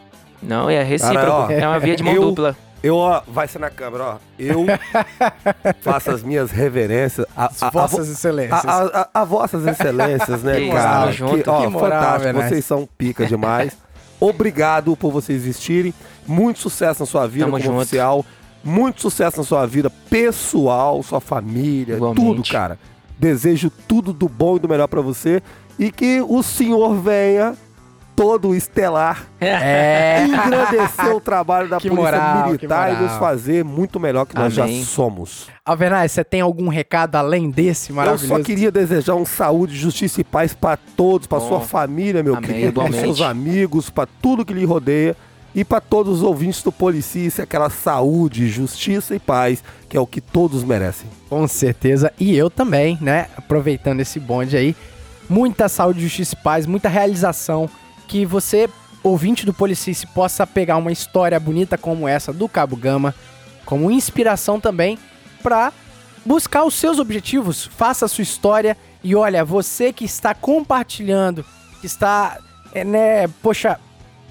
Não, 0.43 0.69
é 0.71 0.83
recíproco. 0.83 1.21
Cara, 1.21 1.35
ó, 1.35 1.51
é 1.51 1.67
uma 1.67 1.79
via 1.79 1.97
de 1.97 2.03
mão 2.03 2.15
eu- 2.15 2.23
dupla. 2.23 2.57
Eu, 2.81 2.95
ó, 2.97 3.23
vai 3.27 3.49
ser 3.49 3.59
na 3.59 3.71
câmera, 3.71 4.05
ó. 4.05 4.17
Eu 4.39 4.65
faço 5.83 6.13
as 6.13 6.23
minhas 6.23 6.51
reverências. 6.53 7.27
A, 7.37 7.47
As 7.47 7.63
a- 7.63 7.67
a 7.67 7.71
vossas 7.71 8.07
vo- 8.07 8.13
excelências. 8.13 8.65
a, 8.65 8.71
a- 8.71 9.01
a- 9.03 9.09
a 9.21 9.25
vossas 9.25 9.67
excelências, 9.67 10.43
né, 10.45 10.61
isso, 10.63 10.73
cara? 10.73 11.01
tamo 11.01 11.13
junto. 11.13 11.43
Que, 11.43 11.51
ó, 11.51 11.61
Que 11.63 11.67
moral, 11.67 11.91
fantástico. 11.91 12.23
Venâncio. 12.25 12.49
Vocês 12.51 12.65
são 12.65 12.89
pica 12.97 13.27
demais. 13.27 13.77
Obrigado 14.21 14.97
por 14.97 15.11
vocês 15.11 15.43
existirem. 15.43 15.93
Muito 16.27 16.61
sucesso 16.61 17.01
na 17.03 17.07
sua 17.07 17.27
vida 17.27 17.47
Tamo 17.47 17.57
como 17.59 17.65
junto. 17.65 17.81
oficial. 17.81 18.25
Muito 18.63 19.01
sucesso 19.01 19.39
na 19.39 19.45
sua 19.45 19.67
vida 19.67 19.91
pessoal, 20.11 21.03
sua 21.03 21.21
família, 21.21 21.95
Igualmente. 21.97 22.21
tudo, 22.25 22.43
cara. 22.49 22.79
Desejo 23.19 23.71
tudo 23.89 24.13
do 24.13 24.29
bom 24.29 24.57
e 24.57 24.61
do 24.61 24.69
melhor 24.69 24.87
pra 24.89 25.01
você. 25.01 25.43
E 25.79 25.91
que 25.93 26.21
o 26.29 26.43
senhor 26.43 26.95
venha 26.95 27.55
todo 28.19 28.55
estelar 28.55 29.27
É. 29.41 30.25
engrandecer 30.27 31.15
o 31.15 31.21
trabalho 31.21 31.69
da 31.69 31.79
Que 31.79 31.89
Polícia 31.89 32.11
moral, 32.19 32.47
Militar 32.47 32.93
e 32.93 33.03
nos 33.03 33.13
fazer 33.13 33.65
muito 33.65 34.01
melhor 34.01 34.27
que 34.27 34.35
nós 34.35 34.59
Amém. 34.59 34.81
já 34.81 34.87
somos. 34.87 35.47
Alvernaz, 35.65 36.13
você 36.13 36.25
tem 36.25 36.41
algum 36.41 36.69
recado 36.69 37.15
além 37.17 37.49
desse 37.51 37.91
Eu 37.91 37.97
maravilhoso? 37.97 38.27
só 38.27 38.43
queria 38.43 38.73
desejar 38.73 39.15
um 39.15 39.25
saúde, 39.25 39.77
justiça 39.77 40.21
e 40.21 40.25
paz 40.25 40.53
pra 40.53 40.77
todos, 40.77 41.27
pra 41.29 41.39
Bom. 41.39 41.47
sua 41.49 41.61
família, 41.61 42.23
meu 42.23 42.35
Amém, 42.35 42.49
querido, 42.51 42.69
igualmente. 42.69 43.01
seus 43.01 43.21
amigos, 43.21 43.89
pra 43.89 44.07
tudo 44.21 44.45
que 44.45 44.53
lhe 44.53 44.65
rodeia 44.65 45.15
e 45.55 45.65
pra 45.65 45.81
todos 45.81 46.17
os 46.19 46.23
ouvintes 46.23 46.63
do 46.63 46.73
Policícia, 46.73 47.45
aquela 47.45 47.71
saúde, 47.71 48.49
justiça 48.49 49.15
e 49.15 49.19
paz, 49.21 49.63
que 49.89 49.97
é 49.97 50.01
o 50.01 50.07
que 50.07 50.21
todos 50.21 50.65
merecem. 50.65 51.09
Com 51.31 51.47
certeza. 51.47 52.13
E 52.19 52.37
eu 52.37 52.51
também, 52.51 52.99
né? 53.01 53.27
Aproveitando 53.37 54.01
esse 54.01 54.19
bonde 54.19 54.57
aí. 54.57 54.75
Muita 55.31 55.69
saúde, 55.69 56.01
justiça 56.01 56.35
e 56.39 56.43
paz, 56.43 56.67
muita 56.67 56.89
realização. 56.89 57.69
Que 58.09 58.25
você, 58.25 58.69
ouvinte 59.03 59.47
do 59.47 59.53
Policice, 59.53 60.07
possa 60.07 60.47
pegar 60.47 60.79
uma 60.79 60.91
história 60.91 61.39
bonita 61.39 61.79
como 61.79 62.09
essa 62.09 62.33
do 62.33 62.49
Cabo 62.49 62.75
Gama, 62.75 63.15
como 63.65 63.91
inspiração 63.91 64.59
também 64.59 64.99
para 65.43 65.73
buscar 66.25 66.65
os 66.65 66.75
seus 66.75 66.99
objetivos. 66.99 67.67
Faça 67.67 68.07
a 68.07 68.09
sua 68.09 68.23
história. 68.23 68.77
E 69.05 69.15
olha, 69.15 69.45
você 69.45 69.93
que 69.93 70.05
está 70.05 70.35
compartilhando, 70.35 71.45
que 71.81 71.87
está, 71.87 72.39
é, 72.75 72.83
né, 72.83 73.29
poxa, 73.43 73.79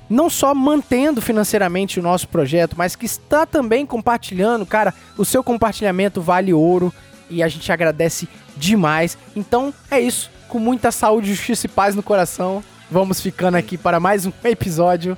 não 0.10 0.30
só 0.30 0.54
mantendo 0.54 1.22
financeiramente 1.22 2.00
o 2.00 2.04
nosso 2.04 2.28
projeto, 2.28 2.76
mas 2.78 2.96
que 2.96 3.06
está 3.06 3.46
também 3.46 3.86
compartilhando, 3.86 4.66
cara, 4.66 4.94
o 5.18 5.26
seu 5.26 5.44
compartilhamento 5.44 6.22
vale 6.22 6.54
ouro 6.54 6.94
e 7.30 7.44
a 7.44 7.48
gente 7.48 7.72
agradece 7.72 8.28
demais. 8.56 9.18
Então 9.36 9.74
é 9.92 10.00
isso, 10.00 10.32
com 10.48 10.60
muita 10.60 10.92
saúde, 10.92 11.34
justiça 11.34 11.66
e 11.66 11.70
paz 11.70 11.96
no 11.96 12.04
coração, 12.04 12.64
vamos 12.90 13.22
ficando 13.22 13.56
aqui 13.58 13.78
para 13.78 14.00
mais 14.00 14.26
um 14.26 14.32
episódio. 14.44 15.18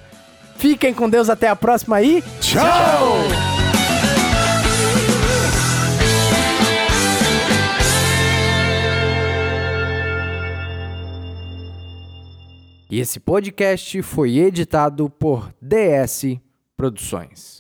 Fiquem 0.58 0.94
com 0.94 1.10
Deus, 1.10 1.30
até 1.30 1.48
a 1.48 1.56
próxima 1.56 1.96
aí. 1.96 2.24
Tchau! 2.42 3.18
E 12.92 13.00
esse 13.00 13.20
podcast 13.20 14.02
foi 14.02 14.38
editado 14.38 15.10
por 15.12 15.54
DS 15.62 16.40
Produções. 16.76 17.59